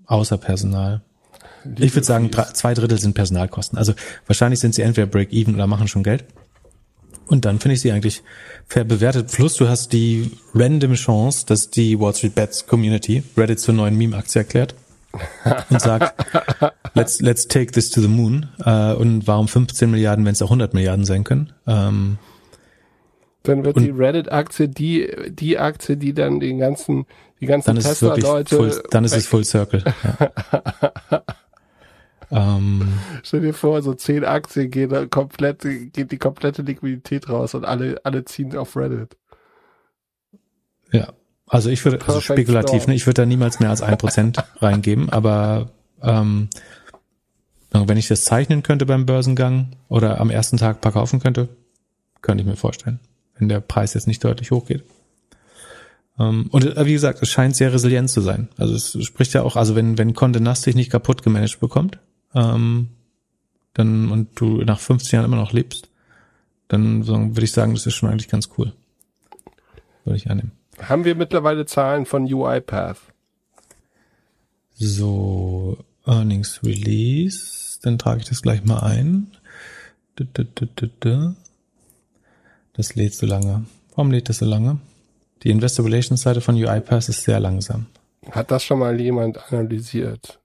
Außer 0.05 0.37
Personal. 0.37 1.01
Ich 1.79 1.95
würde 1.95 2.05
sagen, 2.05 2.29
drei, 2.29 2.43
zwei 2.45 2.73
Drittel 2.73 2.99
sind 2.99 3.13
Personalkosten. 3.13 3.77
Also 3.77 3.93
wahrscheinlich 4.27 4.59
sind 4.59 4.75
sie 4.75 4.81
entweder 4.81 5.07
Break-Even 5.07 5.55
oder 5.55 5.65
machen 5.65 5.87
schon 5.87 6.03
Geld. 6.03 6.25
Und 7.25 7.45
dann 7.45 7.59
finde 7.59 7.75
ich 7.75 7.81
sie 7.81 7.91
eigentlich 7.93 8.21
fair 8.67 8.83
bewertet. 8.83 9.31
Plus 9.31 9.55
du 9.55 9.69
hast 9.69 9.93
die 9.93 10.31
random 10.53 10.95
Chance, 10.95 11.45
dass 11.45 11.69
die 11.69 11.97
Wall 11.97 12.13
Street 12.13 12.35
Bets 12.35 12.67
Community 12.67 13.23
Reddit 13.37 13.61
zur 13.61 13.73
neuen 13.73 13.97
Meme-Aktie 13.97 14.41
erklärt 14.41 14.75
und 15.69 15.81
sagt, 15.81 16.13
let's, 16.93 17.21
let's 17.21 17.47
take 17.47 17.71
this 17.71 17.89
to 17.91 18.01
the 18.01 18.07
moon. 18.07 18.49
Äh, 18.65 18.93
und 18.93 19.27
warum 19.27 19.47
15 19.47 19.91
Milliarden, 19.91 20.25
wenn 20.25 20.33
es 20.33 20.41
auch 20.41 20.47
100 20.47 20.73
Milliarden 20.73 21.05
sein 21.05 21.23
können? 21.23 21.53
Ähm, 21.67 22.17
Dann 23.43 23.63
wird 23.65 23.77
Und- 23.77 23.83
die 23.83 23.91
Reddit-Aktie 23.91 24.69
die, 24.69 25.11
die 25.29 25.57
Aktie, 25.59 25.97
die 25.97 26.13
dann 26.13 26.39
den 26.39 26.57
ganzen, 26.59 27.05
die 27.39 27.45
ganzen 27.45 27.67
dann 27.67 27.77
ist 27.77 27.87
es 27.87 28.01
wirklich 28.01 28.25
Tesla-Leute. 28.25 28.83
dann 28.89 29.03
ist 29.05 29.15
es 29.15 29.27
Full 29.27 29.43
Circle. 29.43 29.83
Ja. 31.11 31.23
ähm, 32.57 32.93
Stell 33.21 33.41
dir 33.41 33.53
vor, 33.53 33.81
so 33.81 33.93
zehn 33.93 34.23
Aktien 34.23 34.71
gehen 34.71 35.09
komplett, 35.09 35.61
geht 35.61 36.11
die 36.11 36.17
komplette 36.17 36.61
Liquidität 36.61 37.29
raus 37.29 37.53
und 37.53 37.65
alle, 37.65 37.99
alle 38.03 38.23
ziehen 38.25 38.55
auf 38.55 38.75
Reddit. 38.77 39.17
Ja, 40.91 41.11
also 41.53 41.69
ich 41.69 41.85
würde, 41.85 41.99
also 42.07 42.19
spekulativ, 42.19 42.87
ne, 42.87 42.95
ich 42.95 43.05
würde 43.05 43.21
da 43.21 43.25
niemals 43.27 43.59
mehr 43.59 43.69
als 43.69 43.83
ein 43.83 43.97
Prozent 43.99 44.43
reingeben, 44.57 45.09
aber 45.09 45.69
ähm, 46.01 46.49
wenn 47.71 47.97
ich 47.97 48.07
das 48.07 48.23
zeichnen 48.23 48.63
könnte 48.63 48.87
beim 48.87 49.05
Börsengang 49.05 49.75
oder 49.87 50.19
am 50.19 50.31
ersten 50.31 50.57
Tag 50.57 50.81
paar 50.81 50.91
kaufen 50.91 51.19
könnte, 51.19 51.49
könnte 52.21 52.41
ich 52.41 52.47
mir 52.47 52.55
vorstellen, 52.55 52.99
wenn 53.37 53.49
der 53.49 53.59
Preis 53.59 53.93
jetzt 53.93 54.07
nicht 54.07 54.23
deutlich 54.23 54.49
hochgeht. 54.49 54.83
Ähm, 56.17 56.47
und 56.49 56.65
äh, 56.65 56.85
wie 56.87 56.93
gesagt, 56.93 57.21
es 57.21 57.29
scheint 57.29 57.55
sehr 57.55 57.71
resilient 57.71 58.09
zu 58.09 58.21
sein. 58.21 58.49
Also 58.57 58.73
es 58.73 58.97
spricht 59.05 59.33
ja 59.33 59.43
auch, 59.43 59.55
also 59.55 59.75
wenn, 59.75 59.99
wenn 59.99 60.13
Condé 60.13 60.39
Nast 60.39 60.65
dich 60.65 60.75
nicht 60.75 60.89
kaputt 60.89 61.21
gemanagt 61.21 61.59
bekommt, 61.59 61.99
ähm, 62.33 62.89
dann 63.75 64.09
und 64.09 64.39
du 64.39 64.63
nach 64.63 64.79
15 64.79 65.17
Jahren 65.17 65.25
immer 65.25 65.41
noch 65.41 65.53
lebst, 65.53 65.89
dann 66.67 67.05
würde 67.05 67.43
ich 67.43 67.51
sagen, 67.51 67.75
das 67.75 67.85
ist 67.85 67.93
schon 67.93 68.09
eigentlich 68.09 68.29
ganz 68.29 68.49
cool. 68.57 68.73
Würde 70.03 70.17
ich 70.17 70.31
annehmen. 70.31 70.51
Haben 70.81 71.05
wir 71.05 71.15
mittlerweile 71.15 71.65
Zahlen 71.65 72.05
von 72.05 72.31
UiPath? 72.31 72.97
So, 74.73 75.77
Earnings 76.05 76.61
Release. 76.63 77.79
Dann 77.83 77.97
trage 77.97 78.21
ich 78.21 78.29
das 78.29 78.41
gleich 78.41 78.63
mal 78.63 78.79
ein. 78.79 79.27
Das 82.73 82.95
lädt 82.95 83.13
so 83.13 83.25
lange. 83.25 83.65
Warum 83.95 84.11
lädt 84.11 84.29
das 84.29 84.39
so 84.39 84.45
lange? 84.45 84.79
Die 85.43 85.49
Investor 85.49 85.85
Relations 85.85 86.21
Seite 86.21 86.41
von 86.41 86.55
UiPath 86.55 87.09
ist 87.09 87.23
sehr 87.23 87.39
langsam. 87.39 87.87
Hat 88.31 88.51
das 88.51 88.63
schon 88.63 88.79
mal 88.79 88.99
jemand 88.99 89.51
analysiert? 89.51 90.39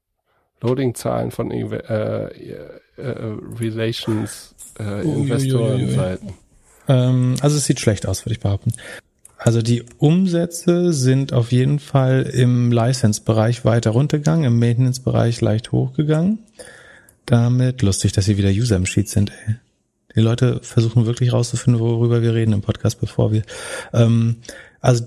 Loading-Zahlen 0.61 1.31
von 1.31 1.51
äh, 1.53 1.63
äh, 1.63 2.81
äh, 2.97 3.37
Relations 3.61 4.55
äh. 4.79 5.03
Investorenseiten. 5.03 6.35
Ähm, 6.89 7.37
also 7.41 7.57
es 7.57 7.67
sieht 7.67 7.79
schlecht 7.79 8.07
aus, 8.07 8.25
würde 8.25 8.33
ich 8.33 8.41
behaupten. 8.41 8.73
Also 9.39 9.63
die 9.63 9.85
Umsätze 9.99 10.93
sind 10.93 11.33
auf 11.33 11.53
jeden 11.53 11.79
Fall 11.79 12.23
im 12.23 12.73
License-Bereich 12.73 13.65
weiter 13.65 13.91
runtergegangen, 13.91 14.45
im 14.45 14.59
Maintenance-Bereich 14.59 15.41
leicht 15.41 15.71
hochgegangen. 15.71 16.41
Damit 17.25 17.83
lustig, 17.83 18.13
dass 18.13 18.27
hier 18.27 18.37
wieder 18.37 18.51
User 18.51 18.77
im 18.77 18.87
Sheet 18.87 19.09
sind. 19.09 19.31
Ey. 19.47 19.55
Die 20.17 20.21
Leute 20.21 20.59
versuchen 20.63 21.07
wirklich 21.07 21.33
rauszufinden, 21.33 21.81
worüber 21.81 22.21
wir 22.23 22.35
reden 22.35 22.53
im 22.53 22.63
Podcast, 22.63 23.01
bevor 23.01 23.31
wir. 23.31 23.43
Ähm, 23.93 24.37
also 24.81 25.05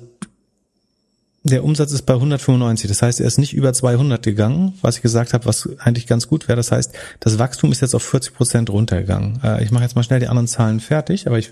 der 1.43 1.63
Umsatz 1.63 1.91
ist 1.91 2.03
bei 2.03 2.13
195, 2.13 2.87
das 2.87 3.01
heißt, 3.01 3.19
er 3.19 3.25
ist 3.25 3.39
nicht 3.39 3.53
über 3.53 3.73
200 3.73 4.23
gegangen, 4.23 4.73
was 4.81 4.97
ich 4.97 5.01
gesagt 5.01 5.33
habe, 5.33 5.45
was 5.45 5.67
eigentlich 5.79 6.05
ganz 6.05 6.27
gut 6.27 6.47
wäre. 6.47 6.55
Das 6.55 6.71
heißt, 6.71 6.93
das 7.19 7.39
Wachstum 7.39 7.71
ist 7.71 7.81
jetzt 7.81 7.95
auf 7.95 8.03
40 8.03 8.33
Prozent 8.35 8.69
runtergegangen. 8.69 9.41
Äh, 9.43 9.63
ich 9.63 9.71
mache 9.71 9.83
jetzt 9.83 9.95
mal 9.95 10.03
schnell 10.03 10.19
die 10.19 10.27
anderen 10.27 10.47
Zahlen 10.47 10.79
fertig, 10.79 11.27
aber 11.27 11.39
ich 11.39 11.51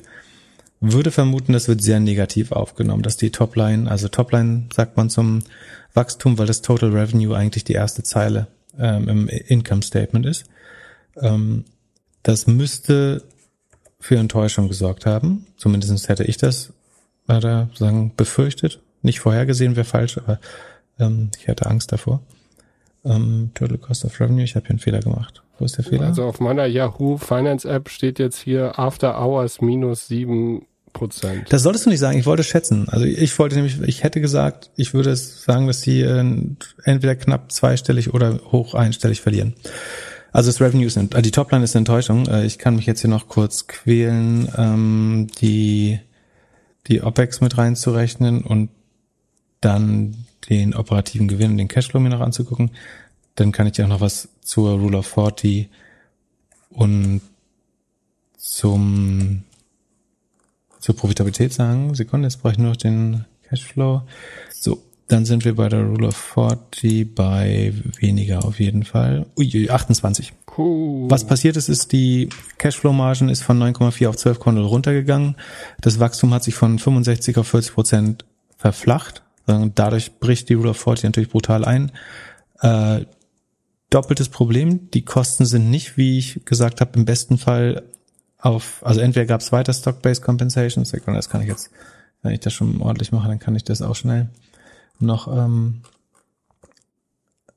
würde 0.81 1.11
vermuten, 1.11 1.53
das 1.53 1.67
wird 1.67 1.81
sehr 1.81 1.99
negativ 1.99 2.51
aufgenommen, 2.51 3.03
dass 3.03 3.17
die 3.17 3.31
Topline, 3.31 3.89
also 3.89 4.07
Topline 4.07 4.65
sagt 4.73 4.97
man 4.97 5.09
zum 5.09 5.43
Wachstum, 5.93 6.37
weil 6.37 6.47
das 6.47 6.61
Total 6.61 6.89
Revenue 6.91 7.35
eigentlich 7.35 7.63
die 7.63 7.73
erste 7.73 8.03
Zeile 8.03 8.47
ähm, 8.77 9.09
im 9.09 9.27
Income 9.27 9.81
Statement 9.81 10.25
ist. 10.25 10.45
Ähm, 11.17 11.65
das 12.23 12.47
müsste 12.47 13.23
für 13.99 14.17
Enttäuschung 14.17 14.67
gesorgt 14.67 15.05
haben. 15.05 15.45
Zumindest 15.57 16.07
hätte 16.07 16.23
ich 16.23 16.37
das 16.37 16.73
äh, 17.27 17.39
da 17.39 17.69
sagen 17.73 18.13
befürchtet. 18.15 18.79
Nicht 19.01 19.19
vorhergesehen 19.19 19.75
wäre 19.75 19.85
falsch, 19.85 20.17
aber 20.17 20.39
ähm, 20.99 21.31
ich 21.37 21.47
hatte 21.47 21.65
Angst 21.65 21.91
davor. 21.91 22.21
Ähm, 23.03 23.51
Total 23.53 23.77
Cost 23.77 24.05
of 24.05 24.19
Revenue, 24.19 24.43
ich 24.43 24.55
habe 24.55 24.65
hier 24.65 24.71
einen 24.71 24.79
Fehler 24.79 24.99
gemacht. 24.99 25.41
Wo 25.57 25.65
ist 25.65 25.77
der 25.77 25.83
Fehler? 25.83 26.07
Also 26.07 26.23
auf 26.23 26.39
meiner 26.39 26.65
Yahoo 26.65 27.17
Finance 27.17 27.69
App 27.69 27.89
steht 27.89 28.19
jetzt 28.19 28.39
hier 28.39 28.79
After 28.79 29.21
Hours 29.21 29.61
minus 29.61 30.07
sieben 30.07 30.65
Prozent. 30.93 31.45
Das 31.49 31.63
solltest 31.63 31.85
du 31.85 31.89
nicht 31.89 31.99
sagen, 31.99 32.17
ich 32.17 32.25
wollte 32.25 32.43
schätzen. 32.43 32.87
Also 32.89 33.05
ich 33.05 33.37
wollte 33.39 33.55
nämlich, 33.55 33.79
ich 33.81 34.03
hätte 34.03 34.21
gesagt, 34.21 34.69
ich 34.75 34.93
würde 34.93 35.15
sagen, 35.15 35.67
dass 35.67 35.81
sie 35.81 36.01
äh, 36.01 36.19
entweder 36.83 37.15
knapp 37.15 37.51
zweistellig 37.51 38.13
oder 38.13 38.39
hoch 38.51 38.73
einstellig 38.73 39.21
verlieren. 39.21 39.53
Also 40.31 40.49
das 40.51 40.61
Revenue 40.61 40.89
ent- 40.95 41.15
äh, 41.15 41.21
die 41.21 41.31
Topline 41.31 41.63
ist 41.63 41.75
eine 41.75 41.81
Enttäuschung. 41.81 42.27
Äh, 42.27 42.45
Ich 42.45 42.57
kann 42.57 42.75
mich 42.75 42.85
jetzt 42.85 43.01
hier 43.01 43.09
noch 43.09 43.27
kurz 43.27 43.67
quälen, 43.67 44.47
ähm, 44.57 45.27
die, 45.41 45.99
die 46.87 47.01
OPEX 47.01 47.41
mit 47.41 47.57
reinzurechnen 47.57 48.41
und 48.43 48.69
dann 49.61 50.15
den 50.49 50.73
operativen 50.75 51.27
Gewinn 51.27 51.51
und 51.51 51.57
den 51.57 51.67
Cashflow 51.67 51.99
mir 51.99 52.09
noch 52.09 52.21
anzugucken. 52.21 52.71
Dann 53.35 53.51
kann 53.51 53.67
ich 53.67 53.73
dir 53.73 53.85
auch 53.85 53.89
noch 53.89 54.01
was 54.01 54.29
zur 54.41 54.71
Rule 54.79 54.97
of 54.99 55.07
40 55.07 55.69
und 56.69 57.21
zum 58.37 59.43
zur 60.79 60.95
Profitabilität 60.95 61.53
sagen. 61.53 61.93
Sekunde, 61.93 62.27
jetzt 62.27 62.41
brauche 62.41 62.53
ich 62.53 62.59
nur 62.59 62.69
noch 62.69 62.77
den 62.77 63.25
Cashflow. 63.47 64.01
So, 64.51 64.81
dann 65.07 65.25
sind 65.25 65.43
wir 65.43 65.55
bei 65.55 65.69
der 65.69 65.83
Rule 65.83 66.07
of 66.07 66.15
40 66.15 67.15
bei 67.15 67.73
weniger 67.99 68.45
auf 68.45 68.59
jeden 68.59 68.83
Fall. 68.83 69.25
Ui, 69.37 69.69
28. 69.69 70.33
Cool. 70.57 71.09
Was 71.09 71.25
passiert 71.25 71.57
ist, 71.57 71.69
ist 71.69 71.91
die 71.91 72.29
Cashflow-Margen 72.57 73.29
ist 73.29 73.41
von 73.41 73.61
9,4 73.61 74.07
auf 74.07 74.15
12,0 74.15 74.59
runtergegangen. 74.59 75.35
Das 75.81 75.99
Wachstum 75.99 76.33
hat 76.33 76.43
sich 76.43 76.55
von 76.55 76.79
65 76.79 77.37
auf 77.37 77.47
40 77.47 77.73
Prozent 77.73 78.25
verflacht. 78.57 79.23
Dadurch 79.45 80.19
bricht 80.19 80.49
die 80.49 80.53
Rule 80.53 80.71
of 80.71 80.77
40 80.77 81.05
natürlich 81.05 81.29
brutal 81.29 81.65
ein. 81.65 81.91
Äh, 82.61 83.05
doppeltes 83.89 84.29
Problem, 84.29 84.91
die 84.91 85.03
Kosten 85.03 85.45
sind 85.45 85.71
nicht, 85.71 85.97
wie 85.97 86.19
ich 86.19 86.45
gesagt 86.45 86.81
habe, 86.81 86.91
im 86.99 87.05
besten 87.05 87.37
Fall 87.37 87.83
auf, 88.39 88.81
also 88.85 89.01
entweder 89.01 89.25
gab 89.25 89.41
es 89.41 89.51
weiter 89.51 89.73
Stock-Based 89.73 90.23
Compensations, 90.23 90.91
das 90.91 91.29
kann 91.29 91.41
ich 91.41 91.47
jetzt, 91.47 91.71
wenn 92.21 92.31
ich 92.31 92.39
das 92.39 92.53
schon 92.53 92.81
ordentlich 92.81 93.11
mache, 93.11 93.27
dann 93.27 93.39
kann 93.39 93.55
ich 93.55 93.63
das 93.63 93.81
auch 93.81 93.95
schnell 93.95 94.29
noch, 94.99 95.27
ähm, 95.27 95.81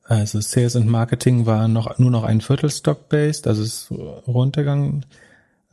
also 0.05 0.41
Sales 0.41 0.77
und 0.77 0.89
Marketing 0.89 1.47
war 1.47 1.69
noch 1.69 1.99
nur 1.99 2.11
noch 2.11 2.25
ein 2.25 2.41
Viertel 2.41 2.71
Stock-Based, 2.71 3.47
also 3.47 3.63
ist 3.63 3.91
runtergegangen. 3.91 5.07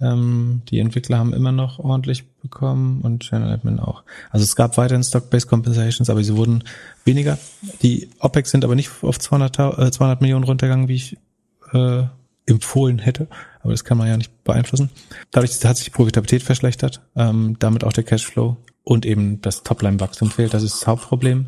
Ähm, 0.02 0.62
die 0.70 0.80
Entwickler 0.80 1.18
haben 1.18 1.34
immer 1.34 1.52
noch 1.52 1.80
ordentlich 1.80 2.26
bekommen 2.42 3.02
und 3.02 3.24
Channel 3.24 3.52
Admin 3.52 3.80
auch. 3.80 4.04
Also 4.30 4.46
es 4.46 4.56
gab 4.56 4.78
weiterhin 4.78 5.04
Stock-Based 5.04 5.50
Compensations, 5.50 6.10
aber 6.10 6.24
sie 6.24 6.38
wurden 6.38 6.64
weniger. 7.04 7.38
Die 7.82 8.10
OPEX 8.20 8.52
sind 8.52 8.64
aber 8.64 8.76
nicht 8.76 8.92
auf 9.02 9.20
200, 9.20 9.60
äh, 9.78 9.92
200 9.92 10.22
Millionen 10.22 10.46
runtergegangen, 10.46 10.88
wie 10.88 10.96
ich 10.96 11.18
äh, 11.74 12.04
empfohlen 12.50 13.00
hätte. 13.00 13.28
Aber 13.62 13.72
das 13.72 13.84
kann 13.84 13.98
man 13.98 14.08
ja 14.08 14.18
nicht 14.18 14.44
beeinflussen. 14.44 14.90
Dadurch 15.32 15.64
hat 15.64 15.78
sich 15.78 15.86
die 15.86 15.92
Profitabilität 15.92 16.44
verschlechtert, 16.44 17.02
ähm, 17.16 17.58
damit 17.60 17.84
auch 17.84 17.94
der 17.94 18.04
Cashflow 18.04 18.58
und 18.84 19.06
eben 19.06 19.42
das 19.42 19.64
Topline-Wachstum 19.64 20.32
fehlt. 20.32 20.54
Das 20.54 20.64
ist 20.64 20.82
das 20.82 20.88
Hauptproblem. 20.88 21.48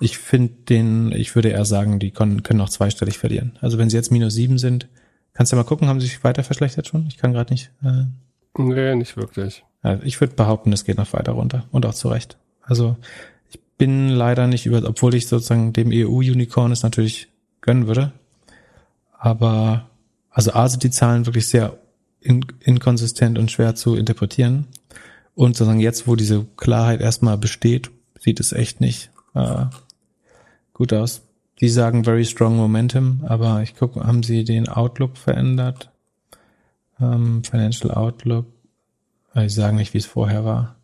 Ich 0.00 0.18
finde 0.18 0.52
den, 0.68 1.12
ich 1.12 1.34
würde 1.34 1.48
eher 1.48 1.64
sagen, 1.64 1.98
die 1.98 2.12
können, 2.12 2.42
können 2.42 2.60
auch 2.60 2.68
zweistellig 2.68 3.18
verlieren. 3.18 3.58
Also 3.60 3.78
wenn 3.78 3.90
sie 3.90 3.96
jetzt 3.96 4.12
minus 4.12 4.34
sieben 4.34 4.58
sind, 4.58 4.88
kannst 5.34 5.52
du 5.52 5.56
mal 5.56 5.64
gucken, 5.64 5.88
haben 5.88 6.00
sie 6.00 6.06
sich 6.06 6.22
weiter 6.22 6.44
verschlechtert 6.44 6.86
schon? 6.86 7.06
Ich 7.08 7.16
kann 7.16 7.32
gerade 7.32 7.52
nicht. 7.52 7.70
Äh, 7.82 8.04
Nee, 8.56 8.94
nicht 8.96 9.16
wirklich. 9.16 9.64
ja, 9.84 10.00
ich 10.02 10.20
würde 10.20 10.34
behaupten, 10.34 10.72
es 10.72 10.84
geht 10.84 10.96
noch 10.98 11.12
weiter 11.12 11.32
runter 11.32 11.66
und 11.70 11.86
auch 11.86 11.94
zu 11.94 12.08
Recht. 12.08 12.38
Also 12.62 12.96
ich 13.50 13.60
bin 13.76 14.08
leider 14.08 14.46
nicht 14.48 14.66
über, 14.66 14.82
obwohl 14.88 15.14
ich 15.14 15.28
sozusagen 15.28 15.72
dem 15.72 15.90
EU-Unicorn 15.92 16.72
es 16.72 16.82
natürlich 16.82 17.28
gönnen 17.60 17.86
würde. 17.86 18.12
Aber 19.16 19.87
also 20.38 20.52
A 20.52 20.68
sind 20.68 20.84
die 20.84 20.92
Zahlen 20.92 21.26
wirklich 21.26 21.48
sehr 21.48 21.78
in, 22.20 22.46
inkonsistent 22.60 23.40
und 23.40 23.50
schwer 23.50 23.74
zu 23.74 23.96
interpretieren. 23.96 24.68
Und 25.34 25.56
sozusagen 25.56 25.80
jetzt, 25.80 26.06
wo 26.06 26.14
diese 26.14 26.46
Klarheit 26.56 27.00
erstmal 27.00 27.36
besteht, 27.36 27.90
sieht 28.20 28.38
es 28.38 28.52
echt 28.52 28.80
nicht 28.80 29.10
äh, 29.34 29.64
gut 30.74 30.92
aus. 30.92 31.22
die 31.60 31.68
sagen 31.68 32.04
very 32.04 32.24
strong 32.24 32.56
momentum, 32.56 33.24
aber 33.26 33.62
ich 33.62 33.74
gucke, 33.74 34.06
haben 34.06 34.22
sie 34.22 34.44
den 34.44 34.68
Outlook 34.68 35.16
verändert? 35.16 35.90
Ähm, 37.00 37.42
Financial 37.42 37.90
Outlook. 37.90 38.46
Ich 39.34 39.54
sagen 39.54 39.76
nicht, 39.76 39.92
wie 39.92 39.98
es 39.98 40.06
vorher 40.06 40.44
war. 40.44 40.76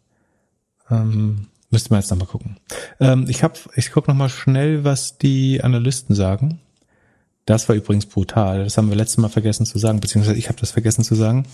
Ähm, 0.90 1.46
müsste 1.70 1.90
man 1.90 2.00
jetzt 2.00 2.10
nochmal 2.10 2.26
gucken. 2.26 2.56
Ähm, 2.98 3.26
ich 3.28 3.44
hab, 3.44 3.56
ich 3.76 3.92
gucke 3.92 4.10
nochmal 4.10 4.30
schnell, 4.30 4.82
was 4.82 5.16
die 5.16 5.62
Analysten 5.62 6.16
sagen. 6.16 6.60
Das 7.46 7.68
war 7.68 7.76
übrigens 7.76 8.06
brutal. 8.06 8.64
Das 8.64 8.78
haben 8.78 8.88
wir 8.88 8.96
letztes 8.96 9.18
Mal 9.18 9.28
vergessen 9.28 9.66
zu 9.66 9.78
sagen, 9.78 10.00
beziehungsweise 10.00 10.38
ich 10.38 10.48
habe 10.48 10.60
das 10.60 10.70
vergessen 10.70 11.04
zu 11.04 11.14
sagen. 11.14 11.46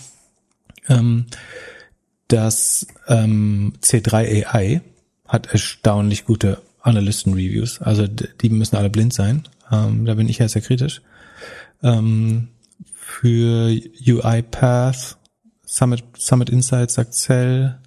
Ähm, 0.87 1.25
das 2.27 2.87
ähm, 3.07 3.73
C3 3.81 4.45
AI 4.47 4.81
hat 5.27 5.47
erstaunlich 5.47 6.25
gute 6.25 6.61
Analysten-Reviews. 6.81 7.81
Also 7.81 8.07
die 8.07 8.49
müssen 8.49 8.77
alle 8.77 8.89
blind 8.89 9.13
sein. 9.13 9.43
Ähm, 9.71 10.05
da 10.05 10.13
bin 10.15 10.29
ich 10.29 10.39
ja 10.39 10.47
sehr 10.47 10.61
kritisch. 10.61 11.01
Ähm, 11.83 12.49
für 12.93 13.77
UiPath, 14.07 15.17
Summit, 15.65 16.03
Summit 16.17 16.49
Insights 16.49 16.93
sagt 16.95 17.13
Cell, 17.13 17.77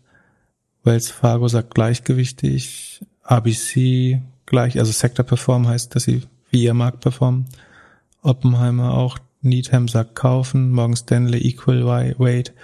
Wells 0.82 1.10
Fargo 1.10 1.48
sagt 1.48 1.74
gleichgewichtig, 1.74 3.00
ABC 3.22 4.20
gleich, 4.44 4.78
also 4.78 4.92
Sector 4.92 5.24
Perform 5.24 5.66
heißt, 5.66 5.94
dass 5.94 6.04
sie 6.04 6.22
wie 6.50 6.64
ihr 6.64 6.74
Markt 6.74 7.00
performen. 7.00 7.46
Oppenheimer 8.24 8.94
auch, 8.94 9.18
Needham 9.42 9.88
sagt 9.88 10.14
kaufen, 10.14 10.72
Morgan 10.72 10.96
Stanley 10.96 11.38
Equal 11.38 11.86
Weight, 11.86 12.54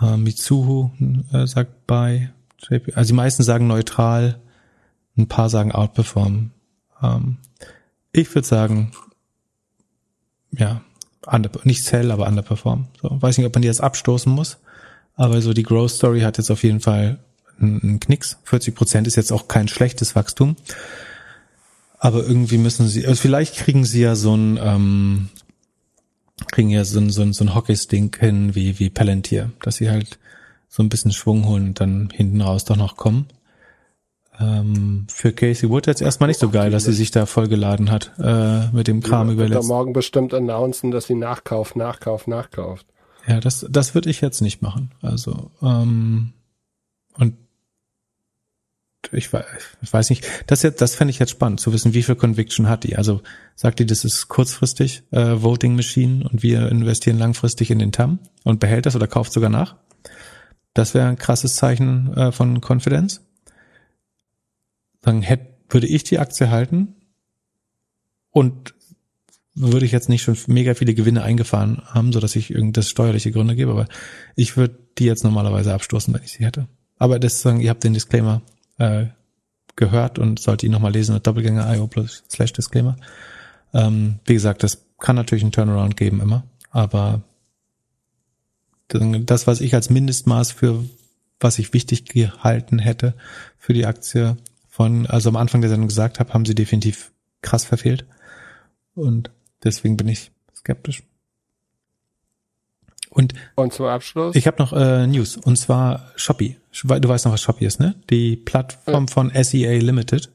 äh, 0.00 0.16
Mitsuhu 0.16 0.90
äh, 1.32 1.46
sagt 1.46 1.86
buy, 1.86 2.28
JP, 2.58 2.94
also 2.94 3.08
die 3.08 3.16
meisten 3.16 3.42
sagen 3.42 3.66
neutral, 3.66 4.40
ein 5.16 5.28
paar 5.28 5.50
sagen 5.50 5.72
outperform. 5.72 6.50
Ähm, 7.02 7.38
ich 8.12 8.32
würde 8.34 8.46
sagen, 8.46 8.92
ja, 10.52 10.80
under, 11.26 11.50
nicht 11.64 11.82
sell, 11.82 12.10
aber 12.10 12.26
underperform. 12.26 12.86
So, 13.00 13.20
weiß 13.20 13.38
nicht, 13.38 13.46
ob 13.46 13.54
man 13.54 13.62
die 13.62 13.68
jetzt 13.68 13.82
abstoßen 13.82 14.32
muss, 14.32 14.58
aber 15.16 15.42
so 15.42 15.52
die 15.52 15.62
Growth 15.62 15.90
Story 15.90 16.20
hat 16.20 16.38
jetzt 16.38 16.50
auf 16.50 16.62
jeden 16.62 16.80
Fall 16.80 17.18
einen 17.60 18.00
Knicks. 18.00 18.38
40 18.44 18.74
Prozent 18.74 19.06
ist 19.06 19.16
jetzt 19.16 19.32
auch 19.32 19.48
kein 19.48 19.68
schlechtes 19.68 20.14
Wachstum. 20.14 20.56
Aber 22.04 22.22
irgendwie 22.22 22.58
müssen 22.58 22.86
sie, 22.86 23.06
also 23.06 23.18
vielleicht 23.18 23.56
kriegen 23.56 23.86
sie 23.86 24.02
ja 24.02 24.14
so 24.14 24.36
ein, 24.36 24.60
ähm, 24.62 25.30
kriegen 26.52 26.68
ja 26.68 26.84
so 26.84 27.00
ein, 27.00 27.08
so 27.08 27.22
ein, 27.22 27.32
so 27.32 27.44
ein 27.44 27.54
Hockey-Stink 27.54 28.18
hin 28.18 28.54
wie, 28.54 28.78
wie 28.78 28.90
Palantir, 28.90 29.52
dass 29.62 29.76
sie 29.76 29.88
halt 29.88 30.18
so 30.68 30.82
ein 30.82 30.90
bisschen 30.90 31.12
Schwung 31.12 31.46
holen 31.46 31.68
und 31.68 31.80
dann 31.80 32.10
hinten 32.12 32.42
raus 32.42 32.66
doch 32.66 32.76
noch 32.76 32.98
kommen. 32.98 33.28
Ähm, 34.38 35.06
für 35.08 35.32
Casey 35.32 35.70
Wood 35.70 35.86
jetzt 35.86 36.02
erstmal 36.02 36.26
nicht 36.26 36.40
so 36.40 36.50
geil, 36.50 36.70
dass 36.70 36.84
sie 36.84 36.92
sich 36.92 37.10
da 37.10 37.24
vollgeladen 37.24 37.90
hat 37.90 38.12
äh, 38.18 38.68
mit 38.76 38.86
dem 38.86 39.02
Kram 39.02 39.28
ja, 39.28 39.32
überletzt. 39.32 39.66
morgen 39.66 39.94
bestimmt 39.94 40.34
announcen, 40.34 40.90
dass 40.90 41.06
sie 41.06 41.14
nachkauft, 41.14 41.74
nachkauft, 41.74 42.28
nachkauft. 42.28 42.84
Ja, 43.26 43.40
das, 43.40 43.64
das 43.70 43.94
würde 43.94 44.10
ich 44.10 44.20
jetzt 44.20 44.42
nicht 44.42 44.60
machen. 44.60 44.90
Also, 45.00 45.52
ähm, 45.62 46.34
und 47.16 47.43
ich 49.12 49.32
weiß, 49.32 49.44
ich 49.82 49.92
weiß 49.92 50.10
nicht, 50.10 50.26
das 50.46 50.62
jetzt, 50.62 50.80
das 50.80 50.94
fände 50.94 51.10
ich 51.10 51.18
jetzt 51.18 51.30
spannend, 51.30 51.60
zu 51.60 51.72
wissen, 51.72 51.94
wie 51.94 52.02
viel 52.02 52.14
Conviction 52.14 52.68
hat 52.68 52.84
die. 52.84 52.96
Also 52.96 53.22
sagt 53.54 53.78
die, 53.78 53.86
das 53.86 54.04
ist 54.04 54.28
kurzfristig 54.28 55.02
äh, 55.10 55.42
Voting 55.42 55.76
Machine 55.76 56.28
und 56.28 56.42
wir 56.42 56.68
investieren 56.68 57.18
langfristig 57.18 57.70
in 57.70 57.78
den 57.78 57.92
TAM 57.92 58.18
und 58.44 58.60
behält 58.60 58.86
das 58.86 58.96
oder 58.96 59.06
kauft 59.06 59.32
sogar 59.32 59.50
nach. 59.50 59.76
Das 60.72 60.94
wäre 60.94 61.08
ein 61.08 61.18
krasses 61.18 61.56
Zeichen 61.56 62.12
äh, 62.14 62.32
von 62.32 62.60
Konfidenz. 62.60 63.20
Dann 65.00 65.22
hätte, 65.22 65.54
würde 65.68 65.86
ich 65.86 66.04
die 66.04 66.18
Aktie 66.18 66.50
halten 66.50 66.94
und 68.30 68.74
würde 69.54 69.86
ich 69.86 69.92
jetzt 69.92 70.08
nicht 70.08 70.22
schon 70.22 70.36
mega 70.48 70.74
viele 70.74 70.94
Gewinne 70.94 71.22
eingefahren 71.22 71.82
haben, 71.86 72.12
so 72.12 72.20
dass 72.20 72.36
ich 72.36 72.50
irgenddas 72.50 72.88
steuerliche 72.88 73.30
Gründe 73.30 73.54
gebe, 73.54 73.70
aber 73.70 73.86
ich 74.34 74.56
würde 74.56 74.78
die 74.98 75.04
jetzt 75.04 75.24
normalerweise 75.24 75.72
abstoßen, 75.72 76.12
wenn 76.12 76.22
ich 76.22 76.32
sie 76.32 76.44
hätte. 76.44 76.66
Aber 76.98 77.18
das 77.18 77.40
sagen, 77.40 77.60
ihr 77.60 77.70
habt 77.70 77.84
den 77.84 77.94
Disclaimer 77.94 78.42
äh, 78.78 79.06
gehört 79.76 80.18
und 80.18 80.38
sollte 80.38 80.66
ihn 80.66 80.72
nochmal 80.72 80.92
lesen 80.92 81.20
Doppelgänger.io 81.22 81.86
plus 81.86 82.24
slash 82.30 82.52
Disclaimer. 82.52 82.96
Ähm, 83.72 84.20
wie 84.24 84.34
gesagt, 84.34 84.62
das 84.62 84.84
kann 84.98 85.16
natürlich 85.16 85.42
einen 85.42 85.52
Turnaround 85.52 85.96
geben 85.96 86.20
immer, 86.20 86.44
aber 86.70 87.22
das, 88.88 89.46
was 89.46 89.60
ich 89.60 89.74
als 89.74 89.90
Mindestmaß 89.90 90.52
für 90.52 90.84
was 91.40 91.58
ich 91.58 91.72
wichtig 91.72 92.06
gehalten 92.06 92.78
hätte 92.78 93.14
für 93.58 93.72
die 93.72 93.86
Aktie 93.86 94.36
von, 94.68 95.06
also 95.06 95.28
am 95.28 95.36
Anfang 95.36 95.60
der 95.60 95.70
Sendung 95.70 95.88
gesagt 95.88 96.20
habe, 96.20 96.32
haben 96.32 96.44
sie 96.44 96.54
definitiv 96.54 97.12
krass 97.42 97.64
verfehlt. 97.64 98.06
Und 98.94 99.30
deswegen 99.62 99.96
bin 99.96 100.08
ich 100.08 100.32
skeptisch. 100.54 101.02
Und, 103.14 103.32
und 103.54 103.72
zum 103.72 103.86
Abschluss? 103.86 104.34
Ich 104.34 104.48
habe 104.48 104.60
noch 104.60 104.72
äh, 104.72 105.06
News 105.06 105.36
und 105.36 105.56
zwar 105.56 106.10
Shopee. 106.16 106.56
Du 106.82 107.08
weißt 107.08 107.24
noch, 107.24 107.32
was 107.32 107.42
Shopee 107.42 107.64
ist, 107.64 107.78
ne? 107.78 107.94
Die 108.10 108.36
Plattform 108.36 109.06
von 109.06 109.30
SEA 109.30 109.78
Limited 109.78 110.30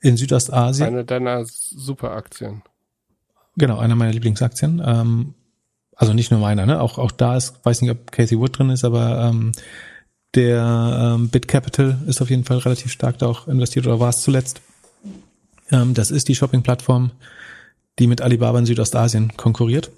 in 0.00 0.16
Südostasien. 0.16 0.88
Eine 0.88 1.04
deiner 1.04 1.44
Superaktien. 1.44 2.62
Genau, 3.56 3.78
einer 3.78 3.96
meiner 3.96 4.12
Lieblingsaktien. 4.12 4.82
Ähm, 4.84 5.34
also 5.94 6.14
nicht 6.14 6.30
nur 6.30 6.40
meiner, 6.40 6.64
ne? 6.64 6.80
Auch 6.80 6.96
auch 6.96 7.10
da 7.10 7.36
ist, 7.36 7.64
weiß 7.64 7.82
nicht, 7.82 7.90
ob 7.90 8.10
Casey 8.10 8.38
Wood 8.38 8.58
drin 8.58 8.70
ist, 8.70 8.84
aber 8.84 9.28
ähm, 9.28 9.52
der 10.34 11.16
ähm, 11.16 11.28
Bit 11.28 11.48
Capital 11.48 11.98
ist 12.06 12.22
auf 12.22 12.30
jeden 12.30 12.44
Fall 12.44 12.58
relativ 12.58 12.92
stark 12.92 13.18
da 13.18 13.26
auch 13.26 13.46
investiert 13.46 13.86
oder 13.86 14.00
war 14.00 14.08
es 14.08 14.22
zuletzt. 14.22 14.62
Ähm, 15.70 15.92
das 15.92 16.10
ist 16.10 16.28
die 16.28 16.34
Shopping-Plattform, 16.34 17.10
die 17.98 18.06
mit 18.06 18.22
Alibaba 18.22 18.58
in 18.58 18.66
Südostasien 18.66 19.36
konkurriert 19.36 19.90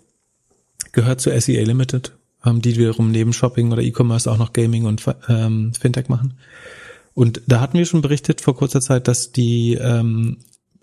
gehört 0.98 1.20
zu 1.20 1.30
SEA 1.40 1.62
Limited, 1.62 2.12
ähm, 2.44 2.60
die 2.60 2.76
wiederum 2.76 3.12
neben 3.12 3.32
Shopping 3.32 3.70
oder 3.70 3.82
E-Commerce 3.82 4.28
auch 4.28 4.36
noch 4.36 4.52
Gaming 4.52 4.84
und 4.84 5.04
ähm, 5.28 5.72
Fintech 5.78 6.08
machen. 6.08 6.34
Und 7.14 7.40
da 7.46 7.60
hatten 7.60 7.78
wir 7.78 7.86
schon 7.86 8.00
berichtet 8.00 8.40
vor 8.40 8.56
kurzer 8.56 8.80
Zeit, 8.80 9.06
dass 9.06 9.30
die, 9.30 9.74
ähm, 9.74 10.38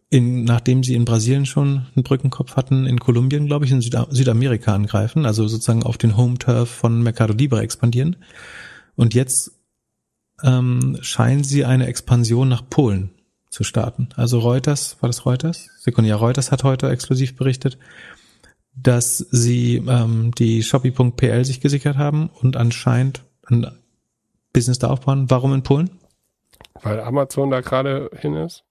in, 0.10 0.46
nachdem 0.46 0.84
sie 0.84 0.96
in 0.96 1.04
Brasilien 1.04 1.46
schon 1.46 1.88
einen 1.94 2.04
Brückenkopf 2.04 2.56
hatten, 2.56 2.86
in 2.86 2.98
Kolumbien, 2.98 3.48
glaube 3.48 3.66
ich, 3.66 3.72
in 3.72 3.82
Süda 3.82 4.08
Südamerika 4.10 4.74
angreifen, 4.74 5.26
also 5.26 5.50
sozusagen 5.50 5.84
auf 5.84 5.98
den 5.98 6.16
Home-Turf 6.16 6.70
von 6.70 7.04
Mercado 7.04 7.34
Libre 7.34 7.60
expandieren. 7.60 8.16
Und 8.96 9.14
jetzt 9.14 9.52
ähm, 10.44 10.98
scheinen 11.02 11.44
sie 11.44 11.66
eine 11.66 11.88
Expansion 11.88 12.48
nach 12.48 12.70
Polen 12.70 13.10
zu 13.50 13.66
starten. 13.66 14.08
Also 14.16 14.40
Reuters, 14.40 14.96
war 15.02 15.10
das 15.10 15.26
Reuters? 15.26 15.68
Sekunde, 15.80 16.10
ja, 16.10 16.16
Reuters 16.16 16.54
hat 16.54 16.64
heute 16.64 16.90
exklusiv 16.90 17.36
berichtet, 17.36 17.78
dass 18.76 19.18
sie 19.18 19.78
ähm, 19.88 20.32
die 20.38 20.64
Shopee.pl 20.64 21.46
sich 21.46 21.62
gesichert 21.62 21.98
haben 21.98 22.30
und 22.42 22.58
anscheinend 22.58 23.24
ein 23.48 23.68
Business 24.54 24.80
da 24.80 24.90
aufbauen. 24.90 25.30
Warum 25.30 25.54
in 25.54 25.64
Polen? 25.64 25.90
Weil 26.82 27.00
Amazon 27.00 27.52
da 27.52 27.62
gerade 27.62 28.10
hin 28.20 28.36
ist. 28.36 28.64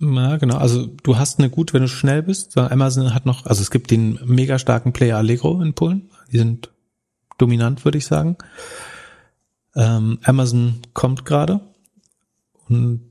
Ja, 0.00 0.38
genau. 0.38 0.56
Also 0.56 0.86
du 0.86 1.18
hast 1.18 1.38
eine 1.38 1.50
gut, 1.50 1.74
wenn 1.74 1.82
du 1.82 1.88
schnell 1.88 2.22
bist. 2.22 2.56
Amazon 2.56 3.14
hat 3.14 3.26
noch, 3.26 3.46
also 3.46 3.60
es 3.60 3.70
gibt 3.70 3.90
den 3.90 4.18
mega 4.24 4.58
starken 4.58 4.92
Player 4.92 5.18
Allegro 5.18 5.60
in 5.60 5.74
Polen. 5.74 6.10
Die 6.32 6.38
sind 6.38 6.70
dominant, 7.38 7.84
würde 7.84 7.98
ich 7.98 8.06
sagen. 8.06 8.36
Ähm, 9.74 10.18
Amazon 10.24 10.80
kommt 10.94 11.24
gerade 11.24 11.60
und 12.68 13.09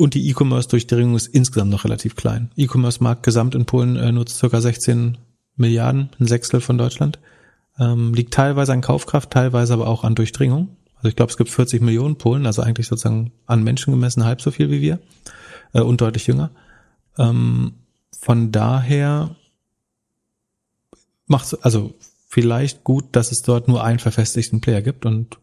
und 0.00 0.14
die 0.14 0.28
E-Commerce-Durchdringung 0.30 1.14
ist 1.14 1.26
insgesamt 1.26 1.70
noch 1.70 1.84
relativ 1.84 2.16
klein. 2.16 2.50
E-Commerce-Markt 2.56 3.22
gesamt 3.22 3.54
in 3.54 3.66
Polen 3.66 3.96
äh, 3.96 4.10
nutzt 4.10 4.38
circa 4.38 4.60
16 4.60 5.18
Milliarden, 5.56 6.08
ein 6.18 6.26
Sechstel 6.26 6.62
von 6.62 6.78
Deutschland. 6.78 7.18
Ähm, 7.78 8.14
liegt 8.14 8.32
teilweise 8.32 8.72
an 8.72 8.80
Kaufkraft, 8.80 9.30
teilweise 9.30 9.74
aber 9.74 9.88
auch 9.88 10.02
an 10.02 10.14
Durchdringung. 10.14 10.76
Also 10.96 11.08
ich 11.08 11.16
glaube, 11.16 11.30
es 11.30 11.36
gibt 11.36 11.50
40 11.50 11.82
Millionen 11.82 12.16
Polen, 12.16 12.46
also 12.46 12.62
eigentlich 12.62 12.88
sozusagen 12.88 13.32
an 13.46 13.62
Menschen 13.62 13.92
gemessen 13.92 14.24
halb 14.24 14.40
so 14.40 14.50
viel 14.50 14.70
wie 14.70 14.80
wir 14.80 15.00
äh, 15.74 15.80
und 15.80 16.00
deutlich 16.00 16.26
jünger. 16.26 16.50
Ähm, 17.18 17.74
von 18.18 18.52
daher 18.52 19.36
macht 21.26 21.58
also 21.62 21.92
vielleicht 22.26 22.84
gut, 22.84 23.04
dass 23.12 23.32
es 23.32 23.42
dort 23.42 23.68
nur 23.68 23.84
einen 23.84 23.98
verfestigten 23.98 24.62
Player 24.62 24.80
gibt 24.80 25.04
und 25.04 25.38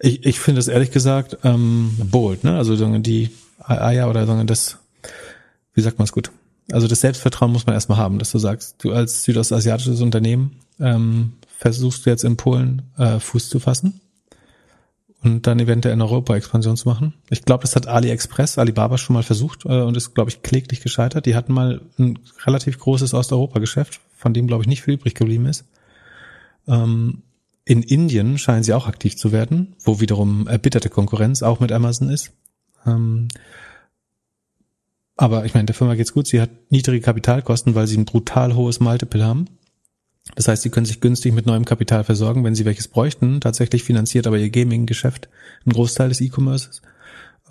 ich, 0.00 0.24
ich 0.26 0.40
finde 0.40 0.60
es 0.60 0.68
ehrlich 0.68 0.90
gesagt 0.90 1.38
ähm, 1.44 1.96
bold, 2.10 2.44
ne? 2.44 2.56
Also 2.56 2.76
die 2.98 3.30
Eier 3.68 4.08
oder 4.08 4.26
sondern 4.26 4.46
das, 4.46 4.78
wie 5.74 5.80
sagt 5.80 5.98
man 5.98 6.04
es 6.04 6.12
gut? 6.12 6.30
Also 6.70 6.86
das 6.86 7.00
Selbstvertrauen 7.00 7.52
muss 7.52 7.66
man 7.66 7.74
erstmal 7.74 7.98
haben, 7.98 8.18
dass 8.18 8.30
du 8.30 8.38
sagst, 8.38 8.76
du 8.84 8.92
als 8.92 9.24
südostasiatisches 9.24 10.00
Unternehmen 10.00 10.60
ähm, 10.80 11.32
versuchst 11.56 12.04
du 12.04 12.10
jetzt 12.10 12.24
in 12.24 12.36
Polen 12.36 12.82
äh, 12.98 13.18
Fuß 13.18 13.48
zu 13.48 13.58
fassen 13.58 14.00
und 15.22 15.46
dann 15.46 15.58
eventuell 15.58 15.94
in 15.94 16.02
Europa 16.02 16.36
Expansion 16.36 16.76
zu 16.76 16.88
machen. 16.88 17.14
Ich 17.30 17.44
glaube, 17.44 17.62
das 17.62 17.74
hat 17.74 17.88
AliExpress, 17.88 18.58
Alibaba 18.58 18.98
schon 18.98 19.14
mal 19.14 19.22
versucht 19.22 19.64
äh, 19.64 19.80
und 19.80 19.96
ist, 19.96 20.14
glaube 20.14 20.30
ich, 20.30 20.42
kläglich 20.42 20.80
gescheitert. 20.80 21.26
Die 21.26 21.34
hatten 21.34 21.52
mal 21.52 21.80
ein 21.98 22.18
relativ 22.44 22.78
großes 22.78 23.14
Osteuropa-Geschäft, 23.14 24.00
von 24.16 24.34
dem, 24.34 24.46
glaube 24.46 24.62
ich, 24.62 24.68
nicht 24.68 24.82
viel 24.82 24.94
übrig 24.94 25.14
geblieben 25.14 25.46
ist. 25.46 25.64
Ähm, 26.68 27.22
in 27.64 27.82
Indien 27.82 28.38
scheinen 28.38 28.62
sie 28.62 28.72
auch 28.72 28.86
aktiv 28.86 29.16
zu 29.16 29.32
werden, 29.32 29.74
wo 29.82 30.00
wiederum 30.00 30.46
erbitterte 30.46 30.88
Konkurrenz 30.88 31.42
auch 31.42 31.60
mit 31.60 31.72
Amazon 31.72 32.08
ist. 32.08 32.32
Ähm, 32.88 33.28
aber 35.16 35.44
ich 35.44 35.54
meine, 35.54 35.66
der 35.66 35.74
Firma 35.74 35.94
geht's 35.94 36.12
gut. 36.12 36.28
Sie 36.28 36.40
hat 36.40 36.50
niedrige 36.70 37.04
Kapitalkosten, 37.04 37.74
weil 37.74 37.86
sie 37.86 37.96
ein 37.96 38.04
brutal 38.04 38.54
hohes 38.54 38.78
Multiple 38.80 39.24
haben. 39.24 39.46
Das 40.34 40.46
heißt, 40.46 40.62
sie 40.62 40.70
können 40.70 40.86
sich 40.86 41.00
günstig 41.00 41.32
mit 41.32 41.46
neuem 41.46 41.64
Kapital 41.64 42.04
versorgen, 42.04 42.44
wenn 42.44 42.54
sie 42.54 42.64
welches 42.64 42.88
bräuchten. 42.88 43.40
Tatsächlich 43.40 43.82
finanziert 43.82 44.26
aber 44.26 44.38
ihr 44.38 44.50
Gaming-Geschäft 44.50 45.28
einen 45.64 45.72
Großteil 45.72 46.10
des 46.10 46.20
E-Commerces. 46.20 46.82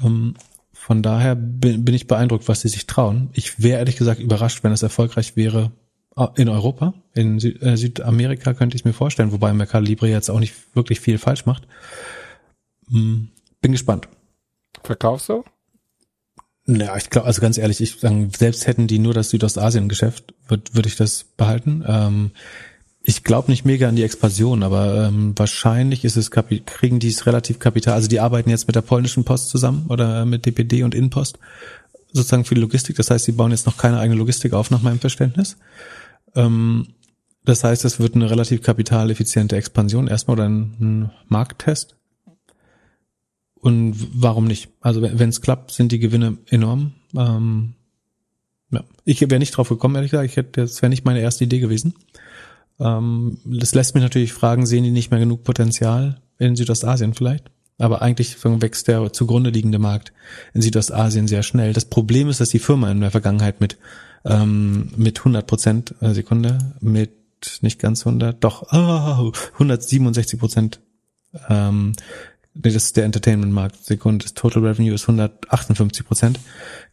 Ähm, 0.02 0.36
von 0.72 1.04
daher 1.04 1.36
bin, 1.36 1.84
bin, 1.84 1.96
ich 1.96 2.08
beeindruckt, 2.08 2.48
was 2.48 2.62
sie 2.62 2.70
sich 2.70 2.88
trauen. 2.88 3.30
Ich 3.34 3.62
wäre 3.62 3.80
ehrlich 3.80 3.98
gesagt 3.98 4.22
überrascht, 4.22 4.64
wenn 4.64 4.72
es 4.72 4.84
erfolgreich 4.84 5.36
wäre 5.36 5.72
ah, 6.16 6.32
in 6.36 6.48
Europa. 6.48 6.94
In 7.14 7.40
Süd 7.40 7.62
äh, 7.62 7.76
Südamerika 7.76 8.54
könnte 8.54 8.76
ich 8.76 8.82
es 8.82 8.86
mir 8.86 8.94
vorstellen, 8.94 9.34
wobei 9.34 9.52
Mercado 9.52 9.86
Libre 9.86 10.08
jetzt 10.08 10.30
auch 10.30 10.40
nicht 10.40 10.54
wirklich 10.74 11.02
viel 11.02 11.18
falsch 11.18 11.46
macht. 11.46 11.68
Hm, 12.90 13.30
bin 13.60 13.74
gespannt. 13.74 14.08
Verkaufst 14.84 15.30
du? 15.30 15.44
Ja, 16.68 16.98
ich 16.98 17.10
glaube, 17.10 17.28
also 17.28 17.42
ganz 17.42 17.58
ehrlich, 17.58 17.80
ich 17.80 18.00
sagen, 18.00 18.30
selbst 18.36 18.68
hätten 18.68 18.88
die 18.88 19.00
nur 19.00 19.14
das 19.14 19.30
Südostasien-Geschäft, 19.30 20.34
würde 20.48 20.64
würd 20.74 20.86
ich 20.86 20.98
das 20.98 21.24
behalten. 21.24 21.84
Ähm, 21.88 22.32
ich 23.02 23.24
glaube 23.24 23.50
nicht 23.50 23.64
mega 23.64 23.88
an 23.88 23.96
die 23.96 24.04
Expansion, 24.04 24.64
aber 24.64 25.08
ähm, 25.08 25.34
wahrscheinlich 25.38 26.04
ist 26.04 26.18
es 26.18 26.30
kriegen 26.30 27.00
die 27.00 27.08
es 27.08 27.26
relativ 27.26 27.58
kapital. 27.58 27.94
Also 27.94 28.10
die 28.10 28.20
arbeiten 28.20 28.50
jetzt 28.50 28.68
mit 28.68 28.76
der 28.76 28.82
polnischen 28.82 29.24
Post 29.24 29.48
zusammen 29.48 29.86
oder 29.88 30.26
mit 30.26 30.46
DPD 30.46 30.84
und 30.84 30.94
Innenpost 30.94 31.40
sozusagen 32.12 32.44
für 32.44 32.56
die 32.56 32.62
Logistik. 32.62 32.98
Das 32.98 33.10
heißt, 33.10 33.24
sie 33.24 33.32
bauen 33.32 33.52
jetzt 33.52 33.66
noch 33.66 33.78
keine 33.78 34.00
eigene 34.00 34.18
Logistik 34.18 34.52
auf, 34.52 34.72
nach 34.72 34.82
meinem 34.82 35.00
Verständnis. 35.00 35.56
Ähm, 36.36 36.88
das 37.46 37.64
heißt, 37.64 37.86
es 37.86 38.02
wird 38.02 38.16
eine 38.16 38.30
relativ 38.30 38.62
kapitaleffiziente 38.62 39.56
Expansion 39.56 40.08
erstmal 40.08 40.36
oder 40.36 40.50
ein, 40.50 40.76
ein 40.82 41.12
Markttest. 41.30 41.96
Und 43.68 43.98
warum 44.14 44.46
nicht? 44.46 44.70
Also 44.80 45.02
wenn 45.02 45.28
es 45.28 45.42
klappt, 45.42 45.72
sind 45.72 45.92
die 45.92 46.00
Gewinne 46.00 46.38
enorm. 46.46 46.94
Ähm, 47.14 47.74
ja. 48.72 48.82
Ich 49.04 49.20
wäre 49.20 49.40
nicht 49.40 49.52
drauf 49.52 49.68
gekommen, 49.68 49.96
ehrlich 49.96 50.12
gesagt. 50.12 50.30
Ich 50.30 50.38
hätte, 50.38 50.62
das 50.62 50.82
wäre 50.82 50.90
nicht 50.90 51.04
meine 51.04 51.20
erste 51.20 51.44
Idee 51.44 51.60
gewesen. 51.60 51.94
Ähm, 52.80 53.40
das 53.44 53.76
lässt 53.76 53.94
mich 53.94 54.06
natürlich 54.06 54.32
fragen, 54.32 54.66
sehen 54.66 54.86
die 54.86 54.92
nicht 54.92 55.12
mehr 55.12 55.20
genug 55.20 55.44
Potenzial 55.44 56.22
in 56.40 56.56
Südostasien 56.56 57.14
vielleicht? 57.14 57.52
Aber 57.78 58.02
eigentlich 58.02 58.42
wächst 58.42 58.88
der 58.88 59.12
zugrunde 59.12 59.50
liegende 59.50 59.80
Markt 59.80 60.14
in 60.54 60.62
Südostasien 60.62 61.28
sehr 61.28 61.44
schnell. 61.44 61.74
Das 61.74 61.84
Problem 61.84 62.30
ist, 62.30 62.40
dass 62.40 62.48
die 62.48 62.60
Firma 62.60 62.90
in 62.90 63.02
der 63.02 63.12
Vergangenheit 63.12 63.60
mit, 63.60 63.78
ähm, 64.24 64.94
mit 64.96 65.20
100 65.20 65.46
Prozent, 65.46 65.94
äh, 66.00 66.14
Sekunde, 66.14 66.74
mit 66.80 67.12
nicht 67.60 67.82
ganz 67.82 68.06
100, 68.06 68.42
doch, 68.42 68.72
oh, 68.72 69.34
167 69.56 70.40
Prozent 70.40 70.80
ähm, 71.50 71.92
nee, 72.64 72.72
das 72.72 72.86
ist 72.86 72.98
der 72.98 73.06
Entertainment-Markt. 73.06 73.84
Sekunde, 73.84 74.24
das 74.24 74.34
Total 74.34 74.64
Revenue 74.66 74.94
ist 74.94 75.04
158 75.04 76.06
Prozent 76.06 76.40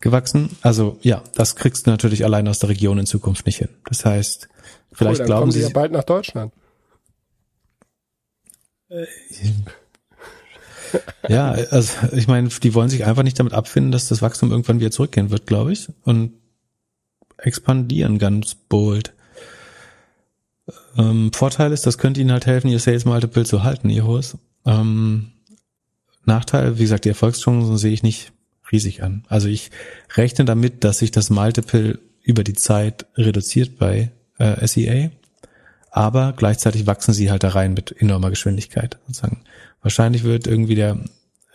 gewachsen. 0.00 0.50
Also 0.62 0.98
ja, 1.02 1.22
das 1.34 1.56
kriegst 1.56 1.86
du 1.86 1.90
natürlich 1.90 2.24
allein 2.24 2.48
aus 2.48 2.58
der 2.58 2.68
Region 2.68 2.98
in 2.98 3.06
Zukunft 3.06 3.46
nicht 3.46 3.58
hin. 3.58 3.70
Das 3.88 4.04
heißt, 4.04 4.48
vielleicht 4.92 5.20
cool, 5.20 5.26
glauben 5.26 5.40
kommen 5.42 5.52
sie 5.52 5.62
ja 5.62 5.68
bald 5.70 5.92
nach 5.92 6.04
Deutschland. 6.04 6.52
ja, 11.28 11.50
also 11.50 11.92
ich 12.12 12.28
meine, 12.28 12.48
die 12.48 12.74
wollen 12.74 12.88
sich 12.88 13.04
einfach 13.04 13.22
nicht 13.22 13.38
damit 13.38 13.52
abfinden, 13.52 13.92
dass 13.92 14.08
das 14.08 14.22
Wachstum 14.22 14.50
irgendwann 14.50 14.80
wieder 14.80 14.90
zurückgehen 14.90 15.30
wird, 15.30 15.46
glaube 15.46 15.72
ich, 15.72 15.88
und 16.02 16.34
expandieren 17.38 18.18
ganz 18.18 18.54
bold. 18.54 19.14
Ähm, 20.96 21.32
Vorteil 21.32 21.72
ist, 21.72 21.86
das 21.86 21.98
könnte 21.98 22.20
ihnen 22.20 22.32
halt 22.32 22.46
helfen, 22.46 22.68
ihr 22.68 22.78
Sales 22.78 23.04
Multiple 23.04 23.44
zu 23.44 23.64
halten, 23.64 23.90
ihr 23.90 24.06
hohes. 24.06 24.38
Ähm, 24.64 25.33
Nachteil, 26.26 26.78
wie 26.78 26.82
gesagt, 26.82 27.04
die 27.04 27.10
Erfolgschancen 27.10 27.76
sehe 27.76 27.92
ich 27.92 28.02
nicht 28.02 28.32
riesig 28.72 29.02
an. 29.02 29.24
Also 29.28 29.48
ich 29.48 29.70
rechne 30.16 30.44
damit, 30.44 30.84
dass 30.84 30.98
sich 30.98 31.10
das 31.10 31.30
Multiple 31.30 31.98
über 32.22 32.44
die 32.44 32.54
Zeit 32.54 33.06
reduziert 33.16 33.78
bei 33.78 34.10
äh, 34.38 34.66
SEA, 34.66 35.10
aber 35.90 36.32
gleichzeitig 36.36 36.86
wachsen 36.86 37.14
sie 37.14 37.30
halt 37.30 37.44
da 37.44 37.50
rein 37.50 37.74
mit 37.74 37.94
enormer 38.00 38.30
Geschwindigkeit. 38.30 38.98
Sozusagen. 39.06 39.42
Wahrscheinlich 39.82 40.24
wird 40.24 40.46
irgendwie 40.46 40.74
der, 40.74 40.98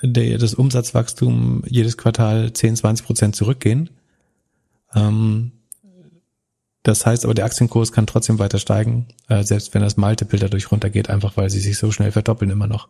der 0.02 0.38
das 0.38 0.54
Umsatzwachstum 0.54 1.64
jedes 1.68 1.98
Quartal 1.98 2.54
10, 2.54 2.78
20 2.78 3.06
Prozent 3.06 3.36
zurückgehen. 3.36 3.90
Ähm, 4.96 5.52
das 6.90 7.06
heißt 7.06 7.24
aber, 7.24 7.36
der 7.36 7.46
Aktienkurs 7.46 7.92
kann 7.92 8.08
trotzdem 8.08 8.40
weiter 8.40 8.58
steigen, 8.58 9.06
äh, 9.28 9.44
selbst 9.44 9.76
wenn 9.76 9.84
das 9.84 9.96
Multiple 9.96 10.40
dadurch 10.40 10.72
runtergeht, 10.72 11.08
einfach 11.08 11.38
weil 11.38 11.52
sie 11.52 11.60
sich 11.60 11.78
so 11.78 11.92
schnell 11.92 12.12
verdoppeln 12.12 12.50
immer 12.50 12.66
noch, 12.66 12.88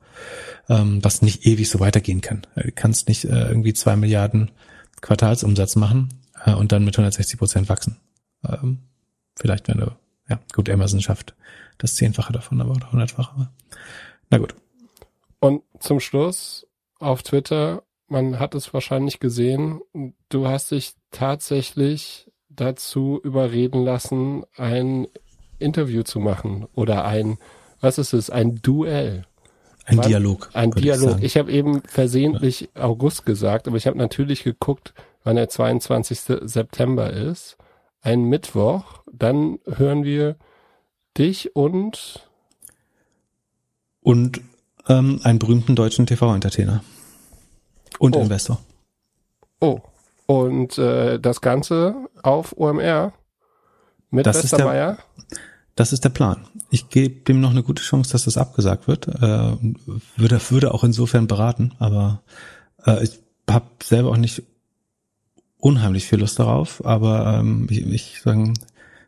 ähm, 0.69 1.03
was 1.03 1.21
nicht 1.21 1.45
ewig 1.45 1.69
so 1.69 1.81
weitergehen 1.81 2.21
kann. 2.21 2.47
Äh, 2.55 2.63
du 2.63 2.71
kannst 2.71 3.09
nicht 3.09 3.25
äh, 3.25 3.49
irgendwie 3.49 3.73
zwei 3.73 3.97
Milliarden 3.97 4.51
Quartalsumsatz 5.01 5.75
machen 5.75 6.13
äh, 6.45 6.53
und 6.53 6.71
dann 6.71 6.85
mit 6.85 6.95
160 6.95 7.37
Prozent 7.37 7.67
wachsen. 7.67 7.97
Ähm, 8.47 8.79
vielleicht, 9.35 9.67
wenn 9.67 9.79
du, 9.79 9.91
ja, 10.29 10.39
gut, 10.53 10.69
Amazon 10.69 11.01
schafft 11.01 11.35
das 11.77 11.95
Zehnfache 11.95 12.31
davon, 12.31 12.61
aber 12.61 12.71
oder 12.71 12.93
Hundertfache. 12.93 13.49
Na 14.29 14.37
gut. 14.37 14.55
Und 15.41 15.63
zum 15.79 15.99
Schluss 15.99 16.65
auf 16.99 17.21
Twitter, 17.21 17.83
man 18.07 18.39
hat 18.39 18.55
es 18.55 18.73
wahrscheinlich 18.73 19.19
gesehen, 19.19 19.81
du 20.29 20.47
hast 20.47 20.71
dich 20.71 20.93
tatsächlich 21.11 22.28
dazu 22.59 23.19
überreden 23.23 23.83
lassen, 23.83 24.43
ein 24.55 25.07
Interview 25.59 26.03
zu 26.03 26.19
machen 26.19 26.67
oder 26.75 27.05
ein, 27.05 27.37
was 27.81 27.97
ist 27.97 28.13
es, 28.13 28.29
ein 28.29 28.61
Duell. 28.61 29.25
Ein 29.85 29.97
Wann? 29.97 30.07
Dialog. 30.07 30.49
Ein 30.53 30.71
Dialog. 30.71 31.17
Ich, 31.17 31.23
ich 31.23 31.37
habe 31.37 31.51
eben 31.51 31.81
versehentlich 31.81 32.69
ja. 32.75 32.83
August 32.83 33.25
gesagt, 33.25 33.67
aber 33.67 33.77
ich 33.77 33.87
habe 33.87 33.97
natürlich 33.97 34.43
geguckt, 34.43 34.93
wann 35.23 35.35
der 35.35 35.49
22. 35.49 36.19
September 36.41 37.11
ist. 37.11 37.57
Ein 38.01 38.23
Mittwoch. 38.23 39.03
Dann 39.11 39.59
hören 39.65 40.03
wir 40.03 40.37
dich 41.17 41.55
und 41.55 42.29
und 44.01 44.41
ähm, 44.87 45.19
einen 45.23 45.39
berühmten 45.39 45.75
deutschen 45.75 46.05
TV-Entertainer 46.05 46.83
und 47.99 48.15
oh. 48.15 48.21
Investor. 48.21 48.59
Oh, 49.59 49.81
und 50.29 50.77
äh, 50.77 51.19
das 51.19 51.41
Ganze 51.41 52.07
auf 52.21 52.55
OMR 52.55 53.13
mit 54.11 54.27
das 54.27 54.43
Westermeier. 54.43 54.91
Ist 54.91 55.31
der, 55.31 55.37
das 55.73 55.91
ist 55.91 56.03
der 56.03 56.09
Plan. 56.09 56.45
Ich 56.69 56.89
gebe 56.89 57.21
dem 57.21 57.41
noch 57.41 57.49
eine 57.49 57.63
gute 57.63 57.81
Chance, 57.81 58.11
dass 58.11 58.25
das 58.25 58.37
abgesagt 58.37 58.87
wird. 58.87 59.07
Äh, 59.07 59.57
würde, 60.17 60.39
würde 60.51 60.71
auch 60.71 60.83
insofern 60.83 61.25
beraten, 61.25 61.73
aber 61.79 62.21
äh, 62.85 63.03
ich 63.03 63.19
habe 63.49 63.65
selber 63.81 64.11
auch 64.11 64.17
nicht 64.17 64.43
unheimlich 65.57 66.05
viel 66.05 66.19
Lust 66.19 66.37
darauf, 66.37 66.85
aber 66.85 67.39
ähm, 67.39 67.65
ich, 67.71 67.83
ich 67.87 68.21
sagen, 68.21 68.53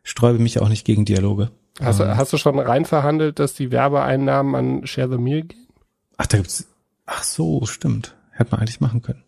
sträube 0.02 0.40
mich 0.40 0.60
auch 0.60 0.70
nicht 0.70 0.86
gegen 0.86 1.06
Dialoge. 1.06 1.52
Hast, 1.80 2.00
ähm, 2.00 2.18
hast 2.18 2.34
du 2.34 2.38
schon 2.38 2.58
rein 2.58 2.86
verhandelt, 2.86 3.38
dass 3.38 3.54
die 3.54 3.70
Werbeeinnahmen 3.70 4.56
an 4.56 4.88
Share 4.88 5.08
the 5.08 5.20
Meal 5.20 5.44
gehen? 5.44 5.68
Ach, 6.18 6.26
da 6.26 6.38
gibt's. 6.38 6.66
Ach 7.06 7.22
so, 7.22 7.64
stimmt. 7.68 8.16
Hätte 8.32 8.54
man 8.54 8.62
eigentlich 8.62 8.82
machen 8.82 9.04
können. 9.04 9.24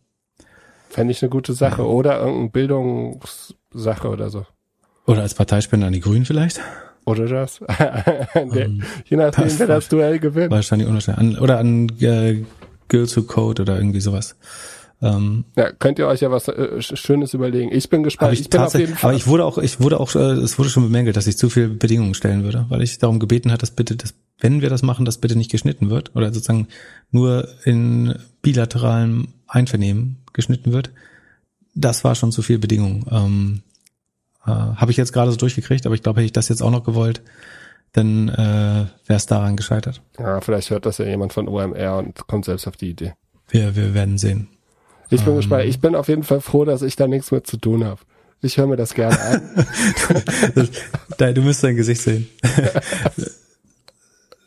Fände 0.93 1.11
ich 1.11 1.23
eine 1.23 1.29
gute 1.29 1.53
Sache. 1.53 1.81
Ja. 1.81 1.87
Oder 1.87 2.19
irgendeine 2.19 2.49
Bildungssache 2.49 4.07
oder 4.07 4.29
so. 4.29 4.45
Oder 5.07 5.23
als 5.23 5.33
Parteispender 5.33 5.87
an 5.87 5.93
die 5.93 5.99
Grünen 5.99 6.25
vielleicht? 6.25 6.61
Oder 7.05 7.25
das. 7.25 7.59
Um, 8.35 8.57
ähm, 8.57 8.83
je 9.05 9.17
nachdem, 9.17 9.59
wer 9.59 9.67
das 9.67 9.89
Duell 9.89 10.19
gewinnt. 10.19 10.51
Wahrscheinlich 10.51 10.87
unwahrscheinlich. 10.87 11.39
Oder 11.39 11.59
an 11.59 11.89
äh, 11.99 12.43
Girls 12.87 13.15
Who 13.17 13.23
Code 13.23 13.61
oder 13.61 13.77
irgendwie 13.77 13.99
sowas. 13.99 14.35
Ähm, 15.01 15.45
ja, 15.57 15.71
könnt 15.71 15.99
ihr 15.99 16.07
euch 16.07 16.21
ja 16.21 16.31
was 16.31 16.47
äh, 16.47 16.81
Schönes 16.81 17.33
überlegen. 17.33 17.71
Ich 17.73 17.89
bin 17.89 18.03
gespannt. 18.03 18.33
Ich, 18.33 18.41
ich 18.41 18.49
bin 18.49 18.61
auf 18.61 18.73
jeden 18.73 18.95
Fall. 18.95 19.09
Aber 19.09 19.17
ich 19.17 19.27
wurde 19.27 19.45
auch, 19.45 19.57
ich 19.57 19.81
wurde 19.81 19.99
auch, 19.99 20.15
äh, 20.15 20.19
es 20.19 20.57
wurde 20.57 20.69
schon 20.69 20.83
bemängelt, 20.83 21.17
dass 21.17 21.27
ich 21.27 21.37
zu 21.37 21.49
viele 21.49 21.69
Bedingungen 21.69 22.13
stellen 22.13 22.43
würde, 22.43 22.65
weil 22.69 22.81
ich 22.81 22.99
darum 22.99 23.19
gebeten 23.19 23.51
hat, 23.51 23.61
dass 23.61 23.71
bitte, 23.71 23.95
dass, 23.95 24.13
wenn 24.39 24.61
wir 24.61 24.69
das 24.69 24.81
machen, 24.81 25.05
dass 25.05 25.17
bitte 25.17 25.35
nicht 25.35 25.51
geschnitten 25.51 25.89
wird 25.89 26.15
oder 26.15 26.33
sozusagen 26.33 26.67
nur 27.11 27.49
in 27.65 28.15
bilateralem 28.41 29.27
Einvernehmen 29.47 30.22
geschnitten 30.34 30.73
wird. 30.73 30.91
Das 31.76 32.03
war 32.03 32.15
schon 32.15 32.31
zu 32.31 32.41
viel 32.41 32.60
Bedingung. 32.60 33.05
Ähm, 33.10 33.61
äh, 34.45 34.51
Habe 34.51 34.91
ich 34.91 34.97
jetzt 34.97 35.14
gerade 35.14 35.31
so 35.31 35.38
durchgekriegt, 35.38 35.85
aber 35.85 35.95
ich 35.95 36.03
glaube, 36.03 36.19
hätte 36.19 36.26
ich 36.26 36.34
das 36.34 36.49
jetzt 36.49 36.61
auch 36.61 36.72
noch 36.72 36.84
gewollt, 36.84 37.22
dann 37.93 38.30
äh, 38.30 38.85
wäre 39.07 39.18
es 39.18 39.26
daran 39.26 39.55
gescheitert. 39.55 40.01
Ja, 40.19 40.41
vielleicht 40.41 40.69
hört 40.69 40.85
das 40.85 40.97
ja 40.97 41.05
jemand 41.05 41.34
von 41.34 41.47
OMR 41.47 41.97
und 41.97 42.27
kommt 42.27 42.45
selbst 42.45 42.68
auf 42.68 42.76
die 42.76 42.89
Idee. 42.89 43.14
Wir, 43.47 43.76
wir 43.76 43.93
werden 43.93 44.18
sehen. 44.18 44.47
Ich 45.10 45.22
bin 45.22 45.34
ähm, 45.34 45.38
gespannt. 45.38 45.65
Ich 45.65 45.80
bin 45.80 45.95
auf 45.95 46.07
jeden 46.07 46.23
Fall 46.23 46.41
froh, 46.41 46.65
dass 46.65 46.81
ich 46.81 46.95
da 46.95 47.07
nichts 47.07 47.31
mit 47.31 47.45
zu 47.45 47.57
tun 47.57 47.84
habe. 47.84 48.01
Ich 48.41 48.57
höre 48.57 48.68
mir 48.68 48.76
das 48.76 48.93
gerne 48.93 49.19
an. 49.19 49.65
du, 51.18 51.34
du 51.34 51.41
müsst 51.41 51.64
dein 51.64 51.76
Gesicht 51.76 52.01
sehen. 52.01 52.27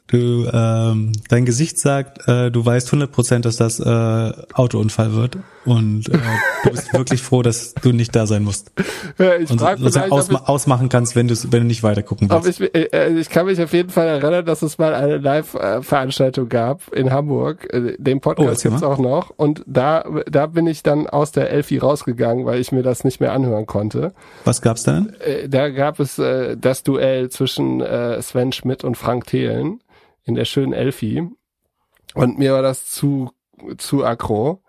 Du, 0.08 0.48
ähm, 0.52 1.10
dein 1.28 1.44
Gesicht 1.44 1.80
sagt, 1.80 2.28
äh, 2.28 2.52
du 2.52 2.64
weißt 2.64 2.88
100%, 2.90 3.40
dass 3.40 3.56
das 3.56 3.80
äh, 3.80 4.32
Autounfall 4.54 5.14
wird 5.14 5.38
und 5.64 6.08
äh, 6.08 6.18
du 6.62 6.70
bist 6.70 6.92
wirklich 6.96 7.20
froh, 7.22 7.42
dass 7.42 7.74
du 7.74 7.90
nicht 7.90 8.14
da 8.14 8.24
sein 8.28 8.44
musst. 8.44 8.70
Ja, 9.18 9.34
ich 9.34 9.50
Und 9.50 9.60
frag 9.60 9.78
vielleicht, 9.78 9.96
ob 9.96 10.12
ausma 10.12 10.38
ausmachen 10.46 10.88
kannst, 10.88 11.16
wenn 11.16 11.26
du 11.26 11.34
wenn 11.50 11.62
du 11.62 11.66
nicht 11.66 11.82
weiter 11.82 12.04
gucken 12.04 12.28
ich, 12.30 12.44
willst. 12.44 12.60
ich, 12.60 12.92
äh, 12.94 13.18
ich 13.18 13.28
kann 13.30 13.46
mich 13.46 13.60
auf 13.60 13.72
jeden 13.72 13.90
Fall 13.90 14.06
erinnern, 14.06 14.44
dass 14.46 14.62
es 14.62 14.78
mal 14.78 14.94
eine 14.94 15.16
Live-Veranstaltung 15.16 16.48
gab 16.48 16.92
in 16.94 17.10
Hamburg. 17.12 17.66
Äh, 17.74 17.96
Den 17.98 18.18
Oh, 18.18 18.20
Podcast 18.20 18.48
erzähl 18.64 18.70
gibt's 18.70 18.82
mal. 18.82 18.92
auch 18.92 18.98
noch. 18.98 19.30
Und 19.36 19.64
da, 19.66 20.04
da 20.30 20.46
bin 20.46 20.68
ich 20.68 20.84
dann 20.84 21.08
aus 21.08 21.32
der 21.32 21.50
Elfi 21.50 21.78
rausgegangen, 21.78 22.46
weil 22.46 22.60
ich 22.60 22.70
mir 22.70 22.84
das 22.84 23.02
nicht 23.02 23.18
mehr 23.20 23.32
anhören 23.32 23.66
konnte. 23.66 24.12
Was 24.44 24.62
gab's 24.62 24.84
da 24.84 25.00
denn? 25.00 25.14
Äh, 25.20 25.48
Da 25.48 25.68
gab 25.70 25.98
es 25.98 26.16
äh, 26.20 26.56
das 26.56 26.84
Duell 26.84 27.28
zwischen 27.30 27.80
äh, 27.80 28.22
Sven 28.22 28.52
Schmidt 28.52 28.84
und 28.84 28.96
Frank 28.96 29.26
Thelen 29.26 29.80
in 30.26 30.34
der 30.34 30.44
schönen 30.44 30.74
Elfi. 30.74 31.26
Und 32.14 32.38
mir 32.38 32.52
war 32.52 32.62
das 32.62 32.86
zu, 32.90 33.30
zu 33.78 34.04
aggro. 34.04 34.62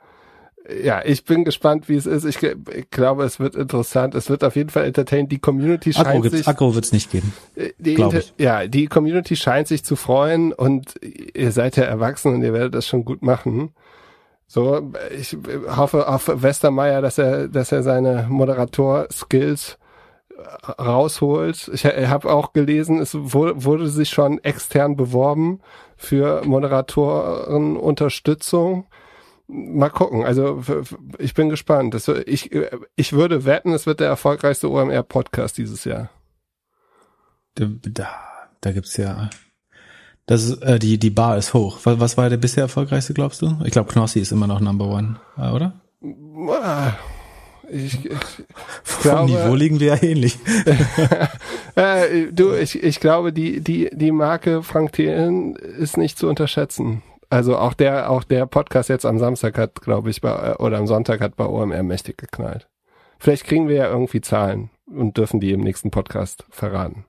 Ja, 0.84 1.02
ich 1.06 1.24
bin 1.24 1.46
gespannt, 1.46 1.88
wie 1.88 1.96
es 1.96 2.06
ist. 2.06 2.26
Ich, 2.26 2.44
ich 2.44 2.90
glaube, 2.92 3.24
es 3.24 3.40
wird 3.40 3.56
interessant. 3.56 4.16
Es 4.16 4.30
wird 4.30 4.44
auf 4.44 4.58
jeden 4.58 4.70
Fall 4.70 4.84
entertained. 4.84 5.32
Die 5.32 5.40
Community 5.40 5.94
scheint 5.94 6.22
gibt's, 6.24 6.38
sich, 6.40 6.48
Agro 6.48 6.76
wird's 6.76 6.92
nicht 6.92 7.10
geben. 7.10 7.32
äh, 7.56 7.72
die, 7.78 7.94
glaub 7.94 8.14
Inter- 8.14 8.26
ich. 8.26 8.34
ja, 8.38 8.68
die 8.68 8.88
Community 8.88 9.38
scheint 9.38 9.70
sich 9.70 9.86
zu 9.86 9.96
freuen 9.96 10.52
und 10.52 10.96
ihr 11.02 11.54
seid 11.54 11.78
ja 11.78 11.84
erwachsen 11.86 12.34
und 12.34 12.44
ihr 12.44 12.52
werdet 12.54 12.76
das 12.76 12.86
schon 12.86 13.06
gut 13.06 13.22
machen. 13.22 13.72
So, 14.46 14.92
ich 15.18 15.38
hoffe 15.76 16.08
auf 16.08 16.30
Westermeier, 16.34 17.02
dass 17.02 17.18
er, 17.18 17.48
dass 17.48 17.72
er 17.72 17.84
seine 17.84 18.28
Moderator-Skills 18.30 19.78
rausholt. 20.78 21.72
Ich 21.74 21.86
habe 21.86 22.32
auch 22.32 22.54
gelesen, 22.54 23.00
es 23.00 23.16
wurde, 23.16 23.64
wurde 23.64 23.90
sich 23.90 24.10
schon 24.10 24.38
extern 24.44 24.96
beworben 24.96 25.62
für 25.96 26.44
Moderatorenunterstützung. 26.46 28.86
Mal 29.48 29.90
gucken. 29.90 30.26
Also 30.26 30.62
ich 31.20 31.34
bin 31.34 31.50
gespannt. 31.50 31.94
Das, 31.94 32.08
ich, 32.08 32.52
ich 32.96 33.14
würde 33.14 33.46
wetten, 33.46 33.74
es 33.74 33.86
wird 33.86 34.00
der 34.00 34.08
erfolgreichste 34.08 34.70
OMR-Podcast 34.70 35.58
dieses 35.58 35.84
Jahr. 35.86 36.10
Da, 37.56 37.68
da, 38.62 38.72
gibt's 38.72 38.98
ja. 38.98 39.30
Das 40.28 40.44
ist, 40.44 40.62
äh, 40.62 40.78
die, 40.78 41.00
die 41.00 41.10
Bar 41.10 41.38
ist 41.38 41.54
hoch. 41.54 41.80
Was, 41.86 42.00
was 42.00 42.18
war 42.18 42.30
der 42.30 42.38
bisher 42.38 42.64
erfolgreichste, 42.64 43.14
glaubst 43.14 43.42
du? 43.42 43.58
Ich 43.64 43.72
glaube, 43.72 43.92
Knossi 43.92 44.20
ist 44.20 44.34
immer 44.34 44.48
noch 44.48 44.60
Number 44.60 44.86
One, 44.86 45.20
äh, 45.38 45.50
oder? 45.50 45.80
Ah, 46.52 46.94
Ich, 47.70 48.06
ich, 48.06 48.12
Vom 48.84 49.02
glaube- 49.02 49.32
Niveau 49.32 49.56
liegen 49.56 49.80
wir 49.80 49.96
ja 49.96 50.04
ähnlich. 50.04 50.38
äh, 51.76 52.28
du, 52.32 52.54
ich, 52.54 52.82
ich 52.82 53.00
glaube, 53.00 53.34
die, 53.34 53.62
die, 53.62 53.90
die 53.94 54.12
Marke 54.12 54.64
Frank 54.64 54.94
Thelen 54.94 55.56
ist 55.56 55.98
nicht 55.98 56.18
zu 56.18 56.28
unterschätzen. 56.28 57.04
Also 57.30 57.58
auch 57.58 57.74
der, 57.74 58.10
auch 58.10 58.24
der 58.24 58.46
Podcast 58.46 58.90
jetzt 58.90 59.06
am 59.06 59.20
Samstag 59.20 59.58
hat, 59.58 59.82
glaube 59.82 60.10
ich, 60.10 60.22
bei, 60.22 60.56
oder 60.56 60.78
am 60.78 60.88
Sonntag 60.88 61.20
hat 61.20 61.36
bei 61.36 61.46
OMR 61.46 61.84
mächtig 61.84 62.18
geknallt. 62.18 62.68
Vielleicht 63.20 63.44
kriegen 63.46 63.68
wir 63.68 63.76
ja 63.76 63.90
irgendwie 63.90 64.22
Zahlen 64.22 64.70
und 64.86 65.18
dürfen 65.18 65.40
die 65.40 65.52
im 65.52 65.62
nächsten 65.62 65.92
Podcast 65.92 66.46
verraten. 66.50 67.06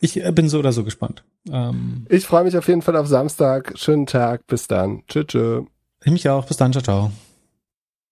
Ich 0.00 0.22
äh, 0.22 0.32
bin 0.32 0.48
so 0.48 0.58
oder 0.58 0.72
so 0.72 0.84
gespannt. 0.84 1.24
Ähm, 1.50 2.04
Ich 2.08 2.26
freue 2.26 2.44
mich 2.44 2.56
auf 2.58 2.68
jeden 2.68 2.82
Fall 2.82 2.96
auf 2.96 3.06
Samstag. 3.06 3.72
Schönen 3.76 4.06
Tag. 4.06 4.46
Bis 4.46 4.68
dann. 4.68 5.02
Tschüss. 5.08 5.26
tschüss. 5.28 5.64
ich 6.04 6.12
mich 6.12 6.28
auch. 6.28 6.44
Bis 6.46 6.56
dann. 6.58 6.72
Ciao, 6.72 6.82
ciao. 6.82 7.29